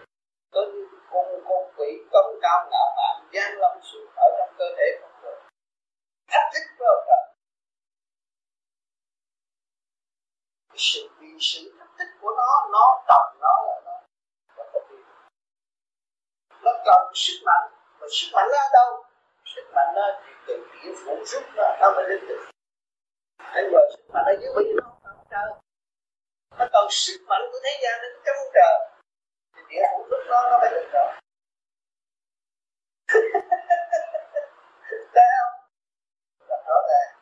có 0.52 0.62
như 0.74 0.88
con 1.12 1.26
con 1.48 1.74
quỷ 1.78 2.04
công 2.12 2.40
cao 2.42 2.68
ngạo 2.72 2.94
mạn, 2.98 3.28
gian 3.32 3.54
lâm 3.58 3.82
xuống 3.82 4.05
ở 4.26 4.30
trong 4.38 4.56
cơ 4.58 4.66
thể 4.78 4.88
con 5.02 5.12
người. 5.22 5.36
Thách 6.32 6.48
thức 6.54 6.66
với 6.78 6.88
ông 6.96 7.04
trời. 7.08 7.24
Cái 10.70 10.78
sự 10.78 11.02
vì 11.20 11.28
sự 11.40 11.62
thách 11.80 11.94
thức 11.98 12.10
của 12.22 12.32
nó 12.38 12.50
nó 12.74 13.04
trọng 13.08 13.38
nó 13.42 13.54
là 13.68 13.82
nó 13.86 13.96
nó 14.58 14.80
đi. 14.90 14.98
Nó 16.64 16.72
cần 16.86 17.12
sức 17.16 17.38
mạnh, 17.46 17.66
mà 18.00 18.08
sức 18.12 18.28
mạnh 18.34 18.48
nó 18.52 18.58
ở 18.58 18.70
đâu? 18.74 19.04
Sức 19.56 19.66
mạnh 19.76 19.88
nó 19.96 20.02
thì 20.26 20.32
từ 20.48 20.68
địa 20.74 20.94
phủ 21.06 21.16
rút 21.26 21.44
nó 21.56 21.78
nó 21.80 21.92
mới 21.96 22.06
đến 22.10 22.20
được. 22.28 22.46
Anh 23.38 23.66
ngờ 23.72 23.80
sức 23.92 24.04
mạnh 24.14 24.26
ở 24.26 24.36
dưới 24.42 24.54
bị 24.58 24.74
nó 24.78 24.84
không 25.04 25.26
trời. 25.30 25.50
Nó 26.58 26.66
cần 26.74 26.88
sức 26.90 27.18
mạnh 27.28 27.42
của 27.52 27.60
thế 27.64 27.80
gian 27.84 28.02
đến 28.02 28.12
trong 28.26 28.36
trời. 28.54 28.76
Thì 29.56 29.62
địa 29.70 29.82
phủ 29.92 30.08
rút 30.10 30.20
nó 30.28 30.50
nó 30.50 30.58
mới 30.62 30.70
được 30.72 30.86
Dạ, 35.16 35.22
cao 35.22 35.48
rất 36.40 36.46
dạ, 36.50 36.58
rõ 36.68 36.76
ràng. 36.90 37.15